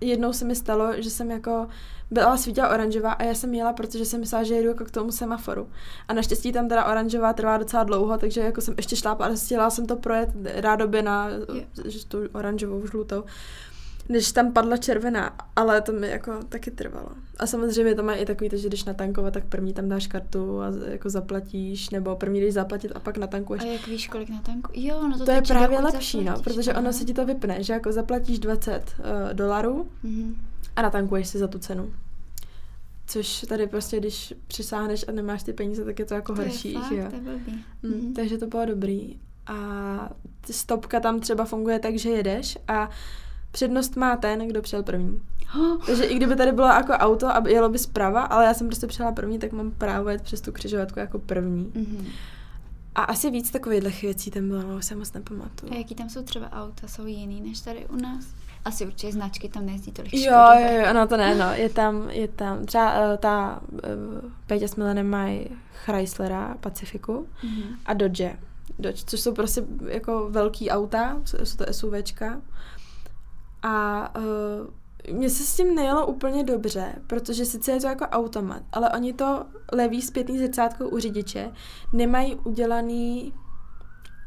jednou 0.00 0.32
se 0.32 0.44
mi 0.44 0.54
stalo, 0.54 0.92
že 0.96 1.10
jsem 1.10 1.30
jako 1.30 1.68
byla 2.10 2.36
svítila 2.36 2.68
oranžová 2.68 3.12
a 3.12 3.22
já 3.22 3.34
jsem 3.34 3.54
jela, 3.54 3.72
protože 3.72 4.04
jsem 4.04 4.20
myslela, 4.20 4.44
že 4.44 4.54
jedu 4.54 4.68
jako 4.68 4.84
k 4.84 4.90
tomu 4.90 5.12
semaforu. 5.12 5.68
A 6.08 6.14
naštěstí 6.14 6.52
tam 6.52 6.68
teda 6.68 6.84
oranžová 6.84 7.32
trvá 7.32 7.56
docela 7.56 7.84
dlouho, 7.84 8.18
takže 8.18 8.40
jako 8.40 8.60
jsem 8.60 8.74
ještě 8.76 8.96
šlápla 8.96 9.26
a 9.26 9.34
chtěla 9.34 9.70
jsem 9.70 9.86
to 9.86 9.96
projet 9.96 10.30
rádobě 10.44 11.02
na 11.02 11.28
že 11.84 12.06
tu 12.06 12.18
oranžovou, 12.32 12.86
žlutou 12.86 13.24
než 14.08 14.32
tam 14.32 14.52
padla 14.52 14.76
červená, 14.76 15.36
ale 15.56 15.80
to 15.80 15.92
mi 15.92 16.08
jako 16.08 16.32
taky 16.48 16.70
trvalo. 16.70 17.08
A 17.38 17.46
samozřejmě 17.46 17.94
to 17.94 18.02
má 18.02 18.14
i 18.14 18.26
takový, 18.26 18.50
že 18.52 18.68
když 18.68 18.84
natankovat, 18.84 19.34
tak 19.34 19.44
první 19.44 19.72
tam 19.72 19.88
dáš 19.88 20.06
kartu 20.06 20.60
a 20.60 20.72
jako 20.86 21.10
zaplatíš, 21.10 21.90
nebo 21.90 22.16
první 22.16 22.40
jdeš 22.40 22.54
zaplatit 22.54 22.92
a 22.94 23.00
pak 23.00 23.18
natankuješ. 23.18 23.62
A 23.62 23.66
jak 23.66 23.86
víš, 23.86 24.08
kolik 24.08 24.28
natanku? 24.28 24.72
Jo, 24.74 25.08
no 25.08 25.18
to, 25.18 25.24
to 25.24 25.30
je 25.30 25.42
právě 25.42 25.80
lepší, 25.80 26.24
no, 26.24 26.40
protože 26.42 26.74
ono 26.74 26.92
se 26.92 27.04
ti 27.04 27.14
to 27.14 27.26
vypne, 27.26 27.62
že 27.62 27.72
jako 27.72 27.92
zaplatíš 27.92 28.38
20 28.38 28.72
uh, 28.72 29.04
eh, 29.30 29.34
dolarů 29.34 29.88
mm-hmm. 30.04 30.34
a 30.76 30.82
natankuješ 30.82 31.28
si 31.28 31.38
za 31.38 31.48
tu 31.48 31.58
cenu. 31.58 31.92
Což 33.06 33.44
tady 33.48 33.66
prostě, 33.66 34.00
když 34.00 34.34
přisáhneš 34.46 35.04
a 35.08 35.12
nemáš 35.12 35.42
ty 35.42 35.52
peníze, 35.52 35.84
tak 35.84 35.98
je 35.98 36.04
to 36.04 36.14
jako 36.14 36.34
to 36.34 36.42
horší, 36.42 36.72
je 36.72 36.80
fakt, 36.80 36.88
že 36.88 36.96
jo? 36.96 37.06
To 37.10 37.16
je 37.16 37.22
blbý. 37.22 37.64
Mm, 37.82 37.92
mm-hmm. 37.92 38.14
Takže 38.14 38.38
to 38.38 38.46
bylo 38.46 38.66
dobrý. 38.66 39.18
A 39.46 40.10
stopka 40.50 41.00
tam 41.00 41.20
třeba 41.20 41.44
funguje 41.44 41.78
tak, 41.78 41.98
že 41.98 42.10
jedeš 42.10 42.58
a 42.68 42.90
přednost 43.54 43.96
má 43.96 44.16
ten, 44.16 44.48
kdo 44.48 44.62
přijel 44.62 44.82
první. 44.82 45.20
Oh. 45.56 45.78
Takže 45.86 46.04
i 46.04 46.16
kdyby 46.16 46.36
tady 46.36 46.52
bylo 46.52 46.66
jako 46.66 46.92
auto 46.92 47.26
a 47.26 47.42
jelo 47.48 47.68
by 47.68 47.78
zprava, 47.78 48.22
ale 48.22 48.44
já 48.44 48.54
jsem 48.54 48.66
prostě 48.66 48.86
přijela 48.86 49.12
první, 49.12 49.38
tak 49.38 49.52
mám 49.52 49.70
právo 49.70 50.08
jet 50.08 50.22
přes 50.22 50.40
tu 50.40 50.52
křižovatku 50.52 50.98
jako 50.98 51.18
první. 51.18 51.64
Mm-hmm. 51.64 52.06
A 52.94 53.02
asi 53.02 53.30
víc 53.30 53.50
takových 53.50 54.02
věcí 54.02 54.30
tam 54.30 54.48
bylo, 54.48 54.62
no, 54.62 54.82
se 54.82 54.94
moc 54.94 55.12
nepamatuju. 55.12 55.72
A 55.72 55.76
jaký 55.76 55.94
tam 55.94 56.10
jsou 56.10 56.22
třeba 56.22 56.50
auta, 56.52 56.88
jsou 56.88 57.06
jiný 57.06 57.40
než 57.40 57.60
tady 57.60 57.86
u 57.86 57.96
nás? 57.96 58.24
Asi 58.64 58.86
určitě 58.86 59.12
značky 59.12 59.48
tam 59.48 59.66
nejezdí 59.66 59.92
tolik 59.92 60.14
Jo, 60.14 60.40
jo, 60.60 60.80
jo, 60.86 60.92
no 60.92 61.06
to 61.06 61.16
ne, 61.16 61.34
no, 61.34 61.52
je 61.52 61.68
tam, 61.68 62.10
je 62.10 62.28
tam, 62.28 62.66
třeba 62.66 63.10
uh, 63.10 63.16
ta 63.16 63.60
uh, 63.72 63.80
Péťa 64.46 64.68
s 64.68 64.76
Milenem 64.76 65.10
mají 65.10 65.48
Chryslera, 65.84 66.56
Pacifiku 66.60 67.26
mm-hmm. 67.44 67.76
a 67.86 67.94
Dodge. 67.94 68.36
Dodge, 68.78 69.04
což 69.06 69.20
jsou 69.20 69.34
prostě 69.34 69.64
jako 69.86 70.26
velký 70.30 70.70
auta, 70.70 71.16
jsou 71.24 71.56
to 71.56 71.72
SUVčka. 71.72 72.40
A 73.66 74.12
uh, 74.18 75.14
mně 75.16 75.30
se 75.30 75.44
s 75.44 75.56
tím 75.56 75.74
nejelo 75.74 76.06
úplně 76.06 76.44
dobře, 76.44 76.94
protože 77.06 77.44
sice 77.44 77.72
je 77.72 77.80
to 77.80 77.86
jako 77.86 78.04
automat, 78.04 78.62
ale 78.72 78.90
oni 78.90 79.12
to 79.12 79.44
levý 79.72 80.02
zpětný 80.02 80.38
zrcátko 80.38 80.88
u 80.88 80.98
řidiče 80.98 81.52
nemají 81.92 82.34
udělaný 82.34 83.32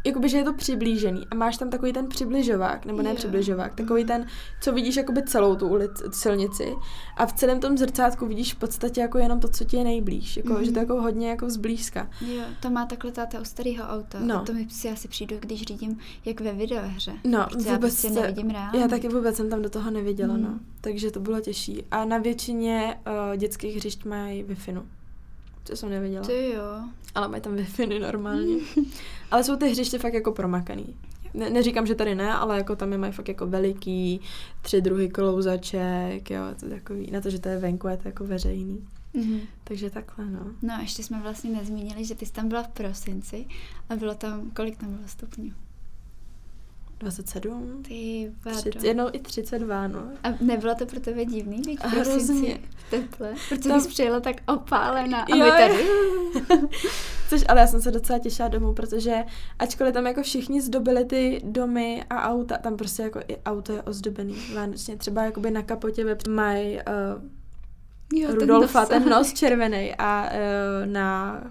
jakoby, 0.07 0.29
že 0.29 0.37
je 0.37 0.43
to 0.43 0.53
přiblížený 0.53 1.27
a 1.31 1.35
máš 1.35 1.57
tam 1.57 1.69
takový 1.69 1.93
ten 1.93 2.07
přibližovák, 2.07 2.85
nebo 2.85 3.01
ne 3.01 3.09
Jo. 3.09 3.15
přibližovák, 3.15 3.75
takový 3.75 4.05
ten, 4.05 4.25
co 4.61 4.71
vidíš 4.71 4.95
jakoby 4.95 5.23
celou 5.23 5.55
tu 5.55 5.67
ulic, 5.67 5.91
silnici 6.11 6.73
a 7.17 7.25
v 7.25 7.33
celém 7.33 7.59
tom 7.59 7.77
zrcátku 7.77 8.25
vidíš 8.25 8.53
v 8.53 8.57
podstatě 8.57 9.01
jako 9.01 9.17
jenom 9.17 9.39
to, 9.39 9.47
co 9.47 9.63
ti 9.63 9.77
je 9.77 9.83
nejblíž, 9.83 10.37
jako, 10.37 10.53
Mhm. 10.53 10.65
že 10.65 10.71
to 10.71 10.79
je 10.79 10.83
jako 10.83 11.01
hodně 11.01 11.29
jako 11.29 11.49
zblízka. 11.49 12.09
Jo, 12.21 12.43
to 12.61 12.69
má 12.69 12.85
takhle 12.85 13.11
táta 13.11 13.39
u 13.41 13.43
starého 13.43 13.83
auta. 13.83 14.17
No. 14.21 14.43
To 14.45 14.53
mi 14.53 14.67
si 14.69 14.89
asi 14.89 15.07
přijdu, 15.07 15.35
když 15.39 15.61
řídím 15.61 15.97
jak 16.25 16.41
ve 16.41 16.53
videohře. 16.53 17.11
No, 17.23 17.45
Protože 17.51 17.69
já 17.69 17.79
prostě 17.79 18.09
se- 18.09 18.21
nevidím 18.21 18.49
reálně. 18.49 18.79
Já 18.79 18.87
taky 18.87 19.09
vůbec 19.09 19.35
jsem 19.35 19.49
tam 19.49 19.61
do 19.61 19.69
toho 19.69 19.91
neviděla, 19.91 20.33
Mhm. 20.33 20.43
no. 20.43 20.59
Takže 20.81 21.11
to 21.11 21.19
bylo 21.19 21.39
těžší. 21.39 21.83
A 21.91 22.05
na 22.05 22.17
většině 22.17 22.99
uh, 23.31 23.37
dětských 23.37 23.75
hřišť 23.75 24.05
mají 24.05 24.43
wi. 24.43 24.55
To 25.67 25.75
jsem 25.75 25.89
neviděla. 25.89 26.25
Ty 26.27 26.51
jo. 26.51 26.81
Ale 27.15 27.27
mají 27.27 27.41
tam 27.41 27.55
wi 27.55 27.99
normálně. 27.99 28.55
ale 29.31 29.43
jsou 29.43 29.55
ty 29.55 29.69
hřiště 29.69 29.99
fakt 29.99 30.13
jako 30.13 30.31
promakaný. 30.31 30.95
Ne, 31.33 31.49
neříkám, 31.49 31.87
že 31.87 31.95
tady 31.95 32.15
ne, 32.15 32.33
ale 32.33 32.57
jako 32.57 32.75
tam 32.75 32.91
je 32.91 32.97
mají 32.97 33.13
fakt 33.13 33.27
jako 33.27 33.47
veliký, 33.47 34.21
tři 34.61 34.81
druhy 34.81 35.09
klouzaček, 35.09 36.31
jo, 36.31 36.41
to 36.59 36.69
takový, 36.69 37.11
na 37.11 37.21
to, 37.21 37.29
že 37.29 37.39
to 37.39 37.49
je 37.49 37.57
venku, 37.57 37.87
je 37.87 37.97
to 37.97 38.07
jako 38.07 38.23
veřejný. 38.23 38.87
Mhm. 39.13 39.39
Takže 39.63 39.89
takhle, 39.89 40.25
no. 40.25 40.51
No 40.61 40.73
a 40.73 40.79
ještě 40.79 41.03
jsme 41.03 41.21
vlastně 41.21 41.49
nezmínili, 41.49 42.05
že 42.05 42.15
ty 42.15 42.25
jsi 42.25 42.33
tam 42.33 42.47
byla 42.47 42.63
v 42.63 42.67
prosinci 42.67 43.45
a 43.89 43.95
bylo 43.95 44.15
tam, 44.15 44.51
kolik 44.51 44.77
tam 44.77 44.93
bylo 44.93 45.07
stupňů? 45.07 45.51
27, 46.99 47.83
Ty 47.87 48.31
vado. 48.45 48.57
30, 48.61 48.83
jednou 48.83 49.07
i 49.11 49.19
32, 49.19 49.87
no. 49.87 49.99
A 50.23 50.27
nebylo 50.41 50.75
to 50.75 50.85
pro 50.85 50.99
tebe 50.99 51.25
divný 51.25 51.61
v 51.77 51.83
Hrozně. 51.83 52.57
v 52.77 52.89
teple? 52.89 53.33
Protože 53.49 53.69
Tam- 53.69 53.81
jsi 53.81 53.89
přijela 53.89 54.19
tak 54.19 54.35
opálená 54.47 55.21
a 55.21 55.35
Jo, 55.35 55.45
my 55.45 55.51
tady. 55.51 55.87
Což 57.29 57.43
ale 57.47 57.61
já 57.61 57.67
jsem 57.67 57.81
se 57.81 57.91
docela 57.91 58.19
těšila 58.19 58.47
domů, 58.47 58.73
protože 58.73 59.15
ačkoliv 59.59 59.93
tam 59.93 60.07
jako 60.07 60.21
všichni 60.23 60.61
zdobili 60.61 61.05
ty 61.05 61.41
domy 61.43 62.03
a 62.09 62.29
auta, 62.29 62.57
tam 62.57 62.77
prostě 62.77 63.03
jako 63.03 63.19
i 63.27 63.37
auto 63.45 63.73
je 63.73 63.81
ozdobený 63.81 64.35
vánočně. 64.55 64.97
Třeba 64.97 65.23
jakoby 65.23 65.51
na 65.51 65.61
kapotě 65.63 66.03
ve 66.05 66.17
mají 66.29 66.75
uh, 66.75 67.23
Jo, 68.13 68.27
ten 68.27 68.39
Rudolfa, 68.39 68.79
nos. 68.79 68.89
ten 68.89 69.09
nos 69.09 69.33
červený 69.33 69.95
a 69.97 70.29
uh, 70.29 70.91
na 70.91 71.41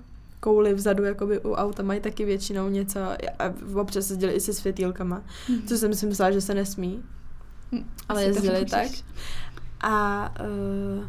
kouli 0.41 0.75
vzadu 0.75 1.05
jakoby 1.05 1.41
u 1.41 1.53
auta 1.53 1.83
mají 1.83 2.01
taky 2.01 2.25
většinou 2.25 2.69
něco 2.69 2.99
a 3.39 3.55
občas 3.75 4.11
jezdili 4.11 4.33
i 4.33 4.41
se 4.41 4.53
světýlkama, 4.53 5.23
Mhm. 5.49 5.63
co 5.67 5.79
jsem 5.79 5.95
si 5.95 6.07
myslela, 6.07 6.31
že 6.31 6.41
se 6.41 6.55
nesmí, 6.55 7.03
Hm, 7.73 7.85
ale 8.09 8.25
jezdili 8.25 8.65
tak. 8.65 8.89
A 9.81 10.35
uh, 10.41 11.05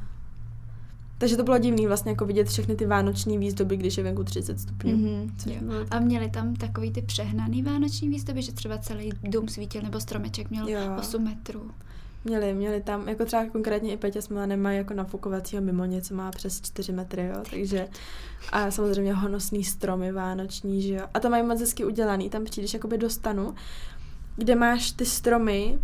takže 1.17 1.37
to 1.37 1.43
bylo 1.43 1.57
divný 1.57 1.87
vlastně 1.87 2.11
jako 2.11 2.25
vidět 2.25 2.47
všechny 2.47 2.75
ty 2.75 2.85
vánoční 2.85 3.37
výzdoby, 3.37 3.77
když 3.77 3.97
je 3.97 4.03
venku 4.03 4.23
30 4.23 4.59
stupňů. 4.59 4.97
Mhm, 4.97 5.35
Což 5.37 5.57
bylo 5.57 5.85
A 5.91 5.99
měli 5.99 6.29
tam 6.29 6.55
takový 6.55 6.91
ty 6.91 7.01
přehnaný 7.01 7.63
vánoční 7.63 8.09
výzdoby, 8.09 8.41
že 8.41 8.51
třeba 8.51 8.77
celý 8.77 9.09
dům 9.23 9.47
svítil 9.47 9.81
nebo 9.81 9.99
stromeček 9.99 10.49
měl 10.49 10.67
Jo. 10.67 10.79
8 10.99 11.23
metrů. 11.23 11.71
Měli, 12.23 12.53
měli 12.53 12.81
tam, 12.81 13.09
jako 13.09 13.25
třeba 13.25 13.45
konkrétně 13.45 13.93
i 13.93 13.97
Peťa 13.97 14.21
s 14.21 14.29
Milanem 14.29 14.61
mají 14.61 14.77
jako 14.77 14.93
nafukovacího 14.93 15.61
mimo 15.61 15.85
něco 15.85 16.15
má 16.15 16.31
přes 16.31 16.61
4 16.61 16.91
metry, 16.91 17.27
jo, 17.27 17.43
takže 17.49 17.87
a 18.51 18.71
samozřejmě 18.71 19.13
honosný 19.13 19.63
stromy 19.63 20.11
vánoční, 20.11 20.81
že 20.81 20.93
jo. 20.93 21.05
A 21.13 21.19
to 21.19 21.29
mají 21.29 21.43
moc 21.43 21.59
hezky 21.59 21.85
udělaný, 21.85 22.29
tam 22.29 22.43
přijdeš 22.43 22.73
jakoby 22.73 22.97
do 22.97 23.09
stanu, 23.09 23.55
kde 24.35 24.55
máš 24.55 24.91
ty 24.91 25.05
stromy 25.05 25.79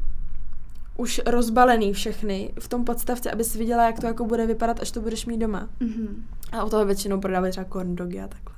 už 0.98 1.22
rozbalený 1.26 1.94
všechny 1.94 2.54
v 2.60 2.68
tom 2.68 2.86
podstavci, 2.86 3.32
aby 3.32 3.44
si 3.44 3.58
viděla, 3.58 3.86
jak 3.86 4.00
to 4.00 4.08
jako 4.08 4.26
bude 4.26 4.48
vypadat, 4.48 4.80
až 4.80 4.92
to 4.92 5.02
budeš 5.02 5.26
mít 5.26 5.38
doma. 5.38 5.70
Mhm. 5.80 6.26
A 6.52 6.64
u 6.64 6.70
toho 6.70 6.86
většinou 6.86 7.20
prodávají 7.20 7.52
třeba 7.52 7.66
corn 7.66 7.96
dogy 7.96 8.22
a 8.22 8.28
takhle. 8.28 8.56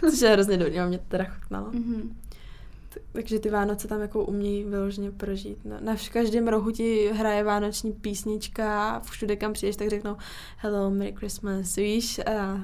Což 0.10 0.20
je 0.20 0.30
hrozně 0.30 0.56
dobrý, 0.56 0.80
mě 0.80 0.98
to 0.98 1.04
teda 1.08 1.24
chutnalo. 1.24 1.70
Mhm. 1.72 2.16
Takže 3.12 3.38
ty 3.38 3.50
Vánoce 3.50 3.88
tam 3.88 4.00
jako 4.00 4.24
umějí 4.24 4.64
vyloženě 4.64 5.10
prožít. 5.10 5.58
No, 5.64 5.76
na 5.80 5.96
každém 6.12 6.48
rohu 6.48 6.70
ti 6.70 7.10
hraje 7.12 7.44
vánoční 7.44 7.92
písnička 7.92 8.90
a 8.90 9.00
všude 9.00 9.36
kam 9.36 9.52
přijdeš, 9.52 9.76
tak 9.76 9.90
řeknou 9.90 10.16
Hello, 10.56 10.90
Merry 10.90 11.12
Christmas, 11.12 11.76
víš? 11.76 12.18
A 12.18 12.60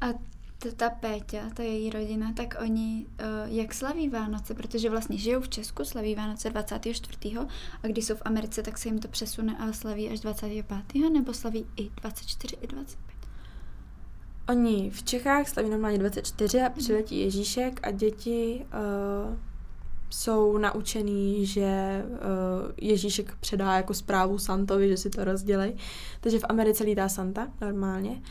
A 0.00 0.12
t- 0.58 0.72
ta 0.72 0.90
Péťa, 0.90 1.50
ta 1.54 1.62
její 1.62 1.90
rodina, 1.90 2.32
tak 2.32 2.54
oni 2.62 3.06
uh, 3.06 3.54
jak 3.54 3.74
slaví 3.74 4.08
Vánoce, 4.08 4.54
protože 4.54 4.90
vlastně 4.90 5.18
žijou 5.18 5.40
v 5.40 5.48
Česku, 5.48 5.84
slaví 5.84 6.14
Vánoce 6.14 6.50
24. 6.50 7.38
a 7.82 7.86
když 7.86 8.04
jsou 8.04 8.14
v 8.14 8.22
Americe, 8.24 8.62
tak 8.62 8.78
se 8.78 8.88
jim 8.88 8.98
to 8.98 9.08
přesune 9.08 9.56
a 9.58 9.72
slaví 9.72 10.08
až 10.10 10.20
25. 10.20 11.10
nebo 11.12 11.34
slaví 11.34 11.66
i 11.76 11.90
24 12.00 12.56
i 12.62 12.66
25. 12.66 13.19
oni 14.50 14.90
v 14.90 15.02
Čechách 15.02 15.48
slaví 15.48 15.70
normálně 15.70 15.98
24 15.98 16.60
a 16.60 16.68
přiletí 16.68 17.20
Ježíšek 17.20 17.80
a 17.82 17.90
děti 17.90 18.66
uh, 18.66 19.36
jsou 20.10 20.58
naučený, 20.58 21.46
že 21.46 22.02
uh, 22.08 22.18
Ježíšek 22.76 23.34
předá 23.40 23.76
jako 23.76 23.94
zprávu 23.94 24.38
Santovi, 24.38 24.88
že 24.88 24.96
si 24.96 25.10
to 25.10 25.24
rozdělej. 25.24 25.76
Takže 26.20 26.38
v 26.38 26.44
Americe 26.48 26.84
lítá 26.84 27.08
Santa 27.08 27.48
normálně, 27.60 28.22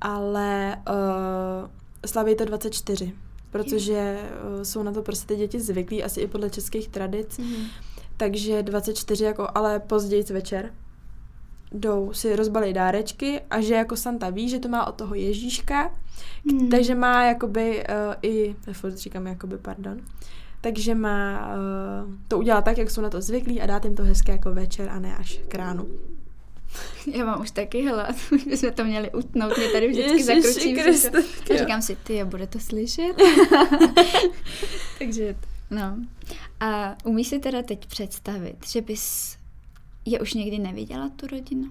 ale 0.00 0.76
uh, 0.88 1.70
slaví 2.06 2.36
to 2.36 2.44
24, 2.44 3.12
protože 3.50 4.18
uh, 4.56 4.62
jsou 4.62 4.82
na 4.82 4.92
to 4.92 5.02
prostě 5.02 5.26
ty 5.26 5.36
děti 5.36 5.60
zvyklí, 5.60 6.04
asi 6.04 6.20
i 6.20 6.26
podle 6.26 6.50
českých 6.50 6.88
tradic. 6.88 7.38
Mhm. 7.38 7.66
Takže 8.16 8.62
24 8.62 9.24
jako, 9.24 9.48
ale 9.54 9.80
později 9.80 10.22
večer 10.22 10.70
jdou 11.74 12.12
si 12.12 12.36
rozbalí 12.36 12.72
dárečky 12.72 13.40
a 13.50 13.60
že 13.60 13.74
jako 13.74 13.96
Santa 13.96 14.30
ví, 14.30 14.48
že 14.48 14.58
to 14.58 14.68
má 14.68 14.86
od 14.86 14.94
toho 14.94 15.14
Ježíška, 15.14 15.90
Hmm. 16.50 16.68
takže 16.68 16.94
má 16.94 17.24
jakoby 17.24 17.84
uh, 17.88 18.14
i, 18.22 18.54
furt 18.72 18.96
říkám 18.96 19.26
jakoby, 19.26 19.58
pardon, 19.58 20.00
takže 20.60 20.94
má 20.94 21.48
uh, 21.48 22.12
to 22.28 22.38
udělat 22.38 22.64
tak, 22.64 22.78
jak 22.78 22.90
jsou 22.90 23.00
na 23.00 23.10
to 23.10 23.20
zvyklí 23.20 23.60
a 23.60 23.66
dát 23.66 23.84
jim 23.84 23.94
to 23.94 24.02
hezké 24.02 24.32
jako 24.32 24.54
večer 24.54 24.88
a 24.88 24.98
ne 24.98 25.16
až 25.16 25.40
k 25.48 25.54
ránu. 25.54 25.86
Já 27.14 27.24
mám 27.24 27.40
už 27.40 27.50
taky 27.50 27.88
hlad, 27.88 28.16
už 28.32 28.44
bychom 28.44 28.72
to 28.72 28.84
měli 28.84 29.10
utnout, 29.12 29.56
mě 29.56 29.68
tady 29.68 29.88
vždycky 29.88 30.10
Ježiši 30.10 30.24
zakručí. 30.24 30.74
Kriste. 30.74 31.22
A 31.54 31.56
říkám 31.58 31.82
si, 31.82 31.96
ty, 31.96 32.22
a 32.22 32.24
bude 32.24 32.46
to 32.46 32.58
slyšet? 32.58 33.12
Takže, 34.98 35.36
no. 35.70 35.96
A 36.60 36.96
umíš 37.04 37.28
si 37.28 37.38
teda 37.38 37.62
teď 37.62 37.86
představit, 37.86 38.56
že 38.66 38.80
bys 38.80 39.36
je 40.04 40.20
už 40.20 40.34
někdy 40.34 40.58
neviděla, 40.58 41.08
tu 41.16 41.26
rodinu? 41.26 41.70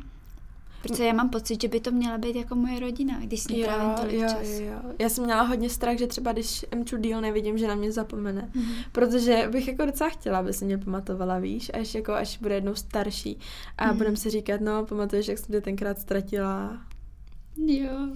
Protože 0.82 1.06
já 1.06 1.14
mám 1.14 1.30
pocit, 1.30 1.62
že 1.62 1.68
by 1.68 1.80
to 1.80 1.92
měla 1.92 2.18
být 2.18 2.36
jako 2.36 2.56
moje 2.56 2.80
rodina, 2.80 3.20
když 3.20 3.40
s 3.44 3.48
ní 3.48 3.64
trávím 3.64 3.94
tolik 4.02 4.14
jo, 4.14 4.22
času. 4.30 4.52
jo, 4.52 4.72
jo. 4.84 4.94
Já 5.00 5.10
jsem 5.10 5.24
měla 5.26 5.42
hodně 5.42 5.70
strach, 5.70 5.98
že 5.98 6.08
třeba 6.08 6.32
když 6.32 6.66
Mču 6.76 6.98
díl 6.98 7.22
nevidím, 7.22 7.58
že 7.58 7.68
na 7.68 7.76
mě 7.76 7.92
zapomene. 7.92 8.50
Mhm. 8.54 8.74
Protože 8.92 9.48
bych 9.52 9.68
jako 9.68 9.86
docela 9.86 10.10
chtěla, 10.10 10.40
aby 10.40 10.54
si 10.54 10.66
mě 10.66 10.78
pamatovala, 10.78 11.40
víš, 11.40 11.72
až 11.74 11.96
jako 11.96 12.14
až 12.14 12.38
bude 12.38 12.56
jednou 12.56 12.76
starší 12.76 13.38
a 13.78 13.88
Mhm. 13.88 13.98
budem 13.98 14.16
si 14.16 14.30
říkat, 14.30 14.62
no, 14.62 14.86
pamatuješ, 14.86 15.28
jak 15.28 15.38
jsem 15.38 15.48
tě 15.52 15.62
tenkrát 15.62 16.00
ztratila 16.00 16.78
Jo. 17.66 18.08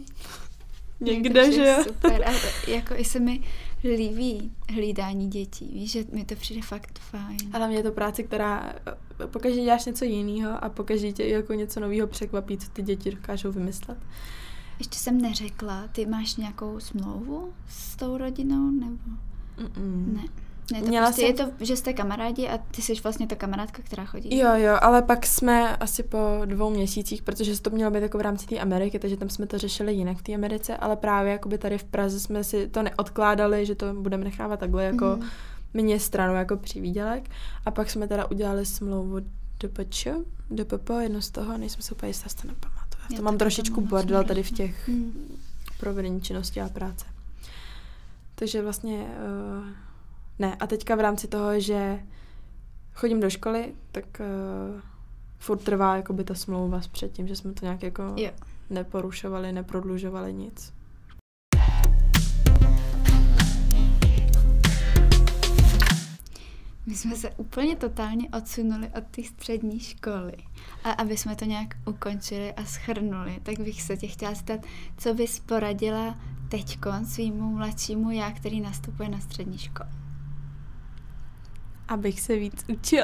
někde, 1.00 1.52
že 1.52 1.66
jo? 1.68 1.84
Super. 1.84 2.24
A 2.28 2.32
jako 2.72 2.94
i 2.96 3.06
se 3.06 3.20
mi 3.20 3.42
líbí 3.84 4.52
hlídání 4.74 5.30
dětí, 5.30 5.72
víš, 5.74 5.92
že 5.92 6.06
mi 6.12 6.26
to 6.26 6.36
přijde 6.36 6.62
fakt 6.62 7.00
fajn. 7.00 7.38
Ale 7.54 7.68
mě 7.68 7.78
je 7.78 7.84
to 7.84 7.92
práce, 7.92 8.24
která 8.24 8.74
eh, 9.22 9.28
pokaždé 9.28 9.62
děláš 9.62 9.86
něco 9.86 10.06
jiného 10.06 10.64
a 10.64 10.70
pokaždé 10.70 11.12
tě 11.12 11.28
jako 11.28 11.54
něco 11.54 11.80
nového 11.80 12.08
překvapí, 12.08 12.58
co 12.58 12.70
ty 12.70 12.82
děti 12.82 13.12
dokážou 13.12 13.52
vymyslet. 13.52 13.98
Ještě 14.80 15.00
jsem 15.00 15.22
neřekla, 15.22 15.88
ty 15.88 16.06
máš 16.06 16.36
nějakou 16.36 16.80
smlouvu 16.80 17.54
s 17.68 17.96
tou 17.96 18.18
rodinou, 18.18 18.72
nebo 18.72 18.98
Mm-mm. 19.58 20.14
ne? 20.14 20.24
Ne, 20.74 20.82
to 20.82 20.88
Měla 20.88 21.06
prostě 21.08 21.22
jsem- 21.22 21.28
je 21.28 21.34
to, 21.58 21.66
že 21.66 21.76
jste 21.78 21.94
kamarádi 21.94 22.48
a 22.50 22.58
ty 22.58 22.82
jsi 22.82 22.94
vlastně 23.04 23.28
ta 23.28 23.36
kamarádka, 23.36 23.82
která 23.86 24.06
chodí. 24.06 24.38
Jo, 24.38 24.50
jo, 24.56 24.78
ale 24.82 25.02
pak 25.02 25.26
jsme 25.26 25.78
asi 25.78 26.04
po 26.04 26.18
dvou 26.46 26.70
měsících, 26.70 27.22
protože 27.22 27.62
to 27.62 27.70
mělo 27.70 27.92
být 27.92 28.02
jako 28.04 28.18
v 28.18 28.22
rámci 28.22 28.46
té 28.48 28.60
Ameriky, 28.60 29.00
takže 29.00 29.18
tam 29.18 29.30
jsme 29.30 29.48
to 29.48 29.58
řešili 29.58 29.94
jinak 29.94 30.18
v 30.18 30.22
té 30.24 30.34
Americe, 30.34 30.78
ale 30.78 30.96
právě 30.96 31.32
jakoby 31.32 31.58
tady 31.58 31.78
v 31.78 31.84
Praze 31.84 32.20
jsme 32.20 32.44
si 32.44 32.68
to 32.68 32.84
neodkládali, 32.84 33.66
že 33.66 33.76
to 33.76 33.94
budeme 33.94 34.24
nechávat 34.24 34.60
takhle 34.60 34.84
jako 34.84 35.06
mm. 35.06 35.24
mě 35.74 36.00
stranu 36.00 36.34
jako 36.36 36.58
přivídělek. 36.58 37.30
A 37.66 37.72
pak 37.72 37.90
jsme 37.90 38.08
teda 38.08 38.26
udělali 38.32 38.66
smlouvu 38.66 39.20
DPČ, 39.58 40.08
DPP, 40.56 40.90
jedno 41.02 41.22
z 41.22 41.30
toho, 41.30 41.58
nejsem 41.58 41.82
si 41.82 41.92
úplně 41.92 42.10
jistá, 42.10 42.30
to 42.42 42.48
nepamatuju. 42.48 43.04
Já 43.12 43.18
to 43.18 43.24
mám 43.24 43.38
trošičku 43.38 43.82
bordel 43.82 44.24
tady 44.24 44.44
v 44.44 44.52
těch 44.52 44.88
Mm. 44.88 45.38
provedení 45.80 46.22
činnosti 46.22 46.62
a 46.62 46.70
práce. 46.70 47.06
Takže 48.36 48.62
vlastně 48.62 48.98
uh, 48.98 49.66
ne. 50.40 50.56
A 50.56 50.68
teďka 50.68 50.96
v 50.96 51.00
rámci 51.00 51.28
toho, 51.28 51.60
že 51.60 52.00
chodím 52.94 53.20
do 53.20 53.30
školy, 53.30 53.74
tak 53.92 54.06
uh, 54.20 54.82
furt 55.38 55.58
trvá 55.64 55.96
jakoby 55.96 56.24
ta 56.24 56.36
smlouva 56.36 56.82
s 56.82 56.88
předtím, 56.88 57.28
že 57.28 57.36
jsme 57.36 57.54
to 57.54 57.66
nějak 57.66 57.84
jako 57.84 58.14
Jo. 58.16 58.32
neporušovali, 58.70 59.52
neprodlužovali 59.52 60.34
nic. 60.34 60.74
My 66.86 66.96
jsme 66.96 67.16
se 67.16 67.30
úplně 67.30 67.76
totálně 67.76 68.30
odsunuli 68.30 68.90
od 68.98 69.04
té 69.04 69.24
střední 69.24 69.80
školy. 69.80 70.34
A 70.84 70.92
aby 70.92 71.18
jsme 71.18 71.36
to 71.36 71.46
nějak 71.46 71.76
ukončili 71.86 72.54
a 72.54 72.66
schrnuli, 72.66 73.40
tak 73.44 73.60
bych 73.60 73.82
se 73.82 73.98
tě 73.98 74.08
chtěla 74.08 74.34
zeptat, 74.34 74.60
co 74.98 75.14
bys 75.14 75.40
poradila 75.40 76.18
teďkon 76.50 77.06
svýmu 77.06 77.52
mladšímu 77.52 78.12
já, 78.12 78.32
který 78.32 78.62
nastupuje 78.62 79.10
na 79.10 79.20
střední 79.20 79.58
školu? 79.58 80.07
Abych 81.88 82.22
se 82.22 82.36
víc 82.36 82.66
učila. 82.68 83.04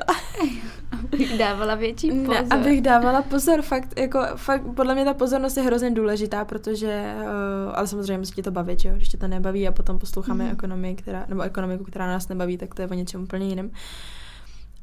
abych 0.92 1.38
dávala 1.38 1.76
větší 1.76 2.12
pozor. 2.12 2.28
Ne, 2.28 2.48
abych 2.50 2.82
dávala 2.82 3.22
pozor, 3.22 3.62
fakt, 3.62 4.00
jako, 4.00 4.20
fakt, 4.36 4.64
podle 4.76 4.96
mě 4.96 5.06
ta 5.06 5.14
pozornost 5.14 5.58
je 5.58 5.64
hrozně 5.64 5.92
důležitá, 5.92 6.46
protože, 6.46 7.14
uh, 7.16 7.72
ale 7.74 7.88
samozřejmě 7.88 8.18
musí 8.18 8.34
tě 8.34 8.44
to 8.44 8.52
bavit, 8.52 8.86
jo? 8.86 8.94
když 8.96 9.10
tě 9.10 9.18
to 9.18 9.28
nebaví 9.28 9.68
a 9.68 9.72
potom 9.72 10.00
posloucháme 10.00 10.44
mm. 10.44 10.52
ekonomii, 10.52 10.96
která, 10.96 11.26
nebo 11.30 11.42
ekonomiku, 11.42 11.84
která 11.84 12.08
nás 12.08 12.28
nebaví, 12.28 12.58
tak 12.58 12.76
to 12.76 12.82
je 12.82 12.88
o 12.88 12.94
něčem 12.94 13.24
úplně 13.24 13.48
jiném. 13.48 13.72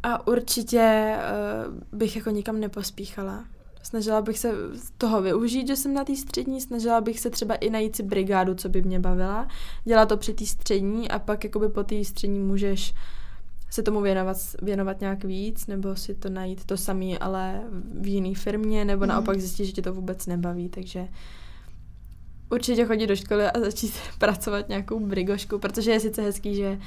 A 0.02 0.26
určitě 0.26 1.14
uh, 1.92 1.98
bych 1.98 2.16
jako 2.16 2.30
nikam 2.30 2.60
nepospíchala. 2.60 3.44
Snažila 3.82 4.22
bych 4.22 4.38
se 4.38 4.52
toho 4.98 5.22
využít, 5.22 5.66
že 5.66 5.76
jsem 5.76 5.94
na 5.94 6.04
té 6.04 6.16
střední, 6.16 6.60
snažila 6.60 7.00
bych 7.00 7.20
se 7.20 7.30
třeba 7.30 7.54
i 7.54 7.70
najít 7.70 7.96
si 7.96 8.02
brigádu, 8.02 8.54
co 8.54 8.68
by 8.68 8.82
mě 8.82 9.00
bavila. 9.00 9.48
Dělat 9.84 10.08
to 10.08 10.16
při 10.16 10.34
té 10.34 10.46
střední 10.46 11.10
a 11.10 11.18
pak 11.18 11.44
jakoby 11.44 11.68
po 11.68 11.84
té 11.84 12.04
střední 12.04 12.40
můžeš 12.40 12.94
se 13.70 13.82
tomu 13.82 14.00
věnovat, 14.00 14.36
věnovat 14.62 15.00
nějak 15.00 15.24
víc, 15.24 15.66
nebo 15.66 15.96
si 15.96 16.14
to 16.14 16.30
najít 16.30 16.64
to 16.64 16.76
samý, 16.76 17.18
ale 17.18 17.60
v 18.00 18.06
jiné 18.06 18.34
firmě, 18.34 18.84
nebo 18.84 19.02
mm. 19.02 19.08
naopak 19.08 19.40
zjistit, 19.40 19.66
že 19.66 19.72
tě 19.72 19.82
to 19.82 19.94
vůbec 19.94 20.26
nebaví, 20.26 20.68
takže 20.68 21.08
určitě 22.50 22.84
chodit 22.84 23.06
do 23.06 23.16
školy 23.16 23.46
a 23.46 23.60
začít 23.60 23.94
pracovat 24.18 24.68
nějakou 24.68 25.00
brigošku, 25.00 25.58
protože 25.58 25.90
je 25.90 26.00
sice 26.00 26.22
hezký, 26.22 26.54
že 26.54 26.70
uh, 26.70 26.80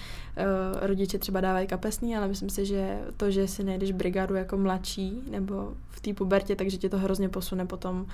rodiče 0.88 1.18
třeba 1.18 1.42
dávají 1.42 1.68
kapesný, 1.68 2.18
ale 2.18 2.28
myslím 2.28 2.50
si, 2.50 2.66
že 2.66 3.00
to, 3.18 3.32
že 3.32 3.48
si 3.48 3.64
najdeš 3.64 3.92
brigádu 3.92 4.36
jako 4.36 4.58
mladší 4.58 5.22
nebo 5.32 5.74
v 5.90 6.02
té 6.02 6.14
pubertě, 6.14 6.56
takže 6.56 6.78
tě 6.78 6.90
to 6.90 6.98
hrozně 6.98 7.30
posune 7.30 7.66
potom, 7.66 8.06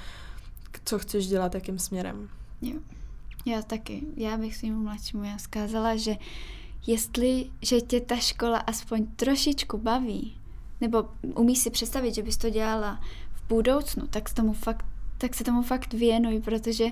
co 0.85 0.99
chceš 0.99 1.27
dělat, 1.27 1.55
jakým 1.55 1.79
směrem. 1.79 2.29
Jo. 2.61 2.79
Já 3.45 3.61
taky. 3.61 4.01
Já 4.17 4.37
bych 4.37 4.55
svým 4.55 4.75
mladšímu 4.75 5.23
já 5.23 5.37
zkázala, 5.37 5.95
že 5.95 6.15
jestli, 6.87 7.51
že 7.61 7.81
tě 7.81 8.01
ta 8.01 8.15
škola 8.15 8.57
aspoň 8.57 9.07
trošičku 9.15 9.77
baví, 9.77 10.37
nebo 10.81 11.09
umíš 11.35 11.59
si 11.59 11.69
představit, 11.69 12.15
že 12.15 12.23
bys 12.23 12.37
to 12.37 12.49
dělala 12.49 12.99
v 13.31 13.47
budoucnu, 13.47 14.07
tak, 14.07 14.33
tomu 14.33 14.53
fakt, 14.53 14.85
tak 15.17 15.35
se 15.35 15.43
tomu 15.43 15.61
fakt 15.61 15.93
věnuj, 15.93 16.41
protože 16.41 16.85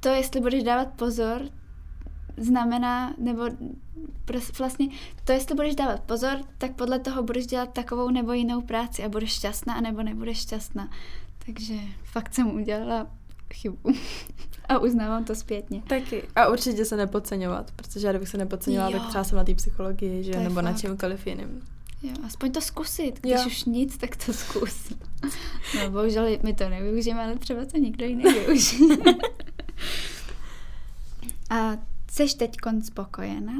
to, 0.00 0.08
jestli 0.08 0.40
budeš 0.40 0.62
dávat 0.62 0.88
pozor, 0.88 1.42
znamená, 2.36 3.14
nebo 3.18 3.44
vlastně 4.58 4.88
to, 5.24 5.32
jestli 5.32 5.54
budeš 5.54 5.74
dávat 5.74 6.00
pozor, 6.00 6.38
tak 6.58 6.76
podle 6.76 6.98
toho 6.98 7.22
budeš 7.22 7.46
dělat 7.46 7.72
takovou 7.72 8.10
nebo 8.10 8.32
jinou 8.32 8.60
práci 8.60 9.04
a 9.04 9.08
budeš 9.08 9.32
šťastná, 9.32 9.80
nebo 9.80 10.02
nebudeš 10.02 10.38
šťastná. 10.38 10.90
Takže 11.46 11.74
fakt 12.04 12.34
jsem 12.34 12.54
udělala 12.54 13.06
chybu. 13.54 13.78
A 14.68 14.78
uznávám 14.78 15.24
to 15.24 15.34
zpětně. 15.34 15.82
Taky. 15.88 16.22
A 16.36 16.48
určitě 16.48 16.84
se 16.84 16.96
nepodceňovat, 16.96 17.70
protože 17.70 18.06
já 18.06 18.12
kdybych 18.12 18.28
se 18.28 18.38
nepodceňovala, 18.38 18.90
tak 18.90 19.08
třeba 19.08 19.24
jsem 19.24 19.38
na 19.38 19.44
té 19.44 19.54
psychologii, 19.54 20.24
že? 20.24 20.40
nebo 20.40 20.54
fakt. 20.54 20.64
na 20.64 20.72
čemkoliv 20.72 21.26
jiným. 21.26 21.62
Jo, 22.02 22.12
aspoň 22.26 22.52
to 22.52 22.60
zkusit. 22.60 23.20
Když 23.20 23.32
jo. 23.32 23.46
už 23.46 23.64
nic, 23.64 23.96
tak 23.96 24.16
to 24.26 24.32
zkus. 24.32 24.92
No, 25.76 25.90
bohužel 25.90 26.26
my 26.42 26.54
to 26.54 26.68
nevyužijeme, 26.68 27.24
ale 27.24 27.36
třeba 27.36 27.64
to 27.64 27.78
někdo 27.78 28.06
jiný 28.06 28.24
využije. 28.32 28.96
A 31.50 31.76
jsi 32.10 32.36
teď 32.36 32.56
spokojená? 32.84 33.52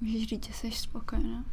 Můžeš 0.00 0.28
říct, 0.28 0.46
že 0.46 0.52
jsi 0.52 0.70
spokojená? 0.70 1.44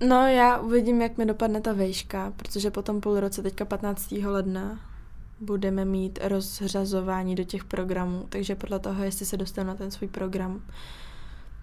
No 0.00 0.26
já 0.26 0.58
uvidím, 0.58 1.02
jak 1.02 1.18
mi 1.18 1.26
dopadne 1.26 1.60
ta 1.60 1.72
vejška, 1.72 2.32
protože 2.36 2.70
potom 2.70 3.00
půl 3.00 3.20
roce, 3.20 3.42
teďka 3.42 3.64
15. 3.64 4.12
ledna, 4.12 4.80
budeme 5.40 5.84
mít 5.84 6.18
rozřazování 6.22 7.34
do 7.34 7.44
těch 7.44 7.64
programů, 7.64 8.26
takže 8.28 8.54
podle 8.54 8.78
toho, 8.78 9.04
jestli 9.04 9.26
se 9.26 9.36
dostanu 9.36 9.68
na 9.68 9.74
ten 9.74 9.90
svůj 9.90 10.08
program, 10.08 10.62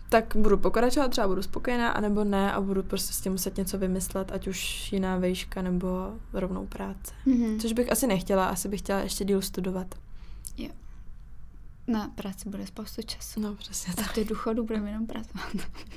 tak 0.10 0.36
budu 0.36 0.58
pokračovat, 0.58 1.08
třeba 1.08 1.28
budu 1.28 1.44
spokojená, 1.44 1.92
anebo 1.92 2.24
ne 2.24 2.54
a 2.54 2.62
budu 2.62 2.84
prostě 2.84 3.14
s 3.14 3.22
tím 3.22 3.32
muset 3.32 3.58
něco 3.58 3.78
vymyslet, 3.78 4.32
ať 4.32 4.48
už 4.48 4.92
jiná 4.94 5.18
vejška 5.18 5.62
nebo 5.62 5.88
rovnou 6.34 6.66
práce. 6.68 7.14
Mm-hmm. 7.28 7.62
Což 7.62 7.74
bych 7.74 7.92
asi 7.92 8.08
nechtěla, 8.08 8.46
asi 8.46 8.70
bych 8.70 8.80
chtěla 8.80 9.00
ještě 9.00 9.26
díl 9.26 9.42
studovat. 9.42 9.96
Jo. 10.58 10.70
Na 11.88 12.08
práci 12.16 12.50
bude 12.50 12.68
spoustu 12.68 13.02
času. 13.02 13.40
No, 13.40 13.56
přesně 13.56 13.94
tak. 13.94 14.10
A 14.10 14.14
ty 14.14 14.26
důchodu 14.26 14.64
budeme 14.64 14.90
jenom 14.90 15.08
pracovat. 15.08 15.48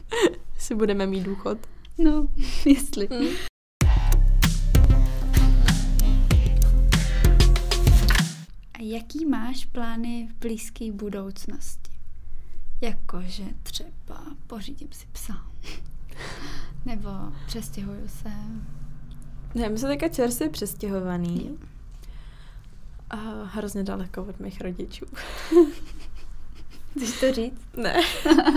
si 0.59 0.75
budeme 0.75 1.07
mít 1.07 1.23
důchod. 1.23 1.59
No, 1.99 2.29
jestli. 2.67 3.09
Mm. 3.11 3.48
A 8.79 8.83
jaký 8.83 9.27
máš 9.27 9.65
plány 9.65 10.29
v 10.31 10.41
blízké 10.41 10.93
budoucnosti? 10.93 11.93
Jakože 12.81 13.45
třeba 13.63 14.21
pořídím 14.47 14.89
si 14.93 15.07
psa. 15.13 15.47
Nebo 16.85 17.09
přestěhuju 17.47 18.09
se. 18.09 18.31
Ne, 19.55 19.69
my 19.69 19.79
jsme 19.79 19.89
teďka 19.89 20.09
čerstvě 20.09 20.49
přestěhovaný. 20.49 21.59
A 23.11 23.17
hrozně 23.45 23.83
daleko 23.83 24.25
od 24.25 24.41
mých 24.41 24.61
rodičů. 24.61 25.07
Chceš 26.97 27.21
to 27.21 27.33
říct? 27.33 27.61
Ne. 27.77 28.03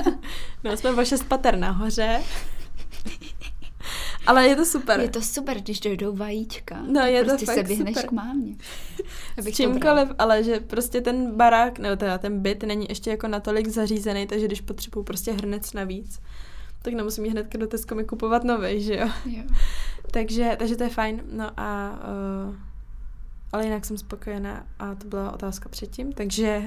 no, 0.64 0.78
jsme 0.78 0.92
o 0.92 1.06
šest 1.06 1.24
pater 1.24 1.58
nahoře. 1.58 2.24
Ale 4.28 4.48
je 4.48 4.56
to 4.56 4.66
super. 4.66 5.00
Je 5.00 5.10
to 5.10 5.22
super, 5.22 5.60
když 5.60 5.80
dojdou 5.80 6.16
vajíčka. 6.16 6.82
No, 6.82 7.02
je 7.02 7.24
prostě 7.24 7.46
to 7.46 7.52
fakt 7.52 7.56
se 7.56 7.64
běhneš 7.64 7.96
super. 7.96 8.10
k 8.10 8.12
mámě. 8.12 8.56
S 9.38 9.56
čímkoliv, 9.56 10.10
ale 10.20 10.44
že 10.44 10.60
prostě 10.60 11.02
ten 11.02 11.36
barák, 11.36 11.80
nebo 11.80 11.96
teda 11.96 12.18
ten 12.18 12.42
byt 12.42 12.64
není 12.64 12.86
ještě 12.90 13.10
jako 13.10 13.28
natolik 13.28 13.68
zařízený, 13.68 14.28
takže 14.28 14.46
když 14.46 14.62
potřebuju 14.62 15.04
prostě 15.04 15.32
hrnec 15.32 15.74
navíc, 15.74 16.20
tak 16.82 16.94
nemusím 16.94 17.26
jít 17.26 17.32
hnedka 17.32 17.58
do 17.58 17.68
Tesco 17.68 17.96
mi 17.96 18.04
kupovat 18.04 18.44
nový, 18.44 18.82
že 18.82 18.96
jo? 18.96 19.10
jo. 19.26 19.44
takže, 20.12 20.56
takže 20.60 20.76
to 20.76 20.84
je 20.84 20.90
fajn. 20.90 21.22
No 21.32 21.52
a 21.58 22.00
uh, 22.48 22.56
ale 23.52 23.66
jinak 23.66 23.86
jsem 23.86 23.98
spokojená 23.98 24.66
a 24.80 24.96
to 24.96 25.08
byla 25.08 25.32
otázka 25.32 25.70
předtím, 25.70 26.14
takže 26.14 26.62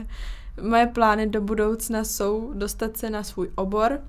moje 0.63 0.87
plány 0.87 1.27
do 1.27 1.41
budoucna 1.41 2.05
jsou 2.05 2.53
dostat 2.55 2.97
se 2.97 3.11
na 3.11 3.23
svůj 3.23 3.51
obor, 3.55 4.01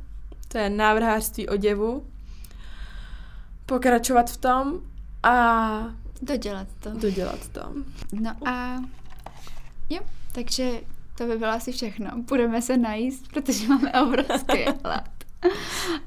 to 0.48 0.58
je 0.58 0.70
návrhářství 0.70 1.50
oděvu, 1.50 2.06
pokračovat 3.66 4.32
v 4.32 4.38
tom 4.38 4.82
a 5.24 5.88
dodělat 6.22 6.68
to. 6.80 6.90
Dodělat 6.90 7.48
to. 7.48 7.62
No 8.14 8.32
a 8.48 8.84
jo, 9.90 10.00
takže 10.32 10.82
to 11.18 11.26
by 11.28 11.38
bylo 11.38 11.52
asi 11.52 11.72
všechno. 11.72 12.12
Budeme 12.16 12.62
se 12.62 12.78
najíst, 12.78 13.28
protože 13.28 13.68
máme 13.68 13.92
obrovský 14.02 14.64
hlad. 14.84 15.10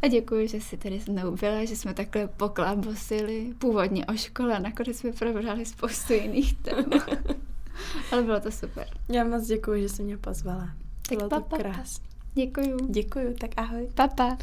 A 0.02 0.09
děkuji, 0.09 0.48
že 0.48 0.60
jsi 0.60 0.76
tady 0.76 1.01
se 1.01 1.12
mnou 1.12 1.36
byla, 1.36 1.64
že 1.64 1.76
jsme 1.76 1.94
takhle 1.94 2.28
poklábosili 2.28 3.55
původně 3.59 4.06
o 4.06 4.16
škole 4.16 4.56
a 4.56 4.59
nakonec 4.59 4.97
jsme 4.97 5.12
probrali 5.12 5.66
spoustu 5.66 6.12
jiných 6.12 6.56
témat. 6.56 7.10
Ale 8.12 8.22
bylo 8.22 8.40
to 8.40 8.51
super. 8.51 8.86
Já 9.09 9.24
moc 9.24 9.47
děkuji, 9.47 9.82
že 9.82 9.89
jsi 9.89 10.02
mě 10.02 10.16
pozvala. 10.16 10.70
Tak 11.09 11.18
bylo 11.18 11.30
papa. 11.30 11.56
to 11.56 11.62
krásné. 11.62 12.05
Děkuju. 12.35 12.76
Děkuju, 12.90 13.35
tak 13.40 13.51
ahoj. 13.56 13.89
Papa. 13.94 14.39